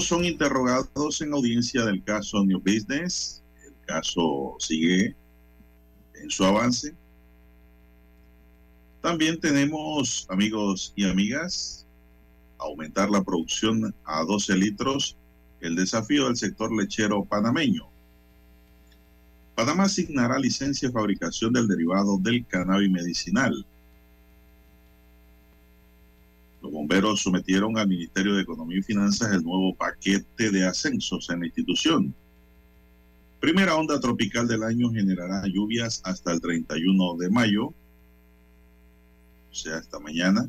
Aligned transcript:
Son 0.00 0.24
interrogados 0.24 1.20
en 1.20 1.32
audiencia 1.32 1.84
del 1.84 2.02
caso 2.02 2.44
New 2.44 2.60
Business. 2.60 3.42
El 3.64 3.74
caso 3.86 4.56
sigue 4.58 5.14
en 6.14 6.30
su 6.30 6.44
avance. 6.44 6.94
También 9.02 9.38
tenemos, 9.40 10.26
amigos 10.28 10.92
y 10.96 11.04
amigas, 11.04 11.86
aumentar 12.58 13.10
la 13.10 13.22
producción 13.22 13.94
a 14.04 14.24
12 14.24 14.56
litros, 14.56 15.16
el 15.60 15.76
desafío 15.76 16.26
del 16.26 16.36
sector 16.36 16.74
lechero 16.74 17.24
panameño. 17.24 17.88
Panamá 19.54 19.84
asignará 19.84 20.38
licencia 20.38 20.88
de 20.88 20.94
fabricación 20.94 21.52
del 21.52 21.68
derivado 21.68 22.18
del 22.18 22.46
cannabis 22.46 22.90
medicinal. 22.90 23.66
Bomberos 26.70 27.22
sometieron 27.22 27.76
al 27.76 27.88
Ministerio 27.88 28.34
de 28.34 28.42
Economía 28.42 28.78
y 28.78 28.82
Finanzas 28.82 29.32
el 29.32 29.42
nuevo 29.42 29.74
paquete 29.74 30.50
de 30.50 30.64
ascensos 30.64 31.28
en 31.30 31.40
la 31.40 31.46
institución. 31.46 32.14
Primera 33.40 33.76
onda 33.76 33.98
tropical 33.98 34.46
del 34.46 34.62
año 34.62 34.90
generará 34.90 35.46
lluvias 35.46 36.00
hasta 36.04 36.32
el 36.32 36.40
31 36.40 37.16
de 37.16 37.30
mayo, 37.30 37.66
o 37.66 39.54
sea, 39.54 39.78
hasta 39.78 39.98
mañana. 39.98 40.48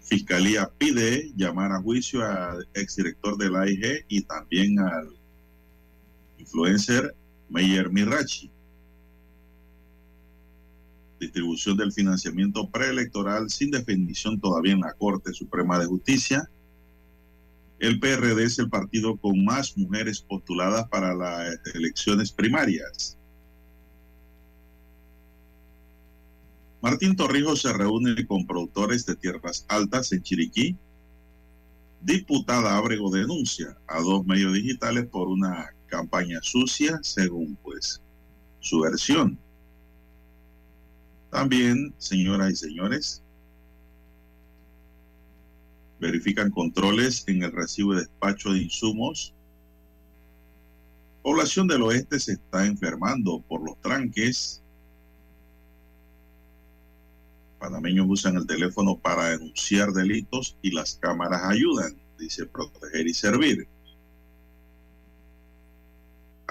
Fiscalía 0.00 0.70
pide 0.76 1.32
llamar 1.36 1.72
a 1.72 1.80
juicio 1.80 2.24
al 2.24 2.68
exdirector 2.74 3.38
de 3.38 3.50
la 3.50 3.62
AIG 3.62 4.04
y 4.08 4.22
también 4.22 4.78
al 4.78 5.08
influencer 6.38 7.14
Meyer 7.48 7.90
Mirachi 7.90 8.50
distribución 11.18 11.76
del 11.76 11.92
financiamiento 11.92 12.68
preelectoral 12.70 13.50
sin 13.50 13.70
definición 13.70 14.40
todavía 14.40 14.72
en 14.72 14.80
la 14.80 14.92
Corte 14.92 15.32
Suprema 15.32 15.78
de 15.78 15.86
Justicia. 15.86 16.50
El 17.78 18.00
PRD 18.00 18.44
es 18.44 18.58
el 18.58 18.70
partido 18.70 19.16
con 19.16 19.44
más 19.44 19.76
mujeres 19.76 20.20
postuladas 20.20 20.88
para 20.88 21.14
las 21.14 21.58
elecciones 21.74 22.32
primarias. 22.32 23.18
Martín 26.80 27.16
Torrijos 27.16 27.62
se 27.62 27.72
reúne 27.72 28.26
con 28.26 28.46
productores 28.46 29.06
de 29.06 29.16
tierras 29.16 29.64
altas 29.68 30.12
en 30.12 30.22
Chiriquí. 30.22 30.76
Diputada 32.02 32.76
Abrego 32.76 33.10
denuncia 33.10 33.78
a 33.86 34.00
dos 34.00 34.26
medios 34.26 34.52
digitales 34.52 35.06
por 35.06 35.28
una 35.28 35.74
campaña 35.86 36.40
sucia, 36.42 36.98
según 37.02 37.56
pues 37.62 38.02
su 38.60 38.80
versión. 38.80 39.38
También, 41.34 41.92
señoras 41.98 42.52
y 42.52 42.54
señores, 42.54 43.20
verifican 45.98 46.52
controles 46.52 47.24
en 47.26 47.42
el 47.42 47.50
recibo 47.50 47.92
de 47.92 48.02
despacho 48.02 48.52
de 48.52 48.62
insumos. 48.62 49.34
Población 51.24 51.66
del 51.66 51.82
oeste 51.82 52.20
se 52.20 52.34
está 52.34 52.64
enfermando 52.66 53.42
por 53.48 53.68
los 53.68 53.76
tranques. 53.80 54.62
Panameños 57.58 58.06
usan 58.08 58.36
el 58.36 58.46
teléfono 58.46 58.96
para 58.96 59.30
denunciar 59.30 59.90
delitos 59.92 60.56
y 60.62 60.70
las 60.70 60.94
cámaras 60.94 61.42
ayudan, 61.50 61.96
dice 62.16 62.46
proteger 62.46 63.08
y 63.08 63.12
servir. 63.12 63.66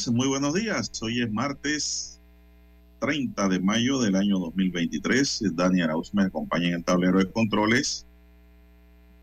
Amigas, 0.00 0.16
muy 0.16 0.28
buenos 0.28 0.54
días. 0.54 0.90
Hoy 1.02 1.20
es 1.20 1.30
martes 1.30 2.20
30 3.00 3.48
de 3.48 3.60
mayo 3.60 4.00
del 4.00 4.16
año 4.16 4.38
2023. 4.38 5.42
Dani 5.54 5.82
Arauz 5.82 6.14
me 6.14 6.22
acompaña 6.22 6.68
en 6.68 6.74
el 6.74 6.84
tablero 6.84 7.18
de 7.18 7.30
controles. 7.30 8.06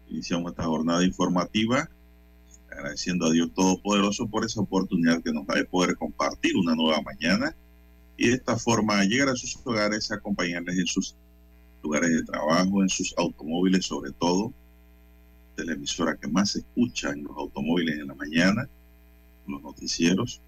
Iniciamos 0.08 0.52
esta 0.52 0.66
jornada 0.66 1.04
informativa 1.04 1.90
agradeciendo 2.70 3.26
a 3.26 3.32
Dios 3.32 3.52
Todopoderoso 3.56 4.28
por 4.28 4.46
esa 4.46 4.62
oportunidad 4.62 5.24
que 5.24 5.34
nos 5.34 5.48
da 5.48 5.56
de 5.56 5.66
poder 5.66 5.96
compartir 5.96 6.56
una 6.56 6.76
nueva 6.76 7.02
mañana 7.02 7.56
y 8.16 8.28
de 8.28 8.36
esta 8.36 8.56
forma 8.58 9.04
llegar 9.04 9.30
a 9.30 9.36
sus 9.36 9.58
hogares, 9.64 10.12
acompañarles 10.12 10.78
en 10.78 10.86
sus 10.86 11.16
lugares 11.82 12.12
de 12.12 12.24
trabajo, 12.24 12.84
en 12.84 12.90
sus 12.90 13.16
automóviles 13.18 13.86
sobre 13.86 14.12
todo, 14.12 14.54
es 15.58 15.66
la 15.66 15.74
emisora 15.74 16.18
que 16.18 16.28
más 16.28 16.52
se 16.52 16.60
escucha 16.60 17.10
en 17.10 17.24
los 17.24 17.36
automóviles 17.36 17.98
en 17.98 18.08
la 18.08 18.16
mañana, 18.16 18.70
los 19.48 19.62
noticieros. 19.64 20.42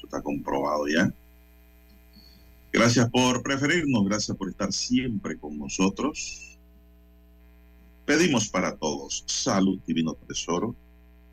Eso 0.00 0.06
está 0.06 0.22
comprobado 0.22 0.88
ya. 0.88 1.12
Gracias 2.72 3.10
por 3.10 3.42
preferirnos, 3.42 4.06
gracias 4.06 4.34
por 4.34 4.48
estar 4.48 4.72
siempre 4.72 5.38
con 5.38 5.58
nosotros. 5.58 6.58
Pedimos 8.06 8.48
para 8.48 8.78
todos 8.78 9.24
salud, 9.26 9.78
divino 9.86 10.14
tesoro. 10.14 10.74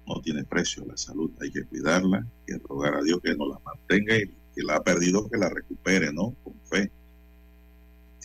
No 0.05 0.19
tiene 0.19 0.43
precio 0.43 0.83
la 0.85 0.97
salud, 0.97 1.31
hay 1.39 1.49
que 1.49 1.63
cuidarla, 1.63 2.27
que 2.45 2.57
rogar 2.57 2.95
a 2.95 3.03
Dios 3.03 3.21
que 3.23 3.35
nos 3.35 3.47
la 3.47 3.59
mantenga 3.59 4.17
y 4.17 4.27
que 4.53 4.63
la 4.63 4.75
ha 4.75 4.83
perdido 4.83 5.29
que 5.29 5.37
la 5.37 5.47
recupere, 5.47 6.11
¿no? 6.11 6.35
Con 6.43 6.55
fe. 6.69 6.91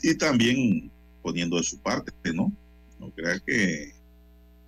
Y 0.03 0.17
también 0.17 0.91
poniendo 1.23 1.57
de 1.57 1.63
su 1.63 1.79
parte, 1.79 2.13
¿no? 2.33 2.53
No 2.99 3.11
crea 3.11 3.39
que 3.39 3.93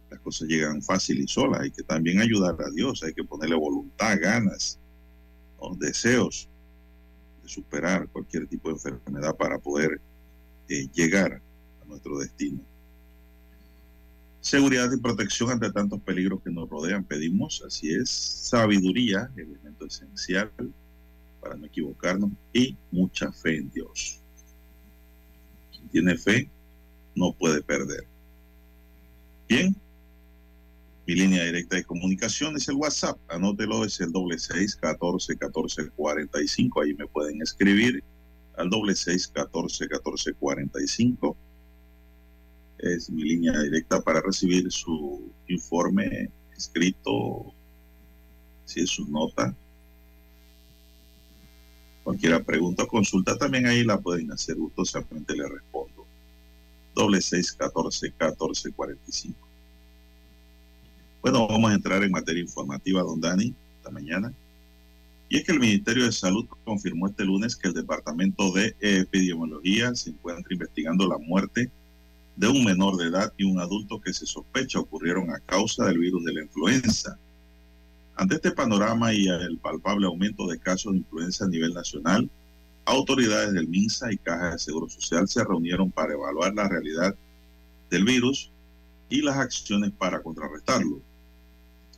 las 0.09 0.21
cosas 0.21 0.47
llegan 0.47 0.81
fácil 0.83 1.21
y 1.21 1.27
solas, 1.27 1.63
hay 1.63 1.73
que 1.73 1.83
también 1.83 2.21
ayudar 2.21 2.55
a 2.65 2.71
Dios, 2.71 3.03
hay 3.03 3.13
que 3.13 3.25
ponerle 3.25 3.57
voluntad, 3.57 4.17
ganas, 4.21 4.79
deseos 5.73 6.49
de 7.43 7.49
superar 7.49 8.09
cualquier 8.09 8.47
tipo 8.47 8.69
de 8.69 8.75
enfermedad 8.75 9.37
para 9.37 9.59
poder 9.59 10.01
eh, 10.69 10.89
llegar 10.93 11.41
a 11.83 11.85
nuestro 11.87 12.19
destino. 12.19 12.61
Seguridad 14.41 14.91
y 14.93 15.01
protección 15.01 15.51
ante 15.51 15.73
tantos 15.73 16.01
peligros 16.01 16.43
que 16.43 16.51
nos 16.51 16.69
rodean, 16.69 17.05
pedimos, 17.05 17.63
así 17.67 17.95
es, 17.95 18.11
sabiduría, 18.11 19.31
elemento 19.37 19.87
esencial 19.87 20.53
para 21.41 21.57
no 21.57 21.67
equivocarnos, 21.67 22.31
y 22.53 22.77
mucha 22.91 23.33
fe 23.33 23.57
en 23.59 23.71
Dios. 23.71 24.21
Quien 25.73 25.89
tiene 25.89 26.17
fe 26.17 26.51
no 27.15 27.33
puede 27.33 27.63
perder. 27.63 28.07
Bien, 29.49 29.75
mi 31.07 31.15
línea 31.15 31.45
directa 31.45 31.77
de 31.77 31.85
comunicación 31.85 32.57
es 32.57 32.69
el 32.69 32.77
WhatsApp. 32.77 33.19
Anótelo, 33.29 33.85
es 33.85 34.01
el 34.01 34.11
doble 34.11 34.39
seis 34.39 34.75
catorce 34.75 35.37
catorce 35.37 35.89
cuarenta 35.91 36.41
y 36.41 36.49
cinco. 36.49 36.81
Ahí 36.81 36.95
me 36.95 37.07
pueden 37.07 37.43
escribir 37.43 38.03
al 38.57 38.71
doble 38.71 38.95
seis 38.95 39.29
catorce 39.29 39.87
catorce 39.89 40.33
cuarenta 40.33 40.83
y 40.83 40.87
cinco. 40.87 41.37
Es 42.79 43.11
mi 43.11 43.23
línea 43.23 43.61
directa 43.61 44.01
para 44.01 44.21
recibir 44.21 44.71
su 44.73 45.31
informe 45.49 46.31
escrito, 46.57 47.53
si 48.65 48.81
es 48.81 48.91
su 48.91 49.07
nota. 49.11 49.55
Cualquier 52.03 52.43
pregunta 52.45 52.85
o 52.85 52.89
consulta 52.89 53.37
también 53.37 53.67
ahí 53.67 53.85
la 53.85 53.99
pueden 54.01 54.33
hacer 54.33 54.57
gustosamente, 54.57 55.35
le 55.35 55.49
respondo. 55.49 56.07
Doble 56.95 57.21
seis 57.21 57.53
catorce 57.53 58.13
catorce 58.13 58.73
cuarenta 58.73 59.05
y 59.09 59.13
cinco. 59.13 59.49
Bueno, 61.25 61.49
vamos 61.49 61.71
a 61.71 61.75
entrar 61.75 62.03
en 62.03 62.11
materia 62.11 62.43
informativa, 62.43 63.01
don 63.01 63.19
Dani, 63.19 63.55
esta 63.79 63.91
mañana. 63.91 64.31
Y 65.31 65.39
es 65.39 65.45
que 65.45 65.53
el 65.53 65.59
Ministerio 65.59 66.05
de 66.05 66.13
Salud 66.13 66.45
confirmó 66.67 67.07
este 67.07 67.25
lunes 67.25 67.57
que 67.57 67.69
el 67.69 67.73
Departamento 67.73 68.53
de 68.53 68.77
Epidemiología 68.79 69.95
se 69.95 70.11
encuentra 70.11 70.53
investigando 70.53 71.09
la 71.09 71.17
muerte 71.17 71.71
de 72.37 72.49
un 72.49 72.63
menor 72.63 72.99
de 72.99 73.07
edad 73.07 73.33
y 73.39 73.45
un 73.45 73.59
adulto 73.59 74.03
que 74.03 74.13
se 74.13 74.27
sospecha 74.27 74.79
ocurrieron 74.79 75.31
a 75.31 75.39
causa 75.39 75.87
del 75.87 75.99
virus 75.99 76.23
de 76.27 76.35
la 76.35 76.43
influenza. 76.43 77.19
Ante 78.17 78.35
este 78.35 78.51
panorama 78.51 79.15
y 79.15 79.27
el 79.27 79.57
palpable 79.57 80.07
aumento 80.07 80.47
de 80.47 80.59
casos 80.59 80.93
de 80.93 80.99
influenza 80.99 81.47
a 81.47 81.49
nivel 81.49 81.73
nacional, 81.73 82.29
autoridades 82.85 83.55
del 83.55 83.67
MINSA 83.67 84.13
y 84.13 84.19
Caja 84.19 84.51
de 84.51 84.59
Seguro 84.59 84.91
Social 84.91 85.27
se 85.27 85.43
reunieron 85.43 85.91
para 85.91 86.13
evaluar 86.13 86.53
la 86.53 86.69
realidad 86.69 87.17
del 87.89 88.05
virus 88.05 88.51
y 89.09 89.23
las 89.23 89.39
acciones 89.39 89.91
para 89.91 90.23
contrarrestarlo 90.23 91.01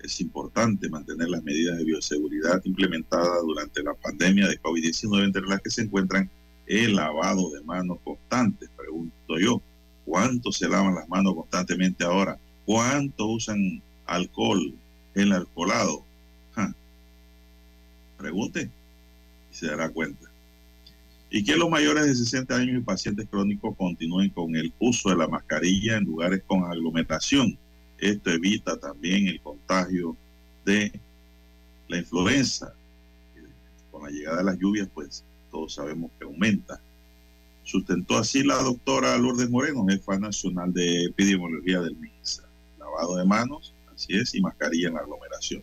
es 0.07 0.21
importante 0.21 0.89
mantener 0.89 1.29
las 1.29 1.43
medidas 1.43 1.77
de 1.77 1.85
bioseguridad 1.85 2.61
implementadas 2.65 3.43
durante 3.43 3.83
la 3.83 3.95
pandemia 3.95 4.49
de 4.49 4.61
COVID-19, 4.61 5.25
entre 5.25 5.43
las 5.43 5.61
que 5.61 5.71
se 5.71 5.83
encuentran 5.83 6.31
el 6.67 6.97
lavado 6.97 7.51
de 7.51 7.63
manos 7.63 7.99
constantes. 8.03 8.71
Pregunto 8.77 9.39
yo, 9.39 9.61
¿cuántos 10.05 10.57
se 10.57 10.69
lavan 10.69 10.95
las 10.95 11.09
manos 11.09 11.35
constantemente 11.35 12.05
ahora? 12.05 12.39
¿Cuántos 12.65 13.27
usan 13.29 13.83
alcohol, 14.07 14.75
el 15.15 15.33
alcoholado? 15.33 16.05
Pregunte 18.17 18.71
y 19.53 19.55
se 19.55 19.67
dará 19.67 19.91
cuenta. 19.91 20.27
Y 21.29 21.45
que 21.45 21.57
los 21.57 21.69
mayores 21.69 22.07
de 22.07 22.15
60 22.15 22.57
años 22.57 22.79
y 22.79 22.85
pacientes 22.85 23.29
crónicos 23.29 23.77
continúen 23.77 24.31
con 24.31 24.57
el 24.57 24.73
uso 24.79 25.11
de 25.11 25.17
la 25.17 25.29
mascarilla 25.29 25.99
en 25.99 26.05
lugares 26.05 26.43
con 26.47 26.65
aglomeración 26.65 27.59
esto 27.99 28.31
evita 28.31 28.79
también 28.79 29.27
el 29.29 29.41
contagio 29.41 30.17
de 30.65 30.93
la 31.89 31.99
influenza. 31.99 32.75
Con 33.91 34.05
la 34.05 34.11
llegada 34.11 34.39
de 34.39 34.45
las 34.45 34.59
lluvias, 34.59 34.89
pues 34.93 35.25
todos 35.51 35.75
sabemos 35.75 36.11
que 36.19 36.25
aumenta. 36.25 36.81
Sustentó 37.65 38.19
así 38.19 38.43
la 38.43 38.63
doctora 38.63 39.17
Lourdes 39.17 39.51
Moreno, 39.51 39.87
jefa 39.89 40.19
nacional 40.19 40.73
de 40.73 41.07
epidemiología 41.07 41.81
del 41.81 41.97
MINSA. 41.97 42.45
Lavado 42.79 43.17
de 43.17 43.25
manos, 43.25 43.75
así 43.95 44.15
es, 44.15 44.35
y 44.35 44.41
mascarilla 44.41 44.89
en 44.89 44.95
la 44.95 45.01
aglomeración. 45.01 45.63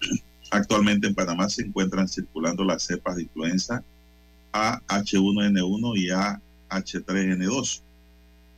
Actualmente 0.50 1.06
en 1.06 1.14
Panamá 1.14 1.48
se 1.48 1.62
encuentran 1.62 2.08
circulando 2.08 2.64
las 2.64 2.82
cepas 2.82 3.16
de 3.16 3.22
influenza 3.22 3.82
AH1N1 4.52 5.96
y 5.96 6.08
AH3N2. 6.70 7.80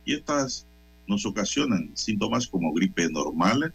Y 0.05 0.13
estas 0.15 0.65
nos 1.07 1.25
ocasionan 1.25 1.91
síntomas 1.93 2.47
como 2.47 2.73
gripe 2.73 3.09
normal, 3.09 3.73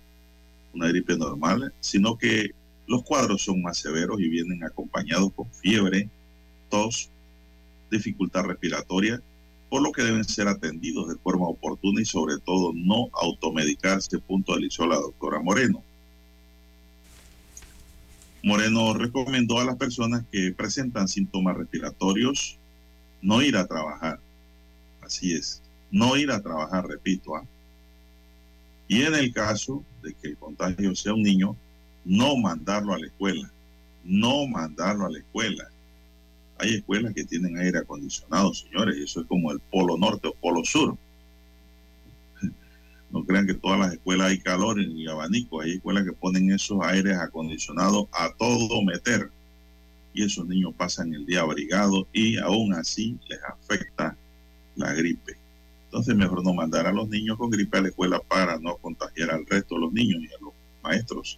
una 0.73 0.89
gripe 0.89 1.17
normal, 1.17 1.73
sino 1.81 2.17
que 2.17 2.51
los 2.87 3.03
cuadros 3.03 3.43
son 3.43 3.63
más 3.63 3.79
severos 3.79 4.21
y 4.21 4.29
vienen 4.29 4.65
acompañados 4.65 5.33
con 5.33 5.51
fiebre, 5.53 6.09
tos, 6.69 7.09
dificultad 7.91 8.45
respiratoria, 8.45 9.23
por 9.69 9.83
lo 9.83 9.93
que 9.93 10.03
deben 10.03 10.25
ser 10.25 10.49
atendidos 10.49 11.09
de 11.09 11.17
forma 11.17 11.47
oportuna 11.47 12.01
y 12.03 12.05
sobre 12.05 12.39
todo 12.39 12.73
no 12.75 13.09
automedicarse, 13.13 14.19
puntualizó 14.19 14.87
la 14.87 14.97
doctora 14.97 15.41
Moreno. 15.41 15.83
Moreno 18.43 18.95
recomendó 18.95 19.61
a 19.61 19.65
las 19.65 19.77
personas 19.77 20.25
que 20.33 20.53
presentan 20.53 21.09
síntomas 21.09 21.57
respiratorios 21.57 22.57
no 23.23 23.43
ir 23.43 23.57
a 23.57 23.67
trabajar. 23.67 24.19
Así 25.03 25.35
es, 25.35 25.63
no 25.91 26.17
ir 26.17 26.31
a 26.31 26.43
trabajar, 26.43 26.87
repito. 26.87 27.37
¿ah? 27.37 27.45
Y 28.89 29.03
en 29.03 29.15
el 29.15 29.33
caso 29.33 29.85
de 30.03 30.15
que 30.15 30.29
el 30.29 30.37
contagio 30.37 30.95
sea 30.95 31.15
un 31.15 31.23
niño, 31.23 31.57
no 32.05 32.37
mandarlo 32.37 32.95
a 32.95 32.99
la 32.99 33.07
escuela, 33.07 33.51
no 34.05 34.47
mandarlo 34.47 35.07
a 35.07 35.11
la 35.11 35.19
escuela. 35.19 35.69
Hay 36.59 36.75
escuelas 36.75 37.15
que 37.15 37.25
tienen 37.25 37.57
aire 37.59 37.79
acondicionado, 37.79 38.53
señores, 38.53 38.97
y 38.99 39.05
eso 39.05 39.21
es 39.21 39.27
como 39.27 39.53
el 39.53 39.61
polo 39.61 39.97
norte 39.97 40.29
o 40.29 40.35
polo 40.35 40.65
sur. 40.65 40.97
No 43.13 43.25
crean 43.25 43.45
que 43.45 43.55
todas 43.55 43.81
las 43.81 43.93
escuelas 43.95 44.29
hay 44.29 44.39
calor 44.39 44.81
y 44.81 45.09
abanico, 45.09 45.61
hay 45.61 45.73
escuelas 45.73 46.05
que 46.05 46.13
ponen 46.13 46.53
esos 46.53 46.79
aires 46.83 47.17
acondicionados 47.17 48.07
a 48.13 48.33
todo 48.39 48.83
meter. 48.83 49.31
Y 50.15 50.25
esos 50.25 50.47
niños 50.47 50.75
pasan 50.77 51.13
el 51.13 51.27
día 51.27 51.41
abrigados 51.41 52.07
y 52.13 52.39
aún 52.39 52.73
así 52.73 53.19
les 53.29 53.41
afecta 53.43 54.17
la 54.77 54.93
gripe. 54.93 55.40
Entonces 55.91 56.15
mejor 56.15 56.45
no 56.45 56.55
mandar 56.55 56.87
a 56.87 56.93
los 56.93 57.09
niños 57.09 57.37
con 57.37 57.51
gripe 57.51 57.79
a 57.79 57.81
la 57.81 57.89
escuela 57.89 58.21
para 58.21 58.61
no 58.61 58.77
contagiar 58.77 59.33
al 59.33 59.45
resto 59.45 59.75
de 59.75 59.81
los 59.81 59.93
niños 59.93 60.23
y 60.23 60.27
a 60.27 60.39
los 60.41 60.53
maestros. 60.85 61.37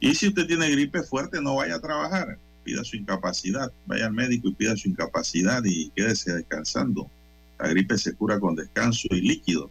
Y 0.00 0.14
si 0.14 0.28
usted 0.28 0.46
tiene 0.46 0.70
gripe 0.70 1.02
fuerte, 1.02 1.38
no 1.42 1.56
vaya 1.56 1.74
a 1.74 1.80
trabajar, 1.80 2.38
pida 2.64 2.82
su 2.84 2.96
incapacidad, 2.96 3.70
vaya 3.84 4.06
al 4.06 4.14
médico 4.14 4.48
y 4.48 4.52
pida 4.52 4.74
su 4.78 4.88
incapacidad 4.88 5.62
y 5.66 5.90
quédese 5.90 6.32
descansando. 6.32 7.10
La 7.58 7.68
gripe 7.68 7.98
se 7.98 8.14
cura 8.14 8.40
con 8.40 8.56
descanso 8.56 9.08
y 9.10 9.20
líquido. 9.20 9.70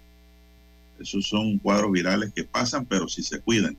Esos 1.00 1.28
son 1.28 1.58
cuadros 1.58 1.92
virales 1.92 2.32
que 2.34 2.44
pasan, 2.44 2.86
pero 2.86 3.08
si 3.08 3.24
se 3.24 3.40
cuidan. 3.40 3.76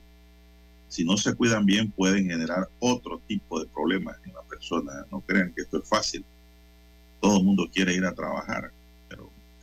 Si 0.89 1.05
no 1.05 1.15
se 1.15 1.35
cuidan 1.35 1.65
bien, 1.65 1.89
pueden 1.89 2.25
generar 2.25 2.67
otro 2.79 3.21
tipo 3.27 3.61
de 3.61 3.67
problemas 3.67 4.17
en 4.25 4.33
la 4.33 4.41
persona. 4.41 5.05
No 5.09 5.21
crean 5.21 5.53
que 5.53 5.61
esto 5.61 5.77
es 5.77 5.87
fácil. 5.87 6.25
Todo 7.21 7.37
el 7.37 7.45
mundo 7.45 7.69
quiere 7.73 7.93
ir 7.93 8.03
a 8.03 8.13
trabajar 8.13 8.73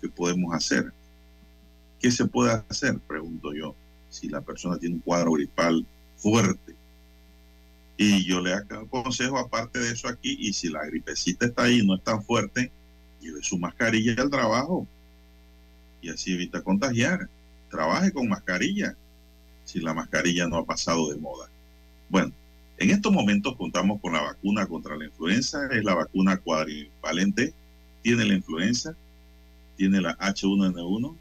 ¿Qué 0.06 0.12
podemos 0.12 0.54
hacer? 0.54 0.92
¿Qué 2.00 2.12
se 2.12 2.26
puede 2.26 2.62
hacer? 2.68 2.96
Pregunto 3.00 3.52
yo. 3.52 3.74
Si 4.08 4.28
la 4.28 4.40
persona 4.40 4.78
tiene 4.78 4.94
un 4.94 5.00
cuadro 5.00 5.32
gripal 5.32 5.84
fuerte. 6.16 6.76
Y 7.96 8.24
yo 8.24 8.40
le 8.40 8.54
aconsejo, 8.54 9.36
aparte 9.36 9.80
de 9.80 9.92
eso 9.92 10.06
aquí, 10.06 10.36
y 10.38 10.52
si 10.52 10.68
la 10.68 10.84
gripecita 10.86 11.46
está 11.46 11.64
ahí, 11.64 11.84
no 11.84 11.96
es 11.96 12.04
tan 12.04 12.22
fuerte, 12.22 12.70
lleve 13.20 13.42
su 13.42 13.58
mascarilla 13.58 14.14
al 14.22 14.30
trabajo. 14.30 14.86
Y 16.02 16.10
así 16.10 16.34
evita 16.34 16.62
contagiar. 16.62 17.28
Trabaje 17.68 18.12
con 18.12 18.28
mascarilla, 18.28 18.94
si 19.64 19.80
la 19.80 19.92
mascarilla 19.92 20.46
no 20.46 20.58
ha 20.58 20.64
pasado 20.64 21.10
de 21.10 21.16
moda. 21.16 21.48
Bueno, 22.08 22.32
en 22.78 22.90
estos 22.90 23.12
momentos 23.12 23.56
contamos 23.56 24.00
con 24.00 24.12
la 24.12 24.22
vacuna 24.22 24.66
contra 24.66 24.96
la 24.96 25.06
influenza, 25.06 25.66
es 25.72 25.82
la 25.82 25.94
vacuna 25.94 26.36
cuadrivalente, 26.36 27.52
tiene 28.02 28.24
la 28.24 28.34
influenza, 28.34 28.94
tiene 29.76 30.00
la 30.00 30.16
H1N1 30.18 31.16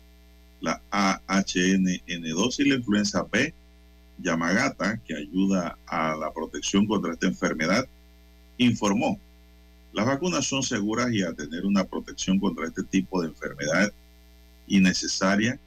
la 0.62 0.82
AHNN2 0.92 2.60
y 2.60 2.70
la 2.70 2.76
influenza 2.76 3.24
B 3.32 3.54
Yamagata, 4.18 4.98
que 5.06 5.16
ayuda 5.16 5.78
a 5.86 6.16
la 6.16 6.32
protección 6.32 6.88
contra 6.88 7.14
esta 7.14 7.28
enfermedad, 7.28 7.86
informó, 8.58 9.20
las 9.94 10.06
vacunas 10.06 10.46
son 10.46 10.64
seguras 10.64 11.12
y 11.12 11.22
a 11.22 11.34
tener 11.34 11.66
una 11.66 11.84
protección 11.84 12.40
contra 12.40 12.66
este 12.66 12.84
tipo 12.84 13.22
de 13.22 13.30
enfermedad 13.30 13.92
innecesaria, 14.68 15.60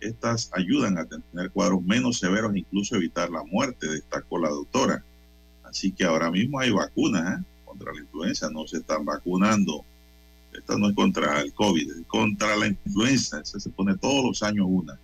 estas 0.00 0.50
ayudan 0.54 0.96
a 0.98 1.04
tener 1.04 1.50
cuadros 1.50 1.82
menos 1.82 2.18
severos 2.18 2.54
e 2.54 2.60
incluso 2.60 2.96
evitar 2.96 3.30
la 3.30 3.44
muerte, 3.44 3.86
destacó 3.86 4.38
la 4.38 4.48
doctora. 4.48 5.04
Así 5.62 5.92
que 5.92 6.04
ahora 6.04 6.30
mismo 6.30 6.58
hay 6.58 6.70
vacunas 6.70 7.38
¿eh? 7.40 7.44
contra 7.64 7.92
la 7.92 8.00
influenza, 8.00 8.48
no 8.50 8.66
se 8.66 8.78
están 8.78 9.04
vacunando. 9.04 9.84
Esta 10.52 10.76
no 10.76 10.88
es 10.88 10.94
contra 10.94 11.40
el 11.40 11.52
COVID, 11.52 11.90
es 11.90 12.06
contra 12.06 12.56
la 12.56 12.66
influenza. 12.66 13.44
se 13.44 13.70
pone 13.70 13.96
todos 13.96 14.24
los 14.24 14.42
años 14.42 14.66
una. 14.68 14.98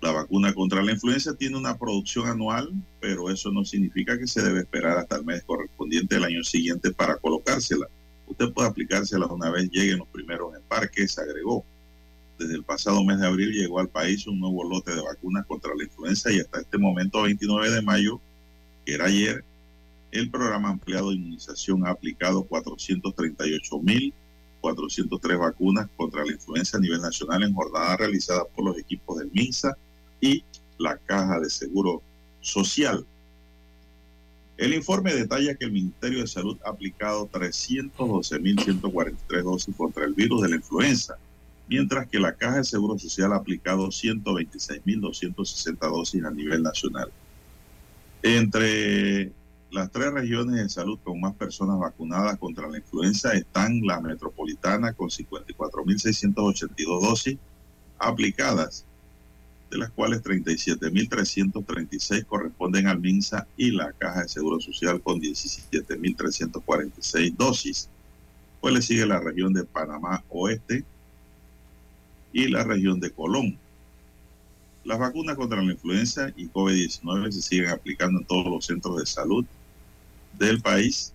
La 0.00 0.12
vacuna 0.12 0.52
contra 0.52 0.82
la 0.82 0.92
influenza 0.92 1.34
tiene 1.34 1.56
una 1.56 1.78
producción 1.78 2.28
anual, 2.28 2.70
pero 3.00 3.30
eso 3.30 3.50
no 3.50 3.64
significa 3.64 4.18
que 4.18 4.26
se 4.26 4.42
debe 4.42 4.60
esperar 4.60 4.98
hasta 4.98 5.16
el 5.16 5.24
mes 5.24 5.42
correspondiente 5.44 6.16
del 6.16 6.24
año 6.24 6.44
siguiente 6.44 6.90
para 6.90 7.16
colocársela. 7.16 7.86
Usted 8.26 8.52
puede 8.52 8.68
aplicársela 8.68 9.26
una 9.26 9.50
vez 9.50 9.70
lleguen 9.70 9.98
los 9.98 10.08
primeros 10.08 10.54
embarques, 10.54 11.18
agregó. 11.18 11.64
Desde 12.38 12.54
el 12.54 12.64
pasado 12.64 13.04
mes 13.04 13.20
de 13.20 13.26
abril 13.26 13.52
llegó 13.52 13.78
al 13.78 13.88
país 13.88 14.26
un 14.26 14.40
nuevo 14.40 14.64
lote 14.68 14.94
de 14.94 15.00
vacunas 15.00 15.46
contra 15.46 15.74
la 15.74 15.84
influenza 15.84 16.32
y 16.32 16.40
hasta 16.40 16.60
este 16.60 16.78
momento, 16.78 17.22
29 17.22 17.70
de 17.70 17.82
mayo, 17.82 18.20
que 18.84 18.94
era 18.94 19.06
ayer, 19.06 19.44
el 20.14 20.30
programa 20.30 20.70
ampliado 20.70 21.10
de 21.10 21.16
inmunización 21.16 21.86
ha 21.86 21.90
aplicado 21.90 22.46
438.403 22.46 25.38
vacunas 25.38 25.90
contra 25.96 26.24
la 26.24 26.32
influenza 26.32 26.76
a 26.76 26.80
nivel 26.80 27.02
nacional 27.02 27.42
en 27.42 27.52
jornada 27.52 27.96
realizada 27.96 28.44
por 28.44 28.64
los 28.64 28.78
equipos 28.78 29.18
del 29.18 29.32
MINSA 29.32 29.76
y 30.20 30.44
la 30.78 30.96
Caja 30.98 31.40
de 31.40 31.50
Seguro 31.50 32.00
Social. 32.40 33.04
El 34.56 34.72
informe 34.72 35.12
detalla 35.12 35.56
que 35.56 35.64
el 35.64 35.72
Ministerio 35.72 36.20
de 36.20 36.28
Salud 36.28 36.56
ha 36.64 36.70
aplicado 36.70 37.28
312.143 37.30 39.42
dosis 39.42 39.74
contra 39.74 40.04
el 40.04 40.14
virus 40.14 40.42
de 40.42 40.50
la 40.50 40.56
influenza, 40.56 41.16
mientras 41.68 42.06
que 42.06 42.20
la 42.20 42.36
Caja 42.36 42.58
de 42.58 42.64
Seguro 42.64 42.96
Social 43.00 43.32
ha 43.32 43.36
aplicado 43.36 43.88
126.260 43.88 45.76
dosis 45.80 46.24
a 46.24 46.30
nivel 46.30 46.62
nacional. 46.62 47.10
Entre 48.22 49.32
las 49.74 49.90
tres 49.90 50.10
regiones 50.12 50.54
de 50.54 50.68
salud 50.68 51.00
con 51.02 51.20
más 51.20 51.34
personas 51.34 51.80
vacunadas 51.80 52.38
contra 52.38 52.68
la 52.68 52.78
influenza 52.78 53.32
están 53.32 53.80
la 53.82 54.00
metropolitana 54.00 54.92
con 54.92 55.08
54.682 55.08 57.00
dosis 57.00 57.36
aplicadas 57.98 58.86
de 59.72 59.78
las 59.78 59.90
cuales 59.90 60.22
37.336 60.22 62.24
corresponden 62.24 62.86
al 62.86 63.00
MINSA 63.00 63.48
y 63.56 63.72
la 63.72 63.92
Caja 63.92 64.22
de 64.22 64.28
Seguro 64.28 64.60
Social 64.60 65.02
con 65.02 65.20
17.346 65.20 67.34
dosis. 67.36 67.88
Pues 68.60 68.74
le 68.74 68.80
sigue 68.80 69.06
la 69.06 69.18
región 69.18 69.52
de 69.52 69.64
Panamá 69.64 70.22
Oeste 70.28 70.84
y 72.32 72.46
la 72.46 72.62
región 72.62 73.00
de 73.00 73.10
Colón. 73.10 73.58
Las 74.84 75.00
vacunas 75.00 75.34
contra 75.34 75.60
la 75.60 75.72
influenza 75.72 76.28
y 76.36 76.46
COVID-19 76.46 77.32
se 77.32 77.42
siguen 77.42 77.70
aplicando 77.70 78.20
en 78.20 78.26
todos 78.26 78.46
los 78.46 78.66
centros 78.66 78.98
de 78.98 79.06
salud 79.06 79.44
del 80.38 80.60
país, 80.60 81.12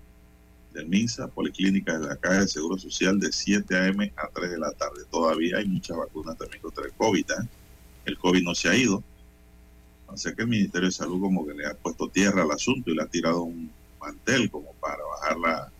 del 0.74 0.88
MINSA, 0.88 1.28
Policlínica 1.28 1.98
de 1.98 2.08
la 2.08 2.16
Caja 2.16 2.42
de 2.42 2.48
Seguro 2.48 2.78
Social 2.78 3.20
de 3.20 3.32
7 3.32 3.76
a.m. 3.76 4.14
a 4.16 4.28
3 4.28 4.52
de 4.52 4.60
la 4.60 4.72
tarde. 4.72 5.04
Todavía 5.10 5.58
hay 5.58 5.68
muchas 5.68 5.98
vacunas 5.98 6.38
también 6.38 6.62
contra 6.62 6.86
el 6.86 6.94
COVID. 6.94 7.26
¿eh? 7.32 7.48
el 8.10 8.18
COVID 8.18 8.44
no 8.44 8.56
se 8.56 8.70
ha 8.70 8.76
ido. 8.76 9.04
O 10.08 10.18
sea 10.18 10.34
que 10.34 10.42
el 10.42 10.48
Ministerio 10.48 10.88
de 10.88 10.92
Salud 10.92 11.22
como 11.22 11.46
que 11.46 11.54
le 11.54 11.66
ha 11.66 11.74
puesto 11.76 12.10
tierra 12.10 12.42
al 12.42 12.52
asunto 12.52 12.90
y 12.90 12.96
le 12.96 13.04
ha 13.04 13.08
tirado 13.08 13.44
un 13.44 13.72
mantel 14.00 14.50
como 14.50 14.74
para 14.74 15.04
bajar 15.04 15.38
la, 15.38 15.72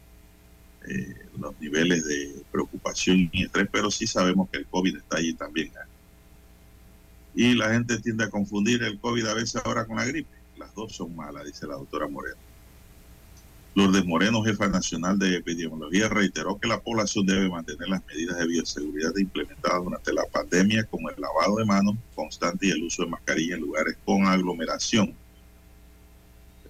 eh, 0.88 1.16
los 1.38 1.60
niveles 1.60 2.06
de 2.06 2.44
preocupación 2.52 3.30
y 3.32 3.46
estrés, 3.46 3.68
pero 3.72 3.90
sí 3.90 4.06
sabemos 4.06 4.50
que 4.50 4.60
el 4.60 4.66
COVID 4.68 4.98
está 4.98 5.18
allí 5.18 5.34
también. 5.34 5.68
¿eh? 5.68 5.90
Y 7.34 7.56
la 7.56 7.72
gente 7.72 7.98
tiende 8.00 8.26
a 8.26 8.30
confundir 8.30 8.84
el 8.84 9.00
COVID 9.00 9.26
a 9.26 9.34
veces 9.34 9.62
ahora 9.66 9.86
con 9.86 9.98
la 9.98 10.06
gripe. 10.06 10.30
Las 10.58 10.74
dos 10.76 10.96
son 10.96 11.16
malas, 11.16 11.46
dice 11.46 11.66
la 11.66 11.76
doctora 11.76 12.08
Moreno. 12.08 12.38
Lourdes 13.76 14.06
Moreno, 14.06 14.44
jefa 14.44 14.68
nacional 14.68 15.20
de 15.20 15.38
epidemiología, 15.38 16.10
reiteró 16.10 16.60
que 16.60 16.68
la 16.68 16.82
población 16.82 17.26
debe 17.26 17.50
mantener 17.50 17.88
las 17.88 18.06
medidas 18.08 18.38
de 18.38 18.48
bioseguridad 18.48 19.16
implementadas 19.16 19.84
durante 19.84 20.12
la 20.12 20.26
pandemia, 20.26 20.86
como 20.86 21.10
el 21.10 21.16
lavado 21.22 21.58
de 21.58 21.66
manos 21.66 21.96
constante 22.16 22.68
y 22.68 22.72
el 22.72 22.84
uso 22.84 23.04
de 23.04 23.10
mascarilla 23.10 23.56
en 23.56 23.62
lugares 23.62 23.96
con 24.04 24.26
aglomeración. 24.26 25.14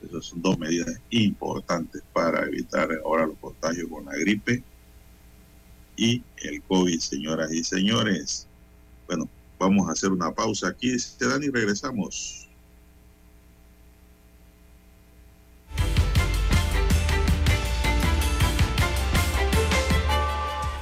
Esas 0.04 0.26
son 0.26 0.42
dos 0.42 0.58
medidas 0.60 1.00
importantes 1.10 2.02
para 2.14 2.46
evitar 2.46 2.90
ahora 3.04 3.28
los 3.28 3.38
contagios 3.38 3.88
con 3.90 4.06
la 4.06 4.16
gripe 4.16 4.64
y 5.98 6.24
el 6.38 6.62
COVID, 6.64 7.00
señoras 7.00 7.52
y 7.52 7.64
señores. 7.64 8.48
Bueno, 9.08 9.28
vamos 9.58 9.90
a 9.90 9.92
hacer 9.92 10.12
una 10.12 10.32
pausa 10.32 10.70
aquí, 10.70 10.96
dan 11.20 11.44
y 11.44 11.50
regresamos. 11.50 12.39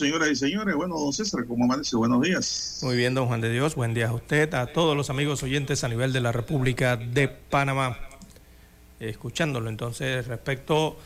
Señoras 0.00 0.30
y 0.30 0.36
señores. 0.36 0.74
Bueno, 0.74 0.98
don 0.98 1.12
César, 1.12 1.44
¿cómo 1.46 1.66
amanece? 1.66 1.94
Buenos 1.94 2.22
días. 2.22 2.80
Muy 2.82 2.96
bien, 2.96 3.12
don 3.12 3.26
Juan 3.26 3.42
de 3.42 3.52
Dios. 3.52 3.74
Buen 3.74 3.92
día 3.92 4.08
a 4.08 4.14
usted, 4.14 4.52
a 4.54 4.66
todos 4.66 4.96
los 4.96 5.10
amigos 5.10 5.42
oyentes 5.42 5.84
a 5.84 5.88
nivel 5.90 6.14
de 6.14 6.22
la 6.22 6.32
República 6.32 6.96
de 6.96 7.28
Panamá. 7.28 7.98
Escuchándolo 8.98 9.68
entonces 9.68 10.26
respecto 10.26 10.96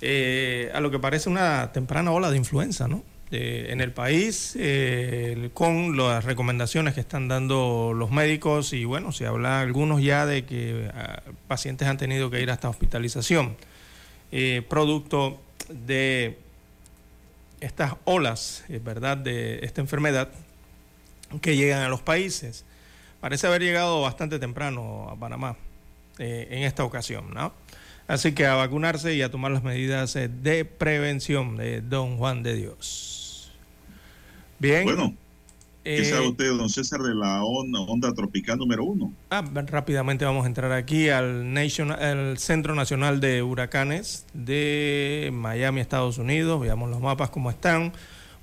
eh, 0.00 0.72
a 0.74 0.80
lo 0.80 0.90
que 0.90 0.98
parece 0.98 1.28
una 1.28 1.70
temprana 1.70 2.10
ola 2.10 2.28
de 2.32 2.36
influenza, 2.36 2.88
¿no? 2.88 3.04
Eh, 3.30 3.68
en 3.70 3.80
el 3.80 3.92
país, 3.92 4.56
eh, 4.58 5.50
con 5.54 5.96
las 5.96 6.24
recomendaciones 6.24 6.94
que 6.94 7.00
están 7.00 7.28
dando 7.28 7.92
los 7.94 8.10
médicos 8.10 8.72
y 8.72 8.84
bueno, 8.84 9.12
se 9.12 9.26
habla 9.26 9.60
algunos 9.60 10.02
ya 10.02 10.26
de 10.26 10.44
que 10.44 10.90
ah, 10.92 11.22
pacientes 11.46 11.86
han 11.86 11.96
tenido 11.96 12.28
que 12.28 12.40
ir 12.42 12.50
hasta 12.50 12.68
hospitalización, 12.68 13.56
producto 14.68 15.40
de 15.68 16.38
estas 17.60 17.94
olas, 18.04 18.64
¿verdad?, 18.68 19.16
de 19.16 19.60
esta 19.62 19.80
enfermedad 19.80 20.28
que 21.40 21.56
llegan 21.56 21.82
a 21.82 21.88
los 21.88 22.02
países. 22.02 22.64
Parece 23.20 23.46
haber 23.46 23.62
llegado 23.62 24.02
bastante 24.02 24.38
temprano 24.38 25.08
a 25.10 25.16
Panamá 25.16 25.56
en 26.18 26.62
esta 26.62 26.84
ocasión, 26.84 27.32
¿no? 27.34 27.52
Así 28.08 28.32
que 28.32 28.46
a 28.46 28.54
vacunarse 28.54 29.14
y 29.14 29.22
a 29.22 29.30
tomar 29.30 29.50
las 29.50 29.64
medidas 29.64 30.14
eh, 30.14 30.28
de 30.28 30.64
prevención 30.64 31.56
de 31.56 31.80
Don 31.80 32.18
Juan 32.18 32.42
de 32.42 32.54
Dios. 32.54 33.52
Bien. 34.58 34.84
Bueno, 34.84 35.14
¿qué 35.86 36.04
sabe 36.04 36.24
eh, 36.26 36.28
usted, 36.28 36.56
don 36.56 36.68
César, 36.68 37.00
de 37.00 37.14
la 37.14 37.42
onda, 37.44 38.12
tropical 38.12 38.58
número 38.58 38.84
uno? 38.84 39.12
Ah, 39.30 39.42
rápidamente 39.66 40.24
vamos 40.24 40.44
a 40.44 40.48
entrar 40.48 40.72
aquí 40.72 41.08
al 41.08 41.56
el 41.56 42.38
Centro 42.38 42.74
Nacional 42.74 43.20
de 43.20 43.42
Huracanes 43.42 44.26
de 44.34 45.30
Miami, 45.32 45.80
Estados 45.80 46.18
Unidos. 46.18 46.60
Veamos 46.60 46.90
los 46.90 47.00
mapas 47.00 47.30
cómo 47.30 47.50
están. 47.50 47.92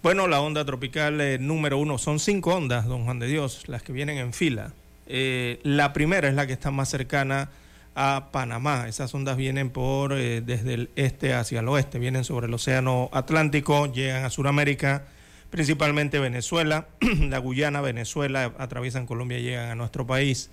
Bueno, 0.02 0.28
la 0.28 0.42
onda 0.42 0.66
tropical 0.66 1.22
eh, 1.22 1.38
número 1.40 1.78
uno, 1.78 1.98
son 1.98 2.20
cinco 2.20 2.56
ondas, 2.56 2.86
don 2.86 3.04
Juan 3.04 3.20
de 3.20 3.28
Dios, 3.28 3.68
las 3.68 3.84
que 3.84 3.94
vienen 3.94 4.18
en 4.18 4.34
fila. 4.34 4.74
la 5.08 5.94
primera 5.94 6.28
es 6.28 6.36
la 6.36 6.48
que 6.48 6.54
está 6.54 6.72
más 6.72 6.90
cercana 6.90 7.50
a 7.96 8.30
Panamá. 8.32 8.88
Esas 8.88 9.14
ondas 9.14 9.38
vienen 9.38 9.70
por 9.70 10.14
eh, 10.14 10.42
desde 10.42 10.74
el 10.74 10.90
este 10.96 11.34
hacia 11.34 11.60
el 11.60 11.68
oeste, 11.68 12.00
vienen 12.00 12.24
sobre 12.24 12.48
el 12.48 12.54
Océano 12.54 13.10
Atlántico, 13.12 13.92
llegan 13.92 14.26
a 14.26 14.30
Sudamérica, 14.30 15.06
principalmente 15.54 16.18
Venezuela, 16.18 16.88
la 17.30 17.38
Guyana, 17.38 17.80
Venezuela, 17.80 18.56
atraviesan 18.58 19.06
Colombia 19.06 19.38
y 19.38 19.44
llegan 19.44 19.70
a 19.70 19.76
nuestro 19.76 20.08
país. 20.08 20.50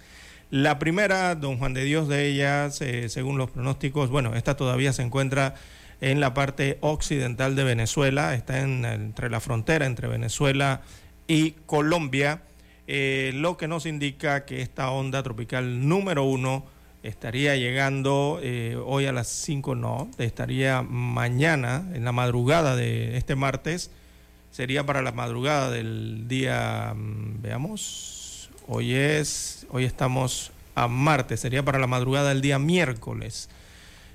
La 0.51 0.79
primera, 0.79 1.35
don 1.37 1.57
Juan 1.57 1.73
de 1.73 1.85
Dios 1.85 2.07
de 2.07 2.27
ellas, 2.27 2.83
eh, 2.83 3.09
según 3.09 3.39
los 3.39 3.51
pronósticos, 3.51 4.11
bueno, 4.11 4.37
esta 4.37 4.57
todavía 4.57 4.93
se 4.93 5.01
encuentra 5.01 5.55
en 6.03 6.21
la 6.21 6.35
parte 6.35 6.77
occidental 6.83 7.57
de 7.57 7.65
Venezuela, 7.65 8.35
está 8.35 8.61
entre 8.61 9.31
la 9.31 9.41
frontera 9.41 9.87
entre 9.87 10.07
Venezuela 10.07 10.83
y 11.27 11.53
Colombia, 11.65 12.43
eh, 12.87 13.33
lo 13.35 13.57
que 13.57 13.69
nos 13.69 13.87
indica 13.87 14.45
que 14.45 14.61
esta 14.61 14.91
onda 14.91 15.23
tropical 15.23 15.89
número 15.89 16.25
uno 16.25 16.67
estaría 17.03 17.57
llegando 17.57 18.39
eh, 18.43 18.77
hoy 18.85 19.07
a 19.07 19.13
las 19.13 19.29
5, 19.29 19.77
no, 19.77 20.11
estaría 20.19 20.83
mañana, 20.83 21.89
en 21.95 22.05
la 22.05 22.13
madrugada 22.13 22.77
de 22.77 23.17
este 23.17 23.35
martes, 23.35 23.91
sería 24.51 24.85
para 24.85 25.03
la 25.03 25.13
madrugada 25.13 25.71
del 25.71 26.27
día, 26.29 26.95
mm, 26.95 27.43
veamos, 27.43 28.51
hoy 28.67 28.95
es, 28.95 29.67
hoy 29.71 29.85
estamos 29.85 30.53
a 30.75 30.89
martes, 30.89 31.41
sería 31.41 31.65
para 31.65 31.79
la 31.79 31.87
madrugada 31.87 32.31
del 32.31 32.41
día 32.41 32.59
miércoles. 32.59 33.49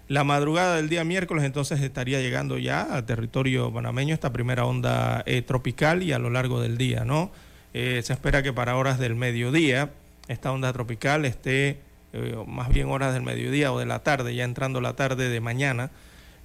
La 0.08 0.24
madrugada 0.24 0.76
del 0.76 0.88
día 0.88 1.04
miércoles 1.04 1.43
entonces 1.43 1.82
estaría 1.82 2.21
llegando 2.21 2.60
ya 2.60 2.84
al 2.84 3.06
territorio 3.06 3.74
panameño 3.74 4.13
esta 4.13 4.32
primera 4.32 4.65
onda 4.65 5.24
eh, 5.26 5.41
tropical 5.41 6.04
y 6.04 6.12
a 6.12 6.19
lo 6.19 6.30
largo 6.30 6.62
del 6.62 6.78
día, 6.78 7.06
¿no? 7.06 7.32
Eh, 7.74 8.02
se 8.04 8.13
espera 8.13 8.43
que 8.43 8.54
para 8.54 8.78
horas 8.78 9.00
del 9.00 9.15
mediodía 9.15 9.89
esta 10.28 10.52
onda 10.52 10.71
tropical 10.74 11.26
esté 11.26 11.80
eh, 12.13 12.36
más 12.48 12.69
bien 12.69 12.89
horas 12.89 13.13
del 13.13 13.24
mediodía 13.24 13.71
o 13.71 13.80
de 13.80 13.86
la 13.86 14.00
tarde, 14.00 14.36
ya 14.36 14.43
entrando 14.43 14.80
la 14.80 14.95
tarde 14.95 15.28
de 15.28 15.41
mañana, 15.41 15.89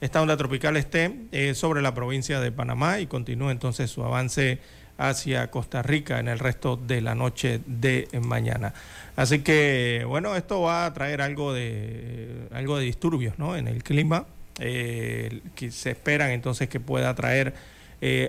esta 0.01 0.23
onda 0.23 0.37
tropical 0.37 0.77
esté 0.77 1.15
eh, 1.33 1.55
sobre 1.55 1.83
la 1.83 1.95
provincia 1.95 2.41
de 2.41 2.51
Panamá 2.53 3.01
y 3.01 3.07
continúe 3.07 3.51
entonces 3.51 3.91
su 3.91 4.03
avance 4.03 4.59
hacia 4.97 5.51
Costa 5.51 5.83
Rica 5.83 6.19
en 6.19 6.29
el 6.29 6.39
resto 6.39 6.77
de 6.77 7.01
la 7.01 7.15
noche 7.15 7.61
de 7.67 8.09
mañana. 8.23 8.75
Así 9.17 9.41
que, 9.41 10.05
bueno, 10.07 10.37
esto 10.37 10.63
va 10.63 10.87
a 10.87 10.95
traer 10.95 11.23
algo 11.23 11.53
de, 11.53 12.49
algo 12.53 12.79
de 12.79 12.85
disturbios 12.85 13.39
¿no? 13.39 13.57
en 13.57 13.69
el 13.69 13.83
clima, 13.83 14.27
eh, 14.59 15.41
que 15.55 15.71
se 15.71 15.91
esperan 15.91 16.31
entonces 16.31 16.69
que 16.69 16.81
pueda 16.81 17.15
traer 17.15 17.55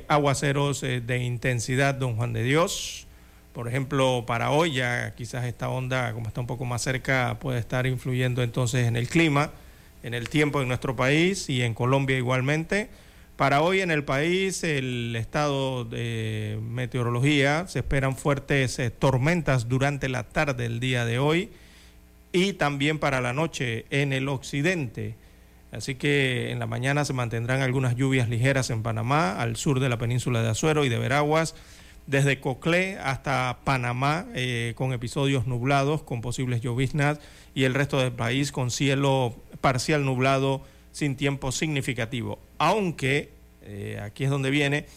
aguaceros 0.10 0.82
de 0.82 1.18
intensidad, 1.20 1.96
don 1.96 2.18
Juan 2.18 2.34
de 2.34 2.44
Dios. 2.44 3.08
Por 3.54 3.68
ejemplo, 3.68 4.26
para 4.26 4.52
hoy 4.52 4.74
ya 4.74 5.14
quizás 5.16 5.46
esta 5.46 5.70
onda, 5.70 6.14
como 6.14 6.28
está 6.28 6.42
un 6.42 6.48
poco 6.48 6.66
más 6.66 6.82
cerca, 6.82 7.38
puede 7.40 7.60
estar 7.60 7.86
influyendo 7.86 8.44
entonces 8.44 8.88
en 8.88 8.96
el 8.98 9.08
clima, 9.08 9.52
en 10.04 10.14
el 10.14 10.30
tiempo 10.30 10.62
en 10.62 10.68
nuestro 10.68 10.96
país 10.96 11.50
y 11.50 11.62
en 11.62 11.74
Colombia 11.74 12.18
igualmente. 12.18 12.90
Para 13.36 13.62
hoy 13.62 13.82
en 13.82 13.92
el 13.92 14.04
país, 14.04 14.64
el 14.64 15.16
estado 15.16 15.84
de 15.84 16.60
meteorología, 16.62 17.68
se 17.68 17.80
esperan 17.80 18.16
fuertes 18.16 18.78
eh, 18.80 18.92
tormentas 18.92 19.68
durante 19.68 20.10
la 20.10 20.24
tarde 20.24 20.64
del 20.64 20.80
día 20.80 21.06
de 21.06 21.18
hoy 21.18 21.50
y 22.32 22.54
también 22.54 23.00
para 23.00 23.20
la 23.22 23.34
noche 23.34 23.86
en 23.90 24.14
el 24.14 24.30
occidente. 24.30 25.16
Así 25.72 25.96
que 25.96 26.52
en 26.52 26.60
la 26.60 26.68
mañana 26.68 27.06
se 27.06 27.14
mantendrán 27.14 27.62
algunas 27.62 27.96
lluvias 27.96 28.30
ligeras 28.30 28.70
en 28.70 28.84
Panamá, 28.84 29.40
al 29.40 29.56
sur 29.56 29.80
de 29.80 29.90
la 29.90 29.98
península 29.98 30.44
de 30.44 30.50
Azuero 30.50 30.86
y 30.86 30.90
de 30.90 31.00
Veraguas 31.00 31.56
desde 32.12 32.42
Coclé 32.42 32.98
hasta 33.00 33.60
Panamá, 33.64 34.28
eh, 34.36 34.74
con 34.76 34.92
episodios 34.92 35.48
nublados, 35.48 36.04
con 36.04 36.20
posibles 36.20 36.60
lloviznas, 36.60 37.20
y 37.56 37.64
el 37.64 37.74
resto 37.74 38.00
del 38.00 38.12
país 38.12 38.52
con 38.52 38.70
cielo 38.70 39.34
parcial 39.62 40.04
nublado, 40.04 40.62
sin 40.92 41.16
tiempo 41.16 41.54
significativo. 41.54 42.38
Aunque, 42.58 43.32
eh, 43.62 43.98
aquí 44.04 44.26
es 44.26 44.30
donde 44.30 44.50
viene, 44.50 44.88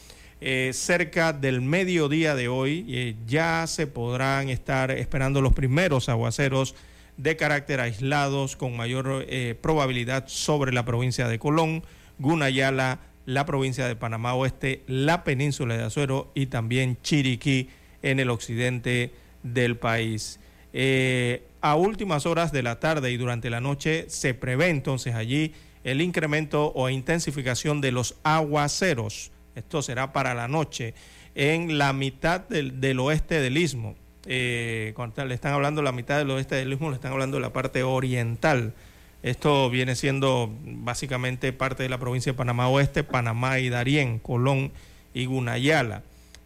eh, 0.40 0.72
cerca 0.74 1.32
del 1.32 1.62
mediodía 1.62 2.34
de 2.34 2.48
hoy 2.48 3.16
ya 3.28 3.64
se 3.68 3.86
podrán 3.86 4.48
estar 4.48 4.90
esperando 4.90 5.40
los 5.40 5.52
primeros 5.52 6.08
aguaceros 6.08 6.74
de 7.16 7.36
carácter 7.36 7.78
aislados 7.78 8.56
con 8.56 8.76
mayor 8.76 9.24
probabilidad 9.60 10.24
sobre 10.26 10.72
la 10.72 10.84
provincia 10.84 11.28
de 11.28 11.38
Colón, 11.38 11.84
Gunayala, 12.18 12.98
la 13.26 13.46
provincia 13.46 13.86
de 13.86 13.96
Panamá 13.96 14.34
Oeste, 14.34 14.82
la 14.86 15.24
península 15.24 15.76
de 15.76 15.84
Azuero 15.84 16.30
y 16.34 16.46
también 16.46 16.98
Chiriquí 17.02 17.68
en 18.02 18.20
el 18.20 18.30
occidente 18.30 19.12
del 19.42 19.76
país. 19.76 20.40
Eh, 20.72 21.44
a 21.60 21.76
últimas 21.76 22.26
horas 22.26 22.52
de 22.52 22.62
la 22.62 22.80
tarde 22.80 23.10
y 23.10 23.16
durante 23.16 23.48
la 23.48 23.60
noche 23.60 24.06
se 24.08 24.34
prevé 24.34 24.68
entonces 24.68 25.14
allí 25.14 25.52
el 25.84 26.00
incremento 26.00 26.72
o 26.74 26.88
intensificación 26.90 27.80
de 27.80 27.92
los 27.92 28.16
aguaceros. 28.22 29.30
Esto 29.54 29.82
será 29.82 30.12
para 30.12 30.34
la 30.34 30.48
noche 30.48 30.94
en 31.34 31.78
la 31.78 31.92
mitad 31.92 32.40
del, 32.40 32.98
oeste 32.98 33.40
del 33.40 33.56
istmo. 33.56 33.94
Eh, 34.26 34.92
cuando 34.96 35.24
le 35.24 35.34
están 35.34 35.52
hablando 35.52 35.82
la 35.82 35.92
mitad 35.92 36.18
del 36.18 36.30
oeste 36.30 36.56
del 36.56 36.72
istmo, 36.72 36.90
le 36.90 36.96
están 36.96 37.12
hablando 37.12 37.36
de 37.36 37.42
la 37.42 37.52
parte 37.52 37.82
oriental 37.82 38.74
esto 39.24 39.70
viene 39.70 39.96
siendo 39.96 40.54
básicamente 40.62 41.54
parte 41.54 41.82
de 41.82 41.88
la 41.88 41.96
provincia 41.96 42.32
de 42.32 42.36
Panamá 42.36 42.68
Oeste, 42.68 43.04
Panamá 43.04 43.58
y 43.58 43.70
Darién, 43.70 44.18
Colón 44.18 44.70
y 45.14 45.24
Gunayala. 45.24 46.02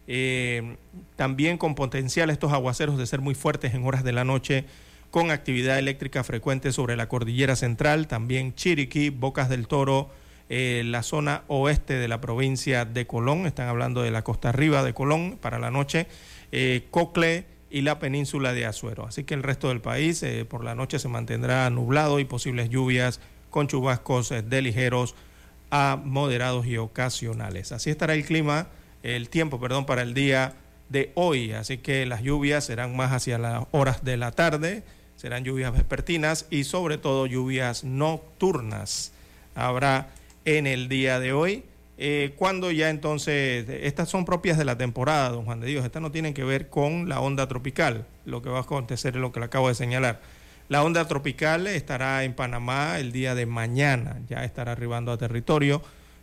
Eh, 0.07 0.77
también 1.17 1.57
con 1.57 1.75
potencial 1.75 2.29
estos 2.29 2.53
aguaceros 2.53 2.97
de 2.97 3.05
ser 3.05 3.19
muy 3.19 3.35
fuertes 3.35 3.73
en 3.73 3.85
horas 3.85 4.05
de 4.05 4.13
la 4.13 4.23
noche, 4.23 4.63
con 5.11 5.29
actividad 5.29 5.77
eléctrica 5.77 6.23
frecuente 6.23 6.71
sobre 6.71 6.95
la 6.95 7.09
cordillera 7.09 7.57
central, 7.57 8.07
también 8.07 8.55
Chiriquí, 8.55 9.09
Bocas 9.09 9.49
del 9.49 9.67
Toro, 9.67 10.09
eh, 10.47 10.83
la 10.85 11.03
zona 11.03 11.43
oeste 11.47 11.95
de 11.95 12.07
la 12.07 12.21
provincia 12.21 12.85
de 12.85 13.05
Colón, 13.05 13.45
están 13.45 13.67
hablando 13.67 14.03
de 14.03 14.11
la 14.11 14.23
costa 14.23 14.49
arriba 14.49 14.83
de 14.83 14.93
Colón 14.93 15.37
para 15.41 15.59
la 15.59 15.69
noche, 15.69 16.07
eh, 16.53 16.87
Cocle, 16.91 17.43
y 17.69 17.81
la 17.81 17.99
península 17.99 18.53
de 18.53 18.65
Azuero. 18.65 19.05
Así 19.05 19.23
que 19.23 19.33
el 19.33 19.43
resto 19.43 19.69
del 19.69 19.81
país 19.81 20.21
eh, 20.23 20.45
por 20.45 20.63
la 20.63 20.75
noche 20.75 20.99
se 20.99 21.07
mantendrá 21.07 21.69
nublado 21.69 22.19
y 22.19 22.25
posibles 22.25 22.69
lluvias 22.69 23.19
con 23.49 23.67
chubascos 23.67 24.31
eh, 24.31 24.41
de 24.41 24.61
ligeros 24.61 25.15
a 25.71 25.99
moderados 26.03 26.65
y 26.65 26.77
ocasionales. 26.77 27.71
Así 27.71 27.89
estará 27.89 28.13
el 28.13 28.25
clima, 28.25 28.67
el 29.03 29.29
tiempo, 29.29 29.59
perdón, 29.59 29.85
para 29.85 30.01
el 30.01 30.13
día 30.13 30.55
de 30.89 31.11
hoy. 31.15 31.51
Así 31.51 31.77
que 31.77 32.05
las 32.05 32.23
lluvias 32.23 32.65
serán 32.65 32.95
más 32.95 33.11
hacia 33.11 33.37
las 33.37 33.65
horas 33.71 34.03
de 34.03 34.17
la 34.17 34.31
tarde, 34.31 34.83
serán 35.15 35.43
lluvias 35.43 35.73
vespertinas 35.73 36.47
y 36.49 36.63
sobre 36.63 36.97
todo 36.97 37.27
lluvias 37.27 37.83
nocturnas. 37.83 39.11
Habrá 39.53 40.09
en 40.45 40.65
el 40.65 40.89
día 40.89 41.19
de 41.19 41.33
hoy 41.33 41.63
eh, 42.01 42.33
cuando 42.37 42.71
ya 42.71 42.89
entonces, 42.89 43.67
estas 43.67 44.07
son 44.07 44.23
propias 44.23 44.57
de 44.57 44.63
la 44.63 44.77
temporada, 44.77 45.31
don 45.31 45.43
Juan 45.43 45.59
de 45.59 45.67
Dios, 45.67 45.83
estas 45.83 46.01
no 46.01 46.11
tienen 46.11 46.33
que 46.33 46.45
ver 46.45 46.69
con 46.69 47.09
la 47.09 47.19
onda 47.19 47.49
tropical, 47.49 48.05
lo 48.25 48.41
que 48.41 48.47
va 48.47 48.59
a 48.59 48.61
acontecer 48.61 49.15
es 49.15 49.21
lo 49.21 49.33
que 49.33 49.41
le 49.41 49.47
acabo 49.47 49.67
de 49.67 49.75
señalar. 49.75 50.21
La 50.69 50.81
onda 50.81 51.05
tropical 51.09 51.67
estará 51.67 52.23
en 52.23 52.33
Panamá 52.33 52.99
el 52.99 53.11
día 53.11 53.35
de 53.35 53.45
mañana, 53.45 54.21
ya 54.29 54.45
estará 54.45 54.71
arribando 54.71 55.11
a 55.11 55.17
territorio 55.17 55.81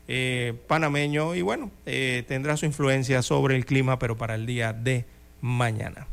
eh, 0.09 0.55
panameño 0.67 1.35
y 1.35 1.43
bueno, 1.43 1.71
eh, 1.85 2.25
tendrá 2.27 2.57
su 2.57 2.65
influencia 2.65 3.21
sobre 3.21 3.55
el 3.55 3.67
clima, 3.67 3.99
pero 3.99 4.17
para 4.17 4.35
el 4.35 4.47
día 4.47 4.73
de 4.73 5.05
mañana. 5.43 6.07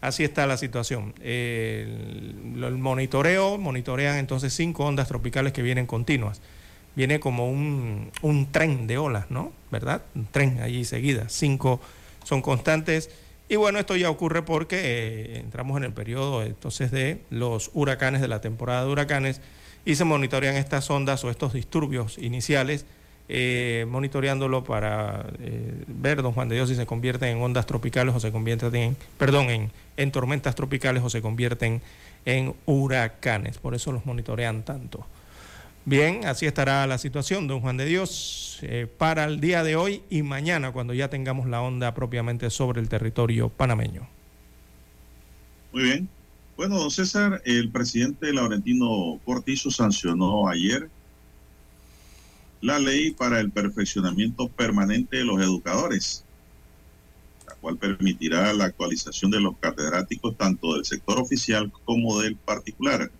Así 0.00 0.22
está 0.22 0.46
la 0.46 0.56
situación. 0.56 1.12
el, 1.20 2.62
el, 2.62 2.78
monitoreo, 2.78 3.58
monitorean 3.58 4.18
entonces 4.18 4.52
cinco 4.52 4.84
ondas 4.84 5.08
tropicales 5.08 5.52
que 5.52 5.62
vienen 5.62 5.86
continuas. 5.86 6.40
Viene 6.94 7.20
como 7.20 7.48
un, 7.48 8.10
un 8.20 8.52
tren 8.52 8.86
de 8.86 8.98
olas, 8.98 9.30
¿no? 9.30 9.52
¿Verdad? 9.70 10.02
Un 10.14 10.26
tren 10.26 10.60
allí 10.60 10.84
seguida. 10.84 11.28
Cinco 11.28 11.80
son 12.24 12.42
constantes. 12.42 13.10
Y 13.48 13.56
bueno, 13.56 13.78
esto 13.78 13.96
ya 13.96 14.10
ocurre 14.10 14.42
porque 14.42 14.80
eh, 14.82 15.38
entramos 15.38 15.76
en 15.76 15.84
el 15.84 15.92
periodo 15.92 16.42
entonces 16.42 16.90
de 16.90 17.20
los 17.30 17.70
huracanes, 17.74 18.20
de 18.20 18.28
la 18.28 18.40
temporada 18.40 18.84
de 18.84 18.90
huracanes, 18.90 19.40
y 19.84 19.96
se 19.96 20.04
monitorean 20.04 20.56
estas 20.56 20.88
ondas 20.90 21.24
o 21.24 21.30
estos 21.30 21.52
disturbios 21.52 22.18
iniciales 22.18 22.86
eh, 23.28 23.86
monitoreándolo 23.88 24.64
para 24.64 25.26
eh, 25.40 25.84
ver, 25.86 26.22
don 26.22 26.32
Juan 26.32 26.48
de 26.48 26.56
Dios, 26.56 26.68
si 26.68 26.74
se 26.74 26.86
convierten 26.86 27.36
en 27.36 27.42
ondas 27.42 27.66
tropicales 27.66 28.14
o 28.14 28.20
se 28.20 28.32
convierten 28.32 28.74
en, 28.74 28.96
perdón, 29.18 29.70
en 29.96 30.12
tormentas 30.12 30.54
tropicales 30.54 31.02
o 31.02 31.10
se 31.10 31.22
convierten 31.22 31.82
en 32.24 32.54
huracanes. 32.66 33.58
Por 33.58 33.74
eso 33.74 33.92
los 33.92 34.06
monitorean 34.06 34.62
tanto. 34.62 35.06
Bien, 35.84 36.24
así 36.26 36.46
estará 36.46 36.86
la 36.86 36.96
situación, 36.96 37.48
don 37.48 37.60
Juan 37.60 37.76
de 37.76 37.86
Dios, 37.86 38.58
eh, 38.62 38.86
para 38.86 39.24
el 39.24 39.40
día 39.40 39.64
de 39.64 39.74
hoy 39.74 40.02
y 40.10 40.22
mañana, 40.22 40.72
cuando 40.72 40.94
ya 40.94 41.10
tengamos 41.10 41.48
la 41.48 41.60
onda 41.60 41.92
propiamente 41.92 42.50
sobre 42.50 42.80
el 42.80 42.88
territorio 42.88 43.48
panameño. 43.48 44.08
Muy 45.72 45.82
bien. 45.82 46.08
Bueno, 46.56 46.78
don 46.78 46.90
César, 46.90 47.42
el 47.44 47.70
presidente 47.70 48.32
Laurentino 48.32 49.18
Cortizo 49.24 49.70
sancionó 49.70 50.48
ayer 50.48 50.88
la 52.60 52.78
ley 52.78 53.10
para 53.10 53.40
el 53.40 53.50
perfeccionamiento 53.50 54.46
permanente 54.48 55.16
de 55.16 55.24
los 55.24 55.40
educadores, 55.40 56.24
la 57.48 57.54
cual 57.56 57.76
permitirá 57.76 58.52
la 58.52 58.66
actualización 58.66 59.32
de 59.32 59.40
los 59.40 59.56
catedráticos 59.58 60.36
tanto 60.36 60.74
del 60.74 60.84
sector 60.84 61.18
oficial 61.18 61.72
como 61.84 62.20
del 62.20 62.36
particular. 62.36 63.10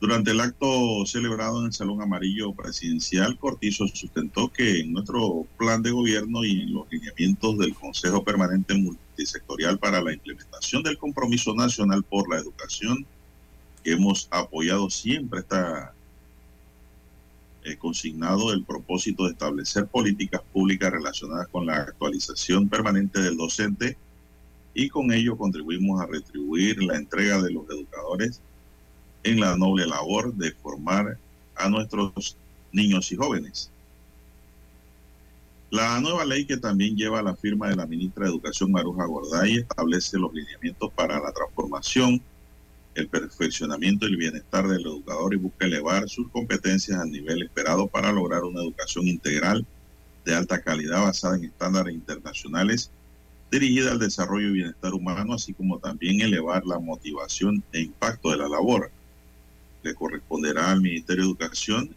Durante 0.00 0.32
el 0.32 0.40
acto 0.40 1.06
celebrado 1.06 1.60
en 1.60 1.66
el 1.66 1.72
Salón 1.72 2.02
Amarillo 2.02 2.52
Presidencial, 2.52 3.38
Cortizo 3.38 3.86
sustentó 3.88 4.52
que 4.52 4.80
en 4.80 4.92
nuestro 4.92 5.46
plan 5.56 5.82
de 5.82 5.92
gobierno 5.92 6.44
y 6.44 6.62
en 6.62 6.74
los 6.74 6.90
lineamientos 6.90 7.58
del 7.58 7.74
Consejo 7.74 8.22
Permanente 8.22 8.74
Multisectorial 8.74 9.78
para 9.78 10.02
la 10.02 10.12
implementación 10.12 10.82
del 10.82 10.98
compromiso 10.98 11.54
nacional 11.54 12.02
por 12.02 12.28
la 12.28 12.38
educación, 12.38 13.06
que 13.82 13.92
hemos 13.92 14.28
apoyado 14.30 14.90
siempre 14.90 15.40
esta 15.40 15.94
eh, 17.64 17.76
consignado 17.78 18.52
el 18.52 18.62
propósito 18.62 19.24
de 19.24 19.32
establecer 19.32 19.86
políticas 19.86 20.42
públicas 20.52 20.92
relacionadas 20.92 21.48
con 21.48 21.64
la 21.64 21.76
actualización 21.76 22.68
permanente 22.68 23.22
del 23.22 23.38
docente 23.38 23.96
y 24.74 24.90
con 24.90 25.10
ello 25.12 25.38
contribuimos 25.38 25.98
a 26.02 26.06
retribuir 26.06 26.82
la 26.82 26.96
entrega 26.96 27.40
de 27.40 27.52
los 27.52 27.64
educadores 27.70 28.42
en 29.24 29.40
la 29.40 29.56
noble 29.56 29.86
labor 29.86 30.34
de 30.34 30.52
formar 30.52 31.18
a 31.56 31.68
nuestros 31.68 32.36
niños 32.72 33.10
y 33.12 33.16
jóvenes. 33.16 33.70
La 35.70 36.00
nueva 36.00 36.24
ley 36.24 36.46
que 36.46 36.56
también 36.56 36.96
lleva 36.96 37.22
la 37.22 37.34
firma 37.34 37.68
de 37.68 37.76
la 37.76 37.86
ministra 37.86 38.24
de 38.24 38.30
Educación 38.30 38.70
Maruja 38.70 39.06
Gorday 39.06 39.56
establece 39.56 40.18
los 40.18 40.32
lineamientos 40.32 40.92
para 40.92 41.18
la 41.20 41.32
transformación 41.32 42.22
el 42.94 43.08
perfeccionamiento 43.08 44.06
y 44.06 44.10
el 44.10 44.16
bienestar 44.16 44.68
del 44.68 44.86
educador 44.86 45.34
y 45.34 45.38
busca 45.38 45.66
elevar 45.66 46.08
sus 46.08 46.28
competencias 46.30 46.98
al 46.98 47.10
nivel 47.10 47.42
esperado 47.42 47.88
para 47.88 48.12
lograr 48.12 48.44
una 48.44 48.62
educación 48.62 49.08
integral 49.08 49.66
de 50.24 50.34
alta 50.34 50.62
calidad 50.62 51.02
basada 51.02 51.36
en 51.36 51.44
estándares 51.44 51.94
internacionales 51.94 52.90
dirigida 53.50 53.92
al 53.92 53.98
desarrollo 53.98 54.48
y 54.48 54.52
bienestar 54.52 54.94
humano, 54.94 55.34
así 55.34 55.52
como 55.52 55.78
también 55.78 56.20
elevar 56.20 56.66
la 56.66 56.78
motivación 56.78 57.62
e 57.72 57.82
impacto 57.82 58.30
de 58.30 58.38
la 58.38 58.48
labor. 58.48 58.90
Le 59.84 59.94
corresponderá 59.94 60.72
al 60.72 60.80
Ministerio 60.80 61.22
de 61.22 61.30
Educación 61.30 61.96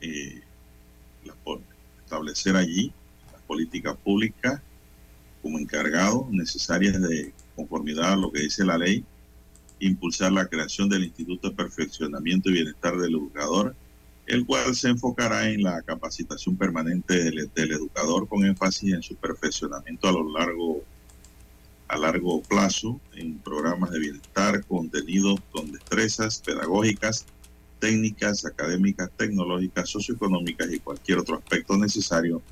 eh, 0.00 0.40
establecer 2.04 2.54
allí 2.54 2.92
las 3.32 3.42
políticas 3.42 3.96
públicas 3.96 4.62
como 5.42 5.58
encargado 5.58 6.28
necesarias 6.30 7.00
de 7.02 7.32
conformidad 7.56 8.12
a 8.12 8.16
lo 8.16 8.30
que 8.30 8.42
dice 8.42 8.64
la 8.64 8.78
ley 8.78 9.04
impulsar 9.80 10.32
la 10.32 10.46
creación 10.46 10.88
del 10.88 11.04
Instituto 11.04 11.50
de 11.50 11.56
Perfeccionamiento 11.56 12.50
y 12.50 12.54
Bienestar 12.54 12.96
del 12.96 13.14
Educador, 13.14 13.74
el 14.26 14.44
cual 14.44 14.74
se 14.74 14.88
enfocará 14.88 15.48
en 15.48 15.62
la 15.62 15.82
capacitación 15.82 16.56
permanente 16.56 17.24
del, 17.24 17.50
educador 17.54 18.28
con 18.28 18.44
énfasis 18.44 18.92
en 18.92 19.02
su 19.02 19.16
perfeccionamiento 19.16 20.08
a 20.08 20.12
lo 20.12 20.32
largo 20.32 20.82
a 21.88 21.96
largo 21.96 22.42
plazo 22.42 23.00
en 23.14 23.38
programas 23.38 23.90
de 23.90 23.98
bienestar, 23.98 24.64
contenidos 24.66 25.40
con 25.50 25.72
destrezas 25.72 26.40
pedagógicas, 26.40 27.24
técnicas, 27.80 28.44
académicas, 28.44 29.10
tecnológicas, 29.16 29.88
socioeconómicas 29.88 30.70
y 30.72 30.80
cualquier 30.80 31.18
otro 31.18 31.36
aspecto 31.36 31.76
necesario 31.76 32.42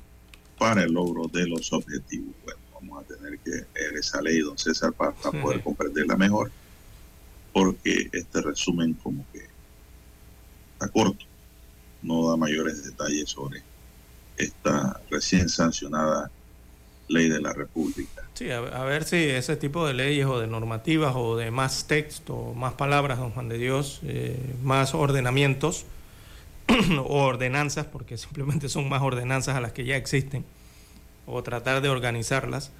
para 0.57 0.83
el 0.83 0.93
logro 0.93 1.27
de 1.27 1.47
los 1.47 1.71
objetivos. 1.71 2.33
Bueno, 2.43 2.59
vamos 2.73 3.03
a 3.03 3.07
tener 3.07 3.37
que 3.39 3.51
leer 3.51 3.97
esa 3.99 4.21
ley, 4.21 4.39
don 4.39 4.57
César, 4.57 4.93
para, 4.93 5.13
poder 5.13 5.61
comprenderla 5.61 6.15
mejor 6.15 6.51
porque 7.53 8.09
este 8.11 8.41
resumen 8.41 8.93
como 8.93 9.25
que 9.33 9.41
está 10.73 10.87
corto, 10.89 11.25
no 12.03 12.29
da 12.29 12.37
mayores 12.37 12.83
detalles 12.83 13.29
sobre 13.29 13.63
esta 14.37 15.01
recién 15.09 15.49
sancionada 15.49 16.29
ley 17.07 17.29
de 17.29 17.41
la 17.41 17.53
República. 17.53 18.23
Sí, 18.33 18.51
a, 18.51 18.59
ver 18.59 19.03
si 19.03 19.15
ese 19.15 19.55
tipo 19.55 19.87
de 19.87 19.93
leyes 19.93 20.25
o 20.25 20.39
de 20.39 20.47
normativas 20.47 21.13
o 21.15 21.35
de 21.35 21.51
más 21.51 21.87
texto, 21.87 22.53
más 22.55 22.73
palabras, 22.73 23.19
don 23.19 23.31
Juan 23.31 23.49
de 23.49 23.57
Dios, 23.57 24.01
eh, 24.03 24.37
más 24.63 24.93
ordenamientos 24.93 25.85
o 26.97 27.23
ordenanzas, 27.23 27.85
porque 27.85 28.17
simplemente 28.17 28.69
son 28.69 28.89
más 28.89 29.01
ordenanzas 29.01 29.55
a 29.55 29.61
las 29.61 29.71
que 29.71 29.85
ya 29.85 29.95
existen, 29.95 30.45
o 31.25 31.43
tratar 31.43 31.81
de 31.81 31.89
organizarlas 31.89 32.71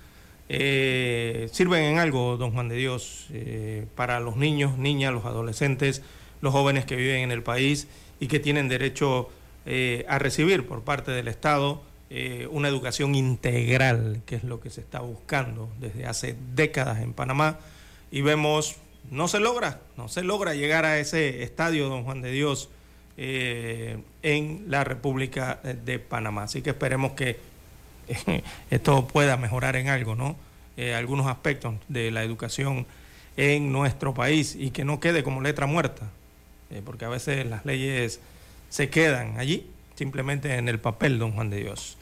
eh, 0.50 1.50
sirven 1.52 1.84
en 1.84 2.00
algo, 2.00 2.38
don 2.38 2.52
Juan 2.52 2.70
de 2.70 2.78
Dios, 2.78 3.28
eh, 3.32 3.86
para 3.96 4.22
los 4.22 4.38
niños, 4.38 4.78
niñas, 4.78 5.12
los 5.12 5.26
adolescentes, 5.26 6.02
los 6.40 6.54
jóvenes 6.54 6.86
que 6.86 6.96
viven 6.96 7.20
en 7.20 7.32
el 7.32 7.44
país 7.44 7.90
y 8.22 8.28
que 8.28 8.40
tienen 8.40 8.70
derecho 8.70 9.30
a 10.08 10.18
recibir 10.18 10.66
por 10.66 10.84
parte 10.84 11.12
del 11.12 11.28
Estado 11.28 11.82
una 12.52 12.70
educación 12.70 13.16
integral, 13.16 14.22
que 14.26 14.36
es 14.36 14.44
lo 14.44 14.62
que 14.62 14.70
se 14.70 14.80
está 14.82 15.02
buscando 15.02 15.70
desde 15.80 16.06
hace 16.06 16.36
décadas 16.56 17.02
en 17.02 17.14
Panamá. 17.14 17.60
Y 18.12 18.22
vemos, 18.22 18.78
no 19.12 19.28
se 19.28 19.40
logra, 19.42 19.82
no 19.98 20.08
se 20.08 20.24
logra 20.24 20.56
llegar 20.56 20.86
a 20.86 21.00
ese 21.00 21.44
estadio, 21.44 21.90
don 21.90 22.06
Juan 22.06 22.22
de 22.22 22.32
Dios, 22.32 22.70
en 23.18 24.64
la 24.68 24.86
República 24.86 25.60
de 25.64 26.00
Panamá. 26.00 26.44
Así 26.44 26.62
que 26.62 26.70
esperemos 26.70 27.12
que 27.12 27.38
esto 28.72 29.08
pueda 29.08 29.38
mejorar 29.38 29.76
en 29.76 29.90
algo, 29.90 30.16
¿no? 30.16 30.36
Eh, 30.78 30.94
algunos 30.94 31.28
aspectos 31.28 31.76
de 31.88 32.12
la 32.12 32.24
educación 32.24 32.86
en 33.36 33.72
nuestro 33.72 34.14
país 34.14 34.56
y 34.56 34.72
que 34.72 34.84
no 34.84 35.00
quede 35.00 35.24
como 35.24 35.42
letra 35.42 35.66
muerta, 35.66 36.10
eh, 36.70 36.82
porque 36.86 37.06
a 37.06 37.10
veces 37.10 37.46
las 37.46 37.66
leyes 37.66 38.20
se 38.70 38.90
quedan 38.90 39.40
allí, 39.40 39.70
simplemente 39.98 40.56
en 40.56 40.70
el 40.70 40.80
papel, 40.80 41.20
don 41.20 41.34
Juan 41.34 41.50
de 41.50 41.58
Dios. 41.58 41.98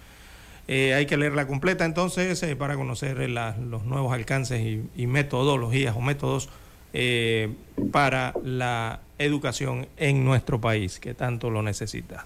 Eh, 0.68 0.94
hay 0.94 1.06
que 1.06 1.18
leerla 1.18 1.48
completa 1.48 1.86
entonces 1.86 2.44
para 2.56 2.76
conocer 2.76 3.30
los 3.30 3.86
nuevos 3.86 4.14
alcances 4.14 4.62
y 4.96 5.08
metodologías 5.08 5.96
o 5.96 6.02
métodos 6.02 6.50
para 7.92 8.34
la 8.44 9.02
educación 9.20 9.88
en 9.98 10.24
nuestro 10.26 10.60
país, 10.60 11.00
que 11.00 11.14
tanto 11.14 11.50
lo 11.50 11.62
necesita. 11.62 12.26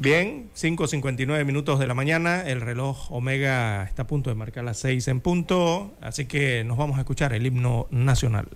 Bien, 0.00 0.48
5.59 0.54 1.44
minutos 1.44 1.80
de 1.80 1.88
la 1.88 1.94
mañana, 1.94 2.42
el 2.42 2.60
reloj 2.60 3.10
Omega 3.10 3.82
está 3.82 4.02
a 4.02 4.06
punto 4.06 4.30
de 4.30 4.36
marcar 4.36 4.62
las 4.62 4.78
6 4.78 5.08
en 5.08 5.20
punto, 5.20 5.92
así 6.00 6.26
que 6.26 6.62
nos 6.62 6.78
vamos 6.78 6.98
a 6.98 7.00
escuchar 7.00 7.32
el 7.32 7.44
himno 7.44 7.88
nacional. 7.90 8.46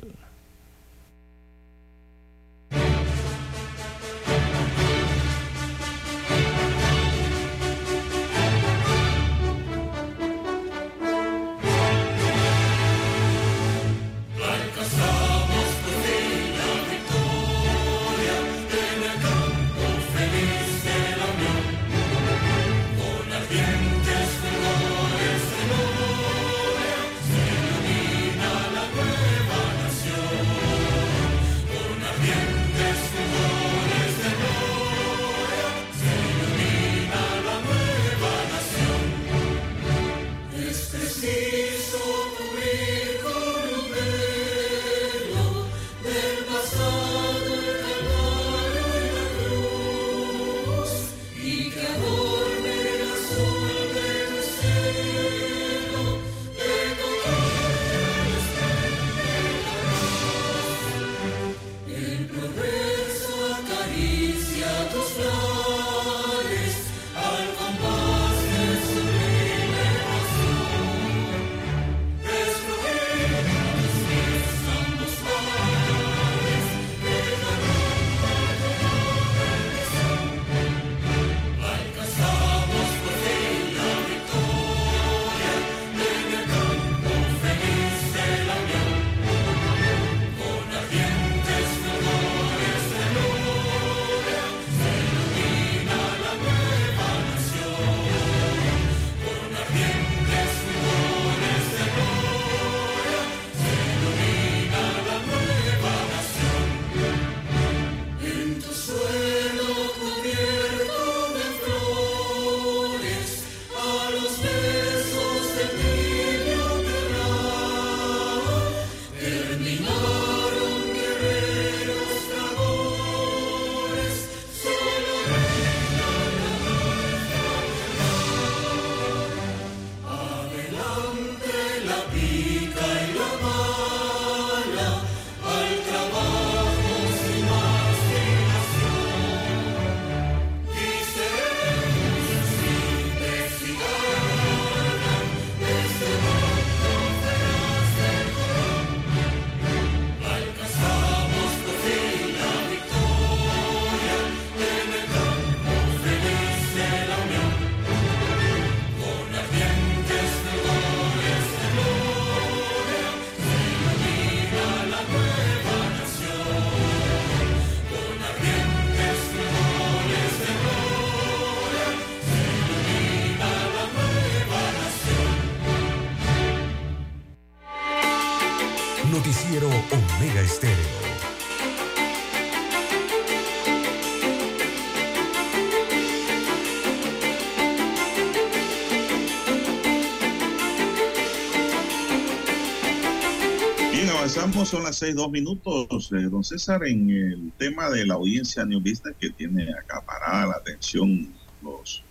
Avanzamos, 194.52 194.68
son 194.68 194.82
las 194.82 194.96
seis, 194.96 195.14
dos 195.14 195.30
minutos. 195.30 196.12
Eh, 196.12 196.28
don 196.28 196.44
César, 196.44 196.84
en 196.84 197.08
el 197.08 197.52
tema 197.56 197.88
de 197.88 198.04
la 198.04 198.14
audiencia 198.14 198.66
Business 198.66 199.14
que 199.18 199.30
tiene 199.30 199.72
acaparada 199.72 200.46
la 200.46 200.52
atención 200.56 201.32
los 201.62 202.02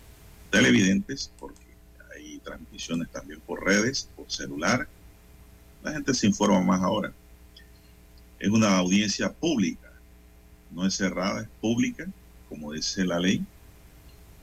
televidentes, 0.50 1.30
porque 1.38 1.62
hay 2.12 2.38
transmisiones 2.38 3.08
también 3.12 3.38
por 3.46 3.64
redes, 3.64 4.08
por 4.16 4.28
celular. 4.28 4.88
La 5.84 5.92
gente 5.92 6.14
se 6.14 6.26
informa 6.26 6.60
más 6.62 6.82
ahora. 6.82 7.12
Es 8.40 8.48
una 8.48 8.76
audiencia 8.76 9.32
pública, 9.32 9.92
no 10.72 10.84
es 10.84 10.94
cerrada, 10.94 11.42
es 11.42 11.48
pública, 11.60 12.08
como 12.48 12.72
dice 12.72 13.04
la 13.04 13.20
ley. 13.20 13.44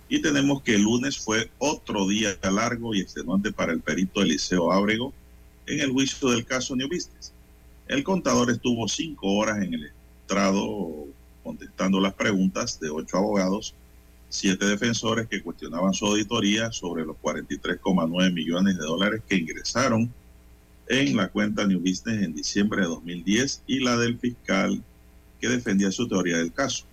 Y 0.07 0.21
tenemos 0.21 0.63
que 0.63 0.75
el 0.75 0.83
lunes 0.83 1.17
fue 1.17 1.51
otro 1.57 2.07
día 2.07 2.38
largo 2.43 2.95
y 2.95 3.01
extenuante 3.01 3.51
para 3.51 3.73
el 3.73 3.81
perito 3.81 4.21
Eliseo 4.21 4.71
Ábrego 4.71 5.13
en 5.65 5.81
el 5.81 5.91
juicio 5.91 6.29
del 6.29 6.45
caso 6.45 6.75
Business. 6.75 7.33
El 7.89 8.04
contador 8.04 8.52
estuvo 8.52 8.88
cinco 8.88 9.34
horas 9.34 9.63
en 9.63 9.73
el 9.73 9.91
estrado 10.21 11.08
contestando 11.43 11.99
las 11.99 12.13
preguntas 12.13 12.80
de 12.80 12.91
ocho 12.91 13.17
abogados, 13.17 13.73
siete 14.30 14.67
defensores 14.67 15.28
que 15.28 15.41
cuestionaban 15.41 15.95
su 15.95 16.06
auditoría 16.06 16.71
sobre 16.71 17.04
los 17.04 17.17
43,9 17.17 18.32
millones 18.32 18.78
de 18.78 18.84
dólares 18.84 19.23
que 19.28 19.38
ingresaron 19.38 20.13
en 20.88 21.17
la 21.17 21.30
cuenta 21.30 21.65
New 21.65 21.80
Business 21.80 22.21
en 22.21 22.36
diciembre 22.36 22.84
de 22.84 22.89
2010 22.89 23.63
y 23.65 23.80
la 23.80 23.97
del 23.97 24.19
fiscal 24.19 24.84
que 25.41 25.49
defendía 25.49 25.91
su 25.91 26.08
teoría 26.08 26.38
del 26.38 26.54
caso. 26.54 26.86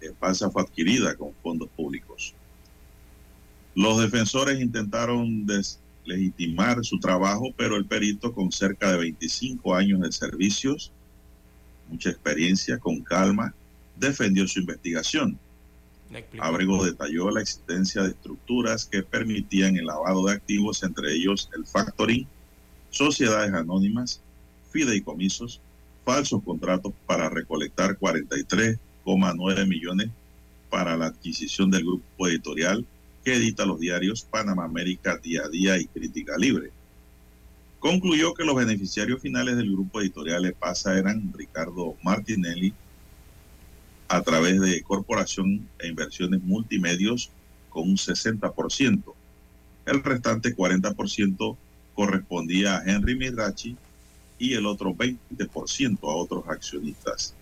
En 0.00 0.16
falsa 0.16 0.48
fue 0.48 0.62
adquirida 0.62 1.16
con 1.16 1.34
fondos 1.42 1.68
públicos. 1.76 2.32
Los 3.74 4.00
defensores 4.00 4.58
intentaron 4.58 5.44
deslegitimar 6.08 6.84
su 6.84 6.98
trabajo, 6.98 7.52
pero 7.56 7.76
el 7.76 7.84
perito 7.84 8.32
con 8.32 8.50
cerca 8.50 8.90
de 8.92 8.98
25 8.98 9.74
años 9.74 10.00
de 10.00 10.12
servicios, 10.12 10.90
mucha 11.88 12.10
experiencia, 12.10 12.78
con 12.78 13.00
calma, 13.00 13.54
defendió 13.96 14.46
su 14.48 14.60
investigación. 14.60 15.38
Abrego 16.40 16.84
detalló 16.84 17.30
la 17.30 17.42
existencia 17.42 18.02
de 18.02 18.10
estructuras 18.10 18.86
que 18.86 19.02
permitían 19.02 19.76
el 19.76 19.86
lavado 19.86 20.24
de 20.24 20.32
activos, 20.32 20.82
entre 20.82 21.12
ellos 21.12 21.50
el 21.54 21.66
factoring, 21.66 22.26
sociedades 22.90 23.52
anónimas, 23.52 24.22
fideicomisos, 24.70 25.60
falsos 26.04 26.42
contratos 26.42 26.94
para 27.06 27.28
recolectar 27.28 27.98
43,9 27.98 29.66
millones 29.66 30.08
para 30.70 30.96
la 30.96 31.06
adquisición 31.06 31.70
del 31.70 31.84
grupo 31.84 32.28
editorial 32.28 32.86
edita 33.34 33.64
los 33.64 33.80
diarios 33.80 34.22
Panamá 34.22 34.64
América 34.64 35.18
Día 35.18 35.42
a 35.44 35.48
Día 35.48 35.78
y 35.78 35.86
Crítica 35.86 36.36
Libre. 36.36 36.70
Concluyó 37.78 38.34
que 38.34 38.44
los 38.44 38.56
beneficiarios 38.56 39.20
finales 39.20 39.56
del 39.56 39.72
grupo 39.72 40.00
editorial 40.00 40.44
EPASA 40.46 40.98
eran 40.98 41.32
Ricardo 41.32 41.96
Martinelli, 42.02 42.74
a 44.08 44.22
través 44.22 44.60
de 44.60 44.82
Corporación 44.82 45.68
e 45.78 45.88
Inversiones 45.88 46.42
Multimedios 46.42 47.30
con 47.68 47.90
un 47.90 47.96
60%. 47.96 49.02
El 49.86 50.02
restante 50.02 50.56
40% 50.56 51.56
correspondía 51.94 52.78
a 52.78 52.84
Henry 52.84 53.16
Mirachi 53.16 53.76
y 54.38 54.54
el 54.54 54.66
otro 54.66 54.94
20% 54.94 55.98
a 56.02 56.14
otros 56.14 56.44
accionistas. 56.48 57.34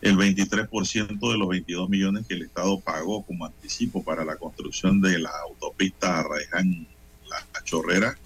El 0.00 0.16
23% 0.16 1.32
de 1.32 1.38
los 1.38 1.48
22 1.48 1.88
millones 1.88 2.26
que 2.26 2.34
el 2.34 2.42
Estado 2.42 2.78
pagó 2.80 3.24
como 3.24 3.46
anticipo 3.46 4.04
para 4.04 4.24
la 4.24 4.36
construcción 4.36 5.00
de 5.00 5.18
la 5.18 5.30
autopista 5.48 6.20
Arraiján 6.20 6.86
La 7.28 7.62
Chorrera, 7.64 8.16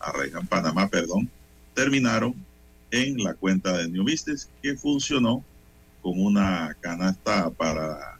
Arraiján 0.00 0.46
Panamá, 0.46 0.88
perdón, 0.88 1.30
terminaron 1.74 2.34
en 2.90 3.22
la 3.22 3.34
cuenta 3.34 3.76
de 3.76 3.88
New 3.88 4.04
Business 4.04 4.48
que 4.62 4.76
funcionó 4.76 5.44
como 6.02 6.22
una 6.22 6.76
canasta 6.80 7.50
para 7.50 8.18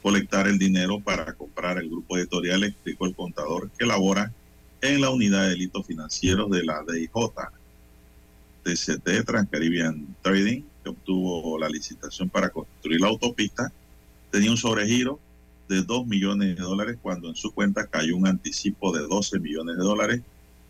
colectar 0.00 0.46
el 0.46 0.58
dinero 0.58 1.00
para 1.00 1.32
comprar 1.32 1.78
el 1.78 1.88
grupo 1.88 2.16
editorial, 2.16 2.62
explicó 2.62 3.06
el 3.06 3.14
contador 3.14 3.70
que 3.76 3.86
labora 3.86 4.32
en 4.80 5.00
la 5.00 5.10
unidad 5.10 5.42
de 5.42 5.50
delitos 5.50 5.86
financieros 5.86 6.50
de 6.50 6.62
la 6.62 6.84
DIJ. 6.86 7.10
TCT 8.62 9.26
Transcaribbean 9.26 10.16
Trading, 10.22 10.62
que 10.84 10.90
obtuvo 10.90 11.58
la 11.58 11.68
licitación 11.68 12.28
para 12.28 12.50
construir 12.50 13.00
la 13.00 13.08
autopista, 13.08 13.72
tenía 14.30 14.50
un 14.50 14.56
sobregiro 14.56 15.18
de 15.68 15.82
2 15.82 16.06
millones 16.06 16.56
de 16.56 16.62
dólares 16.62 16.98
cuando 17.00 17.28
en 17.28 17.34
su 17.34 17.52
cuenta 17.52 17.86
cayó 17.86 18.16
un 18.16 18.26
anticipo 18.26 18.92
de 18.92 19.06
12 19.06 19.40
millones 19.40 19.78
de 19.78 19.82
dólares 19.82 20.20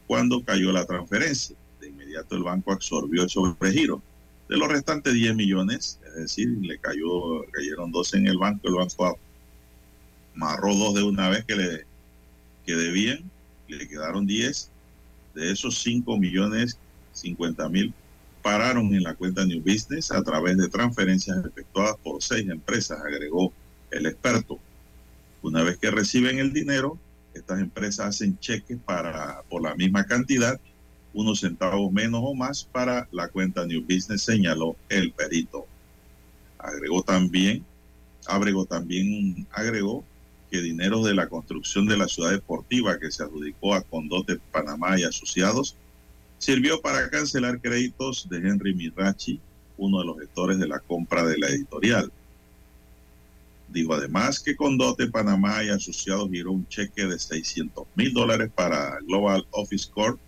cuando 0.06 0.42
cayó 0.44 0.72
la 0.72 0.86
transferencia. 0.86 1.56
De 1.80 1.88
inmediato 1.88 2.36
el 2.36 2.44
banco 2.44 2.72
absorbió 2.72 3.24
el 3.24 3.28
sobregiro. 3.28 4.00
De 4.48 4.56
los 4.56 4.68
restantes 4.68 5.14
10 5.14 5.34
millones, 5.34 5.98
es 6.06 6.14
decir, 6.14 6.48
le 6.60 6.78
cayó, 6.78 7.44
cayeron 7.50 7.90
12 7.90 8.18
en 8.18 8.26
el 8.28 8.38
banco, 8.38 8.68
el 8.68 8.74
banco 8.74 9.18
amarró 10.36 10.74
dos 10.74 10.94
de 10.94 11.02
una 11.02 11.28
vez 11.28 11.44
que 11.44 11.56
le 11.56 11.86
que 12.64 12.74
debían, 12.74 13.30
le 13.68 13.88
quedaron 13.88 14.26
10. 14.26 14.70
De 15.34 15.50
esos 15.50 15.82
5 15.82 16.16
millones 16.16 16.78
50 17.12 17.68
mil 17.68 17.92
pararon 18.44 18.94
en 18.94 19.02
la 19.02 19.14
cuenta 19.14 19.46
New 19.46 19.62
Business 19.62 20.12
a 20.12 20.22
través 20.22 20.58
de 20.58 20.68
transferencias 20.68 21.38
efectuadas 21.46 21.96
por 22.02 22.22
seis 22.22 22.46
empresas, 22.46 23.00
agregó 23.00 23.54
el 23.90 24.04
experto. 24.04 24.58
Una 25.40 25.62
vez 25.62 25.78
que 25.78 25.90
reciben 25.90 26.38
el 26.38 26.52
dinero, 26.52 26.98
estas 27.32 27.58
empresas 27.58 28.08
hacen 28.08 28.38
cheques 28.40 28.76
para, 28.84 29.40
por 29.48 29.62
la 29.62 29.74
misma 29.76 30.04
cantidad, 30.04 30.60
unos 31.14 31.40
centavos 31.40 31.90
menos 31.90 32.20
o 32.22 32.34
más 32.34 32.64
para 32.64 33.08
la 33.12 33.28
cuenta 33.28 33.64
New 33.64 33.80
Business, 33.80 34.20
señaló 34.20 34.76
el 34.90 35.12
perito. 35.12 35.64
Agregó 36.58 37.02
también, 37.02 37.64
agregó 38.26 38.66
también, 38.66 39.46
agregó 39.52 40.04
que 40.50 40.60
dinero 40.60 41.02
de 41.02 41.14
la 41.14 41.30
construcción 41.30 41.86
de 41.86 41.96
la 41.96 42.08
ciudad 42.08 42.32
deportiva 42.32 42.98
que 42.98 43.10
se 43.10 43.22
adjudicó 43.22 43.72
a 43.72 43.80
Condote 43.80 44.38
Panamá 44.52 45.00
y 45.00 45.04
asociados 45.04 45.78
sirvió 46.44 46.78
para 46.82 47.08
cancelar 47.08 47.58
créditos 47.58 48.28
de 48.28 48.36
Henry 48.36 48.74
Mirachi, 48.74 49.40
uno 49.78 50.00
de 50.00 50.04
los 50.04 50.18
gestores 50.18 50.58
de 50.58 50.68
la 50.68 50.78
compra 50.78 51.24
de 51.24 51.38
la 51.38 51.48
editorial. 51.48 52.12
Dijo 53.70 53.94
además 53.94 54.40
que 54.40 54.54
Condote 54.54 55.06
Panamá 55.06 55.64
y 55.64 55.70
asociados 55.70 56.28
giró 56.30 56.52
un 56.52 56.68
cheque 56.68 57.06
de 57.06 57.18
600 57.18 57.86
mil 57.94 58.12
dólares 58.12 58.50
para 58.54 58.98
Global 59.06 59.46
Office 59.52 59.88
Corp 59.90 60.20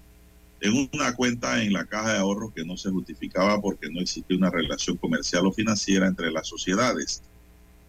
en 0.63 0.89
una 0.91 1.15
cuenta 1.15 1.63
en 1.63 1.75
la 1.75 1.85
caja 1.85 2.15
de 2.15 2.19
ahorros 2.19 2.55
que 2.55 2.65
no 2.65 2.79
se 2.79 2.91
justificaba 2.91 3.61
porque 3.61 3.91
no 3.91 4.01
existía 4.01 4.39
una 4.39 4.51
relación 4.51 4.97
comercial 4.97 5.45
o 5.45 5.53
financiera 5.53 6.07
entre 6.07 6.33
las 6.33 6.49
sociedades. 6.49 7.23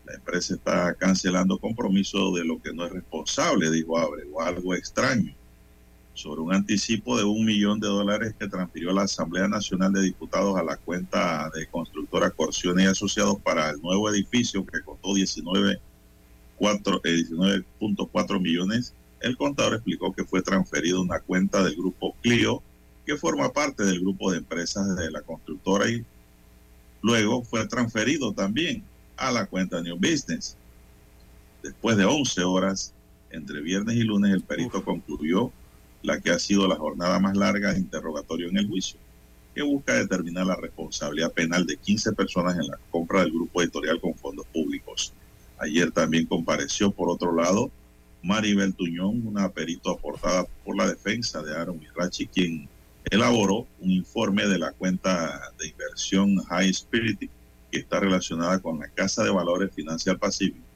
La 0.06 0.16
empresa 0.16 0.56
está 0.56 0.94
cancelando 0.96 1.60
compromiso 1.60 2.34
de 2.36 2.44
lo 2.44 2.62
que 2.62 2.74
no 2.74 2.86
es 2.88 2.92
responsable, 2.92 3.72
dijo 3.72 3.98
Abrego, 3.98 4.42
algo 4.42 4.76
extraño, 4.76 5.34
sobre 6.18 6.42
un 6.42 6.52
anticipo 6.52 7.16
de 7.16 7.24
un 7.24 7.46
millón 7.46 7.80
de 7.80 7.88
dólares 7.88 8.34
que 8.40 8.48
transfirió 8.48 8.92
la 8.92 9.04
Asamblea 9.04 9.48
Nacional 9.48 9.94
de 9.94 10.02
Diputados 10.02 10.58
a 10.58 10.64
la 10.64 10.76
cuenta 10.76 11.48
de 11.54 11.68
constructora 11.68 12.32
Corciones 12.32 12.86
y 12.86 12.88
Asociados 12.88 13.40
para 13.40 13.70
el 13.70 13.80
nuevo 13.82 14.10
edificio 14.10 14.66
que 14.66 14.82
costó 14.82 15.10
19.4 15.10 17.02
19 17.04 18.40
millones. 18.40 18.96
El 19.22 19.38
contador 19.38 19.76
explicó 19.76 20.12
que 20.12 20.26
fue 20.26 20.42
transferido 20.42 20.98
a 20.98 21.04
una 21.04 21.20
cuenta 21.20 21.64
del 21.64 21.76
grupo 21.76 22.16
Clio, 22.24 22.64
que 23.06 23.16
forma 23.16 23.54
parte 23.54 23.84
del 23.84 24.00
grupo 24.00 24.32
de 24.32 24.40
empresas 24.40 24.96
de 24.96 25.12
la 25.12 25.22
constructora 25.22 25.88
y 25.88 26.04
luego 27.04 27.44
fue 27.44 27.68
transferido 27.68 28.34
también 28.34 28.84
a 29.18 29.32
la 29.32 29.46
cuenta 29.46 29.82
New 29.82 29.98
Business. 29.98 30.58
Después 31.62 31.96
de 31.96 32.06
11 32.06 32.44
horas, 32.44 32.92
entre 33.30 33.62
viernes 33.62 33.98
y 33.98 34.02
lunes, 34.02 34.34
el 34.34 34.42
perito 34.42 34.84
concluyó 34.84 35.52
la 36.08 36.22
que 36.22 36.32
ha 36.32 36.40
sido 36.40 36.70
la 36.70 36.78
jornada 36.78 37.20
más 37.20 37.36
larga 37.36 37.74
de 37.74 37.80
interrogatorio 37.80 38.48
en 38.48 38.58
el 38.58 38.68
juicio, 38.68 38.98
que 39.54 39.62
busca 39.62 39.94
determinar 39.94 40.46
la 40.46 40.56
responsabilidad 40.56 41.34
penal 41.34 41.66
de 41.66 41.76
15 41.76 42.14
personas 42.14 42.56
en 42.58 42.68
la 42.68 42.80
compra 42.90 43.22
del 43.22 43.34
grupo 43.34 43.62
editorial 43.62 44.00
con 44.00 44.16
fondos 44.16 44.46
públicos. 44.48 45.12
Ayer 45.58 45.92
también 45.92 46.26
compareció, 46.26 46.92
por 46.92 47.10
otro 47.10 47.36
lado, 47.36 47.70
Maribel 48.24 48.74
Tuñón, 48.74 49.28
una 49.28 49.50
perito 49.50 49.92
aportada 49.92 50.46
por 50.64 50.78
la 50.78 50.88
defensa 50.88 51.44
de 51.44 51.54
Aaron 51.54 51.78
Mirachi, 51.78 52.28
quien 52.28 52.70
elaboró 53.12 53.68
un 53.82 53.92
informe 53.92 54.48
de 54.48 54.60
la 54.60 54.72
cuenta 54.72 55.52
de 55.60 55.68
inversión 55.68 56.38
High 56.38 56.70
Spirit 56.70 57.30
que 57.70 57.80
está 57.80 58.00
relacionada 58.00 58.60
con 58.60 58.80
la 58.80 58.88
Casa 58.88 59.26
de 59.26 59.30
Valores 59.30 59.74
Financial 59.74 60.18
Pacífico, 60.18 60.67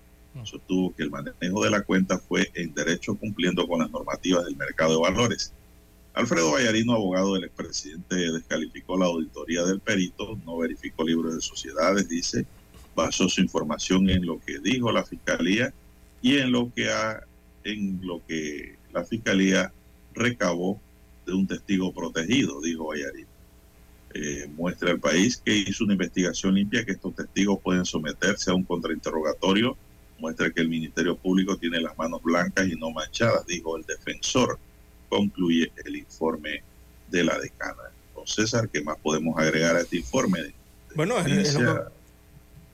sostuvo 0.44 0.96
que 0.96 1.04
el 1.04 1.12
manejo 1.12 1.64
de 1.64 1.70
la 1.70 1.82
cuenta 1.82 2.18
fue 2.18 2.50
en 2.54 2.74
derecho 2.74 3.16
cumpliendo 3.16 3.68
con 3.68 3.80
las 3.80 3.92
normativas 3.92 4.46
del 4.46 4.56
mercado 4.56 4.94
de 4.94 5.02
valores. 5.02 5.54
Alfredo 6.14 6.52
Vallarino, 6.52 6.94
abogado 6.94 7.36
del 7.36 7.46
expresidente, 7.46 8.16
descalificó 8.16 8.98
la 8.98 9.06
auditoría 9.06 9.64
del 9.64 9.80
perito, 9.80 10.38
no 10.46 10.58
verificó 10.58 11.06
libros 11.06 11.36
de 11.36 11.42
sociedades, 11.42 12.10
dice, 12.10 12.46
basó 12.96 13.30
su 13.30 13.42
información 13.42 14.10
en 14.10 14.26
lo 14.26 14.40
que 14.40 14.60
dijo 14.60 14.92
la 14.92 15.04
fiscalía 15.04 15.74
y 16.22 16.38
en 16.38 16.52
lo 16.52 16.72
que 16.74 16.90
ha, 16.90 17.24
en 17.64 18.00
lo 18.04 18.22
que 18.28 18.76
la 18.92 19.06
fiscalía 19.06 19.72
recabó 20.14 20.82
de 21.26 21.34
un 21.34 21.48
testigo 21.48 21.94
protegido, 21.94 22.60
dijo 22.62 22.88
Vallarino. 22.88 23.30
Eh, 24.14 24.50
muestra 24.58 24.92
al 24.92 25.00
país 25.00 25.38
que 25.38 25.56
hizo 25.56 25.86
una 25.86 25.94
investigación 25.94 26.56
limpia, 26.56 26.84
que 26.84 26.92
estos 26.92 27.16
testigos 27.16 27.60
pueden 27.64 27.86
someterse 27.86 28.52
a 28.52 28.54
un 28.54 28.64
contrainterrogatorio, 28.64 29.78
muestra 30.22 30.52
que 30.52 30.62
el 30.62 30.70
Ministerio 30.70 31.18
Público 31.18 31.58
tiene 31.58 31.82
las 31.82 31.98
manos 31.98 32.22
blancas 32.22 32.68
y 32.68 32.76
no 32.76 32.92
manchadas, 32.92 33.46
dijo 33.48 33.76
el 33.76 33.84
defensor, 33.84 34.60
concluye 35.10 35.72
el 35.84 35.98
informe 35.98 36.64
de 37.10 37.24
la 37.24 37.38
decana. 37.40 37.92
Don 38.16 38.26
César, 38.28 38.70
¿qué 38.70 38.82
más 38.82 38.98
podemos 38.98 39.38
agregar 39.38 39.76
a 39.76 39.82
este 39.82 39.98
informe? 39.98 40.54
Bueno, 40.96 41.18
es, 41.18 41.26
lo 41.56 41.76
que, 41.76 41.82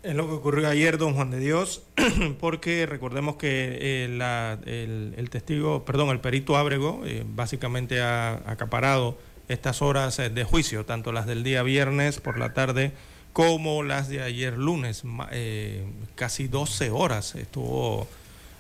es, 0.04 0.16
lo 0.16 0.28
que, 0.28 0.34
ocurrió 0.34 0.68
ayer, 0.68 0.98
don 0.98 1.14
Juan 1.14 1.32
de 1.32 1.40
Dios, 1.40 1.84
porque 2.40 2.86
recordemos 2.86 3.38
que 3.38 3.78
eh, 3.80 4.08
la, 4.10 4.60
el, 4.66 5.14
el, 5.18 5.30
testigo, 5.30 5.86
perdón, 5.86 6.10
el 6.10 6.20
perito 6.20 6.58
Ábrego, 6.58 7.02
eh, 7.06 7.24
básicamente 7.26 8.02
ha 8.02 8.42
acaparado 8.46 9.18
estas 9.48 9.82
horas 9.82 10.20
eh, 10.20 10.30
de 10.30 10.44
juicio, 10.44 10.86
tanto 10.86 11.12
las 11.12 11.26
del 11.26 11.44
día 11.44 11.64
viernes 11.64 12.20
por 12.20 12.38
la 12.38 12.54
tarde 12.54 12.92
como 13.38 13.84
las 13.84 14.10
de 14.10 14.23
ayer 14.23 14.58
lunes. 14.58 15.04
Eh, 15.32 15.86
casi 16.15 16.47
12 16.47 16.89
horas 16.89 17.36
estuvo 17.36 18.08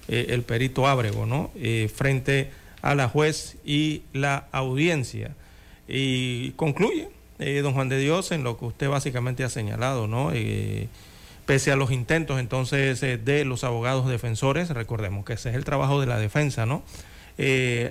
eh, 0.07 0.27
el 0.29 0.43
perito 0.43 0.85
Ábrego, 0.85 1.25
¿no? 1.25 1.49
Eh, 1.55 1.89
frente 1.91 2.51
a 2.83 2.93
la 2.93 3.09
juez 3.09 3.57
y 3.65 4.03
la 4.13 4.45
audiencia. 4.51 5.35
Y 5.87 6.51
concluye, 6.51 7.09
don 7.39 7.73
Juan 7.73 7.89
de 7.89 7.97
Dios, 7.97 8.31
en 8.31 8.43
lo 8.43 8.59
que 8.59 8.65
usted 8.65 8.87
básicamente 8.87 9.43
ha 9.43 9.49
señalado, 9.49 10.05
¿no? 10.05 10.31
pese 11.47 11.71
a 11.71 11.75
los 11.75 11.91
intentos 11.91 12.39
entonces 12.39 13.01
de 13.01 13.45
los 13.45 13.63
abogados 13.63 14.07
defensores, 14.07 14.69
recordemos 14.69 15.25
que 15.25 15.33
ese 15.33 15.49
es 15.49 15.55
el 15.55 15.63
trabajo 15.63 15.99
de 15.99 16.05
la 16.05 16.19
defensa, 16.19 16.67
¿no? 16.67 16.83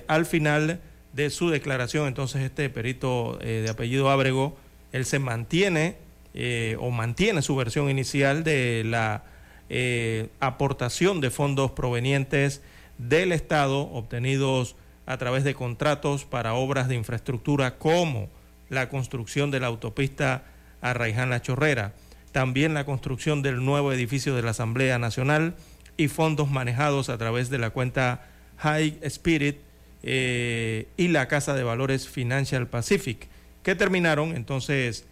al 0.07 0.25
final 0.25 0.79
de 1.11 1.29
su 1.31 1.49
declaración, 1.49 2.07
entonces 2.07 2.43
este 2.43 2.69
perito 2.69 3.37
de 3.41 3.67
apellido 3.67 4.09
Ábrego, 4.09 4.55
él 4.93 5.05
se 5.05 5.19
mantiene 5.19 6.06
eh, 6.39 6.77
o 6.79 6.91
mantiene 6.91 7.41
su 7.41 7.55
versión 7.55 7.89
inicial 7.89 8.43
de 8.43 8.83
la 8.85 9.23
eh, 9.69 10.29
aportación 10.39 11.19
de 11.19 11.31
fondos 11.31 11.71
provenientes 11.71 12.61
del 12.99 13.31
Estado 13.31 13.79
obtenidos 13.79 14.75
a 15.07 15.17
través 15.17 15.43
de 15.43 15.55
contratos 15.55 16.25
para 16.25 16.53
obras 16.53 16.89
de 16.89 16.93
infraestructura 16.93 17.79
como 17.79 18.29
la 18.69 18.87
construcción 18.87 19.49
de 19.49 19.61
la 19.61 19.65
autopista 19.65 20.43
Arraiján 20.81 21.31
La 21.31 21.41
Chorrera, 21.41 21.95
también 22.31 22.75
la 22.75 22.85
construcción 22.85 23.41
del 23.41 23.65
nuevo 23.65 23.91
edificio 23.91 24.35
de 24.35 24.43
la 24.43 24.51
Asamblea 24.51 24.99
Nacional 24.99 25.55
y 25.97 26.07
fondos 26.07 26.51
manejados 26.51 27.09
a 27.09 27.17
través 27.17 27.49
de 27.49 27.57
la 27.57 27.71
cuenta 27.71 28.27
High 28.57 28.99
Spirit 29.01 29.57
eh, 30.03 30.87
y 30.97 31.07
la 31.07 31.27
Casa 31.27 31.55
de 31.55 31.63
Valores 31.63 32.07
Financial 32.07 32.67
Pacific, 32.67 33.27
que 33.63 33.73
terminaron 33.73 34.35
entonces 34.35 35.07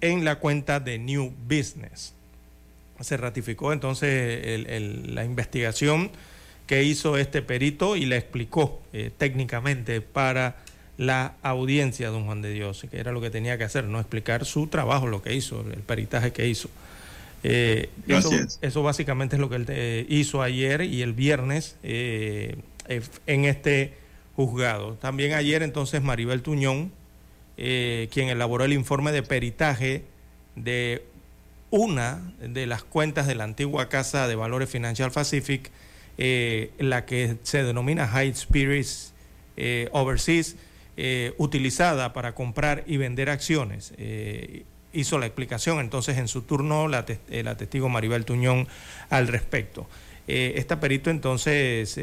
en 0.00 0.24
la 0.24 0.36
cuenta 0.36 0.80
de 0.80 0.98
New 0.98 1.32
Business. 1.48 2.14
Se 3.00 3.16
ratificó 3.16 3.72
entonces 3.72 4.44
el, 4.46 4.66
el, 4.68 5.14
la 5.14 5.24
investigación 5.24 6.10
que 6.66 6.82
hizo 6.82 7.16
este 7.16 7.42
perito 7.42 7.96
y 7.96 8.06
la 8.06 8.16
explicó 8.16 8.82
eh, 8.92 9.10
técnicamente 9.16 10.00
para 10.00 10.56
la 10.98 11.34
audiencia, 11.42 12.08
don 12.08 12.24
Juan 12.24 12.42
de 12.42 12.50
Dios, 12.50 12.86
que 12.90 12.98
era 12.98 13.12
lo 13.12 13.20
que 13.20 13.30
tenía 13.30 13.58
que 13.58 13.64
hacer, 13.64 13.84
no 13.84 14.00
explicar 14.00 14.44
su 14.44 14.66
trabajo, 14.66 15.06
lo 15.06 15.22
que 15.22 15.34
hizo, 15.34 15.60
el 15.60 15.80
peritaje 15.80 16.32
que 16.32 16.48
hizo. 16.48 16.68
Eh, 17.44 17.90
eso, 18.08 18.30
eso, 18.60 18.82
básicamente 18.82 19.36
es 19.36 19.40
lo 19.40 19.48
que 19.48 19.56
él 19.56 19.66
eh, 19.68 20.06
hizo 20.08 20.42
ayer 20.42 20.80
y 20.80 21.02
el 21.02 21.12
viernes 21.12 21.76
en 21.82 22.64
este 23.26 23.94
juzgado. 24.34 24.94
También 24.94 25.34
ayer 25.34 25.62
entonces 25.62 26.02
Maribel 26.02 26.42
Tuñón, 26.42 26.90
eh, 27.58 28.08
quien 28.12 28.28
elaboró 28.28 28.64
el 28.64 28.74
informe 28.74 29.12
de 29.12 29.22
peritaje 29.22 30.04
de 30.56 31.04
una 31.70 32.34
de 32.38 32.66
las 32.66 32.84
cuentas 32.84 33.26
de 33.26 33.34
la 33.34 33.44
antigua 33.44 33.88
Casa 33.88 34.28
de 34.28 34.34
Valores 34.34 34.68
Financial 34.68 35.10
Pacific, 35.10 35.70
eh, 36.18 36.70
la 36.78 37.06
que 37.06 37.36
se 37.44 37.62
denomina 37.62 38.06
High 38.08 38.34
Spirits 38.34 39.14
eh, 39.56 39.88
Overseas, 39.92 40.56
utilizada 41.36 42.14
para 42.14 42.34
comprar 42.34 42.82
y 42.86 42.96
vender 42.96 43.28
acciones. 43.28 43.92
Hizo 44.94 45.18
la 45.18 45.26
explicación 45.26 45.78
entonces 45.80 46.16
en 46.16 46.26
su 46.26 46.40
turno 46.40 46.88
la, 46.88 47.04
la 47.28 47.56
testigo 47.58 47.90
Maribel 47.90 48.24
Tuñón 48.24 48.66
al 49.10 49.28
respecto. 49.28 49.86
Esta 50.26 50.80
perito 50.80 51.10
entonces, 51.10 52.00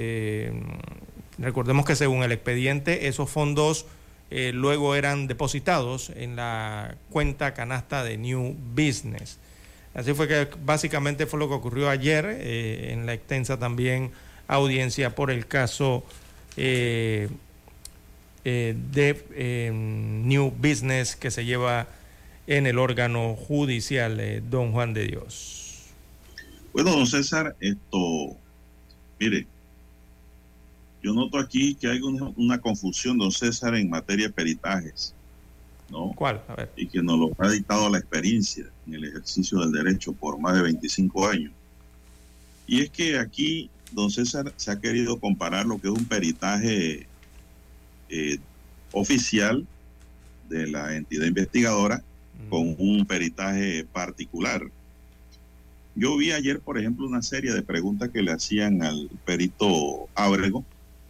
recordemos 1.40 1.88
que 1.88 1.96
según 1.96 2.22
el 2.22 2.34
expediente, 2.34 3.08
esos 3.08 3.32
fondos 3.32 3.88
eh, 4.36 4.52
luego 4.52 4.96
eran 4.96 5.28
depositados 5.28 6.10
en 6.10 6.36
la 6.36 6.96
cuenta 7.12 7.54
canasta 7.54 8.04
de 8.04 8.18
New 8.18 8.56
Business. 8.74 9.38
Así 9.94 10.16
fue 10.16 10.28
que 10.28 10.48
básicamente 10.66 11.28
fue 11.28 11.38
lo 11.38 11.48
que 11.48 11.54
ocurrió 11.54 11.88
ayer 11.88 12.26
eh, 12.26 12.94
en 12.94 13.06
la 13.06 13.14
extensa 13.14 13.60
también 13.60 14.10
audiencia 14.48 15.14
por 15.14 15.30
el 15.30 15.46
caso 15.46 16.04
eh, 16.58 17.30
de 18.44 19.72
New 19.72 20.52
Business 20.58 21.16
que 21.16 21.30
se 21.30 21.46
lleva 21.46 21.86
en 22.48 22.66
el 22.66 22.80
órgano 22.80 23.36
judicial 23.36 24.42
Don 24.50 24.72
Juan 24.72 24.96
de 24.96 25.06
Dios. 25.06 25.84
Bueno, 26.74 26.90
don 26.90 27.06
César, 27.06 27.56
esto, 27.60 28.36
mire, 29.20 29.46
yo 31.04 31.14
noto 31.14 31.38
aquí 31.38 31.76
que 31.76 31.88
hay 31.88 32.00
una, 32.00 32.32
una, 32.38 32.62
confusión, 32.62 33.18
don 33.18 33.32
César, 33.32 33.76
en 33.76 33.90
materia 33.90 34.28
de 34.28 34.34
peritajes, 34.34 35.14
¿no? 35.90 36.14
¿Cuál? 36.16 36.42
A 36.48 36.56
ver. 36.56 36.72
Y 36.78 36.88
que 36.88 37.04
nos 37.04 37.20
lo 37.20 37.32
ha 37.38 37.50
dictado 37.50 37.90
la 37.90 37.98
experiencia 38.00 38.66
en 38.88 38.96
el 38.96 39.04
ejercicio 39.04 39.60
del 39.60 39.74
derecho 39.74 40.14
por 40.14 40.40
más 40.40 40.56
de 40.56 40.62
25 40.62 41.28
años. 41.28 41.52
Y 42.66 42.82
es 42.82 42.90
que 42.90 43.20
aquí, 43.20 43.70
don 43.92 44.10
César, 44.10 44.54
se 44.56 44.72
ha 44.72 44.80
querido 44.80 45.20
comparar 45.20 45.66
lo 45.66 45.78
que 45.78 45.90
es 45.90 45.94
un 45.94 46.06
peritaje 46.06 47.06
eh, 48.08 48.38
oficial 48.94 49.68
de 50.48 50.68
la 50.68 50.96
entidad 50.96 51.26
investigadora 51.26 51.98
mm. 51.98 52.50
con 52.50 52.76
un 52.78 53.06
peritaje 53.06 53.86
particular. 53.92 54.62
Yo 55.96 56.16
vi 56.16 56.32
ayer, 56.32 56.62
por 56.62 56.80
ejemplo, 56.80 57.06
una 57.06 57.22
serie 57.22 57.52
de 57.52 57.62
preguntas 57.62 58.10
que 58.10 58.24
le 58.24 58.32
hacían 58.32 58.82
al 58.82 59.10
perito 59.26 60.08
Ábrego, 60.16 60.64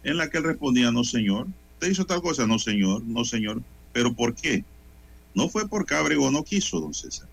en 0.04 0.16
la 0.16 0.28
que 0.30 0.38
él 0.38 0.44
respondía, 0.44 0.90
no 0.92 1.02
señor, 1.04 1.46
¿te 1.80 1.90
hizo 1.90 2.04
tal 2.04 2.22
cosa? 2.22 2.46
No 2.46 2.58
señor, 2.58 3.02
no 3.04 3.24
señor, 3.24 3.62
pero 3.92 4.14
¿por 4.14 4.34
qué? 4.34 4.64
No 5.34 5.48
fue 5.48 5.68
porque 5.68 5.94
Ábrego 5.94 6.30
no 6.30 6.44
quiso, 6.44 6.80
don 6.80 6.94
César. 6.94 7.28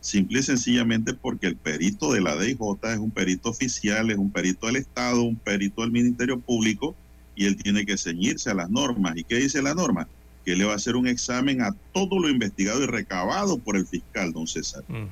Simple 0.00 0.40
y 0.40 0.42
sencillamente 0.42 1.14
porque 1.14 1.46
el 1.46 1.56
perito 1.56 2.12
de 2.12 2.20
la 2.20 2.36
DIJ 2.36 2.58
es 2.92 2.98
un 2.98 3.10
perito 3.10 3.50
oficial, 3.50 4.10
es 4.10 4.18
un 4.18 4.30
perito 4.30 4.66
del 4.66 4.76
Estado, 4.76 5.22
un 5.22 5.36
perito 5.36 5.82
del 5.82 5.90
Ministerio 5.90 6.38
Público, 6.38 6.94
y 7.34 7.46
él 7.46 7.56
tiene 7.56 7.84
que 7.84 7.96
ceñirse 7.96 8.50
a 8.50 8.54
las 8.54 8.70
normas. 8.70 9.16
¿Y 9.16 9.24
qué 9.24 9.36
dice 9.36 9.60
la 9.62 9.74
norma? 9.74 10.06
Que 10.44 10.56
le 10.56 10.64
va 10.64 10.72
a 10.72 10.76
hacer 10.76 10.94
un 10.94 11.08
examen 11.08 11.62
a 11.62 11.74
todo 11.92 12.20
lo 12.20 12.28
investigado 12.28 12.82
y 12.82 12.86
recabado 12.86 13.58
por 13.58 13.76
el 13.76 13.86
fiscal, 13.86 14.32
don 14.32 14.46
César. 14.46 14.84
Uh 14.88 14.92
-huh. 14.92 15.08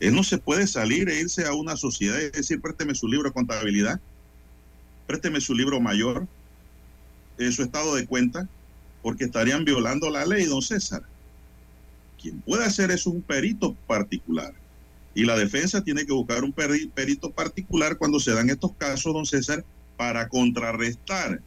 Él 0.00 0.14
no 0.14 0.24
se 0.24 0.38
puede 0.38 0.66
salir 0.66 1.08
e 1.08 1.20
irse 1.20 1.46
a 1.46 1.54
una 1.54 1.76
sociedad 1.76 2.18
y 2.18 2.30
decir, 2.36 2.60
présteme 2.60 2.94
su 2.96 3.06
libro 3.06 3.28
de 3.28 3.34
contabilidad, 3.34 4.00
présteme 5.12 5.42
su 5.42 5.54
libro 5.54 5.78
mayor, 5.78 6.26
eh, 7.36 7.52
su 7.52 7.62
estado 7.62 7.94
de 7.96 8.06
cuenta, 8.06 8.48
porque 9.02 9.24
estarían 9.24 9.62
violando 9.62 10.08
la 10.08 10.24
ley, 10.24 10.46
don 10.46 10.62
César. 10.62 11.02
Quien 12.18 12.40
puede 12.40 12.64
hacer 12.64 12.90
eso 12.90 13.10
es 13.10 13.16
un 13.16 13.20
perito 13.20 13.74
particular. 13.86 14.54
Y 15.14 15.26
la 15.26 15.36
defensa 15.36 15.84
tiene 15.84 16.06
que 16.06 16.14
buscar 16.14 16.42
un 16.44 16.52
perito 16.52 17.30
particular 17.30 17.98
cuando 17.98 18.18
se 18.20 18.32
dan 18.32 18.48
estos 18.48 18.72
casos, 18.78 19.12
don 19.12 19.26
César, 19.26 19.62
para 19.98 20.30
contrarrestar 20.30 21.42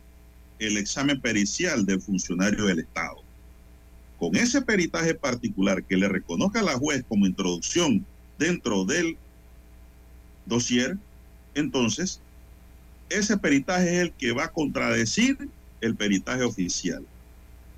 el 0.59 0.77
examen 0.77 1.19
pericial 1.19 1.87
del 1.87 1.99
funcionario 1.99 2.65
del 2.65 2.81
Estado. 2.81 3.23
Con 4.19 4.35
ese 4.35 4.61
peritaje 4.61 5.15
particular 5.15 5.83
que 5.83 5.97
le 5.97 6.07
reconozca 6.07 6.59
a 6.59 6.63
la 6.63 6.77
juez 6.77 7.03
como 7.09 7.25
introducción 7.25 8.05
dentro 8.37 8.85
del 8.85 9.17
dossier, 10.45 10.99
entonces 11.55 12.21
ese 13.09 13.37
peritaje 13.37 13.95
es 13.95 14.01
el 14.03 14.11
que 14.13 14.31
va 14.31 14.45
a 14.45 14.51
contradecir 14.51 15.37
el 15.81 15.95
peritaje 15.95 16.43
oficial. 16.43 17.05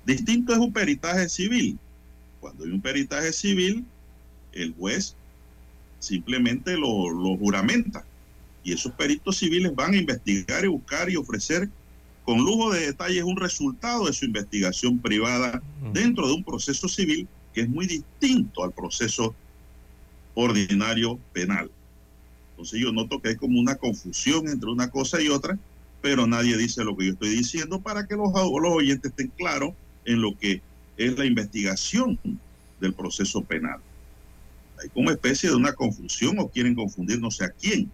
Distinto 0.06 0.52
es 0.52 0.58
un 0.58 0.72
peritaje 0.72 1.28
civil. 1.28 1.78
Cuando 2.40 2.64
hay 2.64 2.70
un 2.70 2.80
peritaje 2.80 3.32
civil, 3.32 3.84
el 4.52 4.74
juez 4.74 5.14
simplemente 5.98 6.76
lo, 6.76 7.10
lo 7.10 7.36
juramenta 7.36 8.04
y 8.62 8.72
esos 8.72 8.92
peritos 8.92 9.38
civiles 9.38 9.74
van 9.74 9.94
a 9.94 9.96
investigar 9.96 10.64
y 10.64 10.68
buscar 10.68 11.10
y 11.10 11.16
ofrecer 11.16 11.68
con 12.24 12.38
lujo 12.38 12.70
de 12.70 12.86
detalle 12.86 13.18
es 13.18 13.24
un 13.24 13.36
resultado 13.36 14.06
de 14.06 14.12
su 14.12 14.26
investigación 14.26 14.98
privada 14.98 15.62
dentro 15.94 16.26
de 16.26 16.34
un 16.34 16.44
proceso 16.44 16.86
civil 16.86 17.26
que 17.54 17.62
es 17.62 17.68
muy 17.68 17.86
distinto 17.86 18.62
al 18.62 18.72
proceso 18.72 19.34
ordinario 20.34 21.18
penal. 21.32 21.70
Entonces 22.58 22.80
yo 22.80 22.90
noto 22.90 23.22
que 23.22 23.28
hay 23.28 23.36
como 23.36 23.60
una 23.60 23.76
confusión 23.76 24.48
entre 24.48 24.68
una 24.68 24.90
cosa 24.90 25.22
y 25.22 25.28
otra, 25.28 25.56
pero 26.02 26.26
nadie 26.26 26.56
dice 26.56 26.82
lo 26.82 26.96
que 26.96 27.06
yo 27.06 27.12
estoy 27.12 27.28
diciendo 27.28 27.80
para 27.80 28.08
que 28.08 28.16
los, 28.16 28.32
los 28.34 28.72
oyentes 28.72 29.12
estén 29.12 29.28
claros 29.28 29.74
en 30.04 30.20
lo 30.20 30.36
que 30.36 30.60
es 30.96 31.16
la 31.16 31.24
investigación 31.24 32.18
del 32.80 32.94
proceso 32.94 33.42
penal. 33.42 33.78
Hay 34.82 34.88
como 34.88 35.12
especie 35.12 35.48
de 35.48 35.54
una 35.54 35.72
confusión 35.72 36.40
o 36.40 36.48
quieren 36.48 36.74
confundir 36.74 37.20
no 37.20 37.30
sé 37.30 37.44
a 37.44 37.50
quién. 37.50 37.92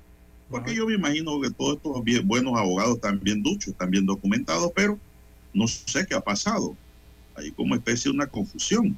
Porque 0.49 0.75
yo 0.75 0.87
me 0.87 0.95
imagino 0.95 1.39
que 1.43 1.51
todos 1.51 1.77
estos 1.77 2.03
bien, 2.03 2.27
buenos 2.27 2.57
abogados 2.57 2.95
están 2.95 3.21
bien 3.21 3.43
duchos, 3.43 3.69
están 3.69 3.91
bien 3.91 4.07
documentados, 4.07 4.73
pero 4.75 4.99
no 5.53 5.69
sé 5.69 6.07
qué 6.07 6.15
ha 6.15 6.23
pasado. 6.23 6.75
Hay 7.35 7.51
como 7.51 7.75
especie 7.75 8.11
de 8.11 8.15
una 8.15 8.29
confusión. 8.29 8.97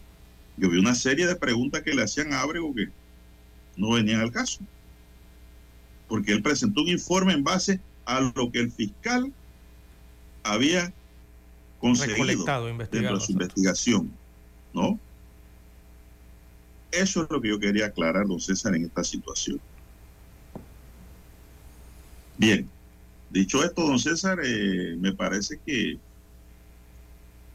Yo 0.59 0.71
vi 0.71 0.79
una 0.79 0.95
serie 0.95 1.27
de 1.27 1.35
preguntas 1.35 1.83
que 1.83 1.93
le 1.93 2.05
hacían 2.05 2.33
a 2.33 2.43
Ábrego 2.43 2.73
que 2.73 2.87
no 3.77 3.91
venían 3.91 4.21
al 4.21 4.31
caso. 4.31 4.61
Porque 6.09 6.33
él 6.33 6.43
presentó 6.43 6.83
un 6.83 6.89
informe 6.89 7.33
en 7.33 7.43
base 7.43 7.81
a 8.05 8.21
lo 8.21 8.51
que 8.51 8.61
el 8.61 8.71
fiscal 8.71 9.33
había 10.43 10.93
conseguido 11.81 12.45
dentro 12.91 13.15
de 13.15 13.21
su 13.21 13.33
investigación. 13.33 14.11
¿No? 14.73 14.99
Eso 16.93 17.23
es 17.25 17.31
lo 17.31 17.41
que 17.41 17.49
yo 17.49 17.59
quería 17.59 17.87
aclarar, 17.87 18.27
don 18.27 18.41
César, 18.41 18.75
en 18.75 18.85
esta 18.85 19.03
situación. 19.03 19.61
Bien, 22.39 22.69
dicho 23.31 23.65
esto, 23.65 23.87
don 23.87 23.99
César, 23.99 24.39
eh, 24.43 24.97
me 24.99 25.13
parece 25.13 25.59
que 25.65 25.99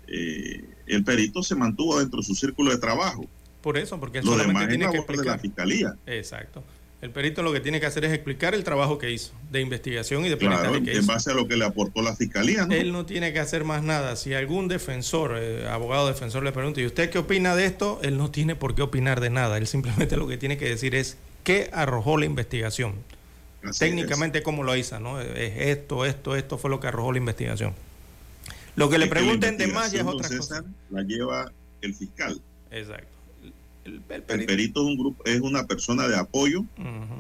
eh, 0.08 0.70
el 0.88 1.04
perito 1.04 1.42
se 1.44 1.56
mantuvo 1.56 2.00
dentro 2.00 2.20
de 2.20 2.26
su 2.26 2.36
círculo 2.36 2.72
de 2.72 2.78
trabajo. 2.78 3.26
Por 3.62 3.78
eso, 3.78 4.00
porque 4.00 4.22
Lo 4.22 4.38
demás 4.38 4.64
es 4.64 4.70
tiene 4.70 4.86
que 4.86 4.98
labor 4.98 5.08
de 5.08 5.14
explicar. 5.14 5.26
la 5.26 5.40
fiscalía. 5.40 5.96
Exacto. 6.08 6.64
El 7.02 7.10
perito 7.10 7.42
lo 7.42 7.52
que 7.52 7.60
tiene 7.60 7.80
que 7.80 7.88
hacer 7.88 8.06
es 8.06 8.14
explicar 8.14 8.54
el 8.54 8.64
trabajo 8.64 9.00
que 9.00 9.10
hizo, 9.10 9.32
de 9.50 9.60
investigación 9.60 10.24
y 10.24 10.30
de 10.30 10.38
Claro, 10.38 10.72
que 10.84 10.92
en 10.92 11.00
hizo. 11.00 11.12
base 11.12 11.32
a 11.32 11.34
lo 11.34 11.48
que 11.48 11.58
le 11.58 11.66
aportó 11.66 12.04
la 12.04 12.16
fiscalía, 12.16 12.68
¿no? 12.68 12.76
Él 12.76 12.92
no 12.92 13.08
tiene 13.08 13.34
que 13.34 13.40
hacer 13.40 13.64
más 13.64 13.82
nada. 13.82 14.16
Si 14.16 14.36
algún 14.36 14.68
defensor, 14.68 15.36
eh, 15.36 15.68
abogado 15.68 16.08
defensor 16.08 16.44
le 16.44 16.52
pregunta, 16.52 16.80
¿y 16.80 16.86
usted 16.86 17.10
qué 17.10 17.18
opina 17.18 17.56
de 17.56 17.66
esto? 17.66 18.00
Él 18.04 18.18
no 18.18 18.30
tiene 18.30 18.56
por 18.56 18.76
qué 18.76 18.84
opinar 18.84 19.20
de 19.20 19.32
nada. 19.32 19.58
Él 19.58 19.66
simplemente 19.66 20.16
lo 20.18 20.28
que 20.28 20.38
tiene 20.38 20.58
que 20.58 20.70
decir 20.70 20.94
es 20.94 21.18
qué 21.44 21.72
arrojó 21.74 22.18
la 22.18 22.26
investigación. 22.26 22.94
Así 23.64 23.80
Técnicamente 23.80 24.44
cómo 24.44 24.64
lo 24.64 24.76
hizo, 24.76 25.00
¿no? 25.00 25.20
Es 25.20 25.54
esto, 25.58 26.06
esto, 26.06 26.36
esto 26.36 26.60
fue 26.60 26.70
lo 26.70 26.80
que 26.80 26.88
arrojó 26.88 27.12
la 27.12 27.18
investigación. 27.18 27.74
Lo 28.76 28.90
que 28.90 28.96
es. 28.96 29.00
le 29.00 29.06
que 29.08 29.12
pregunten 29.12 29.58
de 29.58 29.68
más 29.68 29.92
ya 29.92 30.02
es 30.02 30.08
otra 30.08 30.30
cosa. 30.30 30.64
La 30.92 31.02
lleva 31.02 31.52
el 31.82 31.96
fiscal. 31.96 32.40
Exacto. 32.70 33.11
El, 33.86 33.96
el 34.10 34.24
El 34.28 34.46
perito- 34.46 34.82
es 34.82 34.88
un 34.88 34.98
grupo, 34.98 35.24
es 35.26 35.42
una 35.42 35.66
persona 35.66 36.08
de 36.08 36.16
apoyo 36.18 36.66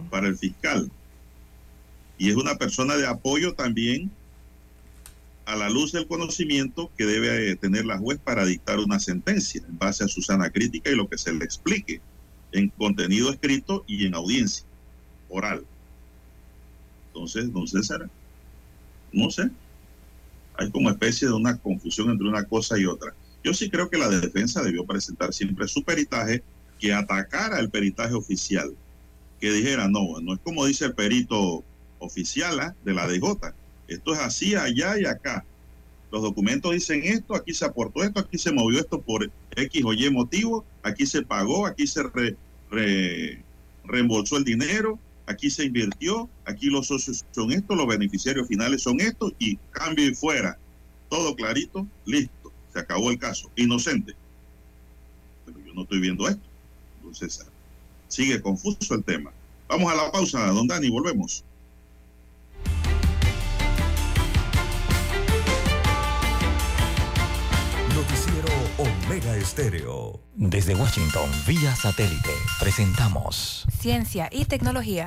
para 0.09 0.27
el 0.27 0.37
fiscal. 0.37 0.91
Y 2.17 2.29
es 2.29 2.35
una 2.35 2.55
persona 2.55 2.95
de 2.97 3.07
apoyo 3.07 3.53
también 3.53 4.11
a 5.45 5.55
la 5.55 5.69
luz 5.69 5.91
del 5.91 6.07
conocimiento 6.07 6.91
que 6.97 7.05
debe 7.05 7.51
eh, 7.51 7.55
tener 7.55 7.85
la 7.85 7.97
juez 7.97 8.19
para 8.23 8.45
dictar 8.45 8.79
una 8.79 8.99
sentencia 8.99 9.61
en 9.67 9.77
base 9.77 10.03
a 10.03 10.07
su 10.07 10.21
sana 10.21 10.49
crítica 10.51 10.91
y 10.91 10.95
lo 10.95 11.09
que 11.09 11.17
se 11.17 11.33
le 11.33 11.43
explique 11.43 11.99
en 12.51 12.69
contenido 12.69 13.31
escrito 13.31 13.83
y 13.87 14.05
en 14.05 14.13
audiencia 14.13 14.65
oral. 15.29 15.65
Entonces, 17.07 17.51
don 17.51 17.67
César, 17.67 18.07
no 19.11 19.29
sé, 19.31 19.49
hay 20.57 20.69
como 20.69 20.89
especie 20.89 21.27
de 21.27 21.33
una 21.33 21.57
confusión 21.57 22.11
entre 22.11 22.27
una 22.27 22.43
cosa 22.43 22.77
y 22.77 22.85
otra. 22.85 23.13
Yo 23.43 23.53
sí 23.53 23.69
creo 23.69 23.89
que 23.89 23.97
la 23.97 24.09
defensa 24.09 24.61
debió 24.61 24.85
presentar 24.85 25.33
siempre 25.33 25.67
su 25.67 25.83
peritaje 25.83 26.43
que 26.81 26.91
atacara 26.93 27.59
el 27.59 27.69
peritaje 27.69 28.15
oficial, 28.15 28.75
que 29.39 29.51
dijera, 29.51 29.87
no, 29.87 30.19
no 30.21 30.33
es 30.33 30.39
como 30.43 30.65
dice 30.65 30.85
el 30.85 30.95
perito 30.95 31.63
oficial 31.99 32.59
¿ah? 32.59 32.75
de 32.83 32.93
la 32.93 33.07
DJ, 33.07 33.37
esto 33.87 34.13
es 34.13 34.19
así, 34.19 34.55
allá 34.55 34.99
y 34.99 35.05
acá. 35.05 35.45
Los 36.11 36.23
documentos 36.23 36.73
dicen 36.73 37.01
esto, 37.03 37.35
aquí 37.35 37.53
se 37.53 37.63
aportó 37.65 38.03
esto, 38.03 38.19
aquí 38.19 38.37
se 38.37 38.51
movió 38.51 38.79
esto 38.79 38.99
por 38.99 39.31
X 39.55 39.83
o 39.85 39.93
Y 39.93 40.09
motivo, 40.09 40.65
aquí 40.83 41.05
se 41.05 41.21
pagó, 41.21 41.67
aquí 41.67 41.85
se 41.87 42.03
re- 42.03 42.35
re- 42.71 43.41
reembolsó 43.85 44.37
el 44.37 44.43
dinero, 44.43 44.99
aquí 45.27 45.49
se 45.51 45.65
invirtió, 45.65 46.27
aquí 46.45 46.67
los 46.69 46.87
socios 46.87 47.23
son 47.31 47.51
estos, 47.51 47.77
los 47.77 47.87
beneficiarios 47.87 48.47
finales 48.47 48.81
son 48.81 48.99
estos 48.99 49.33
y 49.39 49.57
cambio 49.71 50.07
y 50.09 50.15
fuera. 50.15 50.57
Todo 51.09 51.35
clarito, 51.35 51.85
listo, 52.05 52.51
se 52.73 52.79
acabó 52.79 53.11
el 53.11 53.19
caso, 53.19 53.51
inocente. 53.55 54.13
Pero 55.45 55.59
yo 55.65 55.73
no 55.73 55.83
estoy 55.83 55.99
viendo 56.01 56.27
esto. 56.27 56.50
Entonces, 57.11 57.45
sigue 58.07 58.41
confuso 58.41 58.95
el 58.95 59.03
tema. 59.03 59.31
Vamos 59.67 59.91
a 59.91 59.95
la 59.95 60.11
pausa, 60.11 60.47
don 60.47 60.65
Dani, 60.65 60.89
volvemos. 60.89 61.43
Noticiero 67.93 68.47
Omega 68.77 69.35
Estéreo. 69.35 70.21
Desde 70.35 70.73
Washington, 70.73 71.29
vía 71.45 71.75
satélite, 71.75 72.31
presentamos 72.59 73.67
Ciencia 73.69 74.29
y 74.31 74.45
tecnología. 74.45 75.05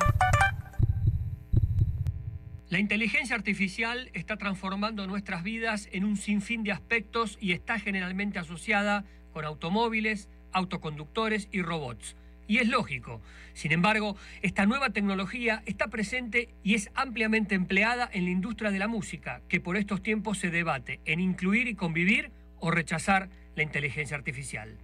La 2.68 2.78
inteligencia 2.80 3.34
artificial 3.34 4.11
está 4.12 4.36
transformando 4.36 5.07
nuestras 5.07 5.42
vidas 5.42 5.88
en 5.92 6.05
un 6.05 6.16
sinfín 6.16 6.64
de 6.64 6.72
aspectos 6.72 7.38
y 7.40 7.52
está 7.52 7.78
generalmente 7.78 8.38
asociada 8.38 9.05
con 9.32 9.44
automóviles, 9.44 10.28
autoconductores 10.55 11.48
y 11.52 11.61
robots. 11.61 12.16
Y 12.46 12.59
es 12.59 12.68
lógico. 12.68 13.20
Sin 13.55 13.72
embargo, 13.72 14.16
esta 14.42 14.66
nueva 14.66 14.90
tecnología 14.90 15.62
está 15.66 15.88
presente 15.88 16.48
y 16.62 16.74
es 16.74 16.90
ampliamente 16.94 17.55
empleada 17.55 18.09
en 18.12 18.24
la 18.24 18.30
industria 18.30 18.70
de 18.70 18.78
la 18.78 18.88
música, 18.88 19.42
que 19.48 19.61
por 19.61 19.76
estos 19.76 20.02
tiempos 20.02 20.38
se 20.38 20.50
debate 20.50 21.00
en 21.05 21.20
incluir 21.20 21.68
y 21.68 21.74
convivir 21.74 22.32
o 22.61 22.70
rechazar 22.70 23.28
la 23.57 23.62
inteligencia 23.62 24.16
artificial. 24.16 24.78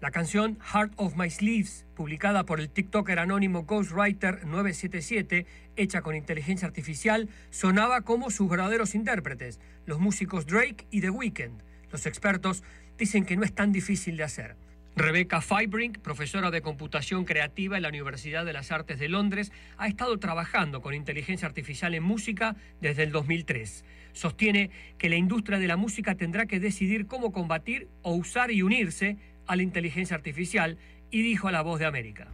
La 0.00 0.12
canción 0.12 0.58
Heart 0.60 0.92
of 0.96 1.16
My 1.16 1.28
Sleeves, 1.28 1.84
publicada 1.96 2.44
por 2.44 2.60
el 2.60 2.70
TikToker 2.70 3.18
anónimo 3.18 3.64
Ghostwriter 3.64 4.46
977, 4.46 5.44
hecha 5.74 6.02
con 6.02 6.14
inteligencia 6.14 6.68
artificial, 6.68 7.28
sonaba 7.50 8.02
como 8.02 8.30
sus 8.30 8.48
verdaderos 8.48 8.94
intérpretes, 8.94 9.58
los 9.86 9.98
músicos 9.98 10.46
Drake 10.46 10.86
y 10.92 11.00
The 11.00 11.10
Weeknd. 11.10 11.62
Los 11.90 12.06
expertos 12.06 12.62
dicen 12.96 13.24
que 13.24 13.36
no 13.36 13.42
es 13.42 13.52
tan 13.52 13.72
difícil 13.72 14.16
de 14.16 14.22
hacer. 14.22 14.56
Rebecca 14.96 15.40
Fibrink, 15.40 15.98
profesora 15.98 16.50
de 16.50 16.60
computación 16.60 17.24
creativa 17.24 17.76
en 17.76 17.82
la 17.82 17.88
Universidad 17.88 18.44
de 18.44 18.52
las 18.52 18.72
Artes 18.72 18.98
de 18.98 19.08
Londres, 19.08 19.52
ha 19.76 19.86
estado 19.86 20.18
trabajando 20.18 20.80
con 20.80 20.94
inteligencia 20.94 21.46
artificial 21.46 21.94
en 21.94 22.02
música 22.02 22.56
desde 22.80 23.04
el 23.04 23.12
2003. 23.12 23.84
Sostiene 24.12 24.70
que 24.98 25.08
la 25.08 25.16
industria 25.16 25.58
de 25.58 25.68
la 25.68 25.76
música 25.76 26.16
tendrá 26.16 26.46
que 26.46 26.58
decidir 26.58 27.06
cómo 27.06 27.32
combatir 27.32 27.88
o 28.02 28.14
usar 28.14 28.50
y 28.50 28.62
unirse 28.62 29.16
a 29.46 29.54
la 29.54 29.62
inteligencia 29.62 30.16
artificial 30.16 30.78
y 31.10 31.22
dijo 31.22 31.48
a 31.48 31.52
La 31.52 31.62
Voz 31.62 31.78
de 31.78 31.86
América. 31.86 32.28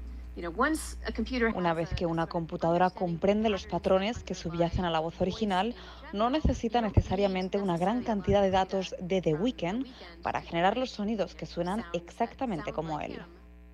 Una 1.55 1.75
vez 1.75 1.91
que 1.91 2.07
una 2.07 2.27
computadora 2.27 2.91
comprende 2.91 3.49
los 3.49 3.67
patrones 3.67 4.25
que 4.25 4.35
subyacen 4.35 4.85
a 4.85 4.91
la 4.91 4.99
voz 4.99 5.21
original, 5.21 5.77
no 6.15 6.31
necesita 6.31 6.81
necesariamente 6.81 7.59
una 7.59 7.77
gran 7.77 8.05
cantidad 8.05 8.41
de 8.41 8.51
datos 8.51 8.95
de 9.01 9.21
The 9.21 9.35
Weeknd 9.35 9.85
para 10.23 10.41
generar 10.41 10.79
los 10.79 10.91
sonidos 10.91 11.35
que 11.35 11.45
suenan 11.45 11.83
exactamente 11.93 12.73
como 12.73 13.01
él. 13.01 13.19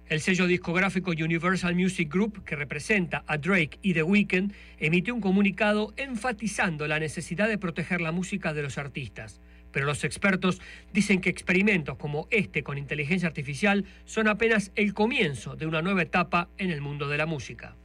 El 0.06 0.22
sello 0.22 0.46
discográfico 0.46 1.10
Universal 1.10 1.74
Music 1.76 2.10
Group, 2.10 2.42
que 2.42 2.56
representa 2.56 3.22
a 3.26 3.36
Drake 3.36 3.78
y 3.82 3.92
The 3.92 4.02
Weeknd, 4.02 4.54
emitió 4.78 5.14
un 5.14 5.20
comunicado 5.20 5.92
enfatizando 5.98 6.88
la 6.88 6.98
necesidad 6.98 7.46
de 7.46 7.58
proteger 7.58 8.00
la 8.00 8.10
música 8.10 8.54
de 8.54 8.62
los 8.62 8.78
artistas. 8.78 9.42
Pero 9.70 9.84
los 9.84 10.02
expertos 10.02 10.62
dicen 10.94 11.20
que 11.20 11.28
experimentos 11.28 11.98
como 11.98 12.26
este 12.30 12.62
con 12.62 12.78
inteligencia 12.78 13.28
artificial 13.28 13.84
son 14.06 14.28
apenas 14.28 14.72
el 14.76 14.94
comienzo 14.94 15.56
de 15.56 15.66
una 15.66 15.82
nueva 15.82 16.02
etapa 16.02 16.48
en 16.56 16.70
el 16.70 16.80
mundo 16.80 17.06
de 17.06 17.18
la 17.18 17.26
música. 17.26 17.76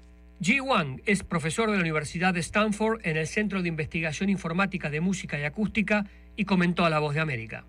Ji 0.42 0.60
Wang 0.60 1.02
es 1.06 1.24
profesor 1.24 1.70
de 1.70 1.78
la 1.78 1.82
Universidad 1.82 2.34
de 2.34 2.42
Stanford 2.42 3.00
en 3.04 3.16
el 3.16 3.26
Centro 3.26 3.62
de 3.62 3.70
Investigación 3.70 4.30
Informática 4.30 4.90
de 4.90 5.00
Música 5.00 5.40
y 5.40 5.44
Acústica 5.44 6.06
y 6.36 6.44
comentó 6.44 6.84
a 6.84 6.90
La 6.90 7.00
Voz 7.00 7.14
de 7.14 7.22
América. 7.22 7.66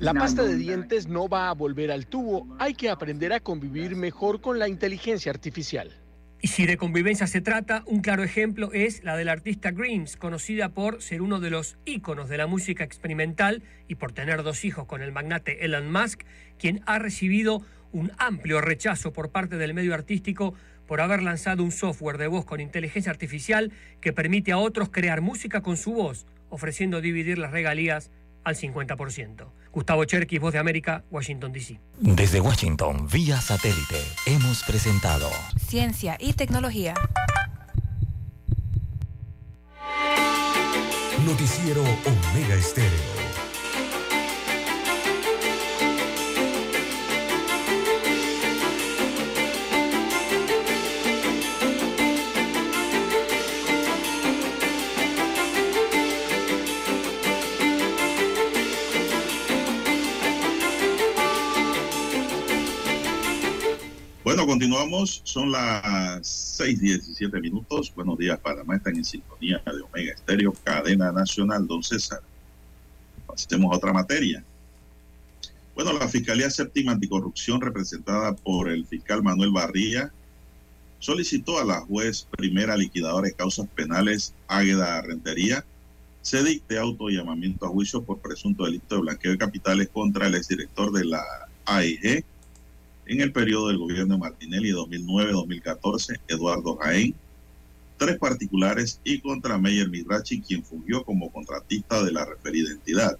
La 0.00 0.12
pasta 0.12 0.42
de 0.42 0.56
dientes 0.56 1.08
no 1.08 1.28
va 1.28 1.48
a 1.48 1.54
volver 1.54 1.90
al 1.90 2.06
tubo. 2.06 2.46
Hay 2.58 2.74
que 2.74 2.90
aprender 2.90 3.32
a 3.32 3.40
convivir 3.40 3.96
mejor 3.96 4.42
con 4.42 4.58
la 4.58 4.68
inteligencia 4.68 5.32
artificial. 5.32 5.92
Y 6.42 6.48
si 6.48 6.66
de 6.66 6.76
convivencia 6.76 7.26
se 7.26 7.40
trata, 7.40 7.84
un 7.86 8.02
claro 8.02 8.22
ejemplo 8.22 8.70
es 8.74 9.02
la 9.02 9.16
del 9.16 9.30
artista 9.30 9.70
Grimes, 9.70 10.18
conocida 10.18 10.68
por 10.68 11.00
ser 11.00 11.22
uno 11.22 11.40
de 11.40 11.48
los 11.48 11.78
íconos 11.86 12.28
de 12.28 12.36
la 12.36 12.46
música 12.46 12.84
experimental 12.84 13.62
y 13.88 13.94
por 13.94 14.12
tener 14.12 14.42
dos 14.42 14.66
hijos 14.66 14.84
con 14.84 15.00
el 15.00 15.10
magnate 15.10 15.64
Elon 15.64 15.90
Musk, 15.90 16.24
quien 16.58 16.82
ha 16.84 16.98
recibido 16.98 17.62
un 17.94 18.12
amplio 18.18 18.60
rechazo 18.60 19.12
por 19.12 19.30
parte 19.30 19.56
del 19.56 19.72
medio 19.72 19.94
artístico 19.94 20.54
por 20.86 21.00
haber 21.00 21.22
lanzado 21.22 21.62
un 21.62 21.72
software 21.72 22.18
de 22.18 22.26
voz 22.26 22.44
con 22.44 22.60
inteligencia 22.60 23.10
artificial 23.10 23.72
que 24.00 24.12
permite 24.12 24.52
a 24.52 24.58
otros 24.58 24.90
crear 24.90 25.22
música 25.22 25.62
con 25.62 25.78
su 25.78 25.94
voz 25.94 26.26
ofreciendo 26.50 27.00
dividir 27.00 27.38
las 27.38 27.50
regalías 27.52 28.10
al 28.44 28.56
50%. 28.56 29.46
Gustavo 29.72 30.04
Cherkis, 30.04 30.40
Voz 30.40 30.52
de 30.52 30.58
América, 30.58 31.02
Washington, 31.10 31.52
D.C. 31.52 31.80
Desde 31.98 32.40
Washington, 32.40 33.08
vía 33.10 33.40
satélite, 33.40 34.00
hemos 34.26 34.62
presentado 34.62 35.30
Ciencia 35.58 36.16
y 36.20 36.34
tecnología. 36.34 36.94
Noticiero 41.26 41.82
Omega 41.82 42.54
Estéreo. 42.54 43.13
Continuamos. 64.54 65.20
Son 65.24 65.50
las 65.50 66.24
6:17 66.60 67.40
minutos. 67.40 67.92
Buenos 67.92 68.16
días, 68.16 68.38
Panamá. 68.38 68.76
Están 68.76 68.94
en 68.94 69.04
sintonía 69.04 69.60
de 69.66 69.80
Omega 69.80 70.12
Estéreo, 70.12 70.52
cadena 70.62 71.10
nacional, 71.10 71.66
don 71.66 71.82
César. 71.82 72.20
Pasemos 73.26 73.72
a 73.72 73.78
otra 73.78 73.92
materia. 73.92 74.44
Bueno, 75.74 75.92
la 75.94 76.06
Fiscalía 76.06 76.48
Séptima 76.50 76.92
Anticorrupción, 76.92 77.60
representada 77.60 78.36
por 78.36 78.68
el 78.70 78.86
fiscal 78.86 79.24
Manuel 79.24 79.50
Barría, 79.50 80.12
solicitó 81.00 81.58
a 81.58 81.64
la 81.64 81.80
juez 81.80 82.28
primera 82.30 82.76
liquidadora 82.76 83.26
de 83.26 83.34
causas 83.34 83.66
penales, 83.74 84.34
Águeda 84.46 85.02
Rentería, 85.02 85.64
se 86.22 86.44
dicte 86.44 86.78
autollamamiento 86.78 87.66
a 87.66 87.70
juicio 87.70 88.04
por 88.04 88.20
presunto 88.20 88.66
delito 88.66 88.94
de 88.94 89.00
blanqueo 89.00 89.32
de 89.32 89.38
capitales 89.38 89.88
contra 89.88 90.28
el 90.28 90.36
exdirector 90.36 90.92
de 90.92 91.06
la 91.06 91.24
AIG, 91.64 92.24
en 93.06 93.20
el 93.20 93.32
periodo 93.32 93.68
del 93.68 93.78
gobierno 93.78 94.14
de 94.14 94.20
Martinelli 94.20 94.70
2009-2014, 94.70 96.20
Eduardo 96.28 96.76
Jaén, 96.76 97.14
tres 97.98 98.18
particulares 98.18 99.00
y 99.04 99.20
contra 99.20 99.58
Meyer 99.58 99.88
Mirachi, 99.88 100.40
quien 100.40 100.64
fungió 100.64 101.04
como 101.04 101.30
contratista 101.30 102.02
de 102.02 102.12
la 102.12 102.24
referida 102.24 102.70
entidad. 102.70 103.18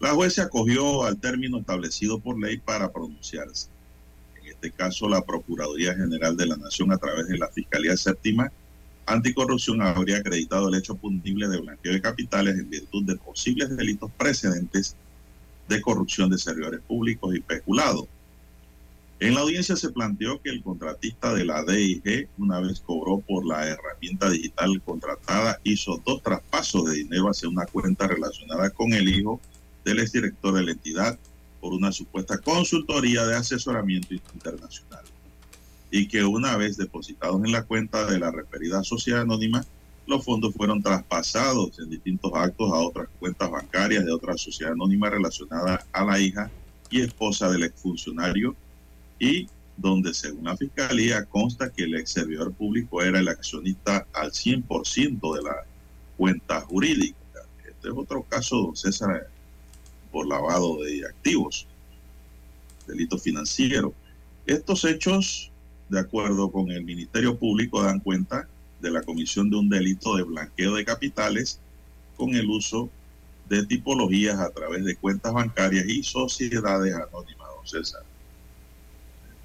La 0.00 0.10
juez 0.10 0.34
se 0.34 0.42
acogió 0.42 1.04
al 1.04 1.18
término 1.18 1.58
establecido 1.58 2.18
por 2.18 2.38
ley 2.38 2.58
para 2.58 2.92
pronunciarse. 2.92 3.68
En 4.40 4.48
este 4.48 4.70
caso, 4.70 5.08
la 5.08 5.22
Procuraduría 5.22 5.94
General 5.94 6.36
de 6.36 6.46
la 6.46 6.56
Nación, 6.56 6.92
a 6.92 6.98
través 6.98 7.28
de 7.28 7.38
la 7.38 7.48
Fiscalía 7.48 7.96
Séptima 7.96 8.52
Anticorrupción, 9.06 9.80
habría 9.82 10.18
acreditado 10.18 10.68
el 10.68 10.74
hecho 10.74 10.94
punible 10.94 11.48
de 11.48 11.60
blanqueo 11.60 11.92
de 11.92 12.00
capitales 12.00 12.58
en 12.58 12.68
virtud 12.68 13.04
de 13.04 13.16
posibles 13.16 13.76
delitos 13.76 14.10
precedentes 14.16 14.96
de 15.68 15.80
corrupción 15.80 16.30
de 16.30 16.38
servidores 16.38 16.80
públicos 16.80 17.34
y 17.34 17.40
peculado 17.40 18.08
en 19.22 19.34
la 19.34 19.42
audiencia 19.42 19.76
se 19.76 19.90
planteó 19.90 20.42
que 20.42 20.50
el 20.50 20.64
contratista 20.64 21.32
de 21.32 21.44
la 21.44 21.62
DIG, 21.62 22.28
una 22.38 22.58
vez 22.58 22.80
cobró 22.80 23.20
por 23.20 23.46
la 23.46 23.68
herramienta 23.68 24.28
digital 24.28 24.82
contratada, 24.84 25.60
hizo 25.62 26.02
dos 26.04 26.24
traspasos 26.24 26.86
de 26.86 26.96
dinero 26.96 27.28
hacia 27.28 27.48
una 27.48 27.64
cuenta 27.66 28.08
relacionada 28.08 28.70
con 28.70 28.92
el 28.92 29.08
hijo 29.08 29.40
del 29.84 30.00
exdirector 30.00 30.54
de 30.54 30.64
la 30.64 30.72
entidad 30.72 31.16
por 31.60 31.72
una 31.72 31.92
supuesta 31.92 32.36
consultoría 32.38 33.24
de 33.24 33.36
asesoramiento 33.36 34.12
internacional. 34.12 35.04
Y 35.92 36.08
que 36.08 36.24
una 36.24 36.56
vez 36.56 36.76
depositados 36.76 37.44
en 37.44 37.52
la 37.52 37.62
cuenta 37.62 38.04
de 38.06 38.18
la 38.18 38.32
referida 38.32 38.82
sociedad 38.82 39.20
anónima, 39.20 39.64
los 40.08 40.24
fondos 40.24 40.52
fueron 40.52 40.82
traspasados 40.82 41.78
en 41.78 41.90
distintos 41.90 42.32
actos 42.34 42.72
a 42.72 42.78
otras 42.78 43.08
cuentas 43.20 43.48
bancarias 43.48 44.04
de 44.04 44.10
otra 44.10 44.36
sociedad 44.36 44.72
anónima 44.72 45.10
relacionada 45.10 45.86
a 45.92 46.04
la 46.04 46.18
hija 46.18 46.50
y 46.90 47.02
esposa 47.02 47.48
del 47.48 47.62
exfuncionario 47.62 48.56
y 49.22 49.48
donde 49.76 50.12
según 50.12 50.44
la 50.44 50.56
fiscalía 50.56 51.24
consta 51.26 51.70
que 51.70 51.84
el 51.84 51.94
ex 51.94 52.10
servidor 52.10 52.52
público 52.52 53.02
era 53.02 53.20
el 53.20 53.28
accionista 53.28 54.04
al 54.12 54.32
100% 54.32 55.36
de 55.36 55.42
la 55.42 55.64
cuenta 56.16 56.60
jurídica. 56.62 57.16
Este 57.64 57.88
es 57.88 57.94
otro 57.94 58.24
caso, 58.24 58.56
don 58.56 58.76
César, 58.76 59.28
por 60.10 60.26
lavado 60.26 60.82
de 60.82 61.06
activos, 61.06 61.68
delito 62.88 63.16
financiero. 63.16 63.94
Estos 64.44 64.84
hechos, 64.84 65.52
de 65.88 66.00
acuerdo 66.00 66.50
con 66.50 66.72
el 66.72 66.82
Ministerio 66.82 67.38
Público, 67.38 67.80
dan 67.80 68.00
cuenta 68.00 68.48
de 68.80 68.90
la 68.90 69.02
comisión 69.02 69.50
de 69.50 69.56
un 69.56 69.68
delito 69.68 70.16
de 70.16 70.24
blanqueo 70.24 70.74
de 70.74 70.84
capitales 70.84 71.60
con 72.16 72.34
el 72.34 72.50
uso 72.50 72.90
de 73.48 73.64
tipologías 73.66 74.40
a 74.40 74.50
través 74.50 74.84
de 74.84 74.96
cuentas 74.96 75.32
bancarias 75.32 75.86
y 75.86 76.02
sociedades 76.02 76.92
anónimas, 76.92 77.48
don 77.56 77.66
César 77.68 78.02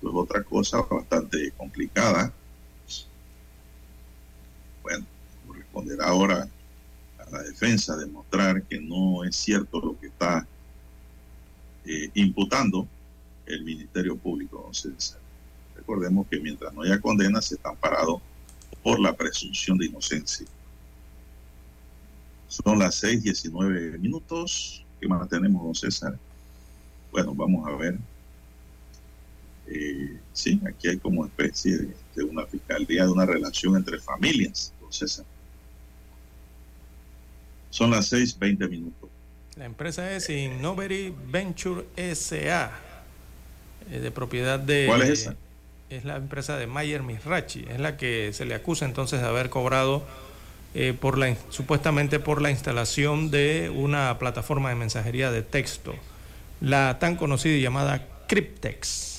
es 0.02 0.10
otra 0.14 0.44
cosa 0.44 0.82
bastante 0.82 1.52
complicada. 1.58 2.32
Bueno, 4.84 5.06
corresponderá 5.48 6.06
ahora 6.06 6.48
a 7.20 7.30
la 7.30 7.44
defensa 7.44 7.98
demostrar 7.98 8.64
que 8.64 8.80
no 8.80 9.24
es 9.24 9.36
cierto 9.36 9.80
lo 9.80 10.00
que 10.00 10.08
está 10.08 10.48
eh, 11.86 12.10
imputando 12.14 12.88
el 13.46 13.64
Ministerio 13.64 14.16
Público. 14.18 14.58
Entonces, 14.58 15.18
recordemos 15.76 16.28
que 16.28 16.40
mientras 16.40 16.74
no 16.74 16.84
haya 16.84 17.00
condena, 17.02 17.42
se 17.42 17.56
está 17.56 17.70
amparado 17.70 18.22
por 18.84 19.00
la 19.00 19.16
presunción 19.16 19.78
de 19.78 19.88
inocencia. 19.88 20.46
Son 22.48 22.80
las 22.80 23.04
6:19 23.04 24.00
minutos. 24.00 24.86
¿Qué 25.00 25.08
más 25.08 25.28
tenemos, 25.28 25.64
don 25.64 25.76
César? 25.76 26.18
Bueno, 27.12 27.34
vamos 27.34 27.68
a 27.68 27.76
ver 27.76 28.00
eh, 29.70 30.18
sí, 30.34 30.62
aquí 30.68 30.88
hay 30.88 30.98
como 30.98 31.26
especie 31.26 31.88
de, 32.16 32.24
una 32.24 32.46
fiscalía, 32.46 33.06
de 33.06 33.12
una 33.12 33.26
relación 33.26 33.76
entre 33.76 34.00
familias. 34.00 34.72
Entonces, 34.76 35.24
son 37.70 37.92
las 37.92 38.12
6:20 38.12 38.70
minutos. 38.70 39.10
La 39.58 39.66
empresa 39.66 40.12
es 40.12 40.30
Innovery 40.30 41.14
Venture 41.30 41.86
SA, 41.96 42.72
eh, 43.92 44.00
de 44.00 44.12
propiedad 44.12 44.60
de. 44.60 44.86
¿Cuál 44.88 45.02
es 45.02 45.10
esa? 45.10 45.36
Es 45.90 46.04
la 46.06 46.18
empresa 46.18 46.58
de 46.58 46.68
Mayer 46.68 47.02
Misrachi, 47.02 47.66
es 47.70 47.80
la 47.80 47.96
que 47.98 48.32
se 48.34 48.46
le 48.46 48.56
acusa 48.56 48.86
entonces 48.86 49.22
de 49.22 49.28
haber 49.28 49.50
cobrado 49.50 50.06
eh, 50.76 50.94
por 50.94 51.18
la, 51.18 51.34
supuestamente 51.50 52.20
por 52.20 52.42
la 52.42 52.52
instalación 52.52 53.32
de 53.32 53.72
una 53.74 54.20
plataforma 54.20 54.68
de 54.68 54.76
mensajería 54.76 55.32
de 55.32 55.44
texto, 55.44 55.96
la 56.60 57.00
tan 57.00 57.16
conocida 57.16 57.54
y 57.54 57.62
llamada 57.62 58.06
Cryptex 58.28 59.17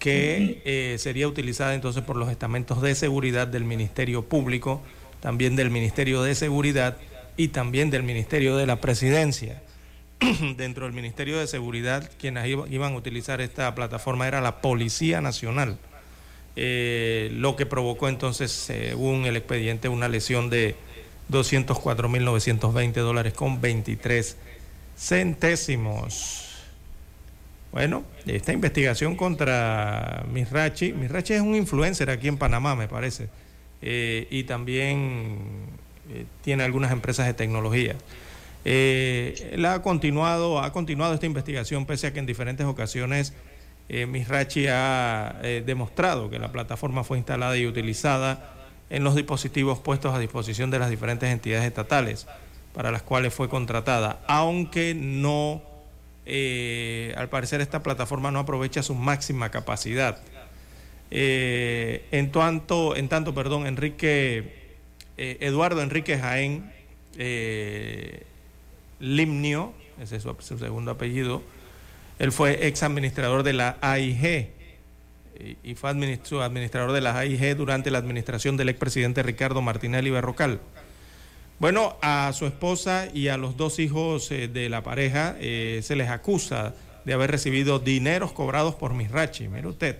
que 0.00 0.62
eh, 0.64 0.96
sería 0.98 1.28
utilizada 1.28 1.74
entonces 1.74 2.02
por 2.02 2.16
los 2.16 2.30
estamentos 2.30 2.80
de 2.80 2.94
seguridad 2.94 3.46
del 3.46 3.64
Ministerio 3.64 4.24
Público, 4.24 4.82
también 5.20 5.56
del 5.56 5.70
Ministerio 5.70 6.22
de 6.22 6.34
Seguridad 6.34 6.96
y 7.36 7.48
también 7.48 7.90
del 7.90 8.02
Ministerio 8.02 8.56
de 8.56 8.66
la 8.66 8.80
Presidencia. 8.80 9.62
Dentro 10.56 10.86
del 10.86 10.94
Ministerio 10.94 11.38
de 11.38 11.46
Seguridad, 11.46 12.10
quienes 12.18 12.48
iban 12.48 12.94
a 12.94 12.96
utilizar 12.96 13.42
esta 13.42 13.74
plataforma 13.74 14.26
era 14.26 14.40
la 14.40 14.62
Policía 14.62 15.20
Nacional, 15.20 15.78
eh, 16.56 17.28
lo 17.34 17.54
que 17.54 17.66
provocó 17.66 18.08
entonces, 18.08 18.50
según 18.50 19.26
el 19.26 19.36
expediente, 19.36 19.90
una 19.90 20.08
lesión 20.08 20.48
de 20.48 20.76
204.920 21.30 22.92
dólares 22.94 23.34
con 23.34 23.60
23 23.60 24.36
centésimos. 24.96 26.49
Bueno, 27.72 28.02
esta 28.26 28.52
investigación 28.52 29.14
contra 29.14 30.24
Misrachi, 30.32 30.92
Misrachi 30.92 31.34
es 31.34 31.40
un 31.40 31.54
influencer 31.54 32.10
aquí 32.10 32.26
en 32.26 32.36
Panamá, 32.36 32.74
me 32.74 32.88
parece, 32.88 33.28
eh, 33.80 34.26
y 34.28 34.42
también 34.42 35.38
eh, 36.12 36.24
tiene 36.42 36.64
algunas 36.64 36.90
empresas 36.90 37.26
de 37.26 37.34
tecnología. 37.34 37.94
Eh, 38.64 39.50
él 39.52 39.64
ha 39.66 39.82
continuado, 39.82 40.60
ha 40.60 40.72
continuado 40.72 41.14
esta 41.14 41.26
investigación 41.26 41.86
pese 41.86 42.08
a 42.08 42.12
que 42.12 42.18
en 42.18 42.26
diferentes 42.26 42.66
ocasiones 42.66 43.32
Misrachi 43.88 44.68
ha 44.68 45.40
demostrado 45.66 46.30
que 46.30 46.38
la 46.38 46.52
plataforma 46.52 47.02
fue 47.02 47.18
instalada 47.18 47.56
y 47.56 47.66
utilizada 47.66 48.54
en 48.88 49.02
los 49.02 49.16
dispositivos 49.16 49.80
puestos 49.80 50.14
a 50.14 50.20
disposición 50.20 50.70
de 50.70 50.78
las 50.78 50.90
diferentes 50.90 51.28
entidades 51.28 51.66
estatales 51.66 52.28
para 52.72 52.92
las 52.92 53.02
cuales 53.02 53.34
fue 53.34 53.48
contratada, 53.48 54.20
aunque 54.28 54.94
no 54.94 55.69
eh, 56.32 57.12
al 57.16 57.28
parecer 57.28 57.60
esta 57.60 57.82
plataforma 57.82 58.30
no 58.30 58.38
aprovecha 58.38 58.84
su 58.84 58.94
máxima 58.94 59.50
capacidad. 59.50 60.20
Eh, 61.10 62.06
en 62.12 62.30
tanto, 62.30 62.94
en 62.94 63.08
tanto, 63.08 63.34
perdón, 63.34 63.66
Enrique, 63.66 64.76
eh, 65.16 65.38
Eduardo 65.40 65.82
Enrique 65.82 66.16
Jaén 66.18 66.72
Limnio, 69.00 69.74
ese 70.00 70.16
es 70.16 70.22
su, 70.22 70.56
segundo 70.56 70.92
apellido, 70.92 71.42
él 72.20 72.30
fue 72.30 72.68
ex 72.68 72.84
administrador 72.84 73.42
de 73.42 73.52
la 73.52 73.76
AIG 73.80 74.50
y, 75.64 75.74
fue 75.74 75.90
administrador 75.90 76.92
de 76.92 77.00
la 77.00 77.18
AIG 77.18 77.56
durante 77.56 77.90
la 77.90 77.98
administración 77.98 78.56
del 78.56 78.68
expresidente 78.68 79.24
Ricardo 79.24 79.62
Martinelli 79.62 80.10
Berrocal. 80.10 80.60
Bueno, 81.60 81.98
a 82.00 82.32
su 82.32 82.46
esposa 82.46 83.08
y 83.12 83.28
a 83.28 83.36
los 83.36 83.58
dos 83.58 83.80
hijos 83.80 84.30
eh, 84.30 84.48
de 84.48 84.70
la 84.70 84.82
pareja 84.82 85.36
eh, 85.40 85.80
se 85.82 85.94
les 85.94 86.08
acusa 86.08 86.74
de 87.04 87.12
haber 87.12 87.30
recibido 87.30 87.78
dineros 87.78 88.32
cobrados 88.32 88.76
por 88.76 88.94
Misrachi, 88.94 89.46
mire 89.48 89.68
usted, 89.68 89.96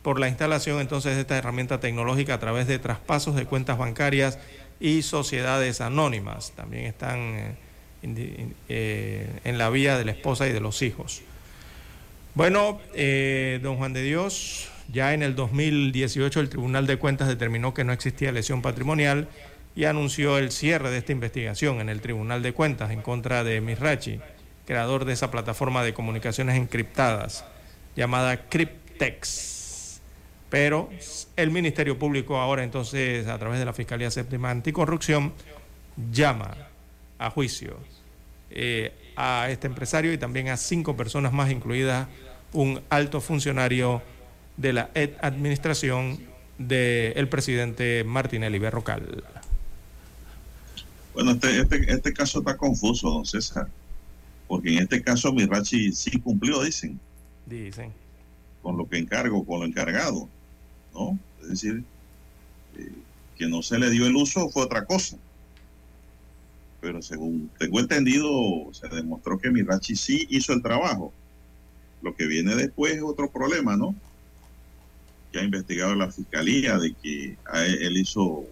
por 0.00 0.18
la 0.18 0.28
instalación 0.28 0.80
entonces 0.80 1.14
de 1.14 1.20
esta 1.20 1.36
herramienta 1.36 1.80
tecnológica 1.80 2.32
a 2.32 2.40
través 2.40 2.66
de 2.66 2.78
traspasos 2.78 3.36
de 3.36 3.44
cuentas 3.44 3.76
bancarias 3.76 4.38
y 4.80 5.02
sociedades 5.02 5.82
anónimas. 5.82 6.52
También 6.52 6.86
están 6.86 7.58
eh, 8.02 9.40
en 9.44 9.58
la 9.58 9.68
vía 9.68 9.98
de 9.98 10.06
la 10.06 10.12
esposa 10.12 10.48
y 10.48 10.52
de 10.54 10.60
los 10.60 10.80
hijos. 10.80 11.20
Bueno, 12.34 12.80
don 13.60 13.76
Juan 13.76 13.92
de 13.92 14.02
Dios, 14.02 14.70
ya 14.90 15.12
en 15.12 15.22
el 15.22 15.34
2018 15.34 16.40
el 16.40 16.48
Tribunal 16.48 16.86
de 16.86 16.96
Cuentas 16.96 17.28
determinó 17.28 17.74
que 17.74 17.84
no 17.84 17.92
existía 17.92 18.32
lesión 18.32 18.62
patrimonial 18.62 19.28
y 19.74 19.84
anunció 19.84 20.38
el 20.38 20.50
cierre 20.50 20.90
de 20.90 20.98
esta 20.98 21.12
investigación 21.12 21.80
en 21.80 21.88
el 21.88 22.00
Tribunal 22.00 22.42
de 22.42 22.52
Cuentas 22.52 22.90
en 22.90 23.02
contra 23.02 23.44
de 23.44 23.60
Misrachi, 23.60 24.20
creador 24.66 25.04
de 25.04 25.14
esa 25.14 25.30
plataforma 25.30 25.82
de 25.82 25.94
comunicaciones 25.94 26.56
encriptadas 26.56 27.44
llamada 27.96 28.48
Cryptex. 28.48 30.00
Pero 30.50 30.90
el 31.36 31.50
Ministerio 31.50 31.98
Público 31.98 32.38
ahora 32.38 32.62
entonces, 32.62 33.26
a 33.26 33.38
través 33.38 33.58
de 33.58 33.64
la 33.64 33.72
Fiscalía 33.72 34.10
Séptima 34.10 34.50
Anticorrupción, 34.50 35.32
llama 36.10 36.54
a 37.18 37.30
juicio 37.30 37.76
eh, 38.50 38.92
a 39.16 39.48
este 39.50 39.66
empresario 39.66 40.12
y 40.12 40.18
también 40.18 40.48
a 40.48 40.56
cinco 40.56 40.96
personas 40.96 41.32
más, 41.32 41.50
incluidas 41.50 42.08
un 42.52 42.82
alto 42.90 43.20
funcionario 43.20 44.02
de 44.56 44.72
la 44.74 44.90
administración 45.22 46.20
del 46.58 47.28
presidente 47.28 48.04
Martinelli 48.04 48.58
Berrocal. 48.58 49.24
Bueno, 51.14 51.32
este, 51.32 51.60
este, 51.60 51.92
este 51.92 52.12
caso 52.12 52.38
está 52.38 52.56
confuso, 52.56 53.10
don 53.10 53.26
César, 53.26 53.68
porque 54.48 54.72
en 54.72 54.82
este 54.82 55.02
caso 55.02 55.32
Mirachi 55.32 55.92
sí 55.92 56.18
cumplió, 56.20 56.62
dicen. 56.62 56.98
Dicen. 57.46 57.92
Con 58.62 58.78
lo 58.78 58.88
que 58.88 58.98
encargo, 58.98 59.44
con 59.44 59.60
lo 59.60 59.66
encargado, 59.66 60.28
¿no? 60.94 61.18
Es 61.42 61.48
decir, 61.48 61.84
eh, 62.78 62.92
que 63.36 63.46
no 63.46 63.62
se 63.62 63.78
le 63.78 63.90
dio 63.90 64.06
el 64.06 64.16
uso 64.16 64.48
fue 64.48 64.62
otra 64.62 64.84
cosa. 64.86 65.18
Pero 66.80 67.02
según 67.02 67.50
tengo 67.58 67.78
entendido, 67.78 68.72
se 68.72 68.88
demostró 68.88 69.38
que 69.38 69.50
Mirachi 69.50 69.96
sí 69.96 70.26
hizo 70.30 70.52
el 70.52 70.62
trabajo. 70.62 71.12
Lo 72.00 72.14
que 72.16 72.26
viene 72.26 72.56
después 72.56 72.94
es 72.94 73.02
otro 73.02 73.30
problema, 73.30 73.76
¿no? 73.76 73.94
Que 75.30 75.40
ha 75.40 75.44
investigado 75.44 75.94
la 75.94 76.10
fiscalía 76.10 76.78
de 76.78 76.94
que 76.94 77.36
él 77.54 77.96
hizo 77.96 78.44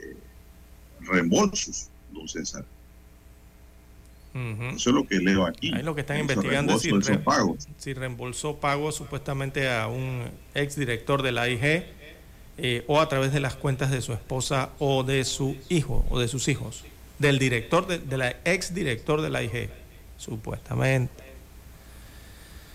eh, 0.00 0.16
reembolsos 1.00 1.90
don 2.18 2.28
César. 2.28 2.64
Eso 4.34 4.90
es 4.90 4.94
lo 4.94 5.06
que 5.06 5.18
leo 5.18 5.46
aquí. 5.46 5.72
Ahí 5.74 5.82
lo 5.82 5.94
que 5.94 6.02
están 6.02 6.20
investigando 6.20 6.74
es 6.74 6.82
si, 6.82 6.90
si, 7.78 7.92
reembolsó 7.94 8.56
pagos 8.56 8.94
supuestamente 8.94 9.68
a 9.70 9.88
un 9.88 10.26
exdirector 10.54 11.22
de 11.22 11.32
la 11.32 11.42
AIG 11.42 11.86
eh, 12.58 12.84
o 12.86 13.00
a 13.00 13.08
través 13.08 13.32
de 13.32 13.40
las 13.40 13.54
cuentas 13.56 13.90
de 13.90 14.00
su 14.00 14.12
esposa 14.12 14.70
o 14.78 15.02
de 15.02 15.24
su 15.24 15.56
hijo 15.68 16.04
o 16.10 16.20
de 16.20 16.28
sus 16.28 16.48
hijos. 16.48 16.84
Del 17.18 17.38
director, 17.38 17.86
de, 17.86 18.16
la 18.16 18.30
exdirector 18.44 19.22
de 19.22 19.30
la 19.30 19.40
AIG, 19.40 19.70
supuestamente. 20.18 21.24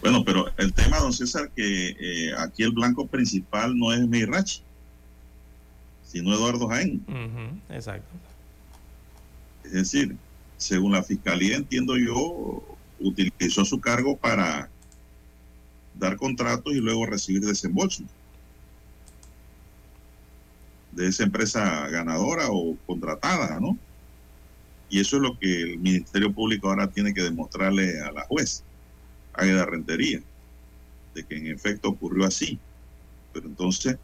Bueno, 0.01 0.25
pero 0.25 0.51
el 0.57 0.73
tema, 0.73 0.99
don 0.99 1.13
César, 1.13 1.49
que 1.55 1.95
eh, 1.97 2.33
aquí 2.37 2.63
el 2.63 2.71
blanco 2.71 3.07
principal 3.07 3.77
no 3.77 3.93
es 3.93 4.05
Meirachi, 4.05 4.61
sino 6.05 6.33
Eduardo 6.33 6.67
Jaén. 6.67 7.01
exacto. 7.69 8.32
Es 9.73 9.91
decir, 9.91 10.15
según 10.55 10.91
la 10.91 11.01
fiscalía, 11.01 11.57
entiendo 11.57 11.97
yo, 11.97 12.63
utilizó 12.99 13.65
su 13.65 13.81
cargo 13.81 14.15
para 14.15 14.69
dar 15.95 16.15
contratos 16.15 16.73
y 16.73 16.79
luego 16.79 17.07
recibir 17.07 17.41
desembolsos 17.41 18.05
de 20.91 21.07
esa 21.07 21.23
empresa 21.23 21.87
ganadora 21.87 22.49
o 22.51 22.77
contratada, 22.85 23.59
¿no? 23.59 23.75
Y 24.91 24.99
eso 24.99 25.15
es 25.15 25.23
lo 25.23 25.39
que 25.39 25.61
el 25.63 25.79
Ministerio 25.79 26.31
Público 26.31 26.69
ahora 26.69 26.91
tiene 26.91 27.11
que 27.11 27.23
demostrarle 27.23 27.99
a 27.99 28.11
la 28.11 28.25
juez, 28.25 28.63
Águeda 29.33 29.65
Rentería, 29.65 30.21
de 31.15 31.23
que 31.23 31.35
en 31.35 31.47
efecto 31.47 31.89
ocurrió 31.89 32.27
así. 32.27 32.59
Pero 33.33 33.47
entonces, 33.47 33.97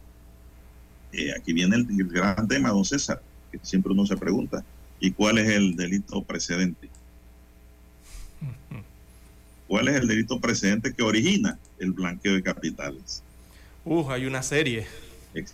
eh, 1.12 1.30
aquí 1.38 1.52
viene 1.52 1.76
el 1.76 1.86
gran 2.08 2.48
tema, 2.48 2.70
don 2.70 2.84
César, 2.84 3.22
que 3.52 3.60
siempre 3.62 3.92
uno 3.92 4.04
se 4.04 4.16
pregunta 4.16 4.64
y 5.00 5.10
cuál 5.12 5.38
es 5.38 5.48
el 5.48 5.76
delito 5.76 6.22
precedente. 6.22 6.88
¿Cuál 9.66 9.88
es 9.88 9.96
el 9.96 10.08
delito 10.08 10.40
precedente 10.40 10.92
que 10.92 11.02
origina 11.02 11.58
el 11.78 11.92
blanqueo 11.92 12.34
de 12.34 12.42
capitales? 12.42 13.22
Uh, 13.84 14.10
hay 14.10 14.26
una 14.26 14.42
serie. 14.42 14.86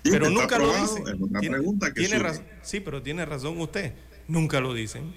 pero 0.03 0.31
nunca 0.31 0.59
lo 0.59 0.75
dicen. 0.75 1.05
sí, 2.63 2.81
pero 2.81 3.03
tiene 3.03 3.25
razón 3.25 3.61
usted. 3.61 3.93
Nunca 4.27 4.61
lo 4.61 4.75
dicen. 4.75 5.15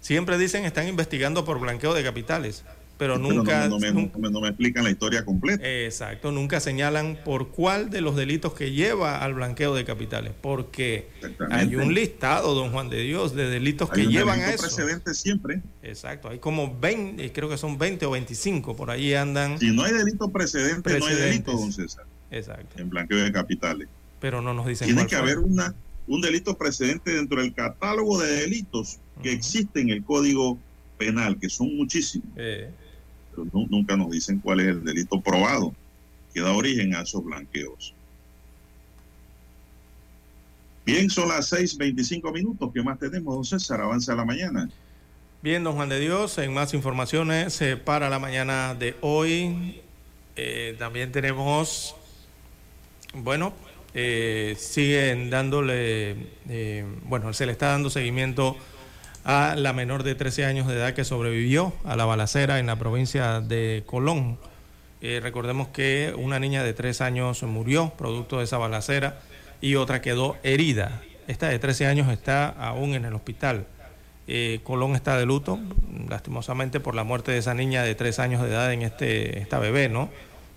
Siempre 0.00 0.38
dicen 0.38 0.64
están 0.64 0.88
investigando 0.88 1.44
por 1.44 1.60
blanqueo 1.60 1.94
de 1.94 2.02
capitales 2.02 2.64
pero 3.00 3.16
nunca 3.16 3.66
no, 3.66 3.78
me, 3.78 4.48
explican 4.48 4.84
la 4.84 4.90
historia 4.90 5.24
completa. 5.24 5.66
Exacto, 5.66 6.32
nunca 6.32 6.60
señalan 6.60 7.18
por 7.24 7.48
cuál 7.48 7.88
de 7.88 8.02
los 8.02 8.14
delitos 8.14 8.52
que 8.52 8.72
lleva 8.72 9.24
al 9.24 9.32
blanqueo 9.32 9.74
de 9.74 9.86
capitales, 9.86 10.34
porque 10.38 11.08
hay 11.48 11.76
un 11.76 11.94
listado, 11.94 12.54
don 12.54 12.72
Juan 12.72 12.90
de 12.90 13.00
Dios, 13.00 13.34
de 13.34 13.48
delitos 13.48 13.88
que 13.88 14.06
llevan 14.06 14.40
a 14.40 14.50
eso. 14.50 14.64
precedente 14.64 15.14
siempre. 15.14 15.62
Exacto, 15.82 16.28
hay 16.28 16.40
como 16.40 16.78
20, 16.78 17.32
creo 17.32 17.48
que 17.48 17.56
son 17.56 17.78
20 17.78 18.04
o 18.04 18.10
25, 18.10 18.76
por 18.76 18.90
ahí 18.90 19.14
andan. 19.14 19.58
Si 19.58 19.70
no 19.70 19.84
hay 19.84 19.94
delito 19.94 20.28
precedente, 20.28 20.98
no 20.98 21.06
hay 21.06 21.14
delito, 21.14 21.52
don 21.52 21.72
César. 21.72 22.04
Exacto. 22.30 22.82
En 22.82 22.90
blanqueo 22.90 23.24
de 23.24 23.32
capitales. 23.32 23.88
Pero 24.20 24.42
no 24.42 24.52
nos 24.52 24.66
dicen 24.66 24.88
Tiene 24.88 25.06
que 25.06 25.16
haber 25.16 25.38
una, 25.38 25.74
un 26.06 26.20
delito 26.20 26.54
precedente 26.58 27.12
dentro 27.14 27.40
del 27.40 27.54
catálogo 27.54 28.20
de 28.20 28.30
delitos 28.42 28.98
que 29.22 29.32
existe 29.32 29.80
en 29.80 29.88
el 29.88 30.04
Código 30.04 30.58
Penal, 30.98 31.38
que 31.38 31.48
son 31.48 31.74
muchísimos. 31.74 32.28
Eh 32.36 32.68
pero 33.30 33.46
nunca 33.52 33.96
nos 33.96 34.10
dicen 34.10 34.40
cuál 34.40 34.60
es 34.60 34.68
el 34.68 34.84
delito 34.84 35.20
probado 35.20 35.74
que 36.32 36.40
da 36.40 36.52
origen 36.52 36.94
a 36.94 37.02
esos 37.02 37.24
blanqueos. 37.24 37.94
Bien, 40.84 41.10
son 41.10 41.28
las 41.28 41.52
6:25 41.52 42.32
minutos. 42.32 42.70
¿Qué 42.72 42.82
más 42.82 42.98
tenemos, 42.98 43.34
don 43.34 43.44
César? 43.44 43.80
Avanza 43.80 44.14
la 44.14 44.24
mañana. 44.24 44.68
Bien, 45.42 45.62
don 45.64 45.74
Juan 45.74 45.88
de 45.88 46.00
Dios, 46.00 46.36
en 46.38 46.52
más 46.52 46.74
informaciones 46.74 47.60
eh, 47.62 47.76
para 47.76 48.10
la 48.10 48.18
mañana 48.18 48.74
de 48.74 48.96
hoy. 49.00 49.80
Eh, 50.36 50.76
también 50.78 51.12
tenemos, 51.12 51.94
bueno, 53.14 53.52
eh, 53.94 54.56
siguen 54.58 55.30
dándole, 55.30 56.16
bueno, 57.04 57.32
se 57.32 57.46
le 57.46 57.52
está 57.52 57.68
dando 57.68 57.90
seguimiento 57.90 58.56
a 59.24 59.54
la 59.56 59.72
menor 59.72 60.02
de 60.02 60.14
13 60.14 60.44
años 60.44 60.66
de 60.66 60.74
edad 60.74 60.94
que 60.94 61.04
sobrevivió 61.04 61.72
a 61.84 61.96
la 61.96 62.04
balacera 62.04 62.58
en 62.58 62.66
la 62.66 62.76
provincia 62.76 63.40
de 63.40 63.82
Colón. 63.86 64.38
Eh, 65.02 65.20
recordemos 65.22 65.68
que 65.68 66.14
una 66.16 66.38
niña 66.38 66.62
de 66.62 66.72
3 66.72 67.00
años 67.00 67.42
murió 67.42 67.90
producto 67.96 68.38
de 68.38 68.44
esa 68.44 68.58
balacera 68.58 69.20
y 69.60 69.74
otra 69.76 70.00
quedó 70.00 70.36
herida. 70.42 71.02
Esta 71.26 71.48
de 71.48 71.58
13 71.58 71.86
años 71.86 72.08
está 72.10 72.48
aún 72.48 72.94
en 72.94 73.04
el 73.04 73.14
hospital. 73.14 73.66
Eh, 74.26 74.60
Colón 74.62 74.94
está 74.94 75.16
de 75.16 75.26
luto, 75.26 75.58
lastimosamente, 76.08 76.80
por 76.80 76.94
la 76.94 77.04
muerte 77.04 77.32
de 77.32 77.38
esa 77.38 77.54
niña 77.54 77.82
de 77.82 77.94
3 77.94 78.18
años 78.20 78.42
de 78.42 78.48
edad 78.48 78.72
en 78.72 78.82
este, 78.82 79.40
esta 79.40 79.58
bebé, 79.58 79.88
¿no? 79.88 80.08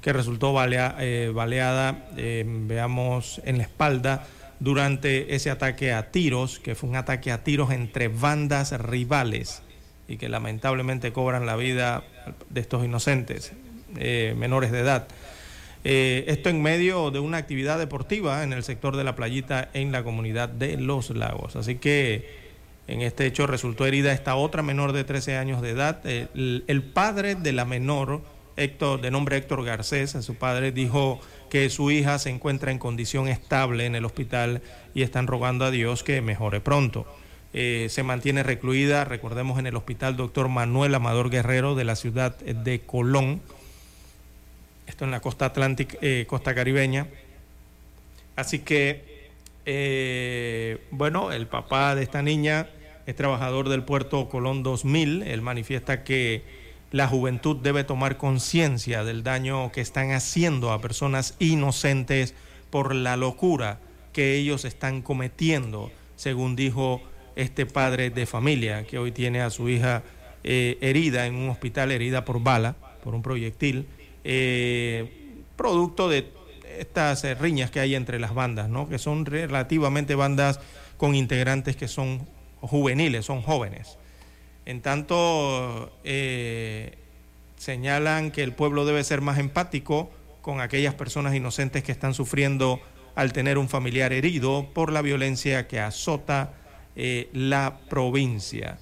Que 0.02 0.14
resultó 0.14 0.54
eh, 0.62 1.32
baleada, 1.34 2.06
veamos, 2.16 3.42
en 3.46 3.58
la 3.58 3.64
espalda 3.64 4.28
durante 4.60 5.36
ese 5.36 5.50
ataque 5.50 5.94
a 5.94 6.12
tiros, 6.12 6.60
que 6.60 6.76
fue 6.76 6.90
un 6.90 6.96
ataque 6.96 7.32
a 7.32 7.44
tiros 7.44 7.72
entre 7.72 8.08
bandas 8.08 8.72
rivales 8.80 9.62
y 10.08 10.18
que 10.18 10.30
lamentablemente 10.30 11.12
cobran 11.12 11.46
la 11.46 11.56
vida 11.56 12.04
de 12.50 12.62
estos 12.62 12.84
inocentes 12.84 13.54
eh, 13.98 14.34
menores 14.38 14.72
de 14.72 14.80
edad. 14.80 15.08
Eh, 15.86 16.24
esto 16.28 16.50
en 16.50 16.62
medio 16.62 17.12
de 17.12 17.20
una 17.20 17.38
actividad 17.38 17.78
deportiva 17.78 18.44
en 18.44 18.54
el 18.54 18.64
sector 18.64 18.96
de 18.96 19.04
la 19.04 19.16
playita 19.16 19.70
en 19.74 19.92
la 19.92 20.04
comunidad 20.04 20.50
de 20.50 20.78
Los 20.78 21.10
Lagos. 21.10 21.56
Así 21.56 21.76
que 21.76 22.42
en 22.88 23.02
este 23.02 23.26
hecho 23.26 23.48
resultó 23.48 23.86
herida 23.86 24.14
esta 24.14 24.36
otra 24.36 24.62
menor 24.62 24.94
de 24.94 25.04
13 25.04 25.38
años 25.38 25.62
de 25.62 25.72
edad. 25.72 26.06
el, 26.06 26.64
el 26.68 26.84
padre 26.84 27.36
de 27.36 27.52
la 27.52 27.66
menor, 27.66 28.22
Héctor, 28.56 29.02
de 29.02 29.12
nombre 29.12 29.38
Héctor 29.38 29.64
Garcés, 29.66 30.12
su 30.12 30.36
padre 30.36 30.72
dijo 30.72 31.20
que 31.50 31.70
su 31.70 31.92
hija 31.92 32.20
se 32.20 32.30
encuentra 32.30 32.72
en 32.72 32.80
condición 32.80 33.28
estable 33.28 33.86
en 33.86 33.96
el 33.96 34.06
hospital 34.06 34.62
y 34.94 35.02
están 35.02 35.28
rogando 35.28 35.66
a 35.66 35.72
Dios 35.72 36.04
que 36.04 36.22
mejore 36.22 36.62
pronto. 36.62 37.08
Eh, 37.54 37.88
se 37.90 38.04
mantiene 38.04 38.42
recluida, 38.42 39.06
recordemos, 39.06 39.60
en 39.60 39.68
el 39.68 39.76
hospital 39.76 40.18
doctor 40.18 40.50
Manuel 40.50 40.96
Amador 40.96 41.30
Guerrero 41.30 41.76
de 41.76 41.84
la 41.84 41.96
ciudad 41.96 42.36
de 42.38 42.82
Colón, 42.82 43.42
esto 44.88 45.06
en 45.06 45.12
la 45.12 45.20
costa 45.20 45.46
atlántica, 45.46 45.98
eh, 46.02 46.26
costa 46.28 46.56
caribeña. 46.56 47.08
Así 48.36 48.60
que, 48.60 49.30
eh, 49.66 50.80
bueno, 50.92 51.32
el 51.32 51.48
papá 51.48 51.96
de 51.96 52.04
esta 52.04 52.22
niña 52.22 52.70
es 53.06 53.16
trabajador 53.16 53.70
del 53.70 53.84
puerto 53.84 54.30
Colón 54.30 54.64
2000. 54.64 55.24
Él 55.24 55.42
manifiesta 55.42 56.04
que 56.04 56.63
la 56.94 57.08
juventud 57.08 57.58
debe 57.58 57.84
tomar 57.84 58.18
conciencia 58.18 59.04
del 59.04 59.24
daño 59.24 59.72
que 59.72 59.82
están 59.82 60.12
haciendo 60.12 60.72
a 60.72 60.80
personas 60.80 61.36
inocentes 61.40 62.36
por 62.70 62.94
la 62.94 63.18
locura 63.18 63.80
que 64.14 64.36
ellos 64.36 64.64
están 64.64 65.02
cometiendo, 65.02 65.92
según 66.16 66.56
dijo 66.56 67.02
este 67.36 67.66
padre 67.66 68.12
de 68.12 68.28
familia 68.28 68.86
que 68.86 69.00
hoy 69.00 69.12
tiene 69.12 69.42
a 69.42 69.50
su 69.50 69.70
hija 69.70 70.04
eh, 70.44 70.78
herida 70.82 71.26
en 71.26 71.34
un 71.34 71.50
hospital, 71.50 71.92
herida 71.92 72.26
por 72.26 72.44
bala, 72.44 72.76
por 73.04 73.16
un 73.16 73.24
proyectil, 73.24 73.88
eh, 74.24 75.42
producto 75.56 76.10
de 76.10 76.32
estas 76.78 77.24
eh, 77.24 77.34
riñas 77.34 77.72
que 77.72 77.80
hay 77.80 77.96
entre 77.96 78.20
las 78.20 78.36
bandas, 78.36 78.70
¿no? 78.70 78.88
que 78.88 79.00
son 79.00 79.26
relativamente 79.26 80.14
bandas 80.14 80.60
con 80.98 81.16
integrantes 81.16 81.76
que 81.76 81.88
son 81.88 82.28
juveniles, 82.62 83.26
son 83.26 83.42
jóvenes. 83.42 83.98
En 84.66 84.82
tanto, 84.82 85.92
señalan 87.58 88.32
que 88.32 88.44
el 88.44 88.54
pueblo 88.54 88.86
debe 88.86 89.04
ser 89.04 89.22
más 89.22 89.40
empático 89.40 90.12
con 90.42 90.60
aquellas 90.60 90.94
personas 90.94 91.34
inocentes 91.34 91.84
que 91.84 91.92
están 91.92 92.14
sufriendo 92.14 92.82
al 93.16 93.32
tener 93.34 93.58
un 93.58 93.70
familiar 93.70 94.12
herido 94.14 94.68
por 94.74 94.92
la 94.92 95.02
violencia 95.02 95.68
que 95.68 95.80
azota 95.80 96.54
eh, 96.96 97.30
la 97.34 97.80
provincia. 97.90 98.78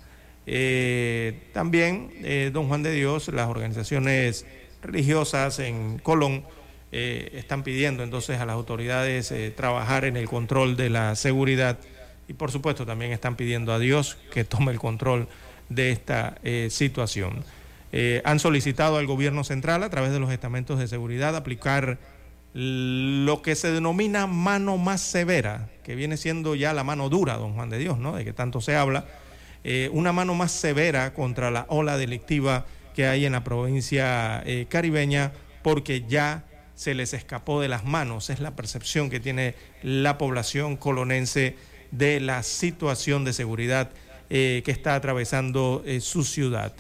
Eh, 0.48 1.50
también, 1.54 2.12
eh, 2.24 2.50
don 2.52 2.68
Juan 2.68 2.84
de 2.84 2.92
Dios, 2.92 3.28
las 3.30 3.48
organizaciones 3.48 4.46
religiosas 4.82 5.60
en 5.60 6.00
Colón 6.00 6.44
están 6.94 7.64
pidiendo 7.64 8.04
entonces 8.04 8.42
a 8.42 8.46
las 8.46 8.54
autoridades 8.56 9.34
trabajar 9.56 10.04
en 10.04 10.18
el 10.18 10.28
control 10.28 10.76
de 10.76 10.90
la 10.90 11.16
seguridad 11.16 11.80
y 12.28 12.34
por 12.34 12.52
supuesto 12.52 12.86
también 12.86 13.14
están 13.14 13.38
pidiendo 13.38 13.72
a 13.72 13.80
Dios 13.80 14.18
que 14.34 14.44
tome 14.44 14.74
el 14.74 14.80
control 14.80 15.30
de 15.74 15.92
esta 15.92 16.36
situación. 16.70 17.44
han 18.24 18.40
solicitado 18.40 18.98
al 18.98 19.08
gobierno 19.08 19.44
central 19.44 19.84
a 19.84 19.90
través 19.90 20.12
de 20.12 20.20
los 20.20 20.32
estamentos 20.32 20.80
de 20.80 20.88
seguridad 20.88 21.36
aplicar 21.36 21.98
lo 22.54 23.42
que 23.42 23.56
se 23.56 23.72
denomina 23.72 24.28
mano 24.28 24.78
más 24.78 25.02
severa, 25.02 25.70
que 25.84 25.96
viene 25.96 26.18
siendo 26.18 26.56
ya 26.56 26.74
la 26.74 26.84
mano 26.84 27.10
dura, 27.10 27.38
don 27.38 27.54
Juan 27.54 27.70
de 27.70 27.78
Dios, 27.78 27.98
¿no? 27.98 28.16
De 28.16 28.26
que 28.26 28.34
tanto 28.34 28.60
se 28.60 28.76
habla, 28.76 29.06
eh, 29.64 29.90
una 29.94 30.12
mano 30.12 30.34
más 30.36 30.52
severa 30.52 31.14
contra 31.14 31.52
la 31.52 31.66
ola 31.70 31.98
delictiva 31.98 32.66
que 32.94 33.08
hay 33.08 33.26
en 33.26 33.32
la 33.32 33.44
provincia 33.44 34.44
eh, 34.46 34.66
caribeña, 34.68 35.32
porque 35.64 36.04
ya 36.08 36.44
se 36.76 36.94
les 36.94 37.14
escapó 37.14 37.62
de 37.62 37.70
las 37.70 37.86
manos, 37.86 38.30
es 38.30 38.40
la 38.40 38.56
percepción 38.56 39.10
que 39.10 39.20
tiene 39.20 39.56
la 39.82 40.18
población 40.18 40.76
colonense 40.76 41.56
de 41.92 42.20
la 42.20 42.44
situación 42.44 43.24
de 43.24 43.34
seguridad 43.34 43.92
eh, 44.34 44.62
que 44.64 44.72
está 44.72 44.96
atravesando 44.96 45.84
su 46.00 46.24
ciudad, 46.24 46.74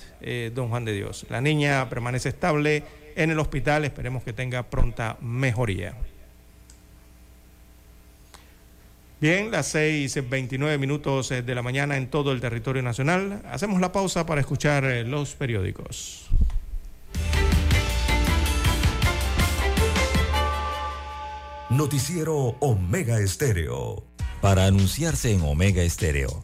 don 0.56 0.70
Juan 0.70 0.86
de 0.86 0.94
Dios. 0.94 1.26
La 1.30 1.42
niña 1.42 1.90
permanece 1.90 2.30
estable 2.30 2.84
en 3.16 3.30
el 3.30 3.40
hospital. 3.40 3.84
Esperemos 3.86 4.24
que 4.24 4.32
tenga 4.34 4.64
pronta 4.64 5.18
mejoría. 5.20 5.94
Bien, 9.22 9.52
las 9.52 9.76
6.29 9.76 10.80
minutos 10.80 11.30
eh, 11.30 11.44
de 11.44 11.54
la 11.54 11.62
mañana 11.62 11.96
en 11.96 12.10
todo 12.10 12.32
el 12.32 12.42
territorio 12.42 12.82
nacional. 12.82 13.44
Hacemos 13.52 13.80
la 13.80 13.92
pausa 13.92 14.26
para 14.26 14.42
escuchar 14.42 14.84
eh, 14.84 15.04
los 15.04 15.36
periódicos. 15.36 16.26
Noticiero 21.70 22.56
Omega 22.62 23.20
Estéreo. 23.20 24.04
Para 24.42 24.66
anunciarse 24.66 25.32
en 25.32 25.44
Omega 25.44 25.84
Estéreo, 25.84 26.44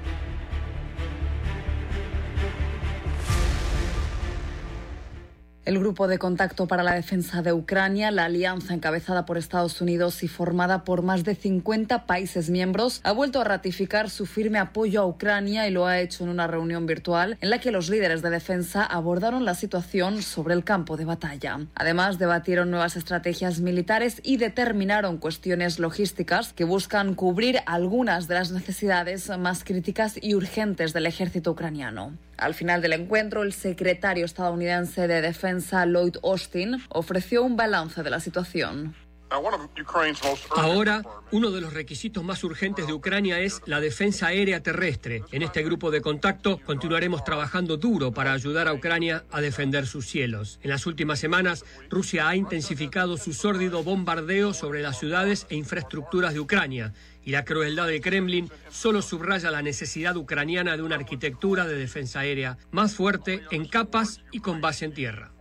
El 5.63 5.77
Grupo 5.77 6.07
de 6.07 6.17
Contacto 6.17 6.67
para 6.67 6.81
la 6.81 6.95
Defensa 6.95 7.43
de 7.43 7.53
Ucrania, 7.53 8.09
la 8.09 8.25
alianza 8.25 8.73
encabezada 8.73 9.27
por 9.27 9.37
Estados 9.37 9.79
Unidos 9.79 10.23
y 10.23 10.27
formada 10.27 10.83
por 10.83 11.03
más 11.03 11.23
de 11.23 11.35
50 11.35 12.07
países 12.07 12.49
miembros, 12.49 12.99
ha 13.03 13.11
vuelto 13.11 13.39
a 13.39 13.43
ratificar 13.43 14.09
su 14.09 14.25
firme 14.25 14.57
apoyo 14.57 15.01
a 15.01 15.05
Ucrania 15.05 15.67
y 15.67 15.71
lo 15.71 15.85
ha 15.85 15.99
hecho 15.99 16.23
en 16.23 16.31
una 16.31 16.47
reunión 16.47 16.87
virtual 16.87 17.37
en 17.41 17.51
la 17.51 17.59
que 17.59 17.69
los 17.69 17.89
líderes 17.89 18.23
de 18.23 18.31
defensa 18.31 18.83
abordaron 18.83 19.45
la 19.45 19.53
situación 19.53 20.23
sobre 20.23 20.55
el 20.55 20.63
campo 20.63 20.97
de 20.97 21.05
batalla. 21.05 21.59
Además, 21.75 22.17
debatieron 22.17 22.71
nuevas 22.71 22.95
estrategias 22.95 23.59
militares 23.59 24.19
y 24.23 24.37
determinaron 24.37 25.19
cuestiones 25.19 25.77
logísticas 25.77 26.53
que 26.53 26.63
buscan 26.63 27.13
cubrir 27.13 27.59
algunas 27.67 28.27
de 28.27 28.33
las 28.33 28.51
necesidades 28.51 29.29
más 29.37 29.63
críticas 29.63 30.17
y 30.19 30.33
urgentes 30.33 30.91
del 30.91 31.05
ejército 31.05 31.51
ucraniano. 31.51 32.13
Al 32.41 32.55
final 32.55 32.81
del 32.81 32.93
encuentro, 32.93 33.43
el 33.43 33.53
secretario 33.53 34.25
estadounidense 34.25 35.07
de 35.07 35.21
Defensa, 35.21 35.85
Lloyd 35.85 36.15
Austin, 36.23 36.81
ofreció 36.89 37.43
un 37.43 37.55
balance 37.55 38.01
de 38.01 38.09
la 38.09 38.19
situación. 38.19 38.95
Ahora, 40.55 41.03
uno 41.31 41.51
de 41.51 41.61
los 41.61 41.73
requisitos 41.73 42.23
más 42.23 42.43
urgentes 42.43 42.87
de 42.87 42.93
Ucrania 42.93 43.39
es 43.39 43.61
la 43.65 43.79
defensa 43.79 44.27
aérea 44.27 44.61
terrestre. 44.61 45.23
En 45.31 45.41
este 45.43 45.63
grupo 45.63 45.89
de 45.91 46.01
contacto 46.01 46.59
continuaremos 46.65 47.23
trabajando 47.23 47.77
duro 47.77 48.11
para 48.11 48.33
ayudar 48.33 48.67
a 48.67 48.73
Ucrania 48.73 49.23
a 49.31 49.39
defender 49.39 49.85
sus 49.85 50.07
cielos. 50.07 50.59
En 50.63 50.71
las 50.71 50.85
últimas 50.85 51.19
semanas, 51.19 51.63
Rusia 51.89 52.27
ha 52.27 52.35
intensificado 52.35 53.15
su 53.17 53.31
sórdido 53.33 53.83
bombardeo 53.83 54.53
sobre 54.53 54.81
las 54.81 54.99
ciudades 54.99 55.45
e 55.49 55.55
infraestructuras 55.55 56.33
de 56.33 56.39
Ucrania 56.39 56.91
y 57.23 57.31
la 57.31 57.45
crueldad 57.45 57.87
del 57.87 58.01
Kremlin 58.01 58.49
solo 58.69 59.01
subraya 59.01 59.51
la 59.51 59.61
necesidad 59.61 60.15
ucraniana 60.15 60.77
de 60.77 60.83
una 60.83 60.95
arquitectura 60.95 61.65
de 61.65 61.75
defensa 61.75 62.21
aérea 62.21 62.57
más 62.71 62.95
fuerte 62.95 63.41
en 63.51 63.67
capas 63.67 64.21
y 64.31 64.39
con 64.39 64.61
base 64.61 64.85
en 64.85 64.93
tierra. 64.93 65.31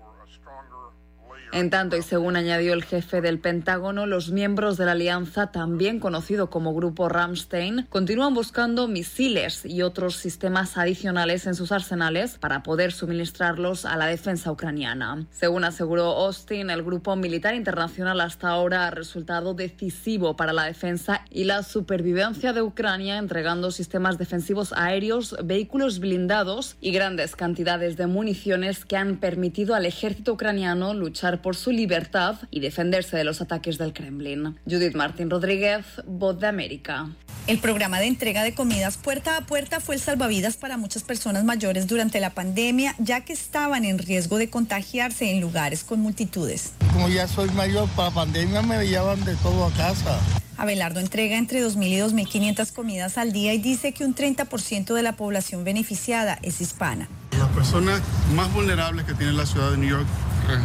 En 1.52 1.68
tanto, 1.68 1.96
y 1.96 2.02
según 2.02 2.36
añadió 2.36 2.72
el 2.74 2.84
jefe 2.84 3.20
del 3.20 3.40
Pentágono, 3.40 4.06
los 4.06 4.30
miembros 4.30 4.76
de 4.76 4.84
la 4.84 4.92
alianza, 4.92 5.50
también 5.50 5.98
conocido 5.98 6.48
como 6.48 6.72
Grupo 6.72 7.08
Ramstein, 7.08 7.86
continúan 7.88 8.34
buscando 8.34 8.86
misiles 8.86 9.64
y 9.64 9.82
otros 9.82 10.14
sistemas 10.14 10.78
adicionales 10.78 11.48
en 11.48 11.56
sus 11.56 11.72
arsenales 11.72 12.38
para 12.38 12.62
poder 12.62 12.92
suministrarlos 12.92 13.84
a 13.84 13.96
la 13.96 14.06
defensa 14.06 14.52
ucraniana. 14.52 15.26
Según 15.32 15.64
aseguró 15.64 16.04
Austin, 16.04 16.70
el 16.70 16.84
grupo 16.84 17.16
militar 17.16 17.56
internacional 17.56 18.20
hasta 18.20 18.48
ahora 18.48 18.86
ha 18.86 18.90
resultado 18.92 19.52
decisivo 19.52 20.36
para 20.36 20.52
la 20.52 20.64
defensa 20.64 21.24
y 21.30 21.44
la 21.44 21.64
supervivencia 21.64 22.52
de 22.52 22.62
Ucrania, 22.62 23.18
entregando 23.18 23.72
sistemas 23.72 24.18
defensivos 24.18 24.72
aéreos, 24.72 25.36
vehículos 25.42 25.98
blindados 25.98 26.76
y 26.80 26.92
grandes 26.92 27.34
cantidades 27.34 27.96
de 27.96 28.06
municiones 28.06 28.84
que 28.84 28.96
han 28.96 29.16
permitido 29.16 29.74
al 29.74 29.84
ejército 29.84 30.34
ucraniano 30.34 30.94
luchar 30.94 31.39
por 31.42 31.56
su 31.56 31.70
libertad 31.70 32.36
y 32.50 32.60
defenderse 32.60 33.16
de 33.16 33.24
los 33.24 33.40
ataques 33.40 33.78
del 33.78 33.92
Kremlin. 33.92 34.58
Judith 34.68 34.94
Martín 34.94 35.30
Rodríguez, 35.30 35.84
Voz 36.06 36.38
de 36.40 36.46
América. 36.46 37.08
El 37.46 37.58
programa 37.58 37.98
de 37.98 38.06
entrega 38.06 38.42
de 38.42 38.54
comidas 38.54 38.96
puerta 38.96 39.36
a 39.36 39.40
puerta 39.40 39.80
fue 39.80 39.96
el 39.96 40.00
salvavidas 40.00 40.56
para 40.56 40.76
muchas 40.76 41.02
personas 41.02 41.42
mayores 41.44 41.86
durante 41.86 42.20
la 42.20 42.30
pandemia, 42.30 42.94
ya 42.98 43.22
que 43.22 43.32
estaban 43.32 43.84
en 43.84 43.98
riesgo 43.98 44.38
de 44.38 44.50
contagiarse 44.50 45.30
en 45.30 45.40
lugares 45.40 45.82
con 45.82 46.00
multitudes. 46.00 46.72
Como 46.92 47.08
ya 47.08 47.26
soy 47.26 47.50
mayor, 47.50 47.88
para 47.90 48.10
la 48.10 48.14
pandemia 48.14 48.62
me 48.62 48.86
llevan 48.86 49.24
de 49.24 49.34
todo 49.36 49.64
a 49.64 49.72
casa. 49.72 50.18
Abelardo 50.58 51.00
entrega 51.00 51.38
entre 51.38 51.64
2.000 51.64 51.88
y 51.88 51.96
2.500 51.96 52.72
comidas 52.72 53.16
al 53.16 53.32
día 53.32 53.54
y 53.54 53.58
dice 53.58 53.92
que 53.92 54.04
un 54.04 54.14
30% 54.14 54.94
de 54.94 55.02
la 55.02 55.16
población 55.16 55.64
beneficiada 55.64 56.38
es 56.42 56.60
hispana. 56.60 57.08
Las 57.38 57.48
personas 57.48 58.02
más 58.36 58.52
vulnerables 58.52 59.06
que 59.06 59.14
tiene 59.14 59.32
la 59.32 59.46
ciudad 59.46 59.70
de 59.70 59.78
New 59.78 59.88
York 59.88 60.06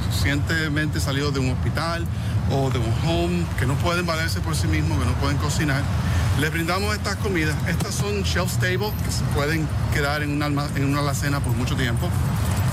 recientemente 0.07 0.99
salido 0.99 1.31
de 1.31 1.39
un 1.39 1.51
hospital 1.51 2.05
o 2.51 2.69
de 2.69 2.79
un 2.79 2.93
home, 3.05 3.45
que 3.59 3.65
no 3.65 3.75
pueden 3.75 4.05
valerse 4.05 4.39
por 4.39 4.55
sí 4.55 4.67
mismos, 4.67 4.99
que 4.99 5.05
no 5.05 5.13
pueden 5.13 5.37
cocinar, 5.37 5.81
les 6.39 6.51
brindamos 6.51 6.93
estas 6.95 7.15
comidas. 7.17 7.55
Estas 7.67 7.95
son 7.95 8.23
shelf 8.23 8.51
stable, 8.51 8.91
que 9.03 9.11
se 9.11 9.23
pueden 9.35 9.67
quedar 9.93 10.21
en 10.21 10.31
una, 10.31 10.67
en 10.75 10.85
una 10.85 10.99
alacena 10.99 11.39
por 11.39 11.53
mucho 11.53 11.75
tiempo 11.75 12.09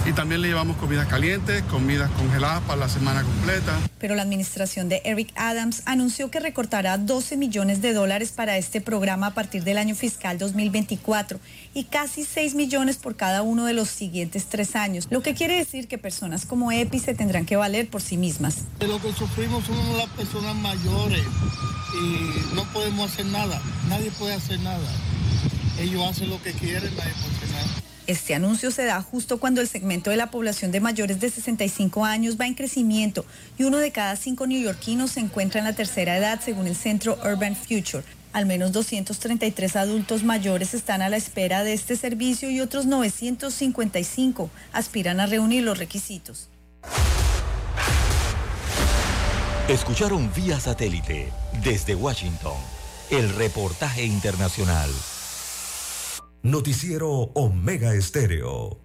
y 0.04 0.12
también 0.12 0.42
le 0.42 0.48
llevamos 0.48 0.76
comidas 0.78 1.06
calientes, 1.06 1.62
comidas 1.64 2.10
congeladas 2.12 2.60
para 2.62 2.80
la 2.80 2.88
semana 2.88 3.22
completa. 3.22 3.78
Pero 3.98 4.14
la 4.14 4.22
administración 4.22 4.88
de 4.88 5.00
Eric 5.04 5.32
Adams 5.36 5.82
anunció 5.84 6.30
que 6.30 6.40
recortará 6.40 6.98
12 6.98 7.36
millones 7.36 7.82
de 7.82 7.92
dólares 7.92 8.32
para 8.32 8.58
este 8.58 8.80
programa 8.80 9.28
a 9.28 9.34
partir 9.34 9.62
del 9.62 9.78
año 9.78 9.94
fiscal 9.94 10.38
2024 10.38 11.38
y 11.74 11.84
casi 11.84 12.24
6 12.24 12.54
millones 12.54 12.96
por 12.96 13.16
cada 13.16 13.42
uno 13.42 13.64
de 13.64 13.72
los 13.72 13.88
siguientes 13.88 14.46
tres 14.46 14.76
años, 14.76 15.08
lo 15.10 15.22
que 15.22 15.34
quiere 15.34 15.56
decir 15.56 15.88
que 15.88 15.98
personas 15.98 16.46
como 16.46 16.70
Epi 16.72 16.98
se 16.98 17.14
tendrán 17.14 17.46
que 17.46 17.56
valer 17.56 17.88
por 17.88 18.02
sí 18.02 18.16
mismas. 18.16 18.58
lo 18.80 19.00
que 19.00 19.12
sufrimos 19.12 19.64
somos 19.64 19.96
las 19.96 20.08
personas 20.10 20.54
mayores 20.56 21.22
y 22.00 22.54
no 22.54 22.64
podemos 22.72 23.10
hacer 23.10 23.26
nada, 23.26 23.60
nadie 23.88 24.10
puede 24.12 24.34
hacer 24.34 24.60
nada. 24.60 24.88
Ellos 25.78 26.02
hacen 26.08 26.28
lo 26.28 26.42
que 26.42 26.52
quieren, 26.52 26.94
nadie 26.96 27.12
puede 27.14 27.36
hacer 27.36 27.50
nada. 27.50 27.82
Este 28.08 28.34
anuncio 28.34 28.72
se 28.72 28.84
da 28.84 29.00
justo 29.00 29.38
cuando 29.38 29.60
el 29.60 29.68
segmento 29.68 30.10
de 30.10 30.16
la 30.16 30.30
población 30.30 30.72
de 30.72 30.80
mayores 30.80 31.20
de 31.20 31.30
65 31.30 32.04
años 32.04 32.36
va 32.38 32.48
en 32.48 32.54
crecimiento 32.54 33.24
y 33.58 33.62
uno 33.62 33.78
de 33.78 33.92
cada 33.92 34.16
cinco 34.16 34.46
neoyorquinos 34.46 35.12
se 35.12 35.20
encuentra 35.20 35.60
en 35.60 35.66
la 35.66 35.72
tercera 35.74 36.16
edad 36.16 36.40
según 36.44 36.66
el 36.66 36.74
centro 36.74 37.16
Urban 37.24 37.54
Future. 37.54 38.02
Al 38.32 38.46
menos 38.46 38.72
233 38.72 39.76
adultos 39.76 40.24
mayores 40.24 40.72
están 40.72 41.02
a 41.02 41.08
la 41.08 41.16
espera 41.16 41.64
de 41.64 41.74
este 41.74 41.96
servicio 41.96 42.50
y 42.50 42.60
otros 42.60 42.86
955 42.86 44.50
aspiran 44.72 45.20
a 45.20 45.26
reunir 45.26 45.64
los 45.64 45.78
requisitos. 45.78 46.48
Escucharon 49.68 50.30
vía 50.34 50.58
satélite 50.58 51.30
desde 51.62 51.94
Washington 51.94 52.56
el 53.10 53.28
reportaje 53.34 54.04
internacional. 54.04 54.90
Noticiero 56.42 57.10
Omega 57.34 57.94
Estéreo. 57.94 58.80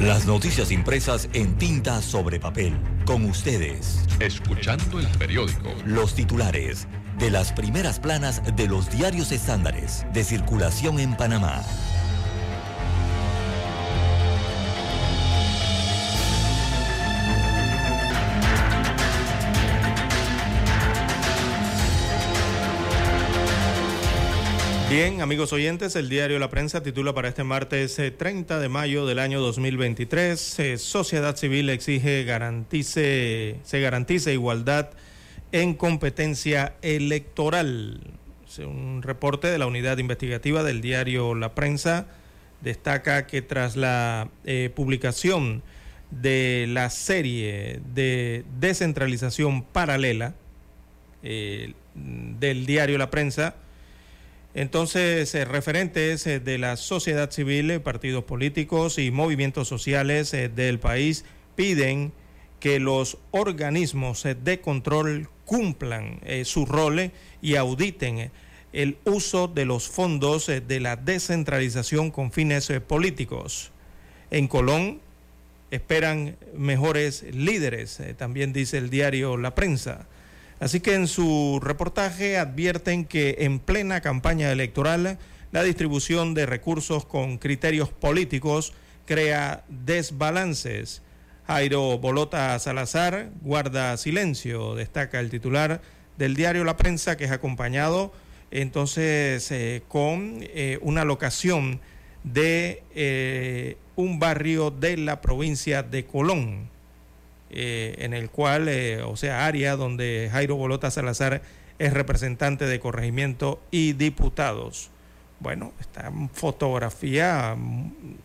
Las 0.00 0.26
noticias 0.26 0.70
impresas 0.72 1.28
en 1.32 1.56
tinta 1.56 2.02
sobre 2.02 2.40
papel. 2.40 2.76
Con 3.06 3.24
ustedes. 3.24 4.00
Escuchando 4.18 4.98
el 4.98 5.06
periódico. 5.18 5.72
Los 5.86 6.14
titulares 6.14 6.86
de 7.18 7.30
las 7.30 7.52
primeras 7.52 8.00
planas 8.00 8.42
de 8.56 8.66
los 8.66 8.90
diarios 8.90 9.32
estándares 9.32 10.06
de 10.12 10.24
circulación 10.24 10.98
en 11.00 11.16
Panamá. 11.16 11.62
Bien, 24.90 25.22
amigos 25.22 25.52
oyentes, 25.52 25.96
el 25.96 26.08
diario 26.08 26.38
La 26.38 26.50
Prensa 26.50 26.80
titula 26.80 27.12
para 27.12 27.26
este 27.26 27.42
martes 27.42 28.00
30 28.16 28.56
eh, 28.56 28.60
de 28.60 28.68
mayo 28.68 29.06
del 29.06 29.18
año 29.18 29.40
2023, 29.40 30.58
eh, 30.60 30.78
Sociedad 30.78 31.34
Civil 31.34 31.68
exige 31.70 32.22
garantice, 32.22 33.58
se 33.64 33.80
garantice 33.80 34.32
igualdad 34.32 34.90
en 35.54 35.74
competencia 35.74 36.74
electoral. 36.82 38.00
Un 38.58 39.02
reporte 39.02 39.48
de 39.48 39.58
la 39.58 39.66
unidad 39.66 39.98
investigativa 39.98 40.62
del 40.62 40.80
diario 40.80 41.34
La 41.34 41.54
Prensa 41.54 42.06
destaca 42.60 43.26
que 43.26 43.42
tras 43.42 43.76
la 43.76 44.28
eh, 44.44 44.70
publicación 44.74 45.62
de 46.10 46.66
la 46.68 46.90
serie 46.90 47.80
de 47.94 48.44
descentralización 48.60 49.62
paralela 49.62 50.34
del 51.22 52.66
diario 52.66 52.98
La 52.98 53.10
Prensa, 53.10 53.56
entonces, 54.54 55.34
eh, 55.34 55.44
referentes 55.44 56.26
eh, 56.28 56.38
de 56.38 56.58
la 56.58 56.76
sociedad 56.76 57.30
civil, 57.32 57.70
eh, 57.72 57.80
partidos 57.80 58.22
políticos 58.22 58.98
y 58.98 59.10
movimientos 59.10 59.66
sociales 59.66 60.30
del 60.30 60.78
país 60.78 61.24
piden 61.56 62.12
que 62.60 62.78
los 62.78 63.18
organismos 63.32 64.24
de 64.44 64.60
control 64.60 65.28
cumplan 65.44 66.20
su 66.44 66.66
rol 66.66 67.10
y 67.42 67.56
auditen 67.56 68.30
el 68.72 68.96
uso 69.04 69.46
de 69.46 69.64
los 69.64 69.88
fondos 69.88 70.46
de 70.46 70.80
la 70.80 70.96
descentralización 70.96 72.10
con 72.10 72.32
fines 72.32 72.72
políticos. 72.86 73.70
En 74.30 74.48
Colón 74.48 75.00
esperan 75.70 76.36
mejores 76.56 77.22
líderes, 77.32 78.00
también 78.16 78.52
dice 78.52 78.78
el 78.78 78.90
diario 78.90 79.36
La 79.36 79.54
Prensa. 79.54 80.06
Así 80.60 80.80
que 80.80 80.94
en 80.94 81.08
su 81.08 81.60
reportaje 81.62 82.38
advierten 82.38 83.04
que 83.04 83.36
en 83.40 83.58
plena 83.58 84.00
campaña 84.00 84.50
electoral 84.50 85.18
la 85.52 85.62
distribución 85.62 86.34
de 86.34 86.46
recursos 86.46 87.04
con 87.04 87.38
criterios 87.38 87.90
políticos 87.90 88.72
crea 89.06 89.64
desbalances. 89.68 91.02
Jairo 91.46 91.98
Bolota 91.98 92.58
Salazar 92.58 93.30
guarda 93.42 93.96
silencio, 93.96 94.74
destaca 94.74 95.20
el 95.20 95.30
titular 95.30 95.82
del 96.16 96.34
diario 96.34 96.64
La 96.64 96.76
Prensa, 96.76 97.16
que 97.16 97.24
es 97.24 97.30
acompañado 97.30 98.12
entonces 98.54 99.50
eh, 99.50 99.82
con 99.88 100.38
eh, 100.40 100.78
una 100.80 101.04
locación 101.04 101.80
de 102.22 102.82
eh, 102.94 103.76
un 103.96 104.18
barrio 104.18 104.70
de 104.70 104.96
la 104.96 105.20
provincia 105.20 105.82
de 105.82 106.06
Colón. 106.06 106.72
En 107.56 108.14
el 108.14 108.30
cual, 108.30 108.68
o 109.06 109.16
sea, 109.16 109.46
área 109.46 109.76
donde 109.76 110.28
Jairo 110.32 110.56
Bolota 110.56 110.90
Salazar 110.90 111.40
es 111.78 111.92
representante 111.92 112.66
de 112.66 112.80
corregimiento 112.80 113.62
y 113.70 113.92
diputados. 113.92 114.90
Bueno, 115.38 115.72
esta 115.78 116.10
fotografía 116.32 117.56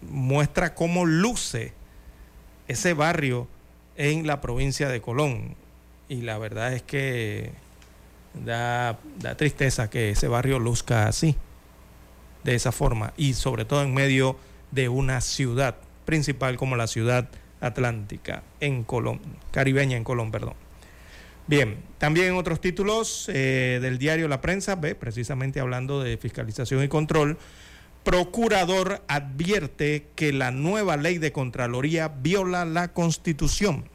muestra 0.01 0.73
cómo 0.73 1.05
luce 1.05 1.73
ese 2.69 2.93
barrio 2.93 3.47
en 3.97 4.25
la 4.25 4.39
provincia 4.39 4.87
de 4.87 5.01
Colón. 5.01 5.55
Y 6.07 6.21
la 6.21 6.37
verdad 6.37 6.73
es 6.73 6.83
que 6.83 7.51
da, 8.33 8.97
tristeza 9.37 9.89
que 9.89 10.11
ese 10.11 10.27
barrio 10.27 10.59
luzca 10.59 11.07
así, 11.07 11.35
de 12.43 12.55
esa 12.55 12.71
forma, 12.71 13.11
y 13.17 13.33
sobre 13.33 13.65
todo 13.65 13.83
en 13.83 13.93
medio 13.93 14.37
de 14.71 14.87
una 14.87 15.19
ciudad 15.19 15.75
principal 16.05 16.55
como 16.55 16.75
la 16.75 16.87
ciudad 16.87 17.27
Atlántica 17.59 18.43
en 18.61 18.83
Colón, 18.83 19.19
caribeña 19.51 19.97
en 19.97 20.03
Colón, 20.03 20.31
perdón. 20.31 20.53
Bien, 21.47 21.77
también 21.97 22.35
otros 22.35 22.61
títulos 22.61 23.29
eh, 23.33 23.79
del 23.81 23.97
diario 23.97 24.27
La 24.27 24.39
Prensa, 24.39 24.75
ve, 24.75 24.93
precisamente 24.93 25.59
hablando 25.59 26.01
de 26.01 26.17
fiscalización 26.17 26.83
y 26.83 26.87
control. 26.87 27.37
Procurador 28.09 29.03
advierte 29.07 30.07
que 30.15 30.33
la 30.33 30.49
nueva 30.49 30.97
ley 30.97 31.19
de 31.19 31.31
Contraloría 31.31 32.07
viola 32.07 32.65
la 32.65 32.87
Constitución. 32.87 33.85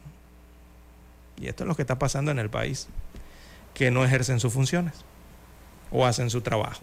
Y 1.37 1.47
esto 1.47 1.65
es 1.65 1.67
lo 1.67 1.75
que 1.75 1.81
está 1.81 1.99
pasando 1.99 2.31
en 2.31 2.39
el 2.39 2.49
país, 2.49 2.87
que 3.73 3.91
no 3.91 4.05
ejercen 4.05 4.39
sus 4.39 4.53
funciones 4.53 4.93
o 5.91 6.05
hacen 6.05 6.29
su 6.29 6.39
trabajo. 6.39 6.81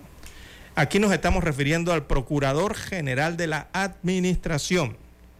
Aquí 0.75 0.99
nos 0.99 1.11
estamos 1.11 1.43
refiriendo 1.43 1.95
al 1.95 2.05
Procurador 2.05 2.75
General 2.75 3.39
de 3.39 3.47
la 3.47 3.69
Administración, 3.73 4.99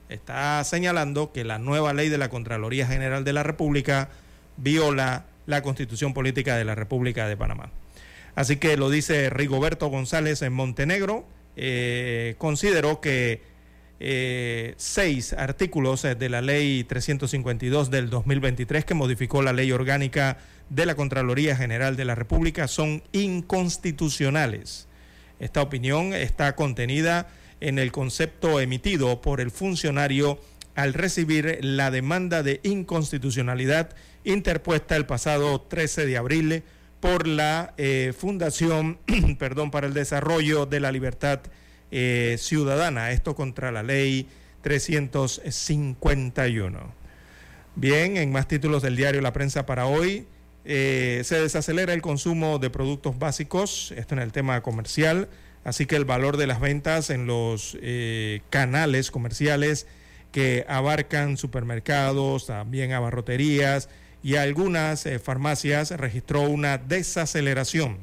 está 0.09 0.65
señalando 0.65 1.31
que 1.31 1.45
la 1.45 1.59
nueva 1.59 1.93
ley 1.93 2.09
de 2.09 2.17
la 2.17 2.31
Contraloría 2.31 2.87
General 2.87 3.23
de 3.23 3.35
la 3.35 3.43
República 3.43 4.09
viola 4.57 5.27
la 5.45 5.61
constitución 5.61 6.15
política 6.15 6.57
de 6.57 6.65
la 6.65 6.75
República 6.75 7.29
de 7.29 7.37
Panamá. 7.37 7.69
Así 8.35 8.57
que 8.57 8.79
lo 8.79 8.89
dice 8.89 9.29
Rigoberto 9.29 9.89
González 9.89 10.41
en 10.41 10.55
Montenegro, 10.55 11.27
eh, 11.57 12.35
consideró 12.39 13.01
que 13.01 13.43
eh, 14.01 14.75
seis 14.79 15.33
artículos 15.33 16.03
de 16.03 16.29
la 16.29 16.41
ley 16.41 16.85
352 16.85 17.91
del 17.91 18.11
2023 18.11 18.85
que 18.85 18.95
modificó 18.95 19.43
la 19.43 19.53
ley 19.53 19.71
orgánica 19.71 20.39
de 20.71 20.87
la 20.87 20.95
Contraloría 20.95 21.55
General 21.55 21.97
de 21.97 22.05
la 22.05 22.15
República 22.15 22.67
son 22.67 23.03
inconstitucionales. 23.13 24.89
Esta 25.39 25.63
opinión 25.63 26.15
está 26.15 26.57
contenida 26.57 27.29
en 27.61 27.79
el 27.79 27.93
concepto 27.93 28.61
emitido 28.61 29.21
por 29.21 29.41
el 29.41 29.51
funcionario 29.51 30.41
al 30.75 30.95
recibir 30.95 31.59
la 31.63 31.91
demanda 31.91 32.43
de 32.43 32.61
inconstitucionalidad 32.65 33.91
interpuesta 34.25 34.97
el 34.97 35.07
pasado 35.07 35.61
13 35.61 36.07
de 36.07 36.17
abril 36.17 36.63
por 37.03 37.27
la 37.27 37.75
eh, 37.79 38.13
Fundación 38.17 39.01
perdón, 39.39 39.73
para 39.73 39.89
el 39.89 39.93
Desarrollo 39.93 40.67
de 40.67 40.79
la 40.79 40.93
Libertad 40.93 41.41
eh, 41.91 42.37
Ciudadana, 42.39 43.11
esto 43.11 43.35
contra 43.35 43.73
la 43.73 43.83
ley 43.83 44.29
351. 44.63 46.95
Bien, 47.75 48.17
en 48.17 48.31
más 48.31 48.47
títulos 48.47 48.83
del 48.83 48.95
diario 48.95 49.21
La 49.21 49.33
Prensa 49.33 49.67
para 49.67 49.87
hoy, 49.87 50.29
eh, 50.65 51.23
se 51.25 51.41
desacelera 51.41 51.93
el 51.93 52.03
consumo 52.03 52.61
de 52.61 52.71
productos 52.71 53.19
básicos, 53.19 53.93
esto 53.97 54.15
en 54.15 54.21
el 54.21 54.31
tema 54.31 54.63
comercial, 54.63 55.29
así 55.65 55.87
que 55.87 55.97
el 55.97 56.05
valor 56.05 56.37
de 56.37 56.47
las 56.47 56.61
ventas 56.61 57.11
en 57.11 57.27
los 57.27 57.77
canales 58.49 59.11
comerciales 59.11 59.89
que 60.31 60.65
abarcan 60.69 61.37
supermercados, 61.37 62.47
también 62.47 62.93
abarroterías 62.93 63.89
y 64.23 64.37
algunas 64.37 65.05
eh, 65.07 65.19
farmacias 65.19 65.91
registró 65.93 66.43
una 66.43 66.79
desaceleración. 66.79 67.99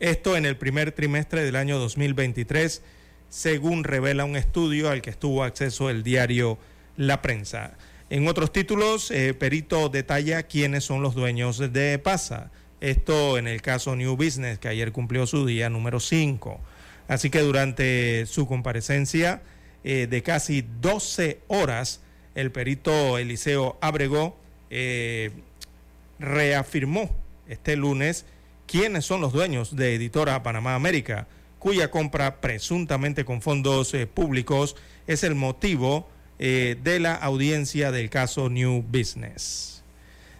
Esto 0.00 0.36
en 0.36 0.46
el 0.46 0.56
primer 0.56 0.92
trimestre 0.92 1.44
del 1.44 1.56
año 1.56 1.78
2023, 1.78 2.82
según 3.28 3.84
revela 3.84 4.24
un 4.24 4.36
estudio 4.36 4.90
al 4.90 5.02
que 5.02 5.10
estuvo 5.10 5.44
acceso 5.44 5.90
el 5.90 6.02
diario 6.02 6.58
La 6.96 7.20
Prensa. 7.20 7.76
En 8.10 8.26
otros 8.26 8.52
títulos, 8.52 9.10
eh, 9.10 9.34
Perito 9.34 9.88
detalla 9.90 10.44
quiénes 10.44 10.84
son 10.84 11.02
los 11.02 11.14
dueños 11.14 11.58
de 11.58 11.98
PASA. 11.98 12.50
Esto 12.80 13.36
en 13.36 13.48
el 13.48 13.60
caso 13.60 13.96
New 13.96 14.16
Business, 14.16 14.58
que 14.58 14.68
ayer 14.68 14.92
cumplió 14.92 15.26
su 15.26 15.44
día 15.44 15.68
número 15.68 16.00
5. 16.00 16.60
Así 17.08 17.28
que 17.28 17.40
durante 17.40 18.24
su 18.26 18.46
comparecencia 18.46 19.42
eh, 19.84 20.06
de 20.08 20.22
casi 20.22 20.64
12 20.80 21.40
horas, 21.48 22.00
el 22.34 22.52
perito 22.52 23.18
Eliseo 23.18 23.78
Abregó 23.80 24.38
eh, 24.70 25.30
reafirmó 26.18 27.10
este 27.48 27.76
lunes 27.76 28.26
quiénes 28.66 29.04
son 29.04 29.20
los 29.20 29.32
dueños 29.32 29.76
de 29.76 29.94
Editora 29.94 30.42
Panamá 30.42 30.74
América, 30.74 31.26
cuya 31.58 31.90
compra 31.90 32.40
presuntamente 32.40 33.24
con 33.24 33.42
fondos 33.42 33.96
públicos 34.14 34.76
es 35.06 35.24
el 35.24 35.34
motivo 35.34 36.08
eh, 36.38 36.76
de 36.84 37.00
la 37.00 37.14
audiencia 37.14 37.90
del 37.90 38.10
caso 38.10 38.48
New 38.48 38.84
Business. 38.88 39.82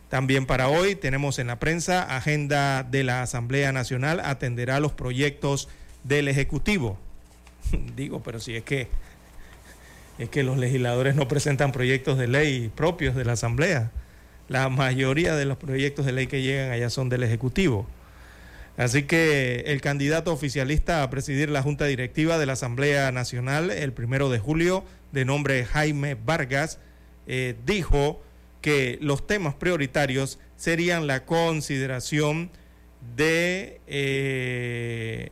También 0.08 0.46
para 0.46 0.68
hoy 0.68 0.94
tenemos 0.94 1.38
en 1.38 1.48
la 1.48 1.58
prensa, 1.58 2.02
agenda 2.16 2.84
de 2.84 3.02
la 3.02 3.22
Asamblea 3.22 3.72
Nacional 3.72 4.20
atenderá 4.20 4.78
los 4.78 4.92
proyectos 4.92 5.68
del 6.04 6.28
Ejecutivo. 6.28 6.98
Digo, 7.96 8.22
pero 8.22 8.38
si 8.40 8.54
es 8.54 8.62
que 8.62 8.88
es 10.18 10.28
que 10.28 10.42
los 10.42 10.58
legisladores 10.58 11.14
no 11.14 11.28
presentan 11.28 11.72
proyectos 11.72 12.18
de 12.18 12.26
ley 12.26 12.70
propios 12.74 13.14
de 13.14 13.24
la 13.24 13.32
Asamblea. 13.32 13.90
La 14.48 14.68
mayoría 14.68 15.36
de 15.36 15.44
los 15.44 15.58
proyectos 15.58 16.06
de 16.06 16.12
ley 16.12 16.26
que 16.26 16.42
llegan 16.42 16.70
allá 16.70 16.90
son 16.90 17.08
del 17.08 17.22
Ejecutivo. 17.22 17.86
Así 18.76 19.02
que 19.02 19.64
el 19.66 19.80
candidato 19.80 20.32
oficialista 20.32 21.02
a 21.02 21.10
presidir 21.10 21.50
la 21.50 21.62
Junta 21.62 21.86
Directiva 21.86 22.38
de 22.38 22.46
la 22.46 22.52
Asamblea 22.52 23.10
Nacional 23.12 23.70
el 23.70 23.92
primero 23.92 24.30
de 24.30 24.38
julio, 24.38 24.84
de 25.12 25.24
nombre 25.24 25.64
Jaime 25.64 26.14
Vargas, 26.14 26.78
eh, 27.26 27.56
dijo 27.66 28.22
que 28.60 28.98
los 29.00 29.26
temas 29.26 29.54
prioritarios 29.54 30.38
serían 30.56 31.06
la 31.06 31.24
consideración 31.24 32.50
de 33.16 33.80
eh, 33.86 35.30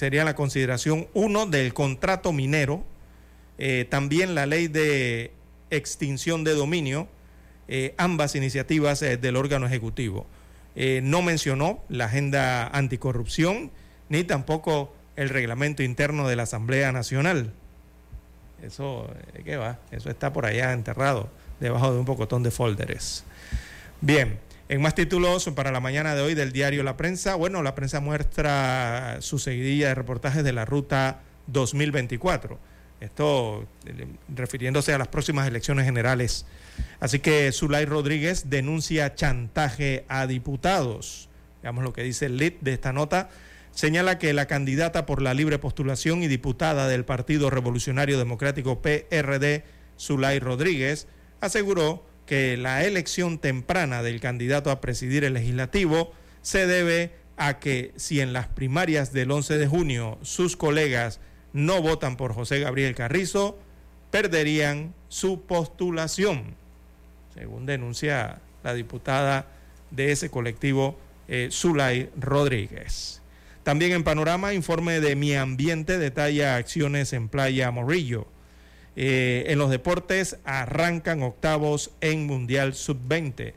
sería 0.00 0.24
la 0.24 0.34
consideración 0.34 1.08
uno 1.12 1.44
del 1.44 1.74
contrato 1.74 2.32
minero, 2.32 2.84
eh, 3.58 3.86
también 3.90 4.34
la 4.34 4.46
ley 4.46 4.66
de 4.66 5.32
extinción 5.68 6.42
de 6.42 6.54
dominio, 6.54 7.06
ambas 7.96 8.34
iniciativas 8.34 9.00
del 9.00 9.36
órgano 9.36 9.66
ejecutivo. 9.66 10.26
Eh, 10.76 11.00
no 11.02 11.22
mencionó 11.22 11.82
la 11.88 12.06
agenda 12.06 12.68
anticorrupción 12.68 13.70
ni 14.08 14.24
tampoco 14.24 14.94
el 15.16 15.28
reglamento 15.28 15.82
interno 15.82 16.28
de 16.28 16.36
la 16.36 16.44
Asamblea 16.44 16.92
Nacional. 16.92 17.52
Eso, 18.62 19.10
eh, 19.34 19.42
¿qué 19.44 19.56
va? 19.56 19.78
Eso 19.90 20.10
está 20.10 20.32
por 20.32 20.46
allá 20.46 20.72
enterrado, 20.72 21.28
debajo 21.60 21.92
de 21.92 21.98
un 21.98 22.04
pocotón 22.04 22.42
de 22.42 22.50
folders. 22.50 23.24
Bien, 24.00 24.38
en 24.68 24.80
más 24.80 24.94
títulos 24.94 25.50
para 25.54 25.72
la 25.72 25.80
mañana 25.80 26.14
de 26.14 26.22
hoy 26.22 26.34
del 26.34 26.52
diario 26.52 26.82
La 26.82 26.96
Prensa, 26.96 27.34
bueno, 27.34 27.62
la 27.62 27.74
prensa 27.74 28.00
muestra 28.00 29.18
su 29.20 29.38
seguidilla 29.38 29.88
de 29.88 29.94
reportajes 29.94 30.44
de 30.44 30.52
la 30.52 30.64
ruta 30.64 31.20
2024. 31.48 32.58
Esto 33.00 33.66
eh, 33.86 34.06
refiriéndose 34.34 34.92
a 34.92 34.98
las 34.98 35.08
próximas 35.08 35.48
elecciones 35.48 35.84
generales 35.86 36.44
Así 37.00 37.18
que 37.18 37.50
Zulay 37.52 37.84
Rodríguez 37.84 38.50
denuncia 38.50 39.14
chantaje 39.14 40.04
a 40.08 40.26
diputados. 40.26 41.28
Veamos 41.62 41.84
lo 41.84 41.92
que 41.92 42.02
dice 42.02 42.26
el 42.26 42.36
lead 42.36 42.54
de 42.60 42.72
esta 42.72 42.92
nota. 42.92 43.30
Señala 43.72 44.18
que 44.18 44.32
la 44.32 44.46
candidata 44.46 45.06
por 45.06 45.22
la 45.22 45.34
libre 45.34 45.58
postulación 45.58 46.22
y 46.22 46.28
diputada 46.28 46.88
del 46.88 47.04
Partido 47.04 47.50
Revolucionario 47.50 48.18
Democrático 48.18 48.82
PRD, 48.82 49.64
Zulay 49.98 50.40
Rodríguez, 50.40 51.06
aseguró 51.40 52.04
que 52.26 52.56
la 52.56 52.84
elección 52.84 53.38
temprana 53.38 54.02
del 54.02 54.20
candidato 54.20 54.70
a 54.70 54.80
presidir 54.80 55.24
el 55.24 55.34
legislativo 55.34 56.12
se 56.42 56.66
debe 56.66 57.12
a 57.36 57.58
que 57.58 57.92
si 57.96 58.20
en 58.20 58.32
las 58.32 58.48
primarias 58.48 59.12
del 59.12 59.30
11 59.30 59.56
de 59.56 59.66
junio 59.66 60.18
sus 60.22 60.56
colegas 60.56 61.20
no 61.52 61.82
votan 61.82 62.16
por 62.16 62.34
José 62.34 62.60
Gabriel 62.60 62.94
Carrizo, 62.94 63.58
perderían 64.10 64.94
su 65.08 65.42
postulación 65.42 66.60
según 67.34 67.66
denuncia 67.66 68.40
la 68.62 68.74
diputada 68.74 69.46
de 69.90 70.12
ese 70.12 70.30
colectivo, 70.30 70.98
eh, 71.28 71.48
Zulay 71.50 72.10
Rodríguez. 72.18 73.22
También 73.62 73.92
en 73.92 74.04
Panorama, 74.04 74.52
informe 74.54 75.00
de 75.00 75.16
Mi 75.16 75.34
Ambiente 75.34 75.98
detalla 75.98 76.56
acciones 76.56 77.12
en 77.12 77.28
Playa 77.28 77.70
Morillo. 77.70 78.26
Eh, 78.96 79.44
en 79.48 79.58
los 79.58 79.70
deportes 79.70 80.38
arrancan 80.44 81.22
octavos 81.22 81.92
en 82.00 82.26
Mundial 82.26 82.74
Sub-20. 82.74 83.54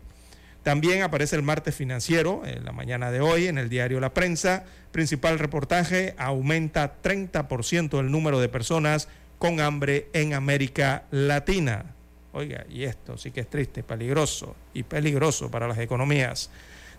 También 0.62 1.02
aparece 1.02 1.36
el 1.36 1.42
martes 1.42 1.76
financiero, 1.76 2.44
en 2.46 2.64
la 2.64 2.72
mañana 2.72 3.12
de 3.12 3.20
hoy, 3.20 3.48
en 3.48 3.58
el 3.58 3.70
diario 3.70 4.00
La 4.00 4.14
Prensa. 4.14 4.64
Principal 4.94 5.40
reportaje, 5.40 6.14
aumenta 6.20 7.02
30% 7.02 8.00
el 8.00 8.12
número 8.12 8.40
de 8.40 8.48
personas 8.48 9.08
con 9.40 9.60
hambre 9.60 10.08
en 10.14 10.36
América 10.36 11.06
Latina. 11.10 11.96
Oiga, 12.32 12.68
y 12.70 12.84
esto 12.84 13.18
sí 13.18 13.32
que 13.32 13.40
es 13.40 13.50
triste, 13.50 13.82
peligroso 13.82 14.56
y 14.72 14.84
peligroso 14.84 15.50
para 15.50 15.68
las 15.68 15.80
economías. 15.80 16.52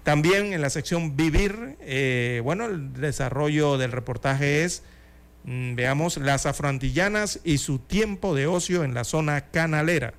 También 0.03 0.53
en 0.53 0.61
la 0.61 0.70
sección 0.70 1.16
Vivir, 1.16 1.76
eh, 1.82 2.40
bueno, 2.42 2.66
el 2.66 2.95
desarrollo 2.95 3.78
del 3.78 3.92
reportaje 3.92 4.64
es, 4.64 4.82
mm, 5.45 5.76
veamos, 5.76 6.16
las 6.16 6.47
afrantillanas 6.47 7.38
y 7.45 7.59
su 7.59 7.78
tiempo 7.78 8.34
de 8.34 8.49
ocio 8.49 8.82
en 8.82 8.95
la 8.95 9.05
zona 9.05 9.42
canalera. 9.53 10.14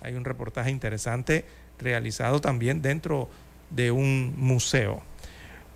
Hay 0.00 0.14
un 0.14 0.24
reportaje 0.24 0.72
interesante 0.72 1.44
realizado 1.78 2.40
también 2.40 2.82
dentro 2.82 3.28
de 3.70 3.92
un 3.92 4.34
museo. 4.36 5.04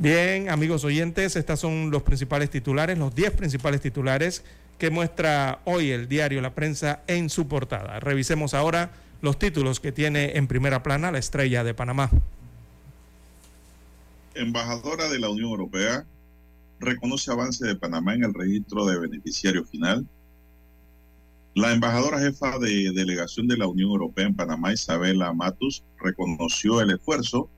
Bien, 0.00 0.48
amigos 0.48 0.82
oyentes, 0.84 1.36
estos 1.36 1.60
son 1.60 1.90
los 1.90 2.02
principales 2.02 2.48
titulares, 2.48 2.96
los 2.96 3.14
10 3.14 3.32
principales 3.32 3.82
titulares 3.82 4.42
que 4.78 4.88
muestra 4.88 5.60
hoy 5.66 5.90
el 5.90 6.08
diario 6.08 6.40
La 6.40 6.54
Prensa 6.54 7.02
en 7.06 7.28
su 7.28 7.46
portada. 7.48 8.00
Revisemos 8.00 8.54
ahora 8.54 8.92
los 9.20 9.38
títulos 9.38 9.78
que 9.78 9.92
tiene 9.92 10.38
en 10.38 10.46
primera 10.46 10.82
plana 10.82 11.12
la 11.12 11.18
estrella 11.18 11.64
de 11.64 11.74
Panamá. 11.74 12.08
Embajadora 14.34 15.10
de 15.10 15.18
la 15.18 15.28
Unión 15.28 15.50
Europea 15.50 16.06
reconoce 16.78 17.30
avance 17.30 17.66
de 17.66 17.76
Panamá 17.76 18.14
en 18.14 18.24
el 18.24 18.32
registro 18.32 18.86
de 18.86 18.98
beneficiario 19.00 19.66
final. 19.66 20.06
La 21.54 21.74
embajadora 21.74 22.20
jefa 22.20 22.58
de 22.58 22.90
delegación 22.94 23.48
de 23.48 23.58
la 23.58 23.66
Unión 23.66 23.90
Europea 23.90 24.28
en 24.28 24.34
Panamá, 24.34 24.72
Isabela 24.72 25.34
Matus, 25.34 25.84
reconoció 26.02 26.80
el 26.80 26.92
esfuerzo 26.92 27.50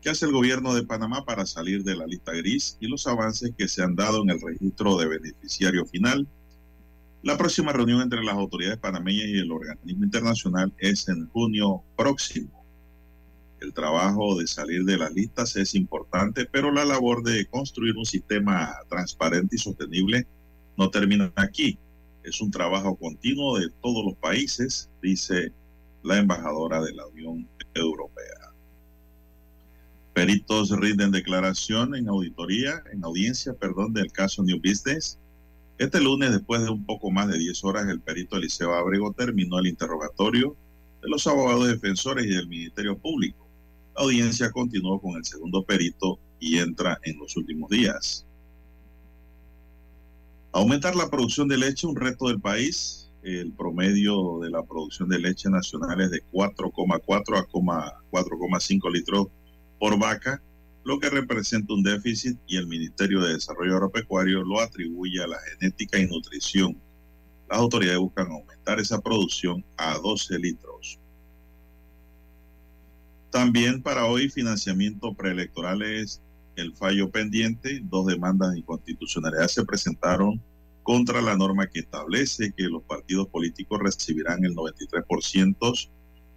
que 0.00 0.10
hace 0.10 0.26
el 0.26 0.32
gobierno 0.32 0.74
de 0.74 0.84
Panamá 0.84 1.24
para 1.24 1.46
salir 1.46 1.82
de 1.84 1.96
la 1.96 2.06
lista 2.06 2.32
gris 2.32 2.76
y 2.80 2.88
los 2.88 3.06
avances 3.06 3.52
que 3.56 3.68
se 3.68 3.82
han 3.82 3.96
dado 3.96 4.22
en 4.22 4.30
el 4.30 4.40
registro 4.40 4.96
de 4.96 5.08
beneficiario 5.08 5.84
final 5.86 6.26
la 7.22 7.36
próxima 7.36 7.72
reunión 7.72 8.00
entre 8.00 8.22
las 8.22 8.36
autoridades 8.36 8.78
panameñas 8.78 9.26
y 9.26 9.38
el 9.38 9.50
organismo 9.50 10.04
internacional 10.04 10.72
es 10.78 11.08
en 11.08 11.28
junio 11.30 11.82
próximo. 11.96 12.64
El 13.60 13.74
trabajo 13.74 14.38
de 14.38 14.46
salir 14.46 14.84
de 14.84 14.96
las 14.96 15.12
listas 15.12 15.56
es 15.56 15.74
importante, 15.74 16.46
pero 16.46 16.70
la 16.70 16.84
labor 16.84 17.24
de 17.24 17.44
construir 17.46 17.96
un 17.96 18.04
sistema 18.04 18.72
transparente 18.88 19.56
y 19.56 19.58
sostenible 19.58 20.28
no 20.76 20.90
termina 20.90 21.32
aquí. 21.34 21.76
Es 22.22 22.40
un 22.40 22.52
trabajo 22.52 22.94
continuo 22.94 23.58
de 23.58 23.68
todos 23.82 24.04
los 24.04 24.14
países, 24.14 24.88
dice 25.02 25.52
la 26.04 26.18
embajadora 26.18 26.80
de 26.80 26.94
la 26.94 27.04
Unión 27.08 27.48
Europea. 27.74 28.37
Peritos 30.18 30.70
rinden 30.70 31.12
declaración 31.12 31.94
en 31.94 32.08
auditoría, 32.08 32.82
en 32.92 33.04
audiencia, 33.04 33.54
perdón, 33.54 33.92
del 33.92 34.10
caso 34.10 34.42
New 34.42 34.58
Business 34.58 35.16
este 35.78 36.00
lunes, 36.00 36.32
después 36.32 36.60
de 36.62 36.70
un 36.70 36.84
poco 36.84 37.12
más 37.12 37.28
de 37.28 37.38
10 37.38 37.62
horas, 37.62 37.86
el 37.88 38.00
perito 38.00 38.36
Eliseo 38.36 38.74
Abrego 38.74 39.12
terminó 39.12 39.60
el 39.60 39.68
interrogatorio 39.68 40.56
de 41.00 41.08
los 41.08 41.24
abogados 41.28 41.68
defensores 41.68 42.26
y 42.26 42.30
del 42.30 42.48
Ministerio 42.48 42.98
Público. 42.98 43.46
La 43.94 44.02
audiencia 44.02 44.50
continuó 44.50 45.00
con 45.00 45.16
el 45.16 45.24
segundo 45.24 45.62
perito 45.62 46.18
y 46.40 46.58
entra 46.58 46.98
en 47.04 47.16
los 47.20 47.36
últimos 47.36 47.70
días. 47.70 48.26
Aumentar 50.50 50.96
la 50.96 51.08
producción 51.08 51.46
de 51.46 51.58
leche, 51.58 51.86
un 51.86 51.94
reto 51.94 52.26
del 52.26 52.40
país. 52.40 53.04
el 53.22 53.52
promedio 53.52 54.40
de 54.40 54.50
la 54.50 54.64
producción 54.64 55.08
de 55.08 55.20
leche 55.20 55.48
nacional 55.48 56.00
es 56.00 56.10
de 56.10 56.22
4,4 56.32 57.38
a 57.38 58.00
4,5 58.10 58.92
litros 58.92 59.28
por 59.78 59.98
vaca, 59.98 60.42
lo 60.84 60.98
que 60.98 61.10
representa 61.10 61.74
un 61.74 61.82
déficit 61.82 62.38
y 62.46 62.56
el 62.56 62.66
Ministerio 62.66 63.20
de 63.20 63.34
Desarrollo 63.34 63.74
Agropecuario 63.74 64.42
lo 64.42 64.60
atribuye 64.60 65.22
a 65.22 65.26
la 65.26 65.38
genética 65.40 65.98
y 65.98 66.06
nutrición. 66.06 66.76
Las 67.50 67.58
autoridades 67.58 67.98
buscan 67.98 68.30
aumentar 68.30 68.80
esa 68.80 69.00
producción 69.00 69.64
a 69.76 69.98
12 69.98 70.38
litros. 70.38 70.98
También 73.30 73.82
para 73.82 74.06
hoy 74.06 74.30
financiamiento 74.30 75.12
preelectoral 75.14 75.82
es 75.82 76.22
el 76.56 76.74
fallo 76.74 77.10
pendiente. 77.10 77.80
Dos 77.84 78.06
demandas 78.06 78.52
de 78.52 78.60
inconstitucionalidad 78.60 79.48
se 79.48 79.64
presentaron 79.64 80.40
contra 80.82 81.20
la 81.20 81.36
norma 81.36 81.66
que 81.66 81.80
establece 81.80 82.52
que 82.56 82.64
los 82.64 82.82
partidos 82.82 83.28
políticos 83.28 83.78
recibirán 83.82 84.44
el 84.44 84.54
93% 84.54 85.90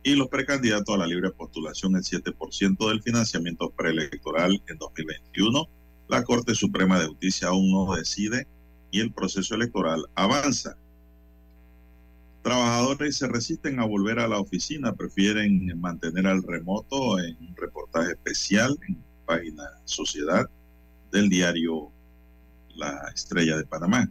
y 0.03 0.15
los 0.15 0.27
precandidatos 0.29 0.95
a 0.95 0.97
la 0.97 1.07
libre 1.07 1.29
postulación 1.31 1.95
el 1.95 2.03
7% 2.03 2.89
del 2.89 3.01
financiamiento 3.01 3.69
preelectoral 3.69 4.61
en 4.67 4.77
2021. 4.77 5.67
La 6.07 6.23
Corte 6.23 6.55
Suprema 6.55 6.99
de 6.99 7.07
Justicia 7.07 7.49
aún 7.49 7.71
no 7.71 7.95
decide 7.95 8.47
y 8.89 8.99
el 8.99 9.13
proceso 9.13 9.55
electoral 9.55 10.05
avanza. 10.15 10.75
Trabajadores 12.41 13.17
se 13.17 13.27
resisten 13.27 13.79
a 13.79 13.85
volver 13.85 14.19
a 14.19 14.27
la 14.27 14.39
oficina, 14.39 14.93
prefieren 14.93 15.79
mantener 15.79 16.25
al 16.25 16.41
remoto 16.41 17.19
en 17.19 17.37
un 17.37 17.55
reportaje 17.55 18.11
especial 18.11 18.77
en 18.87 18.97
página 19.25 19.63
Sociedad 19.85 20.49
del 21.11 21.29
diario 21.29 21.91
La 22.75 23.11
Estrella 23.13 23.57
de 23.57 23.65
Panamá. 23.65 24.09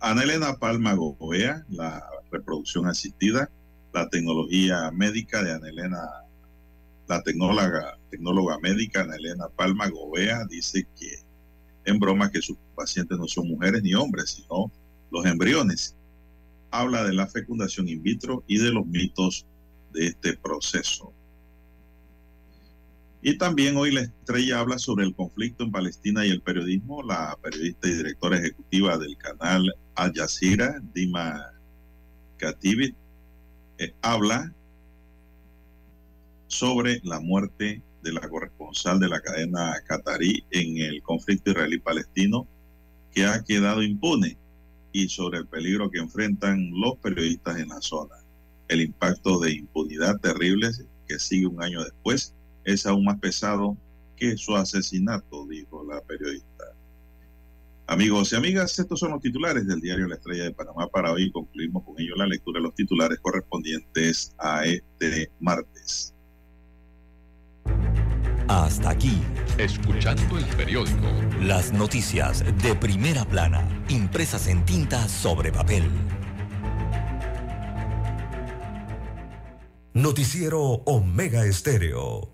Ana 0.00 0.22
Elena 0.22 0.56
Palma 0.58 0.92
Gobea, 0.92 1.64
la 1.70 2.04
reproducción 2.30 2.86
asistida, 2.86 3.48
la 3.94 4.08
tecnología 4.08 4.90
médica 4.90 5.42
de 5.42 5.52
Ana 5.52 5.68
Elena, 5.68 6.00
la 7.06 7.22
tecnóloga, 7.22 7.96
tecnóloga 8.10 8.58
médica 8.58 9.02
Ana 9.02 9.14
Elena 9.14 9.48
Palma 9.56 9.88
Gobea 9.88 10.44
dice 10.50 10.86
que 10.98 11.22
en 11.84 12.00
broma 12.00 12.30
que 12.30 12.42
sus 12.42 12.56
pacientes 12.74 13.16
no 13.16 13.28
son 13.28 13.48
mujeres 13.48 13.82
ni 13.82 13.94
hombres, 13.94 14.30
sino 14.30 14.72
los 15.12 15.24
embriones 15.26 15.94
habla 16.72 17.04
de 17.04 17.12
la 17.12 17.28
fecundación 17.28 17.88
in 17.88 18.02
vitro 18.02 18.42
y 18.48 18.58
de 18.58 18.72
los 18.72 18.84
mitos 18.84 19.46
de 19.92 20.08
este 20.08 20.36
proceso. 20.36 21.12
Y 23.22 23.38
también 23.38 23.76
hoy 23.76 23.92
la 23.92 24.00
estrella 24.00 24.58
habla 24.58 24.78
sobre 24.78 25.04
el 25.04 25.14
conflicto 25.14 25.64
en 25.64 25.70
Palestina 25.70 26.26
y 26.26 26.30
el 26.30 26.42
periodismo. 26.42 27.02
La 27.02 27.38
periodista 27.40 27.88
y 27.88 27.92
directora 27.92 28.38
ejecutiva 28.38 28.98
del 28.98 29.16
canal 29.16 29.72
Al 29.94 30.12
Jazeera, 30.12 30.78
Dima 30.92 31.52
Katibit, 32.36 32.94
eh, 33.78 33.94
habla 34.02 34.52
sobre 36.46 37.00
la 37.02 37.20
muerte 37.20 37.82
de 38.02 38.12
la 38.12 38.28
corresponsal 38.28 39.00
de 39.00 39.08
la 39.08 39.20
cadena 39.20 39.74
qatarí 39.86 40.44
en 40.50 40.78
el 40.78 41.02
conflicto 41.02 41.50
israelí-palestino 41.50 42.46
que 43.12 43.24
ha 43.24 43.42
quedado 43.42 43.82
impune 43.82 44.36
y 44.92 45.08
sobre 45.08 45.38
el 45.38 45.46
peligro 45.46 45.90
que 45.90 45.98
enfrentan 45.98 46.70
los 46.72 46.96
periodistas 46.98 47.58
en 47.58 47.68
la 47.68 47.80
zona. 47.80 48.14
El 48.68 48.80
impacto 48.80 49.40
de 49.40 49.52
impunidad 49.52 50.20
terrible 50.20 50.70
que 51.08 51.18
sigue 51.18 51.46
un 51.46 51.62
año 51.62 51.82
después 51.82 52.34
es 52.64 52.86
aún 52.86 53.04
más 53.04 53.18
pesado 53.18 53.76
que 54.16 54.36
su 54.36 54.54
asesinato, 54.54 55.46
dijo 55.46 55.84
la 55.84 56.00
periodista. 56.00 56.73
Amigos 57.86 58.32
y 58.32 58.36
amigas, 58.36 58.78
estos 58.78 58.98
son 58.98 59.10
los 59.10 59.20
titulares 59.20 59.66
del 59.66 59.78
diario 59.80 60.06
La 60.06 60.14
Estrella 60.14 60.44
de 60.44 60.52
Panamá 60.52 60.88
para 60.88 61.12
hoy. 61.12 61.30
Concluimos 61.30 61.84
con 61.84 61.94
ello 62.00 62.14
la 62.16 62.26
lectura 62.26 62.58
de 62.58 62.64
los 62.64 62.74
titulares 62.74 63.18
correspondientes 63.20 64.34
a 64.38 64.64
este 64.64 65.30
martes. 65.38 66.14
Hasta 68.48 68.90
aquí. 68.90 69.20
Escuchando 69.58 70.38
el 70.38 70.46
periódico. 70.56 71.06
Las 71.42 71.72
noticias 71.74 72.42
de 72.62 72.74
primera 72.74 73.24
plana, 73.26 73.84
impresas 73.88 74.48
en 74.48 74.64
tinta 74.64 75.06
sobre 75.06 75.52
papel. 75.52 75.84
Noticiero 79.92 80.60
Omega 80.86 81.44
Estéreo. 81.44 82.32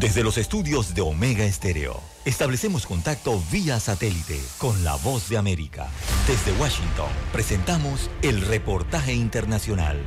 Desde 0.00 0.24
los 0.24 0.38
estudios 0.38 0.94
de 0.94 1.02
Omega 1.02 1.44
Estéreo, 1.44 2.00
establecemos 2.24 2.86
contacto 2.86 3.38
vía 3.52 3.78
satélite 3.78 4.40
con 4.56 4.82
la 4.82 4.96
voz 4.96 5.28
de 5.28 5.36
América. 5.36 5.90
Desde 6.26 6.58
Washington, 6.58 7.10
presentamos 7.34 8.10
el 8.22 8.40
reportaje 8.40 9.12
internacional. 9.12 9.98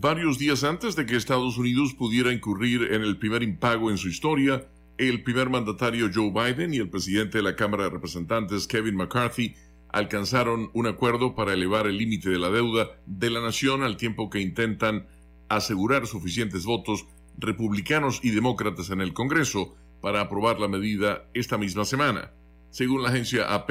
Varios 0.00 0.38
días 0.38 0.64
antes 0.64 0.96
de 0.96 1.04
que 1.04 1.16
Estados 1.16 1.58
Unidos 1.58 1.92
pudiera 1.92 2.32
incurrir 2.32 2.94
en 2.94 3.02
el 3.02 3.18
primer 3.18 3.42
impago 3.42 3.90
en 3.90 3.98
su 3.98 4.08
historia, 4.08 4.66
el 4.96 5.24
primer 5.24 5.50
mandatario 5.50 6.08
Joe 6.12 6.30
Biden 6.30 6.72
y 6.72 6.78
el 6.78 6.88
presidente 6.88 7.36
de 7.36 7.44
la 7.44 7.54
Cámara 7.54 7.84
de 7.84 7.90
Representantes 7.90 8.66
Kevin 8.66 8.96
McCarthy 8.96 9.54
alcanzaron 9.88 10.70
un 10.74 10.86
acuerdo 10.86 11.34
para 11.34 11.52
elevar 11.52 11.86
el 11.86 11.98
límite 11.98 12.30
de 12.30 12.38
la 12.38 12.50
deuda 12.50 12.90
de 13.06 13.30
la 13.30 13.40
nación 13.40 13.82
al 13.82 13.96
tiempo 13.96 14.30
que 14.30 14.40
intentan 14.40 15.06
asegurar 15.48 16.06
suficientes 16.06 16.64
votos 16.64 17.06
republicanos 17.38 18.20
y 18.22 18.30
demócratas 18.30 18.90
en 18.90 19.00
el 19.00 19.12
Congreso 19.12 19.74
para 20.00 20.20
aprobar 20.20 20.60
la 20.60 20.68
medida 20.68 21.28
esta 21.34 21.58
misma 21.58 21.84
semana. 21.84 22.32
Según 22.70 23.02
la 23.02 23.08
agencia 23.08 23.54
AP, 23.54 23.70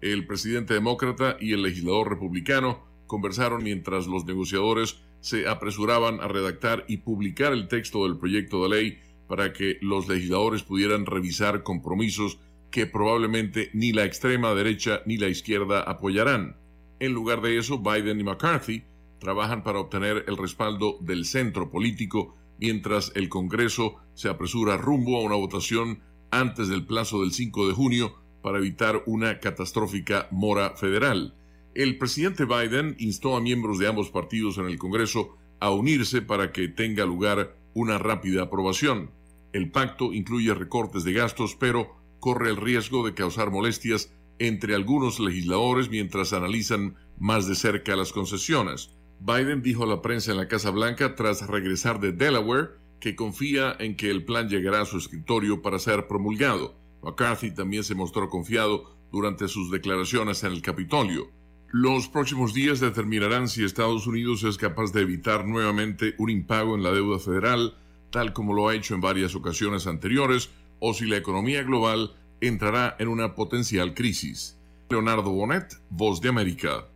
el 0.00 0.26
presidente 0.26 0.74
demócrata 0.74 1.36
y 1.40 1.52
el 1.52 1.62
legislador 1.62 2.10
republicano 2.10 2.84
conversaron 3.06 3.62
mientras 3.62 4.06
los 4.06 4.24
negociadores 4.24 4.98
se 5.20 5.48
apresuraban 5.48 6.20
a 6.20 6.28
redactar 6.28 6.84
y 6.88 6.98
publicar 6.98 7.52
el 7.52 7.68
texto 7.68 8.04
del 8.04 8.18
proyecto 8.18 8.62
de 8.62 8.68
ley 8.68 8.98
para 9.26 9.52
que 9.52 9.78
los 9.80 10.08
legisladores 10.08 10.62
pudieran 10.62 11.06
revisar 11.06 11.62
compromisos 11.62 12.38
que 12.70 12.86
probablemente 12.86 13.70
ni 13.72 13.92
la 13.92 14.04
extrema 14.04 14.54
derecha 14.54 15.00
ni 15.06 15.16
la 15.16 15.28
izquierda 15.28 15.80
apoyarán. 15.80 16.56
En 17.00 17.12
lugar 17.12 17.40
de 17.40 17.58
eso, 17.58 17.78
Biden 17.78 18.20
y 18.20 18.24
McCarthy 18.24 18.84
trabajan 19.18 19.62
para 19.62 19.80
obtener 19.80 20.24
el 20.28 20.36
respaldo 20.36 20.98
del 21.00 21.24
centro 21.24 21.70
político 21.70 22.36
mientras 22.58 23.12
el 23.14 23.28
Congreso 23.28 23.96
se 24.14 24.28
apresura 24.28 24.76
rumbo 24.76 25.16
a 25.16 25.22
una 25.22 25.36
votación 25.36 26.00
antes 26.30 26.68
del 26.68 26.86
plazo 26.86 27.20
del 27.20 27.32
5 27.32 27.68
de 27.68 27.74
junio 27.74 28.16
para 28.42 28.58
evitar 28.58 29.02
una 29.06 29.40
catastrófica 29.40 30.28
mora 30.30 30.76
federal 30.76 31.34
el 31.76 31.98
presidente 31.98 32.46
Biden 32.46 32.96
instó 32.98 33.36
a 33.36 33.40
miembros 33.42 33.78
de 33.78 33.86
ambos 33.86 34.08
partidos 34.08 34.56
en 34.56 34.64
el 34.64 34.78
Congreso 34.78 35.36
a 35.60 35.70
unirse 35.70 36.22
para 36.22 36.50
que 36.50 36.68
tenga 36.68 37.04
lugar 37.04 37.54
una 37.74 37.98
rápida 37.98 38.44
aprobación. 38.44 39.10
El 39.52 39.70
pacto 39.70 40.14
incluye 40.14 40.54
recortes 40.54 41.04
de 41.04 41.12
gastos, 41.12 41.54
pero 41.54 41.94
corre 42.20 42.50
el 42.50 42.56
riesgo 42.56 43.04
de 43.06 43.14
causar 43.14 43.50
molestias 43.50 44.12
entre 44.38 44.74
algunos 44.74 45.20
legisladores 45.20 45.88
mientras 45.90 46.32
analizan 46.32 46.96
más 47.18 47.48
de 47.48 47.54
cerca 47.54 47.96
las 47.96 48.12
concesiones. 48.12 48.90
Biden 49.20 49.62
dijo 49.62 49.84
a 49.84 49.86
la 49.86 50.02
prensa 50.02 50.32
en 50.32 50.36
la 50.36 50.48
Casa 50.48 50.70
Blanca 50.70 51.14
tras 51.14 51.46
regresar 51.46 52.00
de 52.00 52.12
Delaware 52.12 52.72
que 53.00 53.16
confía 53.16 53.74
en 53.78 53.96
que 53.96 54.10
el 54.10 54.24
plan 54.24 54.48
llegará 54.48 54.82
a 54.82 54.86
su 54.86 54.98
escritorio 54.98 55.62
para 55.62 55.78
ser 55.78 56.06
promulgado. 56.06 56.76
McCarthy 57.02 57.52
también 57.52 57.84
se 57.84 57.94
mostró 57.94 58.28
confiado 58.28 58.96
durante 59.12 59.48
sus 59.48 59.70
declaraciones 59.70 60.42
en 60.44 60.52
el 60.52 60.62
Capitolio. 60.62 61.30
Los 61.68 62.08
próximos 62.08 62.54
días 62.54 62.80
determinarán 62.80 63.48
si 63.48 63.64
Estados 63.64 64.06
Unidos 64.06 64.44
es 64.44 64.56
capaz 64.56 64.92
de 64.92 65.02
evitar 65.02 65.46
nuevamente 65.46 66.14
un 66.18 66.30
impago 66.30 66.74
en 66.74 66.82
la 66.82 66.92
deuda 66.92 67.18
federal, 67.18 67.76
tal 68.10 68.32
como 68.32 68.54
lo 68.54 68.68
ha 68.68 68.74
hecho 68.74 68.94
en 68.94 69.00
varias 69.00 69.34
ocasiones 69.34 69.86
anteriores, 69.86 70.50
o 70.78 70.94
si 70.94 71.06
la 71.06 71.16
economía 71.16 71.62
global 71.62 72.14
entrará 72.40 72.96
en 72.98 73.08
una 73.08 73.34
potencial 73.34 73.94
crisis. 73.94 74.58
Leonardo 74.88 75.30
Bonet, 75.30 75.80
Voz 75.90 76.20
de 76.20 76.28
América. 76.28 76.86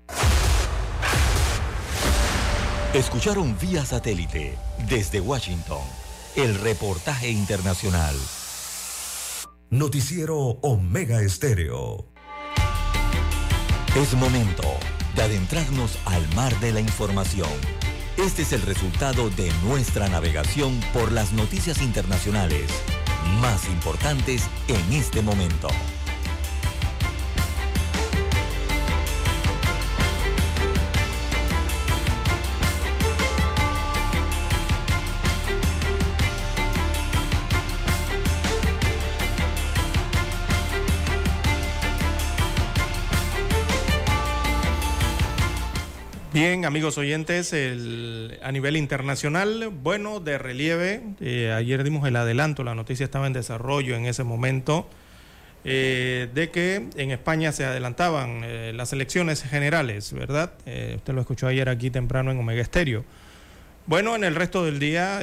Escucharon 2.95 3.57
vía 3.61 3.85
satélite 3.85 4.57
desde 4.89 5.21
Washington 5.21 5.83
el 6.37 6.55
reportaje 6.57 7.31
internacional. 7.31 8.15
Noticiero 9.71 10.37
Omega 10.63 11.23
Estéreo. 11.23 12.07
Es 13.97 14.15
momento 14.15 14.65
de 15.17 15.23
adentrarnos 15.23 15.99
al 16.07 16.23
mar 16.35 16.59
de 16.61 16.73
la 16.73 16.81
información. 16.81 17.51
Este 18.17 18.43
es 18.43 18.53
el 18.53 18.63
resultado 18.63 19.31
de 19.31 19.51
nuestra 19.65 20.09
navegación 20.09 20.79
por 20.93 21.11
las 21.11 21.33
noticias 21.33 21.83
internacionales 21.83 22.71
más 23.41 23.69
importantes 23.69 24.49
en 24.69 24.93
este 24.93 25.23
momento. 25.23 25.69
Bien, 46.43 46.65
amigos 46.65 46.97
oyentes, 46.97 47.53
a 47.53 48.51
nivel 48.51 48.79
internacional, 48.79 49.69
bueno, 49.69 50.21
de 50.21 50.39
relieve, 50.39 51.03
eh, 51.21 51.53
ayer 51.53 51.85
dimos 51.85 52.09
el 52.09 52.17
adelanto, 52.17 52.65
la 52.65 52.75
noticia 52.75 53.05
estaba 53.05 53.27
en 53.27 53.35
desarrollo 53.35 53.95
en 53.95 54.07
ese 54.07 54.25
momento, 54.25 54.89
eh, 55.67 56.31
de 56.33 56.51
que 56.51 56.89
en 56.97 57.11
España 57.11 57.53
se 57.53 57.67
adelantaban 57.67 58.41
eh, 58.43 58.73
las 58.75 58.95
elecciones 58.95 59.43
generales, 59.43 60.15
¿verdad? 60.15 60.55
usted 60.97 61.13
lo 61.13 61.21
escuchó 61.21 61.47
ayer 61.47 61.69
aquí 61.69 61.91
temprano 61.91 62.31
en 62.31 62.39
Omega 62.39 62.63
Estéreo. 62.63 63.05
Bueno, 63.85 64.17
en 64.17 64.25
el 64.25 64.35
resto 64.35 64.65
del 64.65 64.79
día 64.79 65.19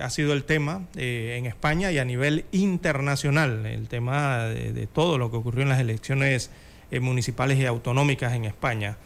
ha 0.00 0.10
sido 0.10 0.34
el 0.34 0.44
tema 0.44 0.86
en 0.94 1.46
España 1.46 1.90
y 1.90 1.98
a 1.98 2.04
nivel 2.04 2.44
internacional, 2.52 3.66
el 3.66 3.88
tema 3.88 4.44
de 4.44 4.86
todo 4.86 5.18
lo 5.18 5.32
que 5.32 5.36
ocurrió 5.36 5.64
en 5.64 5.70
las 5.70 5.80
elecciones 5.80 6.52
municipales 7.00 7.58
y 7.58 7.66
autonómicas 7.66 8.34
en 8.34 8.44
España. 8.44 8.96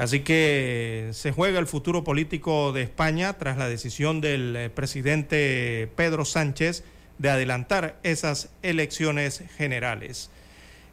Así 0.00 0.20
que 0.20 1.10
se 1.12 1.30
juega 1.30 1.58
el 1.58 1.66
futuro 1.66 2.04
político 2.04 2.72
de 2.72 2.80
España 2.80 3.34
tras 3.34 3.58
la 3.58 3.68
decisión 3.68 4.22
del 4.22 4.56
eh, 4.56 4.70
presidente 4.70 5.90
Pedro 5.94 6.24
Sánchez 6.24 6.84
de 7.18 7.28
adelantar 7.28 8.00
esas 8.02 8.48
elecciones 8.62 9.44
generales. 9.58 10.30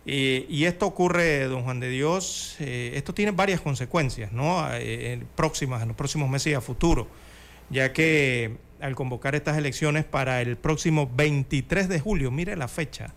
Y, 0.06 0.66
esto 0.66 0.88
ocurre, 0.88 1.46
don 1.46 1.64
Juan 1.64 1.80
de 1.80 1.88
Dios, 1.88 2.58
eh, 2.60 2.92
esto 2.96 3.14
tiene 3.14 3.32
varias 3.32 3.62
consecuencias, 3.62 4.34
¿no? 4.34 4.68
Eh, 4.74 5.22
próximas, 5.36 5.82
en 5.82 5.88
los 5.88 5.98
próximos 5.98 6.30
meses 6.30 6.52
y 6.52 6.56
a 6.56 6.62
futuro, 6.62 7.08
ya 7.70 7.94
que 7.94 8.58
al 8.82 8.96
convocar 8.96 9.36
estas 9.36 9.58
elecciones 9.58 10.04
para 10.04 10.42
el 10.42 10.58
próximo 10.58 11.10
23 11.16 11.88
de 11.88 12.00
julio, 12.02 12.30
mire 12.30 12.58
la 12.58 12.68
fecha, 12.68 13.14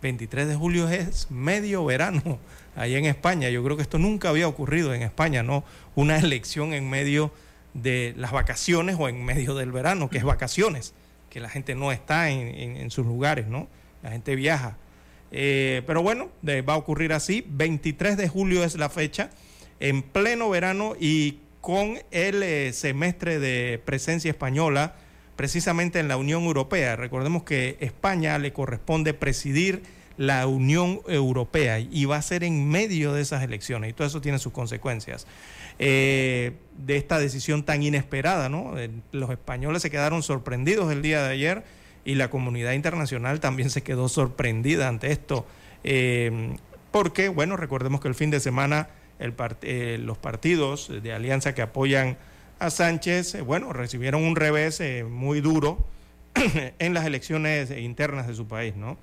23 0.00 0.48
de 0.48 0.54
julio 0.54 0.88
es 0.88 1.30
medio 1.30 1.84
verano 1.84 2.38
ahí 2.76 2.94
en 2.96 3.04
España. 3.06 3.48
Yo 3.50 3.62
creo 3.64 3.76
que 3.76 3.82
esto 3.82 3.98
nunca 3.98 4.28
había 4.28 4.48
ocurrido 4.48 4.94
en 4.94 5.02
España, 5.02 5.42
¿no? 5.42 5.64
Una 5.94 6.18
elección 6.20 6.74
en 6.74 6.88
medio 6.88 7.32
de 7.74 8.14
las 8.16 8.32
vacaciones 8.32 8.96
o 8.98 9.08
en 9.08 9.24
medio 9.24 9.54
del 9.54 9.72
verano, 9.72 10.08
que 10.08 10.18
es 10.18 10.24
vacaciones, 10.24 10.94
que 11.30 11.40
la 11.40 11.48
gente 11.48 11.74
no 11.74 11.92
está 11.92 12.30
en, 12.30 12.90
sus 12.90 13.04
lugares, 13.04 13.46
¿no? 13.48 13.68
La 14.02 14.10
gente 14.10 14.36
viaja. 14.36 14.76
Eh, 15.32 15.82
pero 15.86 16.02
bueno, 16.02 16.30
va 16.46 16.74
a 16.74 16.76
ocurrir 16.76 17.12
así. 17.12 17.44
23 17.48 18.16
de 18.16 18.28
julio 18.28 18.62
es 18.62 18.76
la 18.76 18.88
fecha, 18.88 19.30
en 19.80 20.02
pleno 20.02 20.48
verano 20.48 20.94
y 20.98 21.38
con 21.60 21.98
el 22.10 22.42
eh, 22.42 22.72
semestre 22.72 23.38
de 23.38 23.80
presencia 23.84 24.30
española, 24.30 24.94
precisamente 25.34 25.98
en 25.98 26.08
la 26.08 26.16
Unión 26.16 26.44
Europea. 26.44 26.94
Recordemos 26.94 27.42
que 27.42 27.76
España 27.80 28.38
le 28.38 28.52
corresponde 28.52 29.14
presidir 29.14 29.82
la 30.16 30.46
Unión 30.46 31.00
Europea 31.08 31.80
y 31.80 32.04
va 32.04 32.16
a 32.16 32.22
ser 32.22 32.44
en 32.44 32.68
medio 32.68 33.12
de 33.12 33.22
esas 33.22 33.42
elecciones 33.42 33.90
y 33.90 33.92
todo 33.92 34.06
eso 34.06 34.20
tiene 34.20 34.38
sus 34.38 34.52
consecuencias. 34.52 35.26
Eh, 35.78 36.52
de 36.78 36.96
esta 36.96 37.18
decisión 37.18 37.64
tan 37.64 37.82
inesperada, 37.82 38.48
¿no? 38.48 38.78
Eh, 38.78 38.90
los 39.10 39.30
españoles 39.30 39.82
se 39.82 39.90
quedaron 39.90 40.22
sorprendidos 40.22 40.92
el 40.92 41.02
día 41.02 41.22
de 41.22 41.32
ayer 41.32 41.64
y 42.04 42.14
la 42.14 42.30
comunidad 42.30 42.72
internacional 42.72 43.40
también 43.40 43.70
se 43.70 43.82
quedó 43.82 44.08
sorprendida 44.08 44.88
ante 44.88 45.10
esto, 45.10 45.46
eh, 45.82 46.56
porque, 46.92 47.28
bueno, 47.28 47.56
recordemos 47.56 48.00
que 48.00 48.08
el 48.08 48.14
fin 48.14 48.30
de 48.30 48.40
semana 48.40 48.88
los 49.18 50.18
partidos 50.18 50.92
de 51.02 51.12
alianza 51.12 51.54
que 51.54 51.62
apoyan 51.62 52.18
a 52.58 52.70
Sánchez, 52.70 53.42
bueno, 53.44 53.72
recibieron 53.72 54.22
un 54.22 54.36
revés 54.36 54.82
muy 55.08 55.40
duro 55.40 55.86
en 56.78 56.94
las 56.94 57.06
elecciones 57.06 57.70
internas 57.70 58.26
de 58.26 58.34
su 58.34 58.46
país, 58.46 58.76
¿no? 58.76 58.98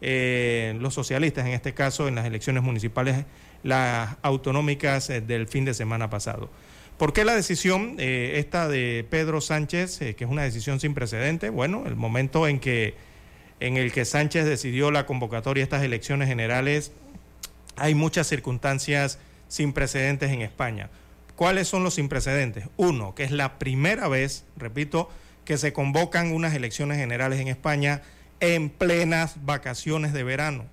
Eh, 0.00 0.76
los 0.80 0.94
socialistas, 0.94 1.46
en 1.46 1.52
este 1.52 1.74
caso, 1.74 2.08
en 2.08 2.14
las 2.14 2.26
elecciones 2.26 2.62
municipales, 2.62 3.24
las 3.62 4.16
autonómicas 4.22 5.10
eh, 5.10 5.20
del 5.20 5.46
fin 5.48 5.64
de 5.64 5.74
semana 5.74 6.10
pasado. 6.10 6.50
¿Por 6.98 7.12
qué 7.12 7.24
la 7.24 7.34
decisión 7.34 7.96
eh, 7.98 8.34
esta 8.36 8.68
de 8.68 9.06
Pedro 9.08 9.40
Sánchez, 9.40 9.98
que 9.98 10.24
es 10.24 10.30
una 10.30 10.42
decisión 10.42 10.80
sin 10.80 10.94
precedente? 10.94 11.50
Bueno, 11.50 11.84
el 11.86 11.96
momento 11.96 12.46
en 12.46 12.58
que 12.58 12.94
en 13.60 13.76
el 13.76 13.92
que 13.92 14.04
Sánchez 14.04 14.44
decidió 14.44 14.90
la 14.90 15.06
convocatoria 15.06 15.62
de 15.62 15.64
estas 15.64 15.82
elecciones 15.82 16.28
generales, 16.28 16.92
hay 17.76 17.94
muchas 17.94 18.26
circunstancias 18.26 19.18
sin 19.48 19.72
precedentes 19.72 20.30
en 20.30 20.42
España. 20.42 20.90
¿Cuáles 21.36 21.68
son 21.68 21.84
los 21.84 21.94
sin 21.94 22.08
precedentes? 22.08 22.68
Uno, 22.76 23.14
que 23.14 23.24
es 23.24 23.30
la 23.30 23.58
primera 23.58 24.08
vez, 24.08 24.44
repito, 24.56 25.10
que 25.44 25.58
se 25.58 25.72
convocan 25.72 26.32
unas 26.32 26.54
elecciones 26.54 26.98
generales 26.98 27.40
en 27.40 27.48
España 27.48 28.02
en 28.40 28.70
plenas 28.70 29.44
vacaciones 29.44 30.12
de 30.12 30.22
verano. 30.24 30.64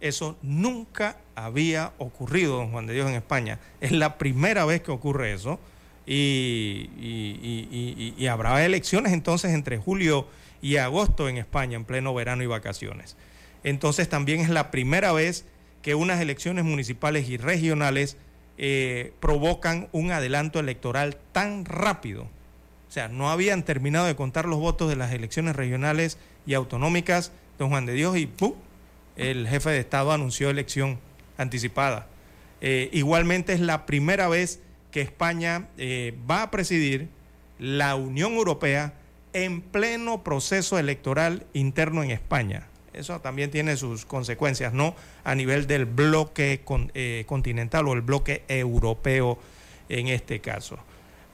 Eso 0.00 0.36
nunca 0.42 1.16
había 1.34 1.92
ocurrido, 1.98 2.56
don 2.56 2.70
Juan 2.70 2.86
de 2.86 2.94
Dios, 2.94 3.08
en 3.08 3.14
España. 3.14 3.58
Es 3.80 3.92
la 3.92 4.18
primera 4.18 4.64
vez 4.64 4.82
que 4.82 4.90
ocurre 4.90 5.32
eso. 5.32 5.58
Y, 6.06 6.88
habrá 8.28 8.64
elecciones 8.64 9.12
entonces 9.12 9.52
entre 9.52 9.78
julio 9.78 10.26
y 10.62 10.76
agosto 10.76 11.28
en 11.28 11.36
España, 11.36 11.76
en 11.76 11.84
pleno 11.84 12.14
verano 12.14 12.42
y 12.42 12.46
vacaciones. 12.46 13.16
Entonces 13.64 14.08
también 14.08 14.40
es 14.40 14.48
la 14.48 14.70
primera 14.70 15.12
vez 15.12 15.44
que 15.82 15.94
unas 15.94 16.20
elecciones 16.20 16.64
municipales 16.64 17.28
y 17.28 17.36
regionales 17.36 18.16
eh, 18.58 19.12
provocan 19.20 19.88
un 19.92 20.12
adelanto 20.12 20.60
electoral 20.60 21.18
tan 21.32 21.64
rápido. 21.64 22.22
O 22.88 22.92
sea, 22.92 23.08
no 23.08 23.30
habían 23.30 23.64
terminado 23.64 24.06
de 24.06 24.16
contar 24.16 24.46
los 24.46 24.58
votos 24.58 24.88
de 24.88 24.96
las 24.96 25.12
elecciones 25.12 25.56
regionales 25.56 26.18
y 26.46 26.54
autonómicas, 26.54 27.32
don 27.58 27.70
Juan 27.70 27.86
de 27.86 27.92
Dios, 27.92 28.16
y 28.16 28.26
¡pum! 28.26 28.54
el 29.16 29.48
jefe 29.48 29.70
de 29.70 29.78
Estado 29.78 30.12
anunció 30.12 30.50
elección 30.50 30.98
anticipada. 31.38 32.06
Eh, 32.60 32.88
igualmente 32.92 33.52
es 33.52 33.60
la 33.60 33.86
primera 33.86 34.28
vez 34.28 34.60
que 34.90 35.00
España 35.00 35.68
eh, 35.78 36.14
va 36.30 36.42
a 36.42 36.50
presidir 36.50 37.08
la 37.58 37.96
Unión 37.96 38.34
Europea 38.34 38.94
en 39.32 39.60
pleno 39.60 40.22
proceso 40.22 40.78
electoral 40.78 41.46
interno 41.52 42.02
en 42.02 42.10
España. 42.10 42.66
Eso 42.92 43.20
también 43.20 43.50
tiene 43.50 43.76
sus 43.76 44.06
consecuencias, 44.06 44.72
¿no? 44.72 44.96
A 45.24 45.34
nivel 45.34 45.66
del 45.66 45.84
bloque 45.84 46.62
eh, 46.94 47.24
continental 47.26 47.86
o 47.88 47.92
el 47.92 48.00
bloque 48.00 48.42
europeo 48.48 49.38
en 49.90 50.08
este 50.08 50.40
caso. 50.40 50.78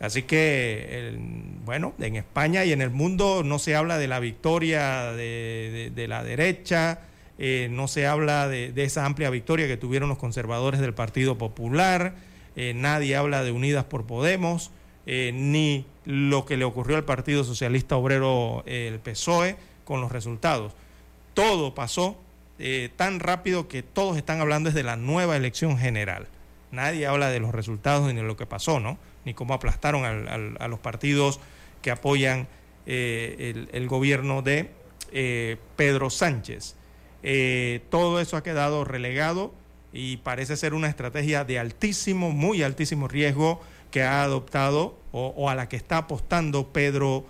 Así 0.03 0.25
que, 0.25 1.17
bueno, 1.65 1.95
en 2.01 2.17
España 2.17 2.65
y 2.65 2.73
en 2.73 2.83
el 2.83 2.91
mundo 2.91 3.45
no 3.45 3.61
se 3.61 3.77
habla 3.77 3.99
de 3.99 4.09
la 4.09 4.19
victoria 4.19 5.13
de, 5.13 6.07
la 6.09 6.25
derecha, 6.25 6.99
eh, 7.39 7.69
no 7.71 7.87
se 7.87 8.09
habla 8.09 8.49
de, 8.49 8.73
esa 8.83 9.07
amplia 9.07 9.31
victoria 9.31 9.69
que 9.69 9.77
tuvieron 9.77 10.09
los 10.09 10.19
conservadores 10.19 10.81
del 10.81 10.93
Partido 10.93 11.39
Popular, 11.39 12.17
eh, 12.57 12.73
nadie 12.75 13.15
habla 13.15 13.45
de 13.45 13.53
Unidas 13.53 13.85
por 13.85 14.05
Podemos, 14.05 14.73
eh, 15.07 15.31
ni 15.33 15.87
lo 16.05 16.47
que 16.47 16.57
le 16.57 16.65
ocurrió 16.65 16.97
al 16.97 17.05
Partido 17.05 17.45
Socialista 17.45 17.95
Obrero, 17.95 18.65
el 18.67 18.99
PSOE, 18.99 19.55
con 19.85 20.01
los 20.01 20.11
resultados. 20.11 20.73
Todo 21.33 21.77
pasó 21.77 22.17
tan 22.97 23.21
rápido 23.21 23.69
que 23.69 23.85
todos 23.85 24.17
están 24.17 24.41
hablando 24.41 24.69
desde 24.69 24.83
la 24.83 24.97
nueva 24.97 25.37
elección 25.37 25.79
general. 25.79 26.27
Nadie 26.73 27.07
habla 27.07 27.29
de 27.29 27.39
los 27.39 27.53
resultados 27.53 28.09
ni 28.09 28.15
de 28.15 28.27
lo 28.27 28.37
que 28.37 28.47
pasó, 28.47 28.81
¿no? 28.81 28.99
Ni 29.25 29.35
cómo 29.35 29.55
aplastaron 29.55 30.05
a 30.05 30.69
los 30.69 30.79
partidos 30.81 31.41
que 31.83 31.91
apoyan 31.91 32.49
eh, 32.87 33.67
el, 33.73 33.87
gobierno 33.87 34.43
de 34.43 34.71
eh, 35.13 35.57
Pedro 35.77 36.11
Sánchez. 36.11 36.75
Eh, 37.23 37.83
todo 37.91 38.21
eso 38.21 38.37
ha 38.37 38.43
quedado 38.43 38.85
relegado 38.85 39.55
y 39.93 40.17
parece 40.19 40.57
ser 40.57 40.75
una 40.75 40.89
estrategia 40.89 41.45
de 41.45 41.61
altísimo, 41.61 42.31
muy 42.31 42.63
altísimo 42.63 43.07
riesgo 43.07 43.61
que 43.93 44.03
ha 44.03 44.25
adoptado 44.25 44.99
o, 45.13 45.51
a 45.51 45.55
la 45.55 45.69
que 45.69 45.77
está 45.77 45.99
apostando 45.99 46.73
Pedro 46.73 47.27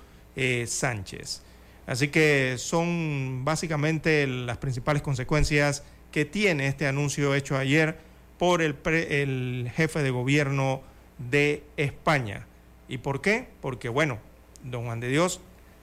Sánchez. 0.66 1.42
Así 1.86 2.08
que 2.08 2.54
son 2.56 3.44
básicamente 3.44 4.26
las 4.28 4.58
principales 4.58 5.02
consecuencias 5.02 5.82
que 6.12 6.24
tiene 6.24 6.68
este 6.68 6.86
anuncio 6.86 7.34
hecho 7.34 7.58
ayer 7.58 7.98
por 8.38 8.62
el, 8.62 8.76
el 8.86 9.70
jefe 9.74 10.02
de 10.02 10.10
gobierno 10.10 10.82
de 11.18 11.62
España. 11.76 12.46
¿Y 12.88 12.98
por 12.98 13.20
qué? 13.20 13.48
Porque, 13.60 13.88
bueno, 13.88 14.18
don 14.64 14.84
Juan 14.84 15.00
de 15.00 15.08
Dios, 15.08 15.40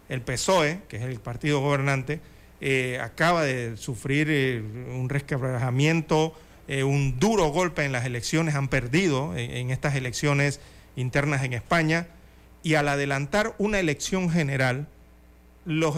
el 0.09 0.21
PSOE, 0.21 0.81
que 0.87 0.97
es 0.97 1.03
el 1.03 1.19
partido 1.19 1.59
gobernante, 1.61 2.19
eh, 2.61 2.99
acaba 3.01 3.43
de 3.43 3.77
sufrir 3.77 4.27
eh, 4.29 4.61
un 4.61 5.07
resquebrajamiento, 5.07 6.33
eh, 6.67 6.83
un 6.83 7.19
duro 7.19 7.47
golpe 7.49 7.85
en 7.85 7.91
las 7.91 8.05
elecciones, 8.05 8.55
han 8.55 8.67
perdido 8.67 9.35
en, 9.37 9.71
estas 9.71 9.95
elecciones 9.95 10.59
internas 10.95 11.43
en 11.43 11.53
España, 11.53 12.07
y 12.61 12.73
al 12.73 12.89
adelantar 12.89 13.55
una 13.57 13.79
elección 13.79 14.29
general, 14.29 14.87
los 15.65 15.95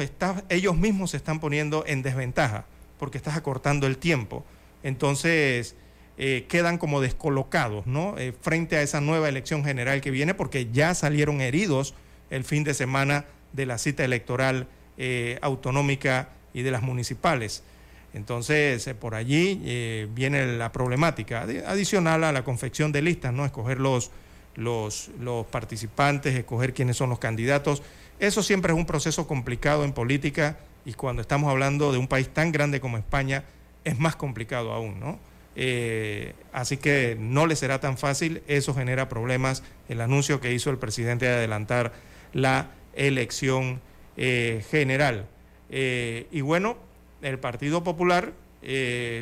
ellos 0.50 0.78
mismos 0.78 1.12
se 1.12 1.18
están 1.18 1.40
poniendo 1.40 1.84
en 1.88 2.04
desventaja, 2.04 2.66
porque 3.00 3.18
estás 3.18 3.36
acortando 3.36 3.88
el 3.88 3.98
tiempo. 3.98 4.46
Entonces, 4.84 5.76
eh, 6.24 6.46
quedan 6.48 6.78
como 6.78 7.02
descolocados 7.02 7.88
¿no? 7.88 8.16
Eh, 8.20 8.32
frente 8.40 8.78
a 8.78 8.84
esa 8.84 9.02
nueva 9.02 9.28
elección 9.28 9.66
general 9.66 10.02
que 10.02 10.12
viene 10.12 10.36
porque 10.36 10.70
ya 10.72 10.94
salieron 10.94 11.42
heridos 11.42 11.96
el 12.30 12.44
fin 12.44 12.64
de 12.64 12.76
semana 12.76 13.26
de 13.54 13.66
la 13.66 13.80
cita 13.80 14.06
electoral 14.06 14.68
eh, 15.00 15.40
autonómica 15.42 16.30
y 16.54 16.62
de 16.62 16.70
las 16.70 16.84
municipales. 16.84 17.64
Entonces, 18.14 18.88
por 19.00 19.16
allí 19.16 20.08
viene 20.14 20.46
la 20.58 20.72
problemática 20.72 21.42
adicional 21.66 22.24
a 22.24 22.32
la 22.32 22.44
confección 22.44 22.92
de 22.92 23.02
listas, 23.02 23.34
¿no? 23.34 23.44
Escoger 23.44 23.80
los, 23.80 24.12
los, 24.56 25.10
los 25.20 25.48
participantes, 25.48 26.36
escoger 26.36 26.76
quiénes 26.76 26.98
son 26.98 27.10
los 27.10 27.18
candidatos. 27.18 27.82
Eso 28.20 28.44
siempre 28.44 28.74
es 28.74 28.78
un 28.78 28.86
proceso 28.86 29.26
complicado 29.26 29.86
en 29.86 29.94
política 29.94 30.60
y 30.86 30.94
cuando 30.94 31.24
estamos 31.24 31.50
hablando 31.50 31.92
de 31.92 31.98
un 31.98 32.08
país 32.08 32.30
tan 32.30 32.52
grande 32.52 32.80
como 32.80 33.00
España 33.00 33.44
es 33.86 33.98
más 33.98 34.16
complicado 34.16 34.72
aún, 34.72 35.00
¿no? 35.00 35.31
Eh, 35.56 36.34
así 36.54 36.78
que 36.78 37.18
no 37.20 37.46
le 37.46 37.56
será 37.56 37.80
tan 37.80 37.98
fácil, 37.98 38.42
eso 38.48 38.74
genera 38.74 39.10
problemas. 39.10 39.64
El 39.90 40.02
anuncio 40.02 40.40
que 40.40 40.54
hizo 40.54 40.70
el 40.70 40.78
presidente 40.78 41.26
de 41.26 41.34
adelantar 41.34 41.94
la 42.34 42.72
elección 42.94 43.82
eh, 44.18 44.64
general. 44.70 45.28
Eh, 45.70 46.28
y 46.32 46.42
bueno, 46.42 46.78
el 47.22 47.40
Partido 47.40 47.84
Popular, 47.84 48.34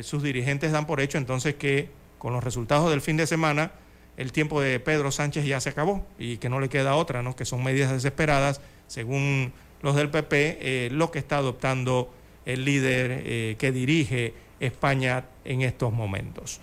sus 0.02 0.22
dirigentes 0.22 0.72
dan 0.72 0.86
por 0.86 1.00
hecho 1.00 1.16
entonces 1.16 1.54
que 1.54 1.88
con 2.18 2.34
los 2.34 2.44
resultados 2.44 2.90
del 2.90 3.00
fin 3.00 3.16
de 3.16 3.26
semana, 3.26 3.72
el 4.18 4.32
tiempo 4.32 4.60
de 4.60 4.78
Pedro 4.80 5.10
Sánchez 5.10 5.46
ya 5.46 5.60
se 5.60 5.70
acabó 5.70 6.06
y 6.18 6.36
que 6.36 6.50
no 6.50 6.60
le 6.60 6.68
queda 6.68 6.94
otra, 6.94 7.22
¿no? 7.22 7.34
que 7.34 7.46
son 7.46 7.64
medidas 7.64 7.90
desesperadas, 7.90 8.60
según 8.86 9.54
los 9.80 9.96
del 9.96 10.10
PP, 10.10 10.90
lo 10.92 11.10
que 11.10 11.18
está 11.18 11.38
adoptando 11.38 12.12
el 12.44 12.66
líder 12.66 13.56
que 13.56 13.72
dirige 13.72 14.34
España 14.60 15.24
en 15.44 15.62
estos 15.62 15.92
momentos. 15.92 16.60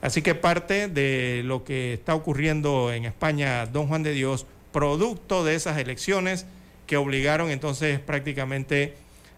Así 0.00 0.22
que 0.22 0.34
parte 0.34 0.88
de 0.88 1.42
lo 1.44 1.64
que 1.64 1.94
está 1.94 2.14
ocurriendo 2.14 2.92
en 2.92 3.04
España, 3.04 3.66
don 3.66 3.88
Juan 3.88 4.02
de 4.02 4.12
Dios, 4.12 4.46
producto 4.72 5.44
de 5.44 5.56
esas 5.56 5.78
elecciones 5.78 6.46
que 6.86 6.96
obligaron 6.96 7.50
entonces 7.50 7.98
prácticamente 7.98 8.94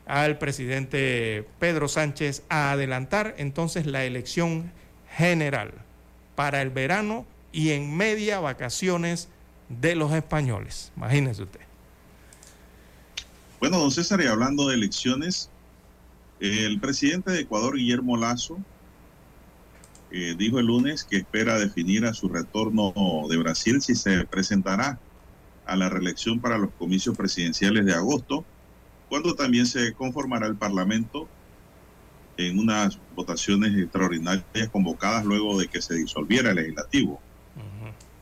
al 0.07 0.39
presidente 0.39 1.47
Pedro 1.59 1.89
Sánchez 1.89 2.43
a 2.49 2.73
adelantar 2.73 3.35
entonces 3.39 3.87
la 3.87 4.05
elección 4.05 4.73
general 5.17 5.73
para 6.35 6.63
el 6.63 6.71
verano 6.71 7.27
y 7.53 7.71
en 7.71 7.97
media 7.97 8.41
vacaciones 8.41 9.29
de 9.69 9.95
los 9.95 10.13
españoles. 10.13 10.93
Imagínese 10.97 11.45
usted. 11.45 11.61
Bueno, 13.61 13.79
don 13.79 13.91
César, 13.91 14.21
y 14.21 14.27
hablando 14.27 14.69
de 14.69 14.75
elecciones, 14.75 15.51
el 16.41 16.81
presidente 16.81 17.33
de 17.33 17.41
Ecuador, 17.41 17.77
Guillermo 17.77 18.17
Lazo, 18.17 18.59
eh, 20.11 20.35
dijo 20.37 20.59
el 20.59 20.67
lunes 20.67 21.05
que 21.05 21.19
espera 21.19 21.59
definir 21.59 22.05
a 22.05 22.15
su 22.15 22.29
retorno 22.29 22.93
de 23.29 23.37
Brasil 23.37 23.81
si 23.81 23.95
se 23.95 24.27
presentará 24.27 25.01
a 25.65 25.77
la 25.77 25.89
reelección 25.89 26.41
para 26.41 26.59
los 26.59 26.75
comicios 26.75 27.17
presidenciales 27.17 27.85
de 27.85 27.95
agosto, 27.95 28.45
cuando 29.09 29.35
también 29.35 29.67
se 29.67 29.95
conformará 29.95 30.47
el 30.47 30.57
Parlamento 30.57 31.29
en 32.37 32.59
unas 32.59 32.99
votaciones 33.11 33.77
extraordinarias 33.77 34.71
convocadas 34.73 35.25
luego 35.25 35.59
de 35.59 35.69
que 35.69 35.83
se 35.83 35.95
disolviera 35.95 36.51
el 36.51 36.57
legislativo. 36.57 37.23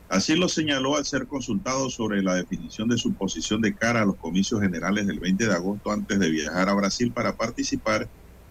Así 0.09 0.35
lo 0.35 0.49
señaló 0.49 0.97
al 0.97 1.05
ser 1.05 1.27
consultado 1.27 1.87
sobre 1.91 2.23
la 2.23 2.33
definición 2.33 2.89
de 2.89 2.97
su 2.97 3.13
posición 3.13 3.61
de 3.61 3.75
cara 3.75 4.01
a 4.01 4.05
los 4.05 4.15
comicios 4.15 4.59
generales 4.59 5.05
del 5.05 5.19
20 5.19 5.45
de 5.45 5.53
agosto 5.53 5.91
antes 5.91 6.19
de 6.19 6.31
viajar 6.31 6.67
a 6.67 6.73
Brasil 6.73 7.13
para 7.13 7.37
participar 7.37 8.09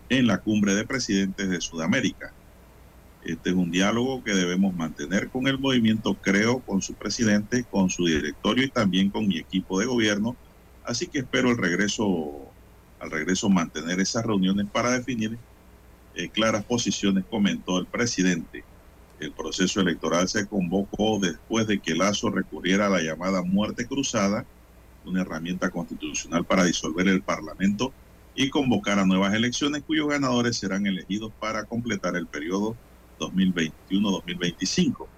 en 0.08 0.28
la 0.28 0.38
cumbre 0.38 0.76
de 0.76 0.86
presidentes 0.86 1.50
de 1.50 1.60
Sudamérica. 1.60 2.32
Este 3.24 3.50
es 3.50 3.56
un 3.56 3.72
diálogo 3.72 4.22
que 4.22 4.34
debemos 4.34 4.72
mantener 4.72 5.30
con 5.30 5.48
el 5.48 5.58
movimiento, 5.58 6.14
creo, 6.14 6.60
con 6.60 6.80
su 6.80 6.94
presidente, 6.94 7.64
con 7.64 7.90
su 7.90 8.06
directorio 8.06 8.64
y 8.64 8.70
también 8.70 9.10
con 9.10 9.26
mi 9.26 9.38
equipo 9.38 9.80
de 9.80 9.86
gobierno. 9.86 10.36
Así 10.84 11.08
que 11.08 11.18
espero 11.18 11.50
el 11.50 11.58
regreso, 11.58 12.54
al 13.00 13.10
regreso 13.10 13.50
mantener 13.50 13.98
esas 13.98 14.24
reuniones 14.24 14.66
para 14.70 14.92
definir 14.92 15.36
eh, 16.14 16.28
claras 16.30 16.64
posiciones, 16.64 17.24
comentó 17.28 17.78
el 17.80 17.86
presidente. 17.86 18.67
El 19.20 19.32
proceso 19.32 19.80
electoral 19.80 20.28
se 20.28 20.46
convocó 20.46 21.18
después 21.18 21.66
de 21.66 21.80
que 21.80 21.96
Lazo 21.96 22.30
recurriera 22.30 22.86
a 22.86 22.90
la 22.90 23.02
llamada 23.02 23.42
muerte 23.42 23.86
cruzada, 23.86 24.46
una 25.04 25.22
herramienta 25.22 25.70
constitucional 25.70 26.44
para 26.44 26.64
disolver 26.64 27.08
el 27.08 27.22
Parlamento 27.22 27.92
y 28.36 28.48
convocar 28.50 29.00
a 29.00 29.06
nuevas 29.06 29.34
elecciones 29.34 29.82
cuyos 29.84 30.08
ganadores 30.08 30.56
serán 30.56 30.86
elegidos 30.86 31.32
para 31.40 31.64
completar 31.64 32.14
el 32.14 32.28
periodo 32.28 32.76
2021-2025. 33.18 35.08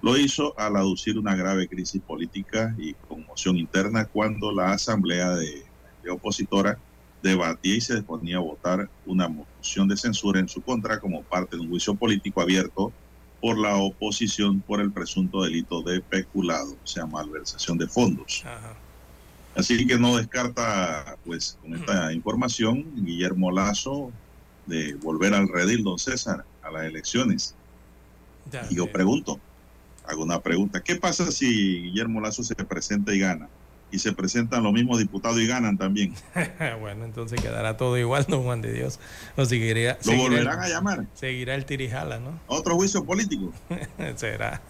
Lo 0.00 0.16
hizo 0.16 0.58
al 0.58 0.76
aducir 0.76 1.18
una 1.18 1.34
grave 1.34 1.68
crisis 1.68 2.00
política 2.00 2.74
y 2.78 2.94
conmoción 2.94 3.58
interna 3.58 4.06
cuando 4.06 4.50
la 4.52 4.72
asamblea 4.72 5.34
de, 5.34 5.66
de 6.02 6.10
opositora 6.10 6.78
debatía 7.22 7.74
y 7.74 7.80
se 7.82 7.96
disponía 7.96 8.36
a 8.38 8.40
votar 8.40 8.88
una 9.04 9.28
moción 9.28 9.88
de 9.88 9.96
censura 9.98 10.40
en 10.40 10.48
su 10.48 10.62
contra 10.62 11.00
como 11.00 11.22
parte 11.24 11.56
de 11.56 11.62
un 11.62 11.68
juicio 11.68 11.94
político 11.94 12.40
abierto 12.40 12.94
por 13.40 13.58
la 13.58 13.76
oposición 13.76 14.60
por 14.60 14.80
el 14.80 14.92
presunto 14.92 15.42
delito 15.42 15.82
de 15.82 16.00
peculado, 16.00 16.72
o 16.72 16.86
sea, 16.86 17.06
malversación 17.06 17.78
de 17.78 17.86
fondos. 17.86 18.44
Así 19.54 19.86
que 19.86 19.98
no 19.98 20.16
descarta, 20.16 21.16
pues, 21.24 21.58
con 21.62 21.74
esta 21.74 22.12
información, 22.12 22.84
Guillermo 22.94 23.50
Lazo 23.50 24.12
de 24.66 24.94
volver 24.94 25.32
al 25.32 25.48
redil, 25.48 25.84
don 25.84 25.98
César, 25.98 26.44
a 26.62 26.70
las 26.70 26.84
elecciones. 26.84 27.54
y 28.70 28.76
yo 28.76 28.90
pregunto, 28.90 29.40
hago 30.04 30.22
una 30.22 30.40
pregunta, 30.40 30.82
¿qué 30.82 30.96
pasa 30.96 31.30
si 31.32 31.82
Guillermo 31.82 32.20
Lazo 32.20 32.42
se 32.42 32.54
presenta 32.54 33.14
y 33.14 33.18
gana? 33.18 33.48
Y 33.90 33.98
se 33.98 34.12
presentan 34.12 34.62
los 34.62 34.72
mismos 34.72 34.98
diputados 34.98 35.38
y 35.38 35.46
ganan 35.46 35.78
también. 35.78 36.14
bueno, 36.80 37.04
entonces 37.04 37.40
quedará 37.40 37.76
todo 37.76 37.96
igual, 37.98 38.26
don 38.28 38.42
Juan 38.42 38.60
de 38.60 38.72
Dios. 38.72 38.98
¿Lo 39.36 39.46
volverán 40.16 40.60
a 40.60 40.68
llamar? 40.68 41.06
Seguirá 41.14 41.54
el 41.54 41.64
tirijala, 41.64 42.18
¿no? 42.18 42.38
Otro 42.46 42.74
juicio 42.74 43.04
político. 43.04 43.52
Será. 44.16 44.60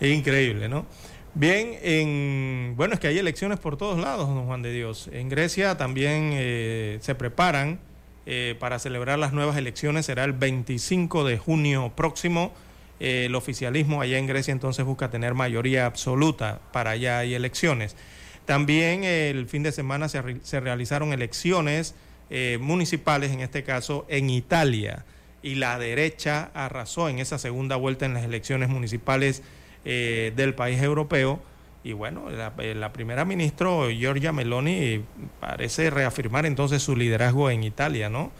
Increíble, 0.00 0.68
¿no? 0.68 0.86
Bien, 1.34 1.76
en, 1.82 2.74
bueno, 2.76 2.94
es 2.94 3.00
que 3.00 3.08
hay 3.08 3.18
elecciones 3.18 3.58
por 3.58 3.76
todos 3.76 3.98
lados, 3.98 4.28
don 4.28 4.46
Juan 4.46 4.62
de 4.62 4.72
Dios. 4.72 5.08
En 5.12 5.28
Grecia 5.28 5.76
también 5.76 6.30
eh, 6.32 6.98
se 7.00 7.16
preparan 7.16 7.80
eh, 8.26 8.56
para 8.60 8.78
celebrar 8.78 9.18
las 9.18 9.32
nuevas 9.32 9.56
elecciones. 9.56 10.06
Será 10.06 10.24
el 10.24 10.32
25 10.32 11.24
de 11.24 11.36
junio 11.38 11.92
próximo. 11.96 12.52
Eh, 13.00 13.24
el 13.26 13.34
oficialismo 13.34 14.00
allá 14.00 14.18
en 14.18 14.26
Grecia 14.26 14.52
entonces 14.52 14.84
busca 14.84 15.10
tener 15.10 15.34
mayoría 15.34 15.86
absoluta 15.86 16.60
para 16.72 16.92
allá 16.92 17.18
hay 17.18 17.34
elecciones. 17.34 17.96
También 18.44 19.04
el 19.04 19.46
fin 19.46 19.62
de 19.62 19.72
semana 19.72 20.08
se, 20.08 20.60
realizaron 20.60 21.12
elecciones 21.12 21.94
eh, 22.30 22.58
municipales, 22.60 23.32
en 23.32 23.40
este 23.40 23.64
caso 23.64 24.04
en 24.08 24.28
Italia, 24.28 25.04
y 25.42 25.54
la 25.54 25.78
derecha 25.78 26.50
arrasó 26.54 27.08
en 27.08 27.18
esa 27.18 27.38
segunda 27.38 27.76
vuelta 27.76 28.06
en 28.06 28.14
las 28.14 28.24
elecciones 28.24 28.68
municipales 28.68 29.42
eh, 29.84 30.32
del 30.36 30.54
país 30.54 30.82
europeo. 30.82 31.40
Y 31.84 31.92
bueno, 31.92 32.26
eh, 32.30 32.74
la, 32.74 32.92
primera 32.92 33.24
ministra 33.24 33.68
Giorgia 33.90 34.32
Meloni 34.32 35.04
parece 35.40 35.90
reafirmar 35.90 36.44
entonces 36.44 36.82
su 36.82 36.96
liderazgo 36.96 37.50
en 37.50 37.64
Italia, 37.64 38.08
¿no? 38.08 38.30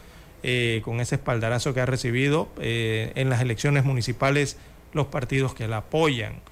con 0.82 1.00
ese 1.00 1.14
espaldarazo 1.14 1.72
que 1.72 1.80
ha 1.80 1.86
recibido 1.86 2.50
en 2.60 3.30
las 3.30 3.40
elecciones 3.40 3.86
municipales 3.86 4.58
los 4.92 5.06
partidos 5.06 5.54
que 5.54 5.66
la 5.68 5.78
apoyan 5.78 6.42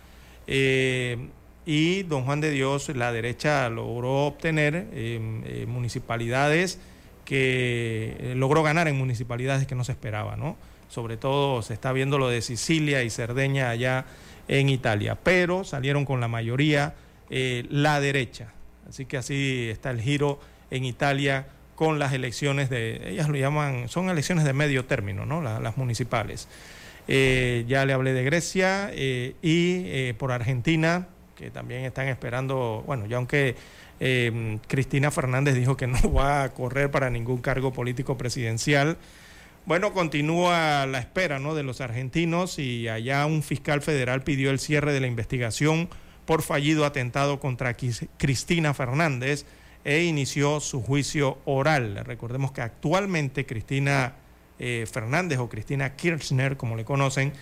y 1.65 2.03
don 2.03 2.25
Juan 2.25 2.41
de 2.41 2.51
Dios, 2.51 2.89
la 2.89 3.13
derecha 3.13 3.69
logró 3.69 4.27
obtener 4.27 4.89
eh, 4.93 5.65
municipalidades 5.69 6.81
que 7.25 8.17
eh, 8.19 8.35
logró 8.37 8.63
ganar 8.63 8.89
en 8.89 8.99
municipalidades 8.99 9.67
que 9.67 9.75
no 9.75 9.85
se 9.85 9.93
esperaba, 9.93 10.37
¿no? 10.37 10.57
Sobre 10.89 11.17
todo 11.17 11.63
se 11.63 11.73
está 11.75 11.93
viendo 11.93 12.19
lo 12.19 12.29
de 12.29 12.43
Sicilia 12.43 13.03
y 13.03 13.11
Cerdeña 13.11 13.71
allá 13.71 14.05
en 14.49 14.69
Italia, 14.69 15.17
pero 15.23 15.63
salieron 15.63 16.05
con 16.05 16.21
la 16.21 16.29
mayoría 16.29 16.95
eh, 17.31 17.65
la 17.71 18.01
derecha. 18.01 18.53
Así 18.89 19.07
que 19.07 19.17
así 19.17 19.69
está 19.71 19.91
el 19.91 20.01
giro 20.01 20.41
en 20.71 20.85
Italia 20.85 21.47
con 21.77 21.99
las 21.99 22.13
elecciones 22.13 22.71
de, 22.71 23.11
ellas 23.11 23.29
lo 23.29 23.37
llaman, 23.37 23.89
son 23.89 24.11
elecciones 24.11 24.45
de 24.45 24.53
medio 24.53 24.85
término, 24.85 25.25
¿no? 25.25 25.41
las 25.41 25.77
municipales. 25.77 26.49
ya 27.09 27.87
le 27.87 27.93
hablé 27.93 28.13
de 28.13 28.25
Grecia 28.25 28.93
y 28.95 30.13
por 30.15 30.33
Argentina 30.33 31.09
que 31.37 31.51
también 31.51 31.85
están 31.85 32.09
esperando, 32.09 32.83
bueno, 32.87 33.07
ya 33.07 33.17
aunque 33.17 33.57
em, 34.01 34.59
Cristina 34.59 35.11
Fernández 35.11 35.55
dijo 35.55 35.77
que 35.77 35.87
no 35.87 35.99
va 36.13 36.45
a 36.45 36.53
correr 36.53 36.91
para 36.91 37.11
ningún 37.11 37.39
cargo 37.39 37.73
político 37.73 38.17
presidencial, 38.17 38.97
bueno, 39.65 39.93
continúa 39.93 40.87
la 40.87 40.99
espera 40.99 41.39
¿no? 41.39 41.55
de 41.55 41.63
los 41.63 41.81
argentinos 41.81 42.59
y 42.59 42.89
allá 42.89 43.25
un 43.27 43.45
fiscal 43.45 43.81
federal 43.81 44.23
pidió 44.23 44.51
el 44.51 44.59
cierre 44.59 44.93
de 44.93 44.99
la 44.99 45.07
investigación 45.07 45.89
por 46.27 46.43
fallido 46.43 46.85
atentado 46.85 47.39
contra 47.39 47.77
Cristina 48.17 48.75
Fernández 48.75 49.47
e 49.85 50.03
inició 50.03 50.61
su 50.61 50.83
juicio 50.83 51.39
oral. 51.45 52.05
Recordemos 52.05 52.51
que 52.53 52.61
actualmente 52.61 53.47
Cristina 53.47 54.15
eh, 54.59 54.85
Fernández 54.91 55.39
o 55.39 55.49
Cristina 55.49 55.95
Kirchner, 55.95 56.57
como 56.57 56.77
le 56.77 56.85
conocen, 56.85 57.33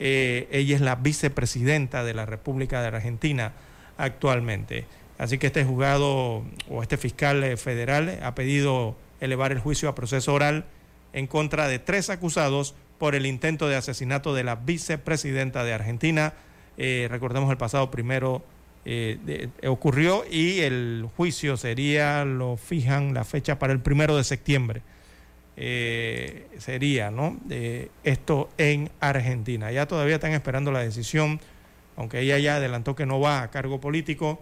eh, 0.00 0.48
ella 0.50 0.74
es 0.74 0.80
la 0.80 0.96
vicepresidenta 0.96 2.02
de 2.02 2.14
la 2.14 2.26
República 2.26 2.80
de 2.80 2.88
Argentina 2.88 3.52
actualmente. 3.98 4.86
Así 5.18 5.36
que 5.36 5.48
este 5.48 5.64
juzgado 5.64 6.42
o 6.68 6.82
este 6.82 6.96
fiscal 6.96 7.44
eh, 7.44 7.56
federal 7.56 8.18
ha 8.22 8.34
pedido 8.34 8.96
elevar 9.20 9.52
el 9.52 9.60
juicio 9.60 9.90
a 9.90 9.94
proceso 9.94 10.32
oral 10.32 10.64
en 11.12 11.26
contra 11.26 11.68
de 11.68 11.78
tres 11.78 12.08
acusados 12.08 12.74
por 12.98 13.14
el 13.14 13.26
intento 13.26 13.68
de 13.68 13.76
asesinato 13.76 14.34
de 14.34 14.44
la 14.44 14.56
vicepresidenta 14.56 15.62
de 15.64 15.74
Argentina, 15.74 16.32
Eh, 16.82 17.08
recordemos 17.10 17.50
el 17.50 17.58
pasado 17.58 17.90
primero 17.90 18.42
ocurrió 19.66 20.24
y 20.30 20.60
el 20.60 21.06
juicio 21.14 21.58
sería, 21.58 22.24
lo 22.24 22.56
fijan 22.56 23.12
la 23.12 23.24
fecha 23.24 23.58
para 23.58 23.74
el 23.74 23.80
primero 23.80 24.16
de 24.16 24.24
septiembre. 24.24 24.80
Sería, 25.56 27.10
¿no? 27.10 27.38
esto 28.02 28.48
en 28.56 28.90
Argentina. 29.00 29.70
Ya 29.70 29.86
todavía 29.86 30.14
están 30.14 30.32
esperando 30.32 30.72
la 30.72 30.80
decisión, 30.80 31.40
aunque 31.96 32.20
ella 32.20 32.38
ya 32.38 32.56
adelantó 32.56 32.94
que 32.94 33.06
no 33.06 33.20
va 33.20 33.42
a 33.42 33.50
cargo 33.50 33.80
político 33.80 34.40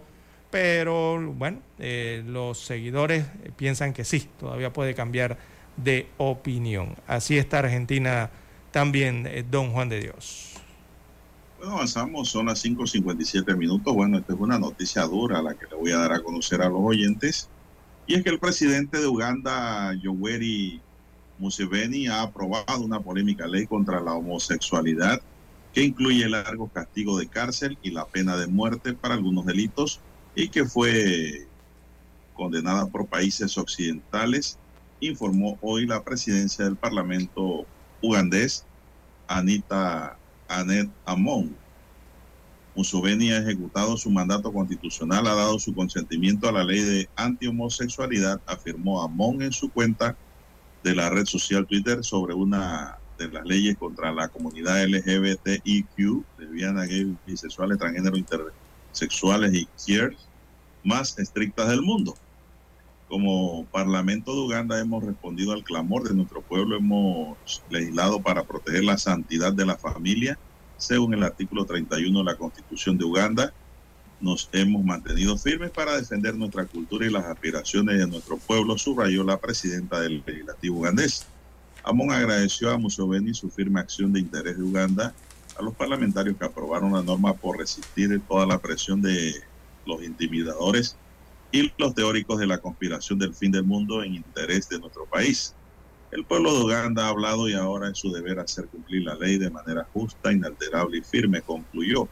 pero 0.49 1.21
bueno, 1.33 1.59
eh, 1.77 2.23
los 2.25 2.59
seguidores 2.59 3.25
piensan 3.55 3.93
que 3.93 4.03
sí, 4.03 4.27
todavía 4.39 4.73
puede 4.73 4.95
cambiar 4.95 5.37
de 5.77 6.07
opinión. 6.17 6.95
Así 7.07 7.37
está 7.37 7.59
Argentina 7.59 8.31
también, 8.71 9.27
eh, 9.27 9.45
don 9.49 9.71
Juan 9.71 9.89
de 9.89 9.99
Dios. 9.99 10.53
Bueno, 11.59 11.75
avanzamos, 11.75 12.29
son 12.29 12.47
las 12.47 12.63
5.57 12.65 13.55
minutos. 13.55 13.93
Bueno, 13.93 14.17
esta 14.17 14.33
es 14.33 14.39
una 14.39 14.57
noticia 14.57 15.03
dura 15.03 15.41
la 15.41 15.53
que 15.53 15.67
le 15.67 15.75
voy 15.75 15.91
a 15.91 15.97
dar 15.97 16.13
a 16.13 16.23
conocer 16.23 16.61
a 16.61 16.69
los 16.69 16.81
oyentes. 16.81 17.49
Y 18.07 18.15
es 18.15 18.23
que 18.23 18.29
el 18.29 18.39
presidente 18.39 18.99
de 18.99 19.07
Uganda, 19.07 19.93
Yoweri 20.01 20.81
Museveni, 21.39 22.07
ha 22.07 22.21
aprobado 22.21 22.81
una 22.81 22.99
polémica 22.99 23.47
ley 23.47 23.65
contra 23.65 24.01
la 24.01 24.13
homosexualidad 24.13 25.21
que 25.73 25.83
incluye 25.83 26.27
largo 26.27 26.67
castigo 26.67 27.17
de 27.17 27.27
cárcel 27.27 27.77
y 27.81 27.91
la 27.91 28.05
pena 28.05 28.35
de 28.35 28.47
muerte 28.47 28.93
para 28.93 29.15
algunos 29.15 29.45
delitos 29.45 30.01
y 30.35 30.49
que 30.49 30.65
fue 30.65 31.47
condenada 32.33 32.87
por 32.87 33.07
países 33.07 33.57
occidentales, 33.57 34.57
informó 34.99 35.57
hoy 35.61 35.85
la 35.85 36.03
presidencia 36.03 36.65
del 36.65 36.75
Parlamento 36.75 37.65
ugandés, 38.01 38.65
Anita 39.27 40.17
Anet 40.47 40.89
Amon. 41.05 41.55
Museveni 42.75 43.31
ha 43.31 43.39
ejecutado 43.39 43.97
su 43.97 44.09
mandato 44.09 44.51
constitucional, 44.51 45.27
ha 45.27 45.35
dado 45.35 45.59
su 45.59 45.73
consentimiento 45.73 46.47
a 46.47 46.51
la 46.51 46.63
ley 46.63 46.81
de 46.81 47.09
anti-homosexualidad, 47.15 48.41
afirmó 48.45 49.01
Amon 49.01 49.41
en 49.41 49.51
su 49.51 49.69
cuenta 49.69 50.17
de 50.83 50.95
la 50.95 51.09
red 51.09 51.25
social 51.25 51.65
Twitter 51.65 52.03
sobre 52.03 52.33
una 52.33 52.97
de 53.17 53.27
las 53.29 53.45
leyes 53.45 53.77
contra 53.77 54.11
la 54.11 54.29
comunidad 54.29 54.83
LGBTIQ, 54.85 56.23
lesbiana, 56.37 56.85
gay, 56.85 57.15
bisexuales, 57.25 57.77
transgénero, 57.77 58.15
intersexuales 58.17 59.53
y 59.53 59.67
queers, 59.85 60.17
más 60.83 61.19
estrictas 61.19 61.67
del 61.67 61.81
mundo. 61.81 62.15
Como 63.09 63.65
Parlamento 63.65 64.33
de 64.33 64.41
Uganda 64.41 64.79
hemos 64.79 65.03
respondido 65.03 65.51
al 65.51 65.63
clamor 65.63 66.07
de 66.07 66.15
nuestro 66.15 66.41
pueblo, 66.41 66.77
hemos 66.77 67.37
legislado 67.69 68.21
para 68.21 68.43
proteger 68.43 68.83
la 68.83 68.97
santidad 68.97 69.51
de 69.51 69.65
la 69.65 69.77
familia, 69.77 70.37
según 70.77 71.13
el 71.13 71.23
artículo 71.23 71.65
31 71.65 72.19
de 72.19 72.25
la 72.25 72.37
Constitución 72.37 72.97
de 72.97 73.05
Uganda. 73.05 73.53
Nos 74.21 74.49
hemos 74.51 74.83
mantenido 74.83 75.37
firmes 75.37 75.71
para 75.71 75.95
defender 75.95 76.35
nuestra 76.35 76.65
cultura 76.65 77.05
y 77.05 77.09
las 77.09 77.25
aspiraciones 77.25 77.97
de 77.97 78.07
nuestro 78.07 78.37
pueblo, 78.37 78.77
subrayó 78.77 79.23
la 79.23 79.39
presidenta 79.39 80.01
del 80.01 80.23
legislativo 80.25 80.79
ugandés. 80.79 81.25
Amon 81.83 82.11
agradeció 82.11 82.69
a 82.71 82.77
Museveni 82.77 83.33
su 83.33 83.49
firme 83.49 83.79
acción 83.79 84.11
de 84.11 84.19
interés 84.19 84.57
de 84.57 84.63
Uganda, 84.63 85.13
a 85.57 85.63
los 85.63 85.73
parlamentarios 85.75 86.37
que 86.37 86.45
aprobaron 86.45 86.93
la 86.93 87.01
norma 87.01 87.33
por 87.33 87.57
resistir 87.57 88.21
toda 88.27 88.45
la 88.45 88.59
presión 88.59 89.01
de 89.01 89.33
los 89.85 90.03
intimidadores 90.03 90.97
y 91.51 91.71
los 91.77 91.95
teóricos 91.95 92.39
de 92.39 92.47
la 92.47 92.59
conspiración 92.59 93.19
del 93.19 93.33
fin 93.33 93.51
del 93.51 93.63
mundo 93.63 94.03
en 94.03 94.15
interés 94.15 94.69
de 94.69 94.79
nuestro 94.79 95.05
país. 95.05 95.55
El 96.11 96.25
pueblo 96.25 96.53
de 96.53 96.63
Uganda 96.65 97.05
ha 97.05 97.09
hablado 97.09 97.47
y 97.47 97.53
ahora 97.53 97.89
es 97.89 97.97
su 97.97 98.11
deber 98.11 98.39
hacer 98.39 98.67
cumplir 98.67 99.03
la 99.03 99.15
ley 99.15 99.37
de 99.37 99.49
manera 99.49 99.87
justa, 99.93 100.31
inalterable 100.31 100.97
y 100.97 101.01
firme, 101.01 101.41
concluyó. 101.41 102.07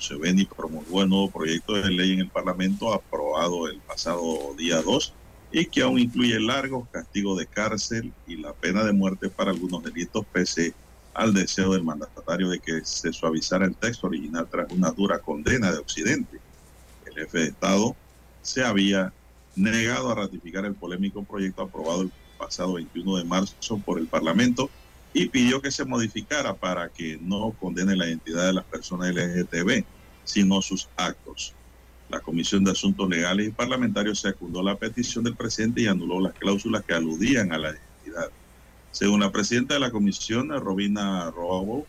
Museveni 0.00 0.46
promulgó 0.46 1.02
el 1.02 1.10
nuevo 1.10 1.30
proyecto 1.30 1.74
de 1.74 1.90
ley 1.90 2.14
en 2.14 2.20
el 2.20 2.30
Parlamento 2.30 2.94
aprobado 2.94 3.68
el 3.68 3.80
pasado 3.80 4.54
día 4.56 4.80
2 4.80 5.12
y 5.52 5.66
que 5.66 5.82
aún 5.82 5.98
incluye 5.98 6.40
largos 6.40 6.88
castigos 6.90 7.38
de 7.38 7.46
cárcel 7.46 8.10
y 8.26 8.36
la 8.36 8.54
pena 8.54 8.82
de 8.82 8.94
muerte 8.94 9.28
para 9.28 9.50
algunos 9.50 9.84
delitos 9.84 10.24
pese 10.32 10.72
al 11.12 11.34
deseo 11.34 11.74
del 11.74 11.82
mandatario 11.82 12.48
de 12.48 12.60
que 12.60 12.82
se 12.82 13.12
suavizara 13.12 13.66
el 13.66 13.76
texto 13.76 14.06
original 14.06 14.48
tras 14.50 14.72
una 14.72 14.90
dura 14.90 15.18
condena 15.18 15.70
de 15.70 15.78
Occidente. 15.78 16.38
El 17.04 17.12
jefe 17.12 17.38
de 17.40 17.48
Estado 17.48 17.94
se 18.40 18.64
había 18.64 19.12
negado 19.54 20.10
a 20.10 20.14
ratificar 20.14 20.64
el 20.64 20.76
polémico 20.76 21.22
proyecto 21.24 21.60
aprobado 21.60 22.02
el 22.02 22.12
pasado 22.38 22.74
21 22.74 23.18
de 23.18 23.24
marzo 23.24 23.78
por 23.84 23.98
el 23.98 24.06
Parlamento 24.06 24.70
y 25.12 25.28
pidió 25.28 25.60
que 25.60 25.70
se 25.70 25.84
modificara 25.84 26.54
para 26.54 26.88
que 26.88 27.18
no 27.20 27.52
condene 27.58 27.96
la 27.96 28.06
identidad 28.06 28.46
de 28.46 28.52
las 28.52 28.64
personas 28.64 29.14
LGTB, 29.14 29.84
sino 30.24 30.62
sus 30.62 30.88
actos. 30.96 31.54
La 32.08 32.20
Comisión 32.20 32.64
de 32.64 32.72
Asuntos 32.72 33.08
Legales 33.08 33.48
y 33.48 33.52
Parlamentarios 33.52 34.20
secundó 34.20 34.62
la 34.62 34.76
petición 34.76 35.24
del 35.24 35.36
presidente 35.36 35.82
y 35.82 35.86
anuló 35.86 36.20
las 36.20 36.34
cláusulas 36.34 36.84
que 36.84 36.94
aludían 36.94 37.52
a 37.52 37.58
la 37.58 37.70
identidad. 37.70 38.30
Según 38.90 39.20
la 39.20 39.30
presidenta 39.30 39.74
de 39.74 39.80
la 39.80 39.90
comisión, 39.90 40.50
Robina 40.50 41.30
Robo, 41.30 41.86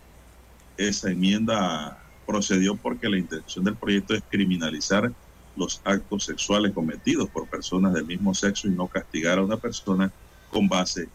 esa 0.78 1.10
enmienda 1.10 1.98
procedió 2.26 2.76
porque 2.76 3.10
la 3.10 3.18
intención 3.18 3.66
del 3.66 3.76
proyecto 3.76 4.14
es 4.14 4.24
criminalizar 4.30 5.12
los 5.56 5.82
actos 5.84 6.26
sexuales 6.26 6.72
cometidos 6.72 7.30
por 7.30 7.48
personas 7.48 7.94
del 7.94 8.06
mismo 8.06 8.34
sexo 8.34 8.68
y 8.68 8.72
no 8.72 8.88
castigar 8.88 9.40
a 9.40 9.44
una 9.44 9.58
persona 9.58 10.12
con 10.50 10.68
base 10.68 11.04
en 11.04 11.10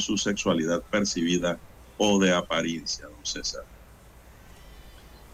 su 0.00 0.16
sexualidad 0.16 0.82
percibida 0.82 1.58
o 1.98 2.18
de 2.18 2.34
apariencia, 2.34 3.06
don 3.06 3.24
César. 3.24 3.64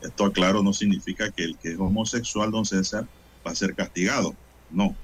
Esto, 0.01 0.27
aclaro, 0.27 0.63
no 0.63 0.73
significa 0.73 1.31
que 1.31 1.45
el 1.45 1.57
que 1.59 1.73
es 1.73 1.79
homosexual, 1.79 2.51
don 2.51 2.65
César, 2.65 3.07
va 3.47 3.53
a 3.53 3.55
ser 3.55 3.75
castigado. 3.75 4.35
No. 4.71 4.95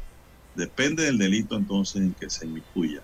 Depende 0.55 1.05
del 1.05 1.19
delito 1.19 1.57
entonces 1.57 2.03
en 2.03 2.15
que 2.15 2.29
se 2.29 2.47
incluya. 2.47 3.01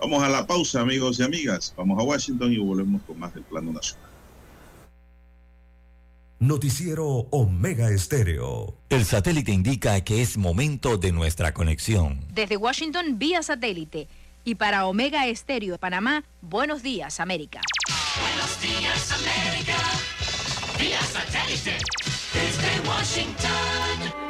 Vamos 0.00 0.22
a 0.22 0.28
la 0.28 0.46
pausa, 0.46 0.80
amigos 0.80 1.18
y 1.18 1.22
amigas. 1.22 1.74
Vamos 1.76 1.98
a 1.98 2.02
Washington 2.02 2.52
y 2.52 2.58
volvemos 2.58 3.02
con 3.02 3.18
más 3.18 3.34
del 3.34 3.44
plano 3.44 3.72
nacional. 3.72 4.10
Noticiero 6.38 7.06
Omega 7.30 7.90
Estéreo. 7.90 8.76
El 8.90 9.06
satélite 9.06 9.52
indica 9.52 10.02
que 10.02 10.20
es 10.20 10.36
momento 10.36 10.98
de 10.98 11.10
nuestra 11.10 11.54
conexión. 11.54 12.20
Desde 12.32 12.58
Washington, 12.58 13.18
vía 13.18 13.42
satélite. 13.42 14.06
Y 14.46 14.54
para 14.54 14.86
Omega 14.86 15.26
Estéreo 15.26 15.76
Panamá, 15.76 16.22
buenos 16.40 16.84
días, 16.84 17.18
América. 17.18 17.60
Buenos 18.20 18.60
días, 18.60 19.10
América. 19.10 19.74
Vía 20.78 21.00
satélite. 21.02 21.76
Desde 22.32 22.88
Washington. 22.88 24.26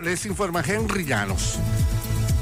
les 0.00 0.26
informa 0.26 0.62
Henry 0.66 1.04
Llanos. 1.04 1.58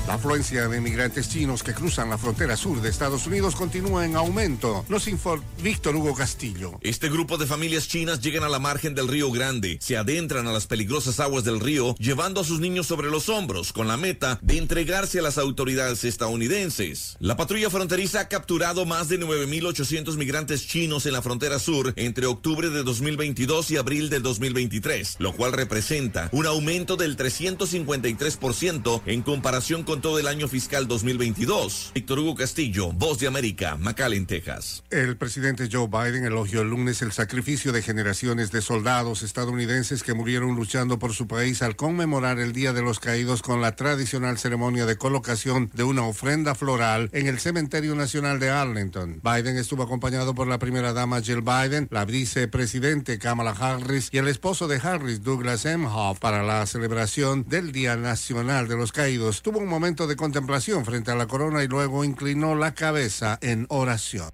La 0.06 0.14
afluencia 0.14 0.68
de 0.68 0.82
migrantes 0.82 1.30
chinos 1.30 1.62
que 1.62 1.72
cruzan 1.72 2.10
la 2.10 2.18
frontera 2.18 2.58
sur 2.58 2.82
de 2.82 2.90
Estados 2.90 3.26
Unidos 3.26 3.56
continúa 3.56 4.04
en 4.04 4.16
aumento. 4.16 4.84
Nos 4.90 5.08
informa 5.08 5.42
Víctor 5.62 5.96
Hugo 5.96 6.14
Castillo. 6.14 6.78
Este 6.82 7.08
grupo 7.08 7.38
de 7.38 7.46
familias 7.46 7.88
chinas 7.88 8.20
llegan 8.20 8.44
a 8.44 8.50
la 8.50 8.58
margen 8.58 8.94
del 8.94 9.08
Río 9.08 9.30
Grande, 9.30 9.78
se 9.80 9.96
adentran 9.96 10.46
a 10.46 10.52
las 10.52 10.66
peligrosas 10.66 11.20
aguas 11.20 11.44
del 11.44 11.58
río, 11.58 11.94
llevando 11.94 12.42
a 12.42 12.44
sus 12.44 12.60
niños 12.60 12.86
sobre 12.86 13.08
los 13.08 13.30
hombros, 13.30 13.72
con 13.72 13.88
la 13.88 13.96
meta 13.96 14.38
de 14.42 14.58
entregarse 14.58 15.20
a 15.20 15.22
las 15.22 15.38
autoridades 15.38 16.04
estadounidenses. 16.04 17.16
La 17.18 17.38
patrulla 17.38 17.70
fronteriza 17.70 18.20
ha 18.20 18.28
capturado 18.28 18.84
más 18.84 19.08
de 19.08 19.18
9.800 19.18 20.18
migrantes 20.18 20.66
chinos 20.66 21.06
en 21.06 21.14
la 21.14 21.22
frontera 21.22 21.58
sur 21.58 21.94
entre 21.96 22.26
octubre 22.26 22.68
de 22.68 22.82
2022 22.82 23.70
y 23.70 23.78
abril 23.78 24.10
del 24.10 24.22
2023, 24.22 25.16
lo 25.18 25.32
cual 25.32 25.54
representa 25.54 26.28
un 26.32 26.44
aumento 26.44 26.96
del 26.96 27.16
353% 27.16 29.00
en 29.06 29.22
comparación 29.22 29.82
con 29.82 29.93
todo 30.00 30.18
el 30.18 30.26
año 30.26 30.48
fiscal 30.48 30.88
2022. 30.88 31.92
Víctor 31.94 32.18
Hugo 32.18 32.34
Castillo, 32.34 32.92
Voz 32.92 33.18
de 33.18 33.26
América, 33.26 33.76
McAllen, 33.76 34.26
Texas. 34.26 34.84
El 34.90 35.16
presidente 35.16 35.68
Joe 35.70 35.88
Biden 35.88 36.24
elogió 36.24 36.62
el 36.62 36.70
lunes 36.70 37.02
el 37.02 37.12
sacrificio 37.12 37.72
de 37.72 37.82
generaciones 37.82 38.52
de 38.52 38.62
soldados 38.62 39.22
estadounidenses 39.22 40.02
que 40.02 40.14
murieron 40.14 40.54
luchando 40.54 40.98
por 40.98 41.12
su 41.12 41.26
país 41.26 41.62
al 41.62 41.76
conmemorar 41.76 42.38
el 42.38 42.52
Día 42.52 42.72
de 42.72 42.82
los 42.82 43.00
Caídos 43.00 43.42
con 43.42 43.60
la 43.60 43.76
tradicional 43.76 44.38
ceremonia 44.38 44.86
de 44.86 44.96
colocación 44.96 45.70
de 45.74 45.84
una 45.84 46.02
ofrenda 46.02 46.54
floral 46.54 47.08
en 47.12 47.26
el 47.26 47.38
Cementerio 47.38 47.94
Nacional 47.94 48.40
de 48.40 48.50
Arlington. 48.50 49.20
Biden 49.22 49.56
estuvo 49.56 49.82
acompañado 49.82 50.34
por 50.34 50.46
la 50.46 50.58
primera 50.58 50.92
dama 50.92 51.20
Jill 51.20 51.42
Biden, 51.42 51.88
la 51.90 52.04
vicepresidente 52.04 53.18
Kamala 53.18 53.52
Harris 53.52 54.08
y 54.12 54.18
el 54.18 54.28
esposo 54.28 54.68
de 54.68 54.80
Harris, 54.82 55.22
Douglas 55.22 55.64
Emhoff, 55.64 56.18
para 56.18 56.42
la 56.42 56.66
celebración 56.66 57.44
del 57.48 57.72
Día 57.72 57.96
Nacional 57.96 58.68
de 58.68 58.76
los 58.76 58.92
Caídos. 58.92 59.42
Tuvo 59.42 59.58
un 59.58 59.68
momento 59.68 59.83
de 59.84 60.16
contemplación 60.16 60.86
frente 60.86 61.10
a 61.10 61.14
la 61.14 61.26
corona 61.26 61.62
y 61.62 61.68
luego 61.68 62.04
inclinó 62.04 62.54
la 62.54 62.74
cabeza 62.74 63.38
en 63.42 63.66
oración. 63.68 64.30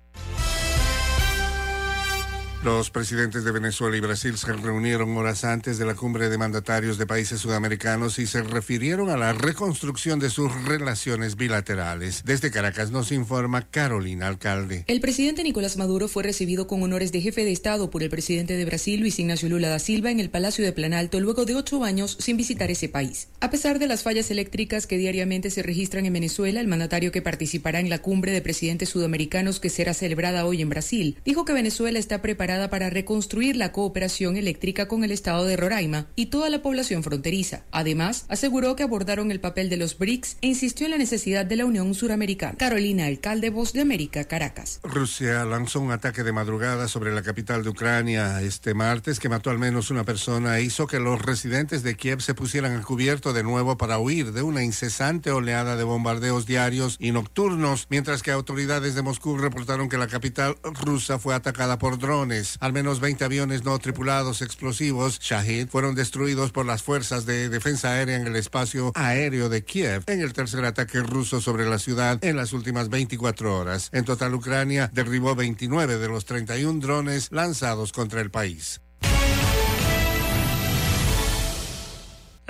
Los 2.63 2.91
presidentes 2.91 3.43
de 3.43 3.53
Venezuela 3.53 3.97
y 3.97 4.01
Brasil 4.01 4.37
se 4.37 4.53
reunieron 4.53 5.17
horas 5.17 5.45
antes 5.45 5.79
de 5.79 5.87
la 5.87 5.95
cumbre 5.95 6.29
de 6.29 6.37
mandatarios 6.37 6.99
de 6.99 7.07
países 7.07 7.41
sudamericanos 7.41 8.19
y 8.19 8.27
se 8.27 8.43
refirieron 8.43 9.09
a 9.09 9.17
la 9.17 9.33
reconstrucción 9.33 10.19
de 10.19 10.29
sus 10.29 10.53
relaciones 10.67 11.37
bilaterales. 11.37 12.23
Desde 12.27 12.51
Caracas 12.51 12.91
nos 12.91 13.13
informa 13.13 13.63
Carolina 13.63 14.27
Alcalde. 14.27 14.85
El 14.89 15.01
presidente 15.01 15.43
Nicolás 15.43 15.79
Maduro 15.79 16.07
fue 16.07 16.23
recibido 16.23 16.67
con 16.67 16.83
honores 16.83 17.13
de 17.13 17.23
jefe 17.23 17.47
de 17.47 17.53
Estado 17.53 17.89
por 17.89 18.03
el 18.03 18.11
presidente 18.11 18.59
de 18.59 18.67
Brasil, 18.67 19.01
Luis 19.01 19.19
Ignacio 19.19 19.49
Lula 19.49 19.71
da 19.71 19.79
Silva, 19.79 20.11
en 20.11 20.21
el 20.21 20.29
Palacio 20.29 20.63
de 20.63 20.73
Planalto 20.73 21.19
luego 21.19 21.47
de 21.47 21.55
ocho 21.55 21.83
años 21.83 22.19
sin 22.21 22.37
visitar 22.37 22.71
ese 22.71 22.91
país. 22.91 23.29
A 23.41 23.49
pesar 23.49 23.79
de 23.79 23.87
las 23.87 24.03
fallas 24.03 24.31
eléctricas 24.31 24.87
que 24.87 24.99
diariamente 24.99 25.49
se 25.49 25.63
registran 25.63 26.05
en 26.05 26.13
Venezuela, 26.13 26.61
el 26.61 26.69
mandatario 26.69 27.11
que 27.11 27.23
participará 27.23 27.81
en 27.81 27.89
la 27.89 28.01
cumbre 28.01 28.33
de 28.33 28.43
presidentes 28.43 28.91
sudamericanos 28.91 29.61
que 29.61 29.71
será 29.71 29.95
celebrada 29.95 30.45
hoy 30.45 30.61
en 30.61 30.69
Brasil 30.69 31.17
dijo 31.25 31.47
que 31.47 31.55
Venezuela 31.55 31.99
está 31.99 32.21
preparada 32.21 32.50
para 32.51 32.91
reconstruir 32.91 33.57
la 33.57 33.71
cooperación 33.71 34.37
eléctrica 34.37 34.89
con 34.89 35.05
el 35.05 35.13
estado 35.13 35.45
de 35.45 35.57
Roraima 35.57 36.09
y 36.17 36.27
toda 36.27 36.51
la 36.51 36.63
población 36.63 37.05
fronteriza. 37.05 37.63
Además, 37.71 38.27
aseguró 38.29 38.75
que 38.75 38.83
abordaron 38.83 39.31
el 39.31 39.41
papel 39.41 39.71
de 39.71 39.77
los 39.77 39.97
BRICS 39.97 40.39
e 40.41 40.49
insistió 40.49 40.87
en 40.87 40.93
la 40.93 40.99
necesidad 40.99 41.47
de 41.47 41.57
la 41.57 41.65
Unión 41.65 41.95
Suramericana. 41.95 42.59
Carolina 42.59 43.07
Alcalde, 43.07 43.51
Voz 43.51 43.73
de 43.73 43.83
América, 43.83 44.25
Caracas. 44.25 44.81
Rusia 44.83 45.45
lanzó 45.45 45.81
un 45.81 45.93
ataque 45.93 46.25
de 46.25 46.33
madrugada 46.33 46.89
sobre 46.89 47.15
la 47.15 47.23
capital 47.23 47.63
de 47.63 47.71
Ucrania 47.71 48.43
este 48.43 48.75
martes 48.75 49.21
que 49.21 49.29
mató 49.29 49.51
al 49.51 49.59
menos 49.59 49.91
una 49.91 50.05
persona 50.05 50.59
e 50.59 50.63
hizo 50.65 50.87
que 50.87 50.99
los 50.99 51.23
residentes 51.23 51.83
de 51.85 51.95
Kiev 51.95 52.21
se 52.21 52.35
pusieran 52.35 52.77
a 52.77 52.83
cubierto 52.83 53.33
de 53.33 53.45
nuevo 53.45 53.77
para 53.77 54.01
huir 54.01 54.33
de 54.33 54.43
una 54.43 54.65
incesante 54.65 55.31
oleada 55.31 55.77
de 55.77 55.85
bombardeos 55.85 56.47
diarios 56.47 56.97
y 56.99 57.13
nocturnos, 57.13 57.87
mientras 57.91 58.23
que 58.23 58.33
autoridades 58.33 58.97
de 58.97 59.03
Moscú 59.03 59.39
reportaron 59.39 59.89
que 59.89 59.99
la 59.99 60.09
capital 60.09 60.57
rusa 60.63 61.21
fue 61.21 61.35
atacada 61.35 61.79
por 61.79 61.99
drones. 61.99 62.40
Al 62.61 62.73
menos 62.73 63.01
20 63.01 63.25
aviones 63.25 63.65
no 63.65 63.79
tripulados 63.79 64.43
explosivos 64.43 65.19
Shahid 65.21 65.69
fueron 65.69 65.95
destruidos 65.95 66.53
por 66.53 66.67
las 66.67 66.83
fuerzas 66.83 67.27
de 67.27 67.49
defensa 67.49 67.93
aérea 67.93 68.17
en 68.17 68.27
el 68.27 68.37
espacio 68.37 68.93
aéreo 68.95 69.49
de 69.49 69.65
Kiev 69.65 70.05
en 70.07 70.21
el 70.21 70.33
tercer 70.33 70.65
ataque 70.65 71.01
ruso 71.01 71.41
sobre 71.41 71.69
la 71.69 71.79
ciudad 71.79 72.23
en 72.25 72.37
las 72.37 72.53
últimas 72.53 72.89
24 72.89 73.59
horas. 73.59 73.91
En 73.93 74.05
total, 74.05 74.35
Ucrania 74.35 74.91
derribó 74.93 75.35
29 75.35 75.99
de 75.99 76.09
los 76.09 76.25
31 76.25 76.81
drones 76.81 77.31
lanzados 77.33 77.93
contra 77.93 78.21
el 78.21 78.31
país. 78.31 78.81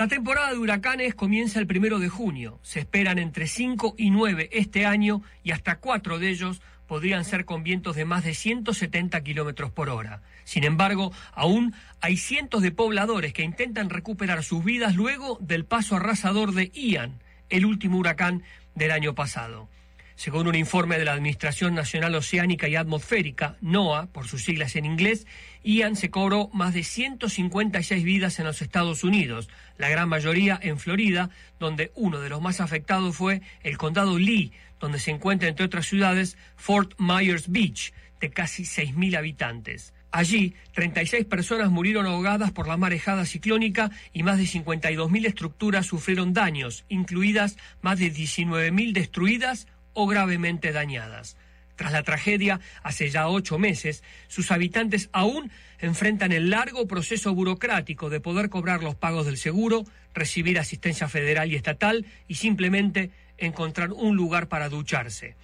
La 0.01 0.07
temporada 0.07 0.51
de 0.51 0.57
huracanes 0.57 1.13
comienza 1.13 1.59
el 1.59 1.67
primero 1.67 1.99
de 1.99 2.09
junio. 2.09 2.59
Se 2.63 2.79
esperan 2.79 3.19
entre 3.19 3.45
5 3.45 3.93
y 3.99 4.09
9 4.09 4.49
este 4.51 4.87
año 4.87 5.21
y 5.43 5.51
hasta 5.51 5.77
4 5.77 6.17
de 6.17 6.29
ellos 6.29 6.59
podrían 6.91 7.23
ser 7.23 7.45
con 7.45 7.63
vientos 7.63 7.95
de 7.95 8.03
más 8.03 8.25
de 8.25 8.33
170 8.33 9.23
kilómetros 9.23 9.71
por 9.71 9.87
hora. 9.87 10.21
Sin 10.43 10.65
embargo, 10.65 11.13
aún 11.31 11.73
hay 12.01 12.17
cientos 12.17 12.61
de 12.61 12.71
pobladores 12.71 13.31
que 13.31 13.43
intentan 13.43 13.89
recuperar 13.89 14.43
sus 14.43 14.61
vidas 14.65 14.93
luego 14.93 15.37
del 15.39 15.63
paso 15.63 15.95
arrasador 15.95 16.51
de 16.53 16.69
Ian, 16.73 17.23
el 17.47 17.65
último 17.65 17.97
huracán 17.97 18.43
del 18.75 18.91
año 18.91 19.15
pasado. 19.15 19.69
Según 20.15 20.49
un 20.49 20.55
informe 20.55 20.99
de 20.99 21.05
la 21.05 21.13
Administración 21.13 21.73
Nacional 21.73 22.13
Oceánica 22.13 22.67
y 22.67 22.75
Atmosférica, 22.75 23.55
NOAA, 23.61 24.07
por 24.07 24.27
sus 24.27 24.43
siglas 24.43 24.75
en 24.75 24.83
inglés, 24.83 25.25
Ian 25.63 25.95
se 25.95 26.11
cobró 26.11 26.49
más 26.51 26.73
de 26.73 26.83
156 26.83 28.03
vidas 28.03 28.37
en 28.37 28.45
los 28.45 28.61
Estados 28.61 29.05
Unidos, 29.05 29.49
la 29.77 29.87
gran 29.87 30.09
mayoría 30.09 30.59
en 30.61 30.77
Florida, 30.77 31.29
donde 31.57 31.93
uno 31.95 32.19
de 32.19 32.27
los 32.27 32.41
más 32.41 32.59
afectados 32.59 33.15
fue 33.15 33.41
el 33.63 33.77
condado 33.77 34.19
Lee, 34.19 34.51
donde 34.81 34.99
se 34.99 35.11
encuentra, 35.11 35.47
entre 35.47 35.65
otras 35.65 35.85
ciudades, 35.85 36.37
Fort 36.57 36.95
Myers 36.97 37.49
Beach, 37.49 37.93
de 38.19 38.31
casi 38.31 38.63
6.000 38.63 39.17
habitantes. 39.17 39.93
Allí, 40.11 40.55
36 40.73 41.25
personas 41.25 41.71
murieron 41.71 42.05
ahogadas 42.05 42.51
por 42.51 42.67
la 42.67 42.75
marejada 42.75 43.25
ciclónica 43.25 43.91
y 44.11 44.23
más 44.23 44.37
de 44.37 44.43
52.000 44.43 45.25
estructuras 45.25 45.85
sufrieron 45.85 46.33
daños, 46.33 46.83
incluidas 46.89 47.55
más 47.81 47.99
de 47.99 48.11
19.000 48.11 48.91
destruidas 48.91 49.67
o 49.93 50.07
gravemente 50.07 50.73
dañadas. 50.73 51.37
Tras 51.77 51.93
la 51.93 52.03
tragedia, 52.03 52.59
hace 52.83 53.09
ya 53.09 53.27
ocho 53.27 53.57
meses, 53.57 54.03
sus 54.27 54.51
habitantes 54.51 55.09
aún 55.13 55.49
enfrentan 55.79 56.31
el 56.31 56.49
largo 56.49 56.87
proceso 56.87 57.33
burocrático 57.33 58.09
de 58.09 58.19
poder 58.19 58.49
cobrar 58.49 58.83
los 58.83 58.95
pagos 58.95 59.25
del 59.25 59.37
seguro, 59.37 59.85
recibir 60.13 60.59
asistencia 60.59 61.07
federal 61.07 61.51
y 61.51 61.55
estatal 61.55 62.05
y 62.27 62.35
simplemente 62.35 63.11
encontrar 63.45 63.91
un 63.91 64.15
lugar 64.15 64.47
para 64.47 64.69
ducharse. 64.69 65.35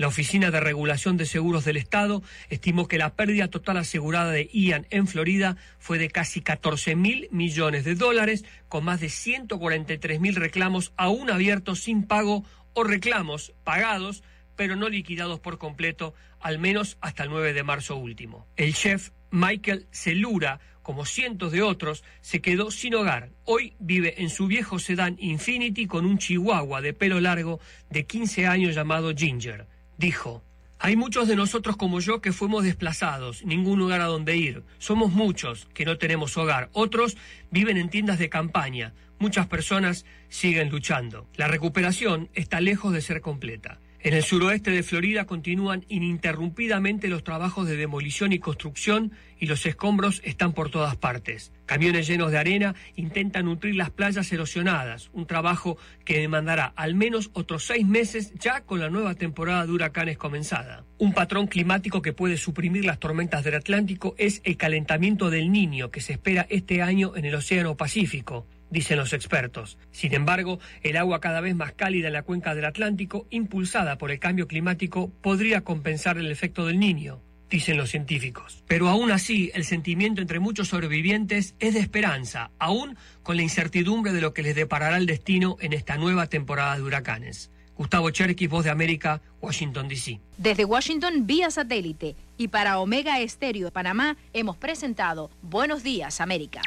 La 0.00 0.08
Oficina 0.08 0.50
de 0.50 0.60
Regulación 0.60 1.18
de 1.18 1.26
Seguros 1.26 1.66
del 1.66 1.76
Estado 1.76 2.22
estimó 2.48 2.88
que 2.88 2.96
la 2.96 3.14
pérdida 3.16 3.48
total 3.48 3.76
asegurada 3.76 4.30
de 4.30 4.48
Ian 4.50 4.86
en 4.88 5.06
Florida 5.06 5.58
fue 5.78 5.98
de 5.98 6.08
casi 6.08 6.40
14 6.40 6.96
mil 6.96 7.28
millones 7.30 7.84
de 7.84 7.94
dólares, 7.96 8.46
con 8.68 8.84
más 8.84 9.00
de 9.00 9.10
143 9.10 10.18
mil 10.18 10.36
reclamos 10.36 10.94
aún 10.96 11.30
abiertos 11.30 11.80
sin 11.80 12.04
pago 12.04 12.44
o 12.72 12.82
reclamos 12.82 13.52
pagados, 13.62 14.22
pero 14.56 14.74
no 14.74 14.88
liquidados 14.88 15.38
por 15.38 15.58
completo, 15.58 16.14
al 16.40 16.58
menos 16.58 16.96
hasta 17.02 17.24
el 17.24 17.28
9 17.28 17.52
de 17.52 17.62
marzo 17.62 17.96
último. 17.96 18.46
El 18.56 18.72
chef 18.74 19.10
Michael 19.30 19.86
Celura 19.90 20.60
como 20.90 21.06
cientos 21.06 21.52
de 21.52 21.62
otros, 21.62 22.02
se 22.20 22.40
quedó 22.40 22.72
sin 22.72 22.96
hogar. 22.96 23.30
Hoy 23.44 23.74
vive 23.78 24.20
en 24.20 24.28
su 24.28 24.48
viejo 24.48 24.80
sedán 24.80 25.14
Infinity 25.20 25.86
con 25.86 26.04
un 26.04 26.18
chihuahua 26.18 26.80
de 26.80 26.94
pelo 26.94 27.20
largo 27.20 27.60
de 27.90 28.06
15 28.06 28.48
años 28.48 28.74
llamado 28.74 29.14
Ginger. 29.14 29.68
Dijo, 29.98 30.42
hay 30.80 30.96
muchos 30.96 31.28
de 31.28 31.36
nosotros 31.36 31.76
como 31.76 32.00
yo 32.00 32.20
que 32.20 32.32
fuimos 32.32 32.64
desplazados, 32.64 33.44
ningún 33.44 33.78
lugar 33.78 34.00
a 34.00 34.06
donde 34.06 34.36
ir. 34.36 34.64
Somos 34.80 35.12
muchos 35.12 35.68
que 35.74 35.84
no 35.84 35.96
tenemos 35.96 36.36
hogar. 36.36 36.70
Otros 36.72 37.16
viven 37.52 37.76
en 37.76 37.88
tiendas 37.88 38.18
de 38.18 38.28
campaña. 38.28 38.92
Muchas 39.20 39.46
personas 39.46 40.04
siguen 40.28 40.70
luchando. 40.70 41.28
La 41.36 41.46
recuperación 41.46 42.30
está 42.34 42.60
lejos 42.60 42.92
de 42.92 43.00
ser 43.00 43.20
completa. 43.20 43.78
En 44.02 44.14
el 44.14 44.22
suroeste 44.22 44.70
de 44.70 44.82
Florida 44.82 45.26
continúan 45.26 45.84
ininterrumpidamente 45.88 47.08
los 47.08 47.22
trabajos 47.22 47.68
de 47.68 47.76
demolición 47.76 48.32
y 48.32 48.38
construcción 48.38 49.12
y 49.40 49.46
los 49.46 49.66
escombros 49.66 50.20
están 50.24 50.52
por 50.52 50.70
todas 50.70 50.94
partes. 50.96 51.52
Camiones 51.66 52.06
llenos 52.06 52.30
de 52.30 52.38
arena 52.38 52.74
intentan 52.94 53.46
nutrir 53.46 53.74
las 53.74 53.90
playas 53.90 54.30
erosionadas, 54.32 55.10
un 55.12 55.26
trabajo 55.26 55.78
que 56.04 56.20
demandará 56.20 56.72
al 56.76 56.94
menos 56.94 57.30
otros 57.32 57.64
seis 57.64 57.86
meses 57.86 58.34
ya 58.34 58.60
con 58.60 58.78
la 58.78 58.90
nueva 58.90 59.14
temporada 59.14 59.66
de 59.66 59.72
huracanes 59.72 60.18
comenzada. 60.18 60.84
Un 60.98 61.14
patrón 61.14 61.46
climático 61.46 62.02
que 62.02 62.12
puede 62.12 62.36
suprimir 62.36 62.84
las 62.84 63.00
tormentas 63.00 63.42
del 63.42 63.54
Atlántico 63.54 64.14
es 64.18 64.42
el 64.44 64.56
calentamiento 64.56 65.30
del 65.30 65.50
Niño 65.50 65.90
que 65.90 66.02
se 66.02 66.12
espera 66.12 66.46
este 66.50 66.82
año 66.82 67.16
en 67.16 67.24
el 67.24 67.34
Océano 67.34 67.76
Pacífico 67.76 68.46
dicen 68.70 68.98
los 68.98 69.12
expertos. 69.12 69.78
Sin 69.90 70.14
embargo, 70.14 70.60
el 70.82 70.96
agua 70.96 71.20
cada 71.20 71.40
vez 71.40 71.54
más 71.54 71.72
cálida 71.72 72.06
en 72.06 72.12
la 72.12 72.22
cuenca 72.22 72.54
del 72.54 72.64
Atlántico, 72.64 73.26
impulsada 73.30 73.98
por 73.98 74.12
el 74.12 74.20
cambio 74.20 74.46
climático, 74.46 75.10
podría 75.22 75.62
compensar 75.62 76.18
el 76.18 76.30
efecto 76.30 76.66
del 76.66 76.78
niño, 76.78 77.20
dicen 77.50 77.76
los 77.76 77.90
científicos. 77.90 78.64
Pero 78.66 78.88
aún 78.88 79.10
así, 79.10 79.50
el 79.54 79.64
sentimiento 79.64 80.22
entre 80.22 80.38
muchos 80.38 80.68
sobrevivientes 80.68 81.54
es 81.58 81.74
de 81.74 81.80
esperanza, 81.80 82.50
aún 82.58 82.96
con 83.22 83.36
la 83.36 83.42
incertidumbre 83.42 84.12
de 84.12 84.20
lo 84.20 84.32
que 84.32 84.42
les 84.42 84.54
deparará 84.54 84.96
el 84.96 85.06
destino 85.06 85.56
en 85.60 85.72
esta 85.72 85.96
nueva 85.96 86.28
temporada 86.28 86.76
de 86.76 86.82
huracanes. 86.82 87.50
Gustavo 87.76 88.10
Cherkis, 88.10 88.48
Voz 88.48 88.64
de 88.64 88.70
América, 88.70 89.22
Washington, 89.40 89.88
D.C. 89.88 90.20
Desde 90.36 90.64
Washington, 90.64 91.26
vía 91.26 91.50
satélite. 91.50 92.14
Y 92.36 92.48
para 92.48 92.78
Omega 92.78 93.18
Estéreo 93.20 93.66
de 93.66 93.72
Panamá, 93.72 94.16
hemos 94.32 94.56
presentado 94.56 95.30
Buenos 95.40 95.82
Días, 95.82 96.20
América. 96.20 96.60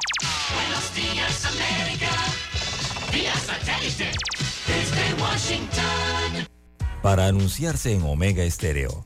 Buenos 0.56 0.96
días, 0.96 1.46
América. 1.46 2.10
Vía 3.14 3.34
satélite. 3.36 4.12
Desde 4.68 5.22
Washington. 5.22 6.48
Para 7.04 7.28
anunciarse 7.28 7.94
en 7.94 8.02
Omega 8.02 8.44
Estéreo, 8.44 9.06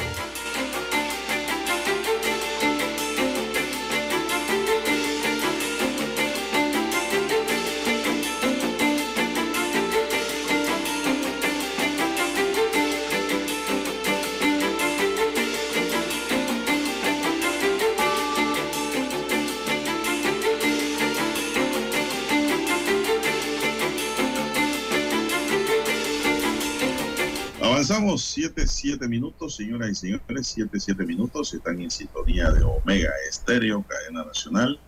7, 28.41 28.65
7 28.65 29.07
minutos, 29.07 29.55
señoras 29.55 29.91
y 29.91 29.95
señores, 29.95 30.47
7, 30.47 30.79
7 30.79 31.05
minutos. 31.05 31.53
Están 31.53 31.79
en 31.79 31.91
sintonía 31.91 32.49
de 32.49 32.63
Omega 32.63 33.11
Estéreo, 33.29 33.85
cadena 33.87 34.25
nacional. 34.25 34.79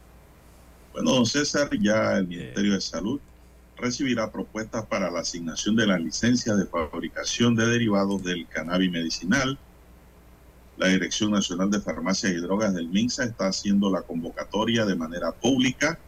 Bueno, 0.92 1.12
don 1.12 1.26
César, 1.28 1.70
ya 1.80 2.18
el 2.18 2.28
Ministerio 2.28 2.74
de 2.74 2.82
Salud 2.82 3.20
recibirá 3.78 4.32
propuestas 4.32 4.88
para 4.88 5.12
la 5.12 5.20
asignación 5.20 5.76
de 5.76 5.86
la 5.86 6.00
licencia 6.00 6.56
de 6.56 6.66
fabricación 6.66 7.56
de 7.56 7.68
derivados 7.68 8.24
del 8.24 8.48
cannabis 8.48 8.90
medicinal. 8.90 9.60
La 10.78 10.88
Dirección 10.88 11.30
Nacional 11.30 11.70
de 11.70 11.80
Farmacias 11.80 12.32
y 12.32 12.38
Drogas 12.38 12.74
del 12.74 12.90
MINSA 12.90 13.26
está 13.26 13.50
haciendo 13.50 13.92
la 13.92 14.02
convocatoria 14.02 14.84
de 14.84 14.96
manera 14.96 15.32
pública 15.32 16.00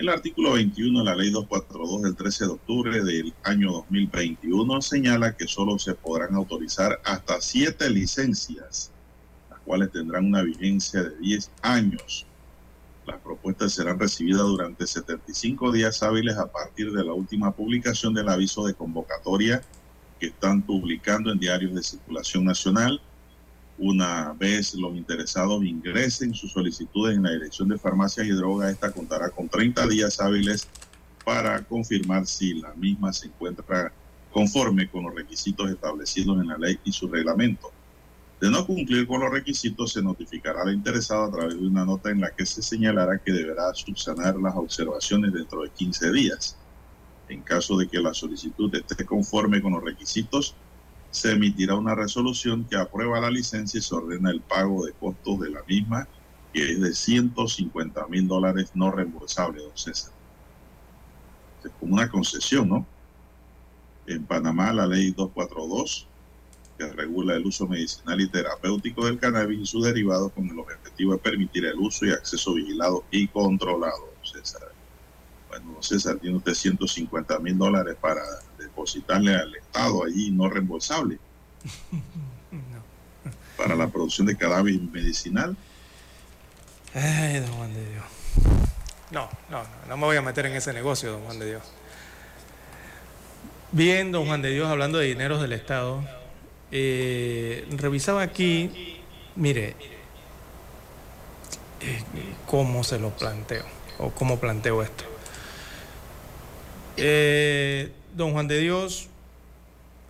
el 0.00 0.08
artículo 0.08 0.52
21 0.52 1.00
de 1.00 1.04
la 1.04 1.14
ley 1.14 1.30
242 1.30 2.02
del 2.02 2.16
13 2.16 2.44
de 2.46 2.50
octubre 2.52 3.04
del 3.04 3.34
año 3.42 3.70
2021 3.70 4.80
señala 4.80 5.36
que 5.36 5.46
solo 5.46 5.78
se 5.78 5.94
podrán 5.94 6.34
autorizar 6.34 6.98
hasta 7.04 7.38
siete 7.42 7.90
licencias, 7.90 8.92
las 9.50 9.60
cuales 9.60 9.92
tendrán 9.92 10.24
una 10.24 10.40
vigencia 10.40 11.02
de 11.02 11.18
10 11.18 11.50
años. 11.60 12.24
Las 13.06 13.18
propuestas 13.18 13.74
serán 13.74 13.98
recibidas 13.98 14.40
durante 14.40 14.86
75 14.86 15.70
días 15.70 16.02
hábiles 16.02 16.38
a 16.38 16.50
partir 16.50 16.92
de 16.92 17.04
la 17.04 17.12
última 17.12 17.52
publicación 17.52 18.14
del 18.14 18.30
aviso 18.30 18.64
de 18.66 18.72
convocatoria 18.72 19.60
que 20.18 20.28
están 20.28 20.62
publicando 20.62 21.30
en 21.30 21.38
diarios 21.38 21.74
de 21.74 21.82
circulación 21.82 22.46
nacional 22.46 23.02
una 23.80 24.34
vez 24.34 24.74
los 24.74 24.94
interesados 24.94 25.64
ingresen 25.64 26.34
sus 26.34 26.52
solicitudes 26.52 27.16
en 27.16 27.22
la 27.22 27.32
Dirección 27.32 27.66
de 27.68 27.78
Farmacias 27.78 28.26
y 28.26 28.30
Drogas, 28.30 28.72
esta 28.72 28.92
contará 28.92 29.30
con 29.30 29.48
30 29.48 29.86
días 29.86 30.20
hábiles 30.20 30.68
para 31.24 31.64
confirmar 31.64 32.26
si 32.26 32.54
la 32.54 32.74
misma 32.74 33.10
se 33.12 33.28
encuentra 33.28 33.90
conforme 34.30 34.88
con 34.90 35.04
los 35.04 35.14
requisitos 35.14 35.70
establecidos 35.70 36.40
en 36.42 36.48
la 36.48 36.58
ley 36.58 36.78
y 36.84 36.92
su 36.92 37.08
reglamento. 37.08 37.72
De 38.38 38.50
no 38.50 38.66
cumplir 38.66 39.06
con 39.06 39.20
los 39.20 39.32
requisitos, 39.32 39.94
se 39.94 40.02
notificará 40.02 40.62
al 40.62 40.74
interesado 40.74 41.24
a 41.24 41.30
través 41.30 41.54
de 41.58 41.66
una 41.66 41.84
nota 41.86 42.10
en 42.10 42.20
la 42.20 42.30
que 42.30 42.44
se 42.44 42.62
señalará 42.62 43.18
que 43.18 43.32
deberá 43.32 43.72
subsanar 43.72 44.36
las 44.36 44.56
observaciones 44.56 45.32
dentro 45.32 45.62
de 45.62 45.70
15 45.70 46.12
días. 46.12 46.56
En 47.28 47.40
caso 47.42 47.78
de 47.78 47.88
que 47.88 47.98
la 47.98 48.12
solicitud 48.12 48.74
esté 48.74 49.06
conforme 49.06 49.62
con 49.62 49.72
los 49.72 49.82
requisitos, 49.82 50.54
se 51.10 51.32
emitirá 51.32 51.74
una 51.74 51.94
resolución 51.94 52.64
que 52.64 52.76
aprueba 52.76 53.20
la 53.20 53.30
licencia 53.30 53.78
y 53.78 53.82
se 53.82 53.94
ordena 53.94 54.30
el 54.30 54.40
pago 54.40 54.86
de 54.86 54.92
costos 54.92 55.40
de 55.40 55.50
la 55.50 55.62
misma, 55.64 56.06
que 56.52 56.72
es 56.72 56.80
de 56.80 56.94
150 56.94 58.06
mil 58.08 58.28
dólares 58.28 58.70
no 58.74 58.90
reembolsables, 58.90 59.62
don 59.62 59.76
César. 59.76 60.12
Es 61.64 61.70
como 61.78 61.94
una 61.94 62.08
concesión, 62.08 62.68
¿no? 62.68 62.86
En 64.06 64.24
Panamá, 64.24 64.72
la 64.72 64.86
ley 64.86 65.10
242, 65.10 66.06
que 66.78 66.88
regula 66.92 67.34
el 67.36 67.46
uso 67.46 67.66
medicinal 67.66 68.20
y 68.20 68.28
terapéutico 68.28 69.04
del 69.04 69.18
cannabis 69.18 69.60
y 69.60 69.66
sus 69.66 69.84
derivados 69.84 70.32
con 70.32 70.48
el 70.48 70.58
objetivo 70.58 71.12
de 71.12 71.18
permitir 71.18 71.66
el 71.66 71.78
uso 71.78 72.06
y 72.06 72.10
acceso 72.10 72.54
vigilado 72.54 73.04
y 73.10 73.28
controlado, 73.28 73.98
don 74.14 74.24
César. 74.24 74.62
Bueno, 75.48 75.72
don 75.72 75.82
César, 75.82 76.18
tiene 76.18 76.38
usted 76.38 76.54
150 76.54 77.38
mil 77.40 77.58
dólares 77.58 77.96
para 78.00 78.22
depositarle 78.80 79.34
al 79.34 79.54
Estado 79.54 80.04
allí 80.04 80.30
no 80.30 80.48
reembolsable 80.48 81.18
para 83.56 83.74
la 83.74 83.88
producción 83.88 84.26
de 84.26 84.36
cannabis 84.36 84.80
medicinal. 84.80 85.54
Ay, 86.94 87.40
don 87.40 87.52
Juan 87.52 87.74
de 87.74 87.90
Dios. 87.90 88.04
No, 89.10 89.28
no, 89.50 89.62
no, 89.62 89.68
no 89.86 89.96
me 89.98 90.04
voy 90.06 90.16
a 90.16 90.22
meter 90.22 90.46
en 90.46 90.56
ese 90.56 90.72
negocio, 90.72 91.12
don 91.12 91.24
Juan 91.24 91.38
de 91.38 91.46
Dios. 91.46 91.62
Bien, 93.72 94.10
don 94.12 94.26
Juan 94.26 94.40
de 94.40 94.50
Dios, 94.50 94.68
hablando 94.68 94.96
de 94.96 95.06
dineros 95.06 95.42
del 95.42 95.52
Estado, 95.52 96.02
eh, 96.72 97.68
revisaba 97.76 98.22
aquí, 98.22 99.02
mire, 99.36 99.76
eh, 101.82 102.02
cómo 102.46 102.82
se 102.82 102.98
lo 102.98 103.10
planteo, 103.10 103.64
o 103.98 104.10
cómo 104.10 104.40
planteo 104.40 104.82
esto. 104.82 105.04
Eh, 106.96 107.92
don 108.14 108.32
Juan 108.32 108.48
de 108.48 108.58
Dios, 108.58 109.08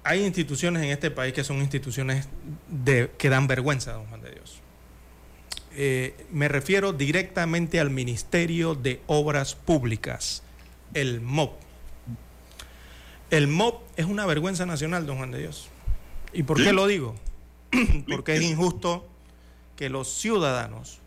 hay 0.03 0.25
instituciones 0.25 0.83
en 0.83 0.91
este 0.91 1.11
país 1.11 1.33
que 1.33 1.45
son 1.45 1.59
instituciones 1.59 2.29
de, 2.69 3.11
que 3.19 3.29
dan 3.29 3.47
vergüenza, 3.47 3.93
don 3.93 4.07
Juan 4.07 4.23
de 4.23 4.31
Dios. 4.31 4.61
Eh, 5.73 6.27
me 6.33 6.49
refiero 6.49 6.93
directamente 6.93 7.79
al 7.81 7.91
Ministerio 7.91 8.75
de 8.75 9.01
Obras 9.07 9.55
Públicas, 9.55 10.43
el 10.95 11.21
MOP. 11.21 11.53
El 13.31 13.47
MOP 13.47 13.83
es 13.97 14.07
una 14.07 14.27
vergüenza 14.27 14.67
nacional, 14.67 15.07
don 15.07 15.19
Juan 15.19 15.31
de 15.31 15.39
Dios. 15.41 15.69
¿Y 16.33 16.43
por 16.43 16.63
qué 16.63 16.73
lo 16.73 16.87
digo? 16.87 17.15
Porque 18.09 18.35
es 18.35 18.43
injusto 18.43 19.07
que 19.77 19.89
los 19.89 20.09
ciudadanos 20.09 20.99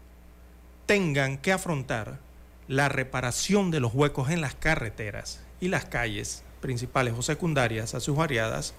tengan 0.85 1.37
que 1.37 1.51
afrontar 1.51 2.19
la 2.67 2.89
reparación 2.89 3.71
de 3.71 3.79
los 3.79 3.93
huecos 3.93 4.29
en 4.29 4.41
las 4.41 4.55
carreteras 4.55 5.41
y 5.59 5.67
las 5.67 5.85
calles 5.85 6.43
principales 6.63 7.13
o 7.17 7.21
secundarias 7.21 7.93
a 7.93 7.99
sus 7.99 8.15
variadas, 8.15 8.73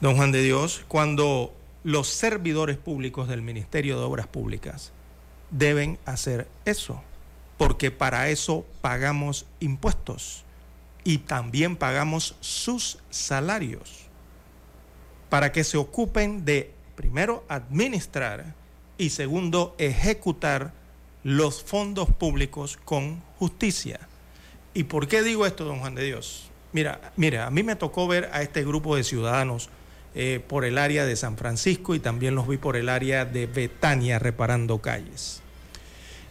don 0.00 0.16
Juan 0.16 0.32
de 0.32 0.42
Dios, 0.42 0.86
cuando 0.88 1.54
los 1.84 2.08
servidores 2.08 2.78
públicos 2.78 3.28
del 3.28 3.42
Ministerio 3.42 3.98
de 3.98 4.04
Obras 4.06 4.26
Públicas 4.26 4.90
deben 5.50 5.98
hacer 6.06 6.48
eso, 6.64 7.02
porque 7.58 7.90
para 7.90 8.30
eso 8.30 8.64
pagamos 8.80 9.44
impuestos 9.60 10.44
y 11.04 11.18
también 11.18 11.76
pagamos 11.76 12.36
sus 12.40 12.98
salarios, 13.10 14.06
para 15.28 15.52
que 15.52 15.64
se 15.64 15.76
ocupen 15.76 16.46
de, 16.46 16.72
primero, 16.96 17.44
administrar 17.48 18.54
y 18.96 19.10
segundo, 19.10 19.74
ejecutar 19.76 20.72
los 21.22 21.62
fondos 21.62 22.10
públicos 22.10 22.78
con 22.82 23.20
justicia. 23.38 24.00
¿Y 24.72 24.84
por 24.84 25.06
qué 25.06 25.22
digo 25.22 25.44
esto, 25.44 25.66
don 25.66 25.80
Juan 25.80 25.94
de 25.94 26.04
Dios? 26.04 26.47
Mira, 26.72 27.12
mira, 27.16 27.46
a 27.46 27.50
mí 27.50 27.62
me 27.62 27.76
tocó 27.76 28.06
ver 28.06 28.28
a 28.32 28.42
este 28.42 28.64
grupo 28.64 28.96
de 28.96 29.04
ciudadanos 29.04 29.70
eh, 30.14 30.42
por 30.46 30.64
el 30.64 30.78
área 30.78 31.06
de 31.06 31.16
San 31.16 31.36
Francisco 31.36 31.94
y 31.94 32.00
también 32.00 32.34
los 32.34 32.48
vi 32.48 32.56
por 32.56 32.76
el 32.76 32.88
área 32.88 33.24
de 33.24 33.46
Betania 33.46 34.18
reparando 34.18 34.80
calles. 34.80 35.42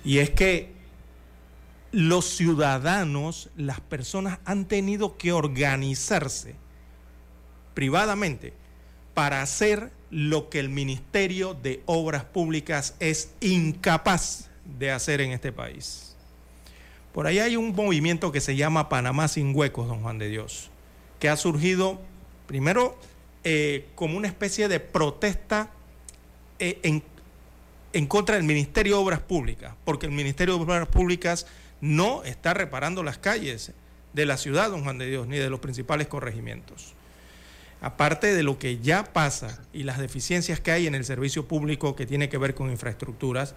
Y 0.03 0.19
es 0.19 0.29
que 0.29 0.73
los 1.91 2.25
ciudadanos, 2.25 3.49
las 3.55 3.79
personas 3.79 4.39
han 4.45 4.65
tenido 4.65 5.17
que 5.17 5.31
organizarse 5.31 6.55
privadamente 7.73 8.53
para 9.13 9.41
hacer 9.41 9.91
lo 10.09 10.49
que 10.49 10.59
el 10.59 10.69
Ministerio 10.69 11.53
de 11.53 11.81
Obras 11.85 12.23
Públicas 12.23 12.95
es 12.99 13.31
incapaz 13.39 14.49
de 14.77 14.91
hacer 14.91 15.21
en 15.21 15.31
este 15.31 15.51
país. 15.51 16.16
Por 17.17 17.25
ahí 17.25 17.39
hay 17.39 17.55
un 17.55 17.73
movimiento 17.73 18.31
que 18.31 18.39
se 18.39 18.55
llama 18.55 18.89
Panamá 18.89 19.27
sin 19.27 19.55
huecos, 19.55 19.87
don 19.87 20.03
Juan 20.03 20.19
de 20.19 20.29
Dios, 20.29 20.69
que 21.19 21.29
ha 21.29 21.35
surgido 21.35 21.99
primero 22.45 22.95
eh, 23.43 23.87
como 23.95 24.17
una 24.17 24.27
especie 24.27 24.67
de 24.67 24.79
protesta 24.79 25.71
eh, 26.59 26.79
en, 26.83 27.01
en 27.93 28.05
contra 28.05 28.35
del 28.35 28.43
Ministerio 28.43 28.97
de 28.97 29.01
Obras 29.01 29.19
Públicas, 29.19 29.73
porque 29.83 30.05
el 30.05 30.11
Ministerio 30.11 30.57
de 30.57 30.63
Obras 30.63 30.87
Públicas 30.89 31.47
no 31.81 32.23
está 32.23 32.53
reparando 32.53 33.01
las 33.01 33.17
calles 33.17 33.71
de 34.13 34.25
la 34.27 34.37
ciudad, 34.37 34.69
don 34.69 34.83
Juan 34.83 34.99
de 34.99 35.07
Dios, 35.07 35.27
ni 35.27 35.37
de 35.37 35.49
los 35.49 35.59
principales 35.59 36.05
corregimientos. 36.05 36.93
Aparte 37.81 38.31
de 38.31 38.43
lo 38.43 38.59
que 38.59 38.77
ya 38.77 39.03
pasa 39.05 39.59
y 39.73 39.81
las 39.81 39.97
deficiencias 39.97 40.59
que 40.59 40.69
hay 40.71 40.85
en 40.85 40.93
el 40.93 41.03
servicio 41.03 41.47
público 41.47 41.95
que 41.95 42.05
tiene 42.05 42.29
que 42.29 42.37
ver 42.37 42.53
con 42.53 42.69
infraestructuras, 42.69 43.55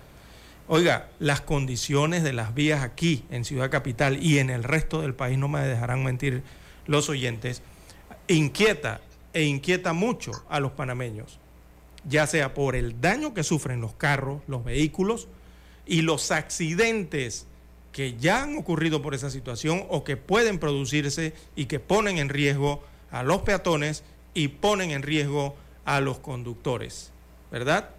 Oiga, 0.72 1.08
las 1.18 1.40
condiciones 1.40 2.22
de 2.22 2.32
las 2.32 2.54
vías 2.54 2.84
aquí 2.84 3.24
en 3.28 3.44
Ciudad 3.44 3.72
Capital 3.72 4.22
y 4.22 4.38
en 4.38 4.50
el 4.50 4.62
resto 4.62 5.02
del 5.02 5.16
país, 5.16 5.36
no 5.36 5.48
me 5.48 5.66
dejarán 5.66 6.04
mentir 6.04 6.44
los 6.86 7.08
oyentes, 7.08 7.60
inquieta 8.28 9.00
e 9.32 9.42
inquieta 9.42 9.94
mucho 9.94 10.30
a 10.48 10.60
los 10.60 10.70
panameños, 10.70 11.40
ya 12.08 12.24
sea 12.28 12.54
por 12.54 12.76
el 12.76 13.00
daño 13.00 13.34
que 13.34 13.42
sufren 13.42 13.80
los 13.80 13.94
carros, 13.94 14.42
los 14.46 14.64
vehículos 14.64 15.26
y 15.86 16.02
los 16.02 16.30
accidentes 16.30 17.48
que 17.90 18.16
ya 18.16 18.44
han 18.44 18.56
ocurrido 18.56 19.02
por 19.02 19.12
esa 19.12 19.28
situación 19.28 19.84
o 19.88 20.04
que 20.04 20.16
pueden 20.16 20.60
producirse 20.60 21.34
y 21.56 21.64
que 21.64 21.80
ponen 21.80 22.18
en 22.18 22.28
riesgo 22.28 22.84
a 23.10 23.24
los 23.24 23.42
peatones 23.42 24.04
y 24.34 24.46
ponen 24.46 24.92
en 24.92 25.02
riesgo 25.02 25.56
a 25.84 26.00
los 26.00 26.20
conductores, 26.20 27.10
¿verdad? 27.50 27.90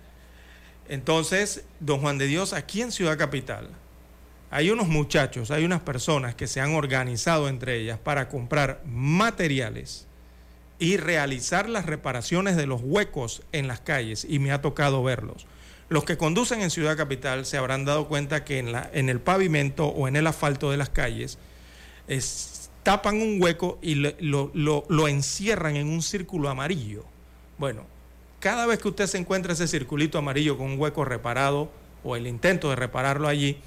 Entonces, 0.87 1.63
don 1.79 2.01
Juan 2.01 2.17
de 2.17 2.27
Dios, 2.27 2.53
aquí 2.53 2.81
en 2.81 2.91
Ciudad 2.91 3.17
Capital, 3.17 3.69
hay 4.49 4.69
unos 4.69 4.87
muchachos, 4.87 5.49
hay 5.51 5.63
unas 5.63 5.81
personas 5.81 6.35
que 6.35 6.47
se 6.47 6.59
han 6.59 6.75
organizado 6.75 7.47
entre 7.47 7.77
ellas 7.77 7.97
para 7.97 8.27
comprar 8.27 8.81
materiales 8.85 10.07
y 10.77 10.97
realizar 10.97 11.69
las 11.69 11.85
reparaciones 11.85 12.57
de 12.57 12.67
los 12.67 12.81
huecos 12.83 13.43
en 13.51 13.67
las 13.67 13.79
calles, 13.79 14.25
y 14.27 14.39
me 14.39 14.51
ha 14.51 14.61
tocado 14.61 15.03
verlos. 15.03 15.45
Los 15.89 16.05
que 16.05 16.17
conducen 16.17 16.61
en 16.61 16.69
Ciudad 16.69 16.97
Capital 16.97 17.45
se 17.45 17.57
habrán 17.57 17.85
dado 17.85 18.07
cuenta 18.07 18.43
que 18.43 18.59
en, 18.59 18.71
la, 18.71 18.89
en 18.93 19.09
el 19.09 19.19
pavimento 19.19 19.87
o 19.87 20.07
en 20.07 20.15
el 20.15 20.25
asfalto 20.25 20.71
de 20.71 20.77
las 20.77 20.89
calles 20.89 21.37
es, 22.07 22.69
tapan 22.83 23.21
un 23.21 23.41
hueco 23.41 23.77
y 23.81 23.95
lo, 23.95 24.11
lo, 24.19 24.51
lo, 24.53 24.85
lo 24.89 25.07
encierran 25.07 25.75
en 25.75 25.87
un 25.87 26.01
círculo 26.01 26.49
amarillo. 26.49 27.05
Bueno, 27.57 27.85
cada 28.41 28.65
vez 28.65 28.79
que 28.79 28.89
usted 28.89 29.07
se 29.07 29.19
encuentra 29.19 29.53
ese 29.53 29.67
circulito 29.67 30.17
amarillo 30.17 30.57
con 30.57 30.71
un 30.71 30.79
hueco 30.79 31.05
reparado 31.05 31.71
o 32.03 32.15
el 32.15 32.25
intento 32.27 32.71
de 32.71 32.75
repararlo 32.75 33.27
allí, 33.27 33.59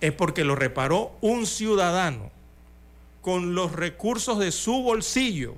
es 0.00 0.12
porque 0.12 0.44
lo 0.44 0.54
reparó 0.54 1.16
un 1.22 1.46
ciudadano 1.46 2.30
con 3.22 3.54
los 3.54 3.72
recursos 3.72 4.38
de 4.38 4.52
su 4.52 4.82
bolsillo, 4.82 5.54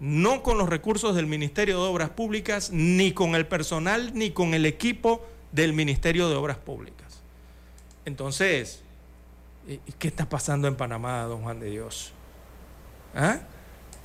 no 0.00 0.42
con 0.42 0.56
los 0.56 0.70
recursos 0.70 1.14
del 1.14 1.26
Ministerio 1.26 1.82
de 1.82 1.88
Obras 1.88 2.08
Públicas, 2.08 2.70
ni 2.72 3.12
con 3.12 3.34
el 3.34 3.46
personal, 3.46 4.12
ni 4.14 4.30
con 4.30 4.54
el 4.54 4.64
equipo 4.64 5.26
del 5.52 5.74
Ministerio 5.74 6.30
de 6.30 6.36
Obras 6.36 6.56
Públicas. 6.56 7.20
Entonces, 8.06 8.82
¿qué 9.98 10.08
está 10.08 10.26
pasando 10.26 10.66
en 10.66 10.76
Panamá, 10.76 11.24
don 11.24 11.42
Juan 11.42 11.60
de 11.60 11.68
Dios? 11.68 12.12
¿Ah? 13.14 13.40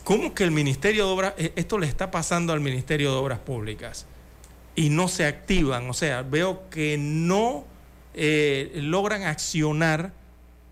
¿Cómo 0.04 0.34
que 0.34 0.44
el 0.44 0.52
Ministerio 0.52 1.06
de 1.06 1.12
Obras, 1.14 1.34
esto 1.38 1.78
le 1.78 1.88
está 1.88 2.12
pasando 2.12 2.52
al 2.52 2.60
Ministerio 2.60 3.12
de 3.12 3.18
Obras 3.18 3.40
Públicas 3.40 4.06
y 4.76 4.90
no 4.90 5.08
se 5.08 5.26
activan? 5.26 5.90
O 5.90 5.94
sea, 5.94 6.24
veo 6.24 6.70
que 6.70 6.98
no 6.98 7.66
eh, 8.14 8.72
logran 8.76 9.24
accionar 9.24 10.12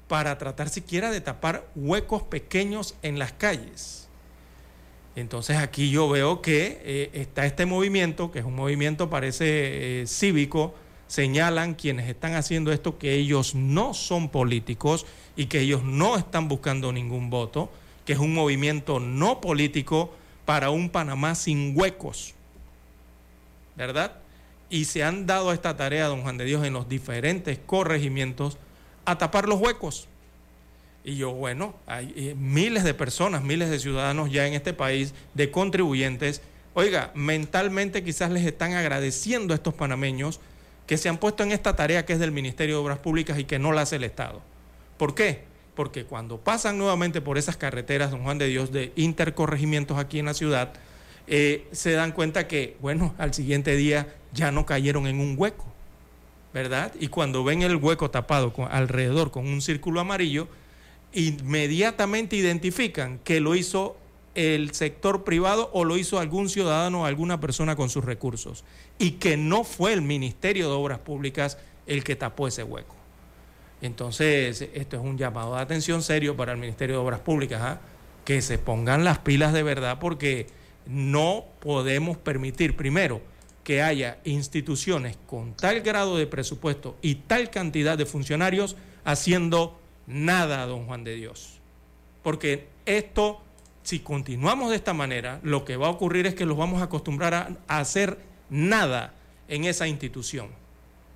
para 0.10 0.38
tratar 0.38 0.68
siquiera 0.68 1.12
de 1.12 1.22
tapar 1.22 1.66
huecos 1.76 2.24
pequeños 2.24 2.96
en 3.04 3.20
las 3.20 3.32
calles. 3.32 4.10
Entonces 5.16 5.56
aquí 5.58 5.90
yo 5.90 6.10
veo 6.10 6.42
que 6.42 6.82
eh, 6.84 7.10
está 7.14 7.46
este 7.46 7.66
movimiento, 7.66 8.32
que 8.32 8.40
es 8.40 8.46
un 8.46 8.56
movimiento 8.56 9.10
parece 9.10 10.02
eh, 10.02 10.08
cívico, 10.08 10.76
señalan 11.08 11.76
quienes 11.76 12.10
están 12.10 12.36
haciendo 12.36 12.74
esto 12.74 12.98
que 12.98 13.16
ellos 13.16 13.56
no 13.56 13.94
son 13.94 14.28
políticos 14.28 15.06
y 15.38 15.46
que 15.46 15.62
ellos 15.62 15.84
no 15.84 16.18
están 16.18 16.50
buscando 16.50 16.92
ningún 16.92 17.30
voto, 17.30 17.72
que 18.06 18.14
es 18.14 18.20
un 18.20 18.34
movimiento 18.34 19.00
no 19.00 19.42
político 19.42 20.14
para 20.46 20.70
un 20.70 20.90
Panamá 20.90 21.36
sin 21.36 21.74
huecos, 21.78 22.34
¿verdad? 23.76 24.14
Y 24.70 24.86
se 24.86 25.04
han 25.04 25.26
dado 25.26 25.54
esta 25.54 25.76
tarea, 25.76 26.08
don 26.08 26.22
Juan 26.22 26.38
de 26.38 26.46
Dios, 26.46 26.66
en 26.66 26.74
los 26.74 26.88
diferentes 26.88 27.60
corregimientos 27.66 28.58
a 29.06 29.18
tapar 29.18 29.48
los 29.48 29.60
huecos. 29.60 30.08
Y 31.04 31.16
yo, 31.16 31.32
bueno, 31.32 31.76
hay 31.88 32.14
eh, 32.16 32.36
miles 32.38 32.84
de 32.84 32.94
personas, 32.94 33.44
miles 33.44 33.70
de 33.70 33.80
ciudadanos 33.80 34.32
ya 34.32 34.48
en 34.48 34.54
este 34.54 34.74
país, 34.74 35.14
de 35.34 35.50
contribuyentes. 35.52 36.42
Oiga, 36.74 37.12
mentalmente 37.16 38.04
quizás 38.04 38.32
les 38.32 38.46
están 38.46 38.74
agradeciendo 38.74 39.54
a 39.54 39.56
estos 39.56 39.74
panameños 39.74 40.40
que 40.86 40.98
se 40.98 41.10
han 41.10 41.18
puesto 41.18 41.44
en 41.44 41.52
esta 41.52 41.76
tarea 41.76 42.06
que 42.06 42.14
es 42.14 42.20
del 42.20 42.32
Ministerio 42.32 42.76
de 42.76 42.82
Obras 42.82 43.00
Públicas 43.00 43.40
y 43.40 43.46
que 43.46 43.60
no 43.60 43.72
la 43.72 43.82
hace 43.82 43.96
el 43.96 44.04
Estado. 44.04 44.42
¿Por 44.98 45.16
qué? 45.16 45.51
Porque 45.82 46.06
cuando 46.06 46.38
pasan 46.38 46.78
nuevamente 46.78 47.22
por 47.22 47.40
esas 47.40 47.58
carreteras, 47.58 48.12
don 48.12 48.22
Juan 48.22 48.38
de 48.38 48.46
Dios, 48.46 48.72
de 48.72 48.92
intercorregimientos 48.96 49.98
aquí 49.98 50.20
en 50.20 50.28
la 50.28 50.36
ciudad, 50.36 50.74
eh, 51.26 51.68
se 51.72 51.94
dan 51.94 52.12
cuenta 52.12 52.48
que, 52.48 52.78
bueno, 52.82 53.16
al 53.18 53.34
siguiente 53.34 53.76
día 53.76 54.14
ya 54.32 54.52
no 54.52 54.68
cayeron 54.68 55.08
en 55.08 55.20
un 55.20 55.34
hueco, 55.36 55.66
¿verdad? 56.54 56.94
Y 57.00 57.08
cuando 57.08 57.44
ven 57.44 57.64
el 57.64 57.78
hueco 57.78 58.12
tapado 58.12 58.54
alrededor 58.70 59.32
con 59.32 59.48
un 59.48 59.60
círculo 59.60 60.00
amarillo, 60.00 60.48
inmediatamente 61.14 62.36
identifican 62.36 63.18
que 63.24 63.40
lo 63.40 63.56
hizo 63.56 63.98
el 64.36 64.76
sector 64.76 65.24
privado 65.24 65.72
o 65.74 65.84
lo 65.84 65.98
hizo 65.98 66.20
algún 66.20 66.48
ciudadano 66.48 67.02
o 67.02 67.06
alguna 67.06 67.40
persona 67.40 67.76
con 67.76 67.90
sus 67.90 68.06
recursos 68.06 68.66
y 69.00 69.14
que 69.14 69.36
no 69.36 69.64
fue 69.64 69.94
el 69.94 70.04
Ministerio 70.04 70.68
de 70.68 70.76
Obras 70.76 71.00
Públicas 71.00 71.58
el 71.88 72.04
que 72.04 72.16
tapó 72.16 72.48
ese 72.48 72.62
hueco. 72.62 73.01
Entonces, 73.82 74.70
esto 74.74 74.98
es 74.98 75.02
un 75.02 75.18
llamado 75.18 75.56
de 75.56 75.62
atención 75.62 76.04
serio 76.04 76.38
para 76.38 76.52
el 76.52 76.60
Ministerio 76.60 76.98
de 76.98 77.02
Obras 77.02 77.20
Públicas, 77.20 77.62
¿ah? 77.62 77.82
que 78.26 78.42
se 78.42 78.60
pongan 78.60 79.04
las 79.04 79.20
pilas 79.20 79.54
de 79.54 79.64
verdad 79.64 79.98
porque 80.00 80.48
no 80.86 81.46
podemos 81.60 82.18
permitir, 82.18 82.76
primero, 82.76 83.22
que 83.64 83.82
haya 83.82 84.20
instituciones 84.24 85.18
con 85.28 85.54
tal 85.56 85.82
grado 85.82 86.18
de 86.18 86.28
presupuesto 86.28 86.98
y 87.02 87.16
tal 87.16 87.50
cantidad 87.50 87.98
de 87.98 88.06
funcionarios 88.06 88.76
haciendo 89.04 89.80
nada, 90.08 90.66
don 90.66 90.86
Juan 90.86 91.04
de 91.04 91.16
Dios. 91.16 91.60
Porque 92.24 92.68
esto, 92.86 93.42
si 93.84 94.00
continuamos 94.00 94.70
de 94.70 94.76
esta 94.76 94.94
manera, 94.94 95.40
lo 95.44 95.66
que 95.66 95.78
va 95.78 95.88
a 95.88 95.92
ocurrir 95.92 96.28
es 96.28 96.36
que 96.36 96.46
los 96.46 96.58
vamos 96.58 96.82
a 96.82 96.86
acostumbrar 96.86 97.34
a, 97.34 97.58
a 97.68 97.80
hacer 97.80 98.20
nada 98.50 99.14
en 99.48 99.66
esa 99.66 99.88
institución. 99.88 100.50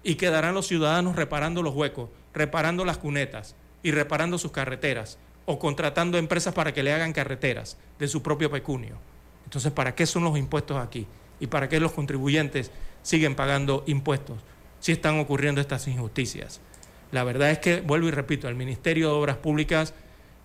Y 0.03 0.15
quedarán 0.15 0.53
los 0.53 0.67
ciudadanos 0.67 1.15
reparando 1.15 1.63
los 1.63 1.73
huecos, 1.73 2.09
reparando 2.35 2.85
las 2.85 2.97
cunetas 2.97 3.55
y 3.81 3.91
reparando 3.91 4.37
sus 4.37 4.51
carreteras 4.51 5.17
o 5.45 5.57
contratando 5.57 6.17
empresas 6.17 6.53
para 6.53 6.73
que 6.73 6.83
le 6.83 6.93
hagan 6.93 7.13
carreteras 7.13 7.77
de 7.97 8.07
su 8.07 8.21
propio 8.21 8.51
pecunio. 8.51 8.97
Entonces, 9.45 9.71
¿para 9.71 9.95
qué 9.95 10.05
son 10.05 10.23
los 10.23 10.37
impuestos 10.37 10.77
aquí? 10.77 11.07
¿Y 11.39 11.47
para 11.47 11.69
qué 11.69 11.79
los 11.79 11.91
contribuyentes 11.91 12.71
siguen 13.03 13.35
pagando 13.35 13.83
impuestos 13.87 14.37
si 14.79 14.91
están 14.91 15.19
ocurriendo 15.19 15.61
estas 15.61 15.87
injusticias? 15.87 16.61
La 17.11 17.23
verdad 17.23 17.51
es 17.51 17.59
que, 17.59 17.81
vuelvo 17.81 18.07
y 18.07 18.11
repito, 18.11 18.47
el 18.47 18.55
Ministerio 18.55 19.09
de 19.09 19.15
Obras 19.15 19.37
Públicas 19.37 19.93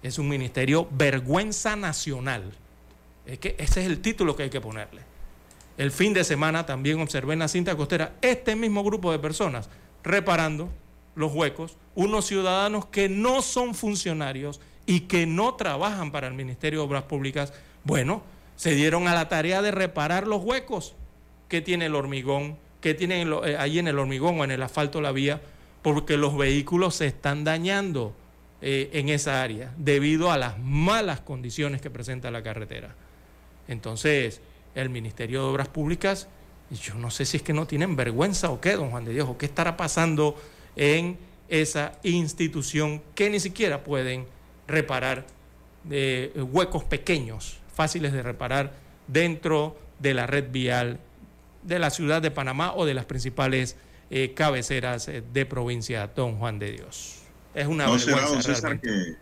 es 0.03 0.19
un 0.19 0.29
ministerio 0.29 0.89
vergüenza 0.91 1.77
nacional. 1.77 2.53
Es 3.27 3.39
que 3.39 3.57
ese 3.59 3.81
es 3.81 3.87
el 3.87 4.01
título 4.01 4.37
que 4.37 4.45
hay 4.45 4.51
que 4.51 4.61
ponerle. 4.61 5.03
El 5.79 5.91
fin 5.91 6.13
de 6.13 6.25
semana 6.25 6.67
también 6.67 7.01
observé 7.01 7.33
en 7.33 7.39
la 7.39 7.49
cinta 7.49 7.75
costera 7.77 8.13
este 8.21 8.55
mismo 8.55 8.85
grupo 8.85 9.13
de 9.13 9.19
personas 9.19 9.71
reparando 10.03 10.69
los 11.21 11.33
huecos, 11.33 11.77
unos 11.95 12.27
ciudadanos 12.27 12.87
que 12.87 13.09
no 13.09 13.43
son 13.43 13.75
funcionarios 13.75 14.61
y 14.87 15.01
que 15.01 15.27
no 15.27 15.55
trabajan 15.55 16.11
para 16.11 16.27
el 16.27 16.35
Ministerio 16.35 16.81
de 16.81 16.87
Obras 16.87 17.05
Públicas, 17.05 17.53
bueno, 17.85 18.23
se 18.57 18.75
dieron 18.75 19.07
a 19.09 19.15
la 19.15 19.29
tarea 19.29 19.63
de 19.63 19.71
reparar 19.71 20.27
los 20.27 20.43
huecos 20.43 20.95
que 21.49 21.61
tiene 21.61 21.87
el 21.87 21.95
hormigón, 21.95 22.57
que 22.81 22.95
tiene 22.95 23.23
eh, 23.23 23.57
ahí 23.59 23.79
en 23.79 23.89
el 23.89 23.99
hormigón 23.99 24.41
o 24.41 24.45
en 24.45 24.51
el 24.51 24.63
asfalto 24.63 25.01
la 25.01 25.13
vía, 25.13 25.41
porque 25.83 26.17
los 26.17 26.37
vehículos 26.37 26.97
se 26.97 27.07
están 27.07 27.45
dañando 27.45 28.15
eh, 28.63 28.91
en 28.93 29.09
esa 29.09 29.43
área 29.43 29.73
debido 29.79 30.31
a 30.31 30.37
las 30.37 30.59
malas 30.59 31.21
condiciones 31.21 31.81
que 31.81 31.89
presenta 31.89 32.31
la 32.31 32.43
carretera. 32.43 32.95
Entonces, 33.69 34.41
el 34.75 34.91
Ministerio 34.91 35.41
de 35.41 35.47
Obras 35.47 35.69
Públicas, 35.69 36.29
yo 36.71 36.95
no 36.95 37.11
sé 37.11 37.25
si 37.25 37.39
es 37.39 37.43
que 37.43 37.53
no 37.53 37.67
tienen 37.67 37.97
vergüenza 37.97 38.51
o 38.51 38.61
qué, 38.61 38.77
don 38.77 38.91
Juan 38.91 39.05
de 39.05 39.13
Dios, 39.13 39.29
o 39.29 39.39
qué 39.39 39.47
estará 39.47 39.77
pasando 39.77 40.37
en 40.77 41.19
esa 41.49 41.93
institución 42.03 43.03
que 43.15 43.29
ni 43.31 43.41
siquiera 43.41 43.83
pueden 43.83 44.27
reparar 44.67 45.27
de 45.85 46.33
huecos 46.37 46.85
pequeños, 46.85 47.59
fáciles 47.75 48.13
de 48.13 48.23
reparar 48.23 48.73
dentro 49.07 49.77
de 49.99 50.15
la 50.15 50.27
red 50.27 50.51
vial 50.51 51.01
de 51.63 51.79
la 51.79 51.91
ciudad 51.91 52.23
de 52.23 52.31
Panamá 52.31 52.73
o 52.75 52.87
de 52.87 52.95
las 52.95 53.05
principales 53.05 53.77
eh, 54.11 54.33
cabeceras 54.35 55.09
eh, 55.09 55.23
de 55.33 55.47
provincia 55.47 56.07
Don 56.09 56.37
Juan 56.37 56.59
de 56.59 56.73
Dios. 56.73 57.19
Es 57.55 57.67
una 57.67 57.87
¿No 57.87 57.99
será, 57.99 58.27
don 58.27 58.43
César, 58.43 58.81
que 58.81 59.17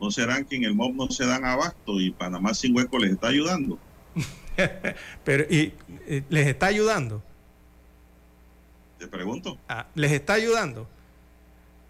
no 0.00 0.10
serán 0.10 0.44
que 0.44 0.56
en 0.56 0.64
el 0.64 0.74
MOB 0.74 0.94
no 0.94 1.08
se 1.10 1.24
dan 1.24 1.44
abasto 1.44 2.00
y 2.00 2.10
Panamá 2.10 2.54
sin 2.54 2.76
hueco 2.76 2.98
les 2.98 3.12
está 3.12 3.28
ayudando? 3.28 3.78
Pero, 5.24 5.44
¿y, 5.48 5.72
y 6.08 6.24
les 6.28 6.46
está 6.48 6.66
ayudando? 6.66 7.22
Te 8.98 9.06
pregunto. 9.06 9.58
Ah, 9.68 9.86
¿Les 9.94 10.12
está 10.12 10.34
ayudando? 10.34 10.88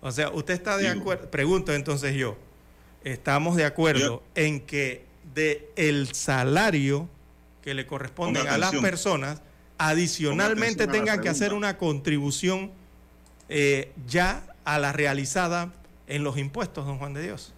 O 0.00 0.10
sea, 0.12 0.30
usted 0.30 0.54
está 0.54 0.76
de 0.76 0.88
acuerdo, 0.88 1.30
pregunto 1.30 1.72
entonces 1.72 2.14
yo, 2.14 2.36
estamos 3.02 3.56
de 3.56 3.64
acuerdo 3.64 4.22
en 4.34 4.60
que 4.60 5.04
de 5.34 5.68
el 5.76 6.12
salario 6.12 7.08
que 7.62 7.74
le 7.74 7.86
corresponde 7.86 8.40
Ponga 8.40 8.54
a 8.54 8.58
las 8.58 8.74
personas, 8.76 9.42
adicionalmente 9.78 10.86
Ponga 10.86 10.98
tengan 10.98 11.20
que 11.20 11.28
hacer 11.28 11.52
una 11.52 11.78
contribución 11.78 12.70
eh, 13.48 13.92
ya 14.06 14.44
a 14.64 14.78
la 14.78 14.92
realizada 14.92 15.72
en 16.06 16.22
los 16.22 16.38
impuestos, 16.38 16.86
don 16.86 16.98
Juan 16.98 17.14
de 17.14 17.22
Dios. 17.22 17.52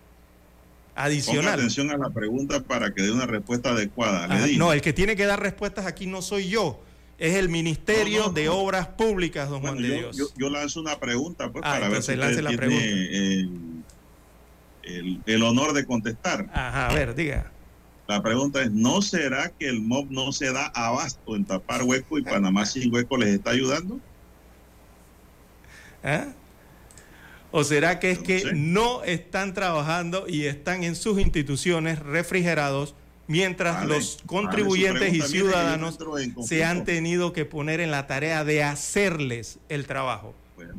Ponga 0.95 1.05
Adicional. 1.05 1.55
atención 1.55 1.91
a 1.91 1.97
la 1.97 2.11
pregunta 2.11 2.61
para 2.61 2.93
que 2.93 3.03
dé 3.03 3.13
una 3.13 3.27
respuesta 3.27 3.71
adecuada. 3.71 4.25
Ajá, 4.25 4.47
no, 4.57 4.73
el 4.73 4.81
que 4.81 4.93
tiene 4.93 5.15
que 5.17 5.27
dar 5.27 5.41
respuestas 5.41 5.87
aquí 5.87 6.07
no 6.07 6.23
soy 6.23 6.49
yo, 6.49 6.81
es 7.19 7.35
el 7.35 7.49
Ministerio 7.49 8.21
No, 8.21 8.27
no, 8.29 8.33
de. 8.33 8.49
Obras 8.49 8.87
Públicas, 8.89 9.49
don 9.51 9.61
Bueno, 9.61 9.77
Juan 9.77 9.83
de 9.83 9.89
yo, 9.89 9.95
Dios. 10.13 10.17
yo- 10.17 10.29
yo 10.37 10.51
lanzo 10.51 10.81
una 10.81 10.99
pregunta 10.99 11.51
pues, 11.51 11.65
Ah, 11.67 11.73
para 11.73 11.89
ver 11.89 12.03
si 12.03 12.15
lance 12.17 12.41
la 12.43 12.51
tiene 12.51 12.77
el, 12.79 13.85
el- 14.85 15.23
el 15.27 15.43
honor 15.43 15.73
de 15.73 15.85
contestar. 15.85 16.47
Ajá, 16.53 16.89
a 16.89 16.95
ver, 16.95 17.15
diga. 17.15 17.53
La 18.07 18.23
pregunta 18.23 18.63
es, 18.63 18.71
¿no 18.71 19.03
será 19.03 19.51
que 19.59 19.69
el 19.69 19.83
MOB 19.83 20.11
no 20.11 20.33
se 20.33 20.51
da 20.53 20.67
abasto 20.75 21.37
en 21.37 21.45
tapar 21.45 21.83
hueco 21.83 22.19
y 22.19 22.23
Panamá 22.23 22.65
sin 22.65 22.93
hueco 22.95 23.19
les 23.19 23.29
está 23.35 23.51
ayudando? 23.51 24.01
¿Eh? 26.03 26.25
¿O 27.51 27.65
será 27.65 27.99
que 27.99 28.11
es 28.13 28.19
no 28.19 28.25
que 28.25 28.41
sé. 28.41 28.53
no 28.55 29.03
están 29.05 29.53
trabajando 29.55 30.27
y 30.29 30.45
están 30.47 30.85
en 30.85 30.95
sus 30.97 31.19
instituciones 31.19 31.99
refrigerados 31.99 32.95
mientras 33.29 33.77
Vale, 33.77 33.95
los 33.95 34.19
contribuyentes 34.27 35.15
y 35.15 35.21
ciudadanos 35.23 35.97
se 36.45 36.65
han 36.65 36.85
tenido 36.85 37.33
que 37.33 37.45
poner 37.45 37.79
en 37.79 37.93
la 37.93 38.09
tarea 38.09 38.45
de 38.45 38.65
hacerles 38.65 39.61
el 39.69 39.87
trabajo? 39.87 40.35
Bueno, 40.57 40.75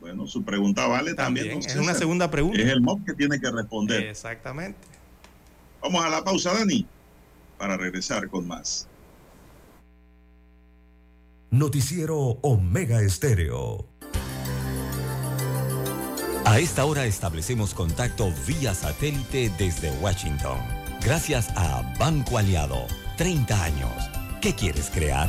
bueno, 0.00 0.26
su 0.26 0.42
pregunta 0.42 0.86
vale 0.86 1.12
también. 1.12 1.58
Es 1.58 1.74
una 1.74 1.84
César. 1.84 1.96
segunda 1.96 2.30
pregunta. 2.30 2.62
Es 2.62 2.68
el 2.68 2.80
MOB 2.80 3.04
que 3.04 3.12
tiene 3.12 3.38
que 3.38 3.50
responder. 3.50 4.04
Exactamente. 4.04 4.78
Vamos 5.82 6.02
a 6.04 6.08
la 6.08 6.24
pausa, 6.24 6.54
Dani, 6.54 6.86
para 7.58 7.76
regresar 7.76 8.28
con 8.28 8.46
más. 8.46 8.88
Noticiero 11.50 12.16
Omega 12.42 13.00
Estéreo. 13.02 13.86
A 16.44 16.60
esta 16.60 16.84
hora 16.84 17.06
establecemos 17.06 17.74
contacto 17.74 18.32
vía 18.46 18.72
satélite 18.74 19.50
desde 19.58 19.90
Washington. 20.00 20.58
Gracias 21.06 21.50
a 21.54 21.82
Banco 22.00 22.36
Aliado. 22.36 22.84
30 23.16 23.62
años. 23.62 24.10
¿Qué 24.40 24.56
quieres 24.56 24.90
crear? 24.92 25.28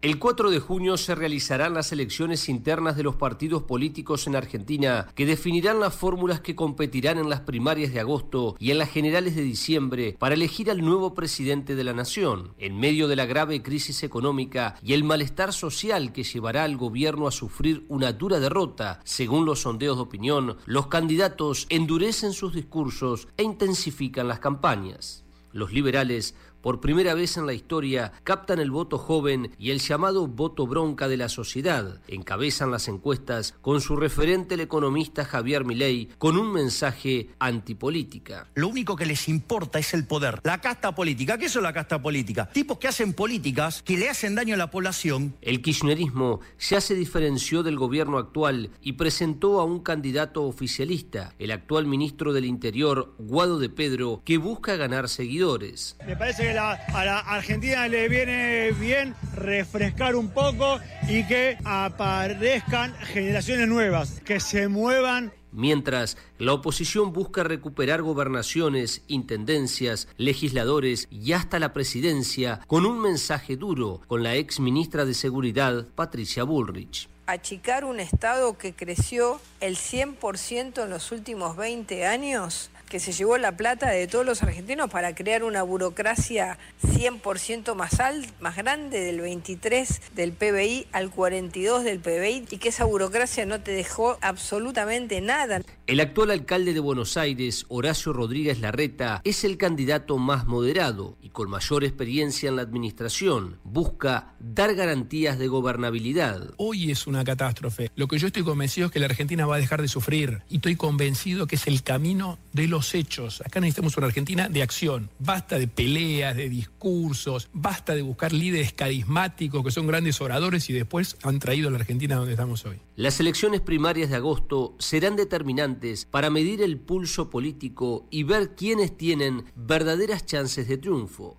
El 0.00 0.20
4 0.20 0.50
de 0.52 0.60
junio 0.60 0.96
se 0.96 1.16
realizarán 1.16 1.74
las 1.74 1.90
elecciones 1.90 2.48
internas 2.48 2.96
de 2.96 3.02
los 3.02 3.16
partidos 3.16 3.64
políticos 3.64 4.28
en 4.28 4.36
Argentina 4.36 5.08
que 5.16 5.26
definirán 5.26 5.80
las 5.80 5.92
fórmulas 5.92 6.40
que 6.40 6.54
competirán 6.54 7.18
en 7.18 7.28
las 7.28 7.40
primarias 7.40 7.92
de 7.92 7.98
agosto 7.98 8.54
y 8.60 8.70
en 8.70 8.78
las 8.78 8.90
generales 8.90 9.34
de 9.34 9.42
diciembre 9.42 10.14
para 10.16 10.36
elegir 10.36 10.70
al 10.70 10.84
nuevo 10.84 11.14
presidente 11.14 11.74
de 11.74 11.82
la 11.82 11.94
nación. 11.94 12.54
En 12.58 12.78
medio 12.78 13.08
de 13.08 13.16
la 13.16 13.26
grave 13.26 13.60
crisis 13.60 14.04
económica 14.04 14.76
y 14.84 14.92
el 14.92 15.02
malestar 15.02 15.52
social 15.52 16.12
que 16.12 16.22
llevará 16.22 16.62
al 16.62 16.76
gobierno 16.76 17.26
a 17.26 17.32
sufrir 17.32 17.84
una 17.88 18.12
dura 18.12 18.38
derrota, 18.38 19.00
según 19.02 19.46
los 19.46 19.62
sondeos 19.62 19.96
de 19.96 20.02
opinión, 20.02 20.58
los 20.64 20.86
candidatos 20.86 21.66
endurecen 21.70 22.34
sus 22.34 22.54
discursos 22.54 23.26
e 23.36 23.42
intensifican 23.42 24.28
las 24.28 24.38
campañas. 24.38 25.24
Los 25.52 25.72
liberales, 25.72 26.34
por 26.60 26.80
primera 26.80 27.14
vez 27.14 27.36
en 27.36 27.46
la 27.46 27.52
historia, 27.52 28.12
captan 28.24 28.58
el 28.58 28.70
voto 28.70 28.98
joven 28.98 29.52
y 29.58 29.70
el 29.70 29.80
llamado 29.80 30.26
voto 30.26 30.66
bronca 30.66 31.08
de 31.08 31.16
la 31.16 31.28
sociedad. 31.28 32.00
Encabezan 32.08 32.70
las 32.70 32.88
encuestas 32.88 33.54
con 33.60 33.80
su 33.80 33.96
referente 33.96 34.54
el 34.54 34.60
economista 34.60 35.24
Javier 35.24 35.64
Milei 35.64 36.08
con 36.18 36.36
un 36.36 36.52
mensaje 36.52 37.30
antipolítica. 37.38 38.48
Lo 38.54 38.68
único 38.68 38.96
que 38.96 39.06
les 39.06 39.28
importa 39.28 39.78
es 39.78 39.94
el 39.94 40.06
poder. 40.06 40.40
La 40.44 40.60
casta 40.60 40.94
política. 40.94 41.38
¿Qué 41.38 41.46
es 41.46 41.54
la 41.56 41.72
casta 41.72 42.00
política? 42.00 42.48
Tipos 42.52 42.78
que 42.78 42.88
hacen 42.88 43.12
políticas 43.12 43.82
que 43.82 43.96
le 43.96 44.08
hacen 44.08 44.34
daño 44.34 44.54
a 44.54 44.58
la 44.58 44.70
población. 44.70 45.36
El 45.42 45.62
kirchnerismo 45.62 46.40
ya 46.58 46.80
se 46.80 46.94
diferenció 46.94 47.62
del 47.62 47.76
gobierno 47.78 48.18
actual 48.18 48.70
y 48.80 48.92
presentó 48.92 49.60
a 49.60 49.64
un 49.64 49.80
candidato 49.80 50.44
oficialista, 50.44 51.34
el 51.38 51.50
actual 51.50 51.86
ministro 51.86 52.32
del 52.32 52.44
Interior, 52.44 53.14
Guado 53.18 53.58
de 53.58 53.68
Pedro, 53.68 54.22
que 54.24 54.38
busca 54.38 54.76
ganar 54.76 55.08
seguidores. 55.08 55.96
Me 56.06 56.16
parece 56.16 56.44
que 56.44 56.47
la- 56.54 56.72
a 56.72 57.04
la 57.04 57.18
Argentina 57.18 57.86
le 57.88 58.08
viene 58.08 58.72
bien 58.72 59.14
refrescar 59.34 60.16
un 60.16 60.30
poco 60.30 60.78
y 61.08 61.24
que 61.26 61.56
aparezcan 61.64 62.94
generaciones 63.12 63.68
nuevas, 63.68 64.20
que 64.24 64.40
se 64.40 64.68
muevan 64.68 65.32
Mientras, 65.50 66.18
la 66.38 66.52
oposición 66.52 67.14
busca 67.14 67.42
recuperar 67.42 68.02
gobernaciones, 68.02 69.00
intendencias, 69.08 70.06
legisladores 70.18 71.08
y 71.10 71.32
hasta 71.32 71.58
la 71.58 71.72
presidencia 71.72 72.60
con 72.66 72.84
un 72.84 73.00
mensaje 73.00 73.56
duro 73.56 74.02
con 74.08 74.22
la 74.22 74.34
ex 74.34 74.60
ministra 74.60 75.06
de 75.06 75.14
Seguridad, 75.14 75.86
Patricia 75.94 76.44
Bullrich. 76.44 77.08
achicar 77.26 77.84
un 77.86 77.98
Estado 77.98 78.56
que 78.58 78.74
creció 78.74 79.40
el 79.60 79.76
100% 79.76 80.84
en 80.84 80.90
los 80.90 81.12
últimos 81.12 81.56
20 81.56 82.06
años, 82.06 82.70
que 82.88 83.00
se 83.00 83.12
llevó 83.12 83.38
la 83.38 83.56
plata 83.56 83.90
de 83.90 84.06
todos 84.06 84.24
los 84.24 84.42
argentinos 84.42 84.90
para 84.90 85.14
crear 85.14 85.44
una 85.44 85.62
burocracia 85.62 86.58
100% 86.86 87.74
más, 87.74 88.00
al- 88.00 88.26
más 88.40 88.56
grande, 88.56 89.00
del 89.00 89.20
23 89.20 90.00
del 90.14 90.32
PBI 90.32 90.86
al 90.92 91.10
42 91.10 91.84
del 91.84 92.00
PBI, 92.00 92.46
y 92.50 92.58
que 92.58 92.68
esa 92.70 92.84
burocracia 92.84 93.46
no 93.46 93.60
te 93.60 93.72
dejó 93.72 94.18
absolutamente 94.20 95.20
nada. 95.20 95.60
El 95.86 96.00
actual 96.00 96.30
alcalde 96.30 96.74
de 96.74 96.80
Buenos 96.80 97.16
Aires, 97.16 97.64
Horacio 97.68 98.12
Rodríguez 98.12 98.60
Larreta, 98.60 99.20
es 99.24 99.44
el 99.44 99.56
candidato 99.56 100.18
más 100.18 100.46
moderado 100.46 101.16
y 101.22 101.30
con 101.30 101.48
mayor 101.48 101.84
experiencia 101.84 102.48
en 102.48 102.56
la 102.56 102.62
administración. 102.62 103.58
Busca 103.64 104.34
dar 104.38 104.74
garantías 104.74 105.38
de 105.38 105.48
gobernabilidad. 105.48 106.50
Hoy 106.56 106.90
es 106.90 107.06
una 107.06 107.24
catástrofe. 107.24 107.90
Lo 107.96 108.06
que 108.08 108.18
yo 108.18 108.26
estoy 108.26 108.42
convencido 108.44 108.86
es 108.86 108.92
que 108.92 109.00
la 109.00 109.06
Argentina 109.06 109.46
va 109.46 109.56
a 109.56 109.60
dejar 109.60 109.80
de 109.82 109.88
sufrir. 109.88 110.42
Y 110.50 110.56
estoy 110.56 110.76
convencido 110.76 111.46
que 111.46 111.56
es 111.56 111.66
el 111.66 111.82
camino 111.82 112.38
de 112.52 112.68
los 112.68 112.77
hechos. 112.94 113.40
Acá 113.40 113.60
necesitamos 113.60 113.96
una 113.96 114.06
Argentina 114.06 114.48
de 114.48 114.62
acción. 114.62 115.10
Basta 115.18 115.58
de 115.58 115.68
peleas, 115.68 116.36
de 116.36 116.48
discursos, 116.48 117.48
basta 117.52 117.94
de 117.94 118.02
buscar 118.02 118.32
líderes 118.32 118.72
carismáticos 118.72 119.64
que 119.64 119.70
son 119.70 119.86
grandes 119.86 120.20
oradores 120.20 120.68
y 120.70 120.72
después 120.72 121.16
han 121.22 121.38
traído 121.38 121.68
a 121.68 121.70
la 121.70 121.78
Argentina 121.78 122.16
donde 122.16 122.32
estamos 122.32 122.64
hoy. 122.64 122.80
Las 122.96 123.20
elecciones 123.20 123.60
primarias 123.60 124.10
de 124.10 124.16
agosto 124.16 124.76
serán 124.78 125.16
determinantes 125.16 126.04
para 126.04 126.30
medir 126.30 126.62
el 126.62 126.78
pulso 126.78 127.30
político 127.30 128.06
y 128.10 128.22
ver 128.22 128.54
quiénes 128.54 128.96
tienen 128.96 129.44
verdaderas 129.54 130.26
chances 130.26 130.68
de 130.68 130.78
triunfo. 130.78 131.38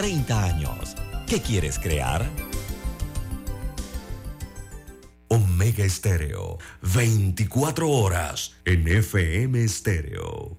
30 0.00 0.44
años. 0.44 0.96
¿Qué 1.26 1.42
quieres 1.42 1.78
crear? 1.78 2.26
Omega 5.28 5.84
Estéreo. 5.84 6.56
24 6.80 7.86
horas 7.86 8.54
en 8.64 8.88
FM 8.88 9.62
Estéreo. 9.62 10.56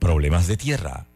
Problemas 0.00 0.48
de 0.48 0.56
tierra, 0.56 1.06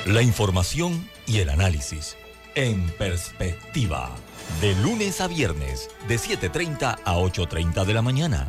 La 0.07 0.23
información 0.23 1.09
y 1.27 1.39
el 1.39 1.49
análisis 1.49 2.16
en 2.55 2.86
perspectiva. 2.99 4.11
De 4.61 4.74
lunes 4.77 5.20
a 5.20 5.28
viernes, 5.28 5.89
de 6.09 6.16
7.30 6.16 6.99
a 7.05 7.16
8.30 7.16 7.85
de 7.85 7.94
la 7.94 8.03
mañana. 8.03 8.49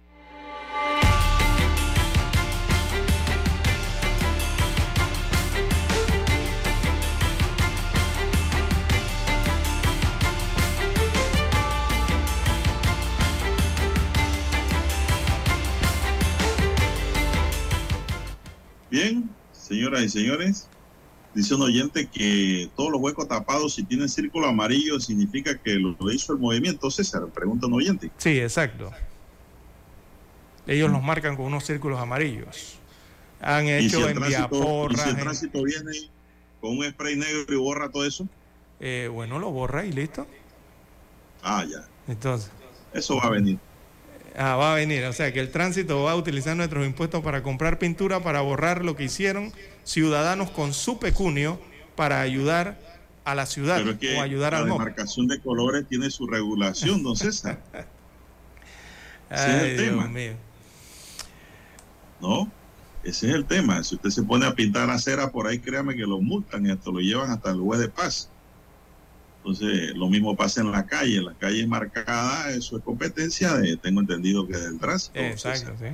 Señoras 19.71 20.03
y 20.03 20.09
señores, 20.09 20.67
dice 21.33 21.55
un 21.55 21.61
oyente 21.61 22.07
que 22.07 22.69
todos 22.75 22.91
los 22.91 22.99
huecos 23.01 23.27
tapados, 23.27 23.73
si 23.75 23.83
tienen 23.83 24.09
círculo 24.09 24.47
amarillo, 24.47 24.99
significa 24.99 25.57
que 25.57 25.75
lo, 25.75 25.95
lo 25.99 26.11
hizo 26.11 26.33
el 26.33 26.39
movimiento. 26.39 26.91
César, 26.91 27.25
pregunta 27.27 27.67
un 27.67 27.73
oyente. 27.73 28.11
Sí, 28.17 28.39
exacto. 28.39 28.91
Ellos 30.67 30.91
los 30.91 31.01
marcan 31.01 31.35
con 31.35 31.45
unos 31.45 31.65
círculos 31.65 31.99
amarillos. 31.99 32.77
Han 33.41 33.65
si 33.65 33.71
hecho 33.71 34.07
el 34.07 34.11
en 34.11 34.17
tránsito, 34.17 34.87
y 34.91 34.95
si 34.95 35.01
el 35.03 35.09
en- 35.15 35.21
tránsito 35.21 35.63
viene 35.63 35.91
con 36.59 36.77
un 36.77 36.85
spray 36.89 37.15
negro 37.15 37.45
y 37.51 37.55
borra 37.55 37.89
todo 37.89 38.05
eso, 38.05 38.27
eh, 38.79 39.09
bueno, 39.11 39.39
lo 39.39 39.51
borra 39.51 39.85
y 39.85 39.91
listo. 39.91 40.27
ah, 41.43 41.65
ya. 41.67 41.87
Entonces. 42.07 42.51
Eso 42.93 43.15
va 43.17 43.23
a 43.23 43.29
venir. 43.29 43.57
Ah, 44.37 44.55
va 44.55 44.73
a 44.73 44.75
venir. 44.75 45.03
O 45.05 45.13
sea, 45.13 45.33
que 45.33 45.39
el 45.39 45.51
tránsito 45.51 46.03
va 46.03 46.11
a 46.13 46.15
utilizar 46.15 46.55
nuestros 46.55 46.85
impuestos 46.85 47.21
para 47.21 47.43
comprar 47.43 47.79
pintura, 47.79 48.21
para 48.21 48.41
borrar 48.41 48.83
lo 48.85 48.95
que 48.95 49.03
hicieron 49.05 49.51
ciudadanos 49.83 50.51
con 50.51 50.73
su 50.73 50.99
pecunio 50.99 51.59
para 51.95 52.21
ayudar 52.21 52.79
a 53.25 53.35
la 53.35 53.45
ciudad 53.45 53.77
Pero 53.77 53.91
es 53.91 53.97
que 53.99 54.17
o 54.17 54.21
ayudar 54.21 54.53
la 54.53 54.59
al 54.59 54.67
MOP. 54.67 54.79
demarcación 54.79 55.27
de 55.27 55.39
colores 55.41 55.85
tiene 55.87 56.09
su 56.09 56.27
regulación, 56.27 57.03
don 57.03 57.15
César. 57.15 57.61
Ese 59.29 59.57
es 59.57 59.63
el 59.63 59.77
Dios 59.77 59.89
tema. 59.89 60.07
mío. 60.07 60.33
¿No? 62.19 62.51
Ese 63.03 63.29
es 63.29 63.35
el 63.35 63.45
tema. 63.45 63.83
Si 63.83 63.95
usted 63.95 64.09
se 64.09 64.23
pone 64.23 64.45
a 64.45 64.53
pintar 64.55 64.89
acera 64.89 65.31
por 65.31 65.47
ahí, 65.47 65.59
créame 65.59 65.95
que 65.95 66.01
lo 66.03 66.19
multan 66.21 66.65
y 66.65 66.71
hasta 66.71 66.91
lo 66.91 66.99
llevan 66.99 67.31
hasta 67.31 67.51
el 67.51 67.59
juez 67.59 67.79
de 67.79 67.89
paz. 67.89 68.30
Entonces, 69.43 69.95
lo 69.95 70.07
mismo 70.07 70.35
pasa 70.35 70.61
en 70.61 70.71
la 70.71 70.85
calle. 70.85 71.17
En 71.17 71.25
la 71.25 71.33
calle 71.33 71.65
marcada, 71.65 72.51
eso 72.51 72.77
es 72.77 72.83
competencia 72.83 73.55
de, 73.55 73.75
tengo 73.77 74.01
entendido 74.01 74.47
que 74.47 74.55
del 74.55 74.77
tránsito. 74.79 75.19
Exacto, 75.19 75.71
sí. 75.79 75.87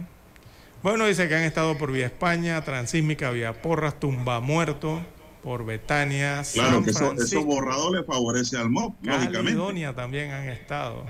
Bueno, 0.83 1.05
dice 1.05 1.27
que 1.27 1.35
han 1.35 1.43
estado 1.43 1.77
por 1.77 1.91
Vía 1.91 2.07
España, 2.07 2.61
Transísmica, 2.63 3.31
Vía 3.31 3.61
Porras, 3.61 3.99
Tumba 3.99 4.41
Muerto, 4.41 5.01
por 5.43 5.65
Betania, 5.65 6.43
Claro 6.53 6.75
San 6.75 6.83
que 6.83 6.89
eso, 6.91 6.99
Francisco, 6.99 7.39
eso 7.39 7.45
borrado 7.45 7.93
le 7.95 8.03
favorece 8.03 8.57
al 8.57 8.69
MOB, 8.69 8.93
lógicamente. 9.01 9.93
También 9.95 10.31
han 10.31 10.49
estado. 10.49 11.05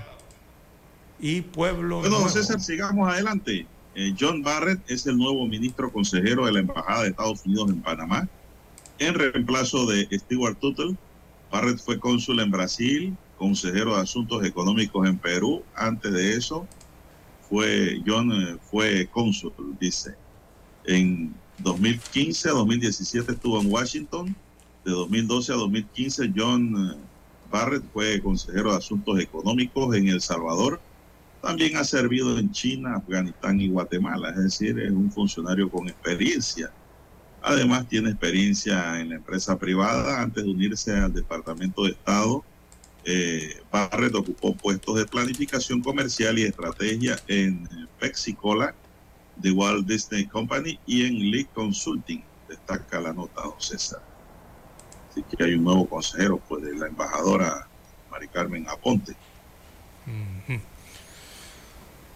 Y 1.20 1.42
Pueblo 1.42 1.98
Bueno, 1.98 2.16
Nuevo. 2.16 2.30
César, 2.30 2.60
sigamos 2.60 3.12
adelante. 3.12 3.66
Eh, 3.94 4.14
John 4.18 4.42
Barrett 4.42 4.80
es 4.88 5.06
el 5.06 5.16
nuevo 5.16 5.46
ministro 5.48 5.92
consejero 5.92 6.46
de 6.46 6.52
la 6.52 6.60
Embajada 6.60 7.02
de 7.02 7.08
Estados 7.08 7.44
Unidos 7.44 7.70
en 7.70 7.82
Panamá, 7.82 8.28
en 9.00 9.14
reemplazo 9.14 9.86
de 9.86 10.06
Stewart 10.12 10.56
Tuttle. 10.60 10.96
Barrett 11.50 11.78
fue 11.78 11.98
cónsul 11.98 12.40
en 12.40 12.50
Brasil, 12.50 13.16
consejero 13.38 13.96
de 13.96 14.02
Asuntos 14.02 14.44
Económicos 14.44 15.08
en 15.08 15.18
Perú. 15.18 15.62
Antes 15.74 16.12
de 16.12 16.34
eso, 16.34 16.66
fue 17.48 18.02
John 18.06 18.30
eh, 18.32 18.56
fue 18.70 19.06
cónsul, 19.06 19.52
dice. 19.80 20.14
En 20.84 21.34
2015 21.58 22.50
a 22.50 22.52
2017 22.52 23.32
estuvo 23.32 23.60
en 23.60 23.70
Washington. 23.70 24.36
De 24.84 24.92
2012 24.92 25.52
a 25.52 25.56
2015, 25.56 26.32
John 26.36 26.76
eh, 26.76 26.96
Barrett 27.50 27.84
fue 27.92 28.20
consejero 28.22 28.72
de 28.72 28.78
Asuntos 28.78 29.18
Económicos 29.18 29.96
en 29.96 30.08
El 30.08 30.20
Salvador. 30.20 30.80
También 31.40 31.76
ha 31.76 31.84
servido 31.84 32.38
en 32.38 32.50
China, 32.50 32.96
Afganistán 32.96 33.60
y 33.60 33.68
Guatemala, 33.68 34.30
es 34.30 34.36
decir, 34.36 34.78
es 34.80 34.90
un 34.90 35.10
funcionario 35.10 35.70
con 35.70 35.88
experiencia. 35.88 36.70
Además, 37.42 37.88
tiene 37.88 38.10
experiencia 38.10 39.00
en 39.00 39.10
la 39.10 39.16
empresa 39.16 39.58
privada. 39.58 40.20
Antes 40.20 40.44
de 40.44 40.50
unirse 40.50 40.92
al 40.92 41.12
Departamento 41.12 41.84
de 41.84 41.90
Estado, 41.90 42.44
eh, 43.04 43.62
Barrett 43.70 44.14
ocupó 44.14 44.54
puestos 44.54 44.96
de 44.96 45.06
planificación 45.06 45.80
comercial 45.80 46.38
y 46.38 46.42
estrategia 46.42 47.18
en 47.26 47.68
Pepsi-Cola, 48.00 48.74
de 49.36 49.52
Walt 49.52 49.86
Disney 49.86 50.26
Company 50.26 50.78
y 50.84 51.06
en 51.06 51.14
Lee 51.30 51.46
Consulting. 51.54 52.22
Destaca 52.48 53.00
la 53.00 53.12
nota, 53.12 53.42
don 53.42 53.60
César. 53.60 54.02
Así 55.10 55.22
que 55.22 55.44
hay 55.44 55.54
un 55.54 55.64
nuevo 55.64 55.88
consejero, 55.88 56.38
pues, 56.48 56.64
de 56.64 56.74
la 56.74 56.86
embajadora 56.86 57.68
Mari 58.10 58.28
Carmen 58.28 58.66
Aponte. 58.68 59.14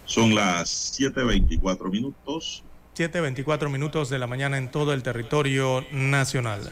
Son 0.05 0.35
las 0.35 0.99
7.24 0.99 1.89
minutos. 1.89 2.63
7.24 2.95 3.69
minutos 3.69 4.09
de 4.09 4.19
la 4.19 4.27
mañana 4.27 4.59
en 4.59 4.69
todo 4.69 4.93
el 4.93 5.01
territorio 5.01 5.83
nacional. 5.91 6.71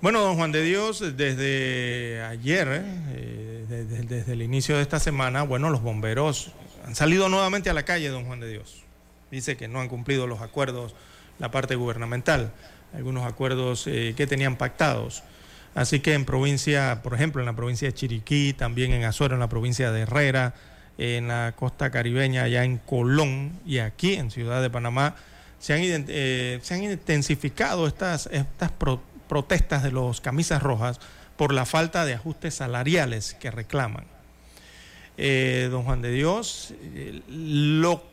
Bueno, 0.00 0.20
don 0.20 0.34
Juan 0.34 0.50
de 0.50 0.62
Dios, 0.64 1.16
desde 1.16 2.20
ayer, 2.24 2.82
eh, 3.12 3.86
desde, 3.88 4.32
el 4.32 4.42
inicio 4.42 4.74
de 4.74 4.82
esta 4.82 4.98
semana, 4.98 5.44
bueno, 5.44 5.70
los 5.70 5.80
bomberos 5.80 6.50
han 6.84 6.96
salido 6.96 7.28
nuevamente 7.28 7.70
a 7.70 7.72
la 7.72 7.84
calle, 7.84 8.08
don 8.08 8.24
Juan 8.24 8.40
de 8.40 8.48
Dios. 8.48 8.82
Dice 9.30 9.56
que 9.56 9.68
no 9.68 9.80
han 9.80 9.88
cumplido 9.88 10.26
los 10.26 10.40
acuerdos, 10.40 10.96
la 11.38 11.52
parte 11.52 11.76
gubernamental, 11.76 12.52
algunos 12.92 13.24
acuerdos 13.24 13.86
eh, 13.86 14.14
que 14.16 14.26
tenían 14.26 14.56
pactados. 14.56 15.22
Así 15.76 16.00
que 16.00 16.14
en 16.14 16.24
provincia, 16.24 17.00
por 17.04 17.14
ejemplo, 17.14 17.40
en 17.40 17.46
la 17.46 17.54
provincia 17.54 17.86
de 17.86 17.94
Chiriquí, 17.94 18.54
también 18.54 18.92
en 18.92 19.04
Azuero, 19.04 19.34
en 19.34 19.40
la 19.40 19.48
provincia 19.48 19.92
de 19.92 20.00
Herrera, 20.00 20.54
en 20.98 21.28
la 21.28 21.54
costa 21.54 21.90
caribeña, 21.90 22.42
allá 22.42 22.64
en 22.64 22.78
Colón 22.78 23.52
y 23.64 23.78
aquí 23.78 24.14
en 24.14 24.32
Ciudad 24.32 24.60
de 24.60 24.68
Panamá, 24.68 25.14
se 25.64 25.72
han, 25.72 26.04
eh, 26.08 26.58
se 26.60 26.74
han 26.74 26.82
intensificado 26.82 27.86
estas, 27.86 28.26
estas 28.26 28.70
pro- 28.70 29.00
protestas 29.26 29.82
de 29.82 29.92
los 29.92 30.20
camisas 30.20 30.62
rojas 30.62 31.00
por 31.38 31.54
la 31.54 31.64
falta 31.64 32.04
de 32.04 32.12
ajustes 32.12 32.56
salariales 32.56 33.32
que 33.40 33.50
reclaman. 33.50 34.04
Eh, 35.16 35.68
don 35.70 35.84
Juan 35.84 36.02
de 36.02 36.10
Dios, 36.10 36.74
eh, 36.94 37.22
lo, 37.28 38.04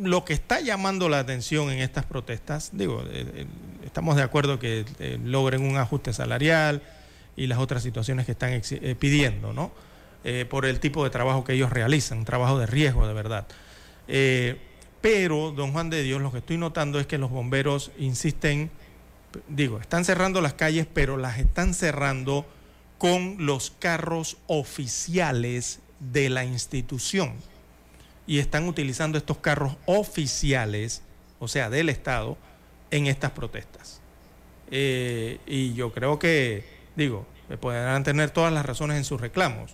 lo 0.00 0.24
que 0.24 0.32
está 0.32 0.60
llamando 0.60 1.08
la 1.08 1.18
atención 1.18 1.72
en 1.72 1.80
estas 1.80 2.04
protestas, 2.04 2.70
digo, 2.72 3.02
estamos 3.84 4.14
de 4.14 4.22
acuerdo 4.22 4.60
que 4.60 4.84
logren 5.24 5.62
un 5.62 5.78
ajuste 5.78 6.12
salarial 6.12 6.82
y 7.36 7.48
las 7.48 7.58
otras 7.58 7.82
situaciones 7.82 8.26
que 8.26 8.32
están 8.32 8.62
pidiendo, 9.00 9.52
¿no? 9.52 9.72
Por 10.50 10.66
el 10.66 10.78
tipo 10.78 11.02
de 11.02 11.10
trabajo 11.10 11.42
que 11.42 11.54
ellos 11.54 11.70
realizan, 11.70 12.24
trabajo 12.24 12.60
de 12.60 12.66
riesgo 12.66 13.08
de 13.08 13.12
verdad. 13.12 13.46
Pero, 15.02 15.50
don 15.50 15.72
Juan 15.72 15.90
de 15.90 16.02
Dios, 16.02 16.22
lo 16.22 16.30
que 16.30 16.38
estoy 16.38 16.56
notando 16.56 17.00
es 17.00 17.06
que 17.06 17.18
los 17.18 17.30
bomberos 17.30 17.90
insisten, 17.98 18.70
digo, 19.48 19.80
están 19.80 20.04
cerrando 20.04 20.40
las 20.40 20.54
calles, 20.54 20.86
pero 20.90 21.16
las 21.16 21.38
están 21.38 21.74
cerrando 21.74 22.46
con 22.98 23.44
los 23.44 23.72
carros 23.72 24.38
oficiales 24.46 25.80
de 25.98 26.30
la 26.30 26.44
institución. 26.44 27.34
Y 28.28 28.38
están 28.38 28.68
utilizando 28.68 29.18
estos 29.18 29.38
carros 29.38 29.76
oficiales, 29.86 31.02
o 31.40 31.48
sea, 31.48 31.68
del 31.68 31.88
Estado, 31.88 32.38
en 32.92 33.08
estas 33.08 33.32
protestas. 33.32 34.00
Eh, 34.70 35.38
y 35.46 35.74
yo 35.74 35.92
creo 35.92 36.20
que, 36.20 36.64
digo, 36.94 37.26
podrán 37.60 38.04
tener 38.04 38.30
todas 38.30 38.52
las 38.52 38.64
razones 38.64 38.98
en 38.98 39.04
sus 39.04 39.20
reclamos, 39.20 39.72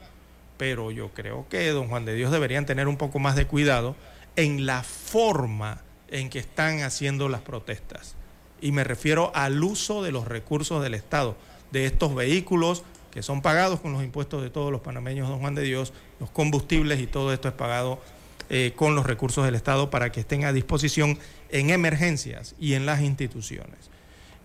pero 0.57 0.91
yo 0.91 1.11
creo 1.13 1.47
que 1.51 1.69
don 1.69 1.89
Juan 1.89 2.07
de 2.07 2.15
Dios 2.15 2.33
deberían 2.33 2.65
tener 2.65 2.89
un 2.89 2.97
poco 2.97 3.19
más 3.19 3.37
de 3.37 3.47
cuidado 3.47 3.95
en 4.39 4.67
la 4.67 4.85
forma 4.85 5.83
en 6.07 6.31
que 6.31 6.39
están 6.39 6.83
haciendo 6.83 7.29
las 7.29 7.41
protestas. 7.41 8.15
Y 8.61 8.71
me 8.71 8.85
refiero 8.85 9.33
al 9.35 9.63
uso 9.65 10.01
de 10.05 10.13
los 10.13 10.29
recursos 10.29 10.81
del 10.81 10.95
Estado, 10.95 11.37
de 11.73 11.87
estos 11.87 12.15
vehículos 12.15 12.85
que 13.11 13.25
son 13.25 13.43
pagados 13.43 13.81
con 13.81 13.93
los 13.93 14.05
impuestos 14.05 14.45
de 14.45 14.51
todos 14.51 14.71
los 14.71 14.81
panameños, 14.81 15.29
don 15.29 15.41
Juan 15.41 15.57
de 15.57 15.63
Dios, 15.63 15.93
los 16.21 16.31
combustibles 16.31 17.01
y 17.01 17.09
todo 17.09 17.33
esto 17.33 17.49
es 17.49 17.55
pagado 17.55 18.01
eh, 18.49 18.75
con 18.77 18.95
los 18.95 19.07
recursos 19.07 19.45
del 19.45 19.57
Estado 19.57 19.91
para 19.91 20.13
que 20.13 20.21
estén 20.21 20.45
a 20.45 20.53
disposición 20.53 21.19
en 21.51 21.71
emergencias 21.71 22.55
y 22.61 22.75
en 22.75 22.87
las 22.87 23.01
instituciones. 23.01 23.91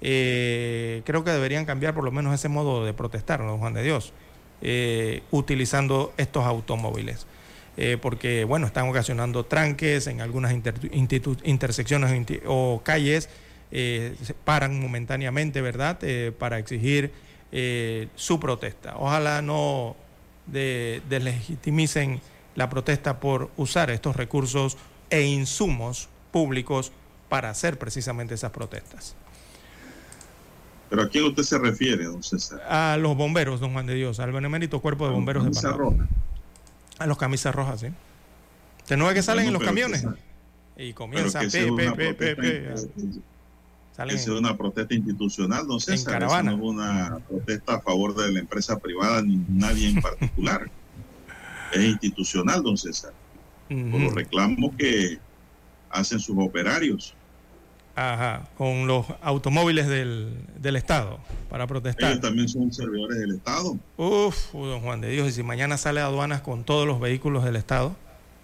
Eh, 0.02 1.04
creo 1.06 1.24
que 1.24 1.30
deberían 1.30 1.66
cambiar 1.66 1.94
por 1.94 2.04
lo 2.04 2.12
menos 2.12 2.34
ese 2.34 2.50
modo 2.50 2.84
de 2.84 2.94
protestar, 2.94 3.42
don 3.42 3.60
Juan 3.60 3.76
de 3.76 3.84
Dios, 3.84 4.12
eh, 4.62 5.22
utilizando 5.30 6.14
estos 6.18 6.46
automóviles. 6.46 7.28
Eh, 7.76 7.98
porque, 8.00 8.44
bueno, 8.44 8.68
están 8.68 8.88
ocasionando 8.88 9.46
tranques 9.46 10.06
en 10.08 10.22
algunas 10.22 10.54
inter- 10.54 10.76
intersecciones 11.44 12.26
o 12.46 12.82
calles, 12.84 13.30
eh, 13.72 14.16
se 14.22 14.34
paran 14.36 14.80
momentáneamente, 14.80 15.60
¿verdad?, 15.62 15.98
Eh, 16.04 16.32
para 16.38 16.60
exigir 16.60 17.12
eh, 17.52 18.08
su 18.16 18.40
protesta. 18.40 18.96
Ojalá 18.98 19.42
no 19.42 19.96
de- 20.48 21.02
deslegitimicen 21.10 22.20
la 22.56 22.70
protesta 22.70 23.20
por 23.20 23.50
usar 23.58 23.90
estos 23.90 24.16
recursos 24.16 24.78
e 25.10 25.22
insumos 25.24 26.10
públicos 26.32 26.92
para 27.30 27.50
hacer 27.50 27.80
precisamente 27.80 28.36
esas 28.36 28.52
protestas. 28.52 29.16
¿Pero 30.90 31.02
a 31.04 31.10
quién 31.10 31.24
usted 31.26 31.42
se 31.44 31.58
refiere, 31.58 32.06
don 32.06 32.22
César? 32.22 32.62
A 32.70 32.98
los 32.98 33.16
bomberos, 33.18 33.60
don 33.60 33.74
Juan 33.74 33.88
de 33.88 33.96
Dios, 33.96 34.20
al 34.20 34.32
benemérito 34.32 34.80
cuerpo 34.80 35.06
de 35.08 35.14
bomberos 35.14 35.46
de 35.46 35.50
Panamá. 35.52 36.08
A 37.00 37.08
los 37.08 37.18
camisas 37.18 37.54
rojas, 37.54 37.82
sí. 37.82 37.88
¿Que 38.88 38.98
no 38.98 39.08
es 39.10 39.16
que 39.16 39.24
salen 39.24 39.48
en 39.48 39.54
los 39.54 39.64
camiones? 39.64 40.04
Y 40.76 40.94
Pero 40.94 40.96
comienza 40.96 41.40
que 41.40 41.48
pe, 41.48 41.72
pe, 41.72 41.88
una 41.88 41.96
pe, 41.96 42.36
pe. 42.36 42.76
Salen 43.96 44.18
sea 44.18 44.34
una 44.34 44.58
protesta 44.58 44.94
institucional, 44.96 45.68
don 45.68 45.80
César. 45.80 45.96
Eso 45.96 46.06
caravana. 46.06 46.52
no 46.52 46.58
es 46.58 46.64
una 46.64 47.20
protesta 47.28 47.76
a 47.76 47.82
favor 47.82 48.16
de 48.16 48.32
la 48.32 48.40
empresa 48.40 48.80
privada 48.80 49.22
ni 49.22 49.38
nadie 49.48 49.90
en 49.90 50.02
particular. 50.02 50.70
es 51.74 51.84
institucional, 51.84 52.64
don 52.64 52.78
César. 52.78 53.14
Por 53.70 54.02
los 54.02 54.14
reclamos 54.14 54.72
que 54.78 55.20
hacen 55.90 56.20
sus 56.20 56.36
operarios. 56.38 57.16
Ajá, 57.96 58.48
con 58.58 58.88
los 58.88 59.06
automóviles 59.22 59.88
del, 59.88 60.36
del 60.58 60.76
Estado 60.76 61.20
para 61.50 61.68
protestar. 61.68 62.12
Ellos 62.12 62.22
también 62.22 62.50
son 62.50 62.74
servidores 62.74 63.20
del 63.20 63.36
Estado. 63.36 63.78
Uf, 63.98 64.52
don 64.52 64.82
Juan 64.82 65.00
de 65.00 65.10
Dios, 65.10 65.28
y 65.28 65.32
si 65.32 65.44
mañana 65.44 65.78
sale 65.78 66.02
a 66.02 66.06
aduanas 66.06 66.42
con 66.42 66.64
todos 66.64 66.88
los 66.88 67.00
vehículos 67.00 67.44
del 67.44 67.56
Estado, 67.56 67.96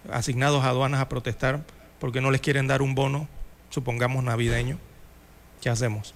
asignados 0.08 0.64
a 0.64 0.68
aduanas 0.68 1.00
a 1.00 1.08
protestar 1.08 1.64
porque 1.98 2.20
no 2.20 2.30
les 2.30 2.40
quieren 2.40 2.68
dar 2.68 2.80
un 2.80 2.94
bono, 2.94 3.28
supongamos 3.70 4.22
navideño, 4.22 4.78
¿qué 5.60 5.68
hacemos? 5.68 6.14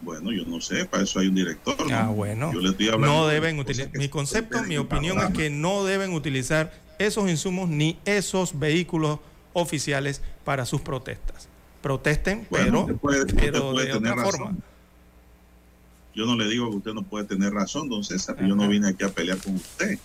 Bueno, 0.00 0.32
yo 0.32 0.44
no 0.46 0.60
sé, 0.60 0.84
para 0.84 1.02
eso 1.02 1.18
hay 1.18 1.28
un 1.28 1.34
director. 1.34 1.76
¿no? 1.90 1.96
Ah, 1.96 2.08
bueno. 2.08 2.52
Yo 2.52 2.60
le 2.60 2.70
estoy 2.70 2.88
hablando 2.88 3.06
No 3.06 3.26
de 3.26 3.34
deben 3.34 3.58
utilizar, 3.58 3.90
mi 3.94 4.08
concepto, 4.08 4.62
mi 4.62 4.78
opinión 4.78 5.18
es 5.18 5.30
que 5.30 5.50
no 5.50 5.84
deben 5.84 6.12
utilizar 6.12 6.72
esos 6.98 7.28
insumos 7.28 7.68
ni 7.68 7.98
esos 8.04 8.58
vehículos 8.58 9.18
oficiales 9.52 10.22
para 10.44 10.66
sus 10.66 10.80
protestas. 10.80 11.47
Protesten, 11.82 12.46
Bueno, 12.50 12.86
pero, 12.86 12.98
puede- 12.98 13.26
pero 13.34 13.70
puede 13.72 13.86
de 13.86 13.92
tener 13.94 14.12
otra 14.12 14.24
razón. 14.24 14.40
forma. 14.40 14.58
Yo 16.14 16.26
no 16.26 16.36
le 16.36 16.48
digo 16.48 16.68
que 16.70 16.76
usted 16.78 16.92
no 16.94 17.02
puede 17.04 17.24
tener 17.26 17.52
razón, 17.52 17.88
don 17.88 18.02
César. 18.02 18.36
Yo 18.44 18.56
no 18.56 18.66
vine 18.68 18.88
aquí 18.88 19.04
a 19.04 19.08
pelear 19.08 19.38
con 19.38 19.54
usted. 19.54 19.98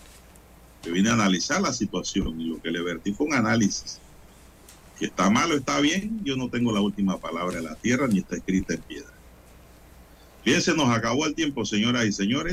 Yo 0.84 0.92
vine 0.92 1.10
a 1.10 1.14
analizar 1.14 1.60
la 1.60 1.72
situación 1.72 2.40
y 2.40 2.44
lo 2.44 2.62
que 2.62 2.70
le 2.70 2.82
vertí 2.82 3.12
fue 3.12 3.26
un 3.26 3.34
análisis. 3.34 3.98
Que 4.98 5.06
está 5.06 5.28
mal 5.30 5.50
o 5.50 5.56
está 5.56 5.80
bien, 5.80 6.20
yo 6.22 6.36
no 6.36 6.48
tengo 6.50 6.70
la 6.72 6.80
última 6.80 7.18
palabra 7.18 7.58
en 7.58 7.64
la 7.64 7.74
tierra 7.74 8.06
ni 8.06 8.18
está 8.20 8.36
escrita 8.36 8.74
en 8.74 8.80
piedra. 8.82 9.10
Bien, 10.44 10.60
se 10.60 10.74
nos 10.74 10.88
acabó 10.90 11.26
el 11.26 11.34
tiempo, 11.34 11.64
señoras 11.64 12.04
y 12.04 12.12
señores. 12.12 12.52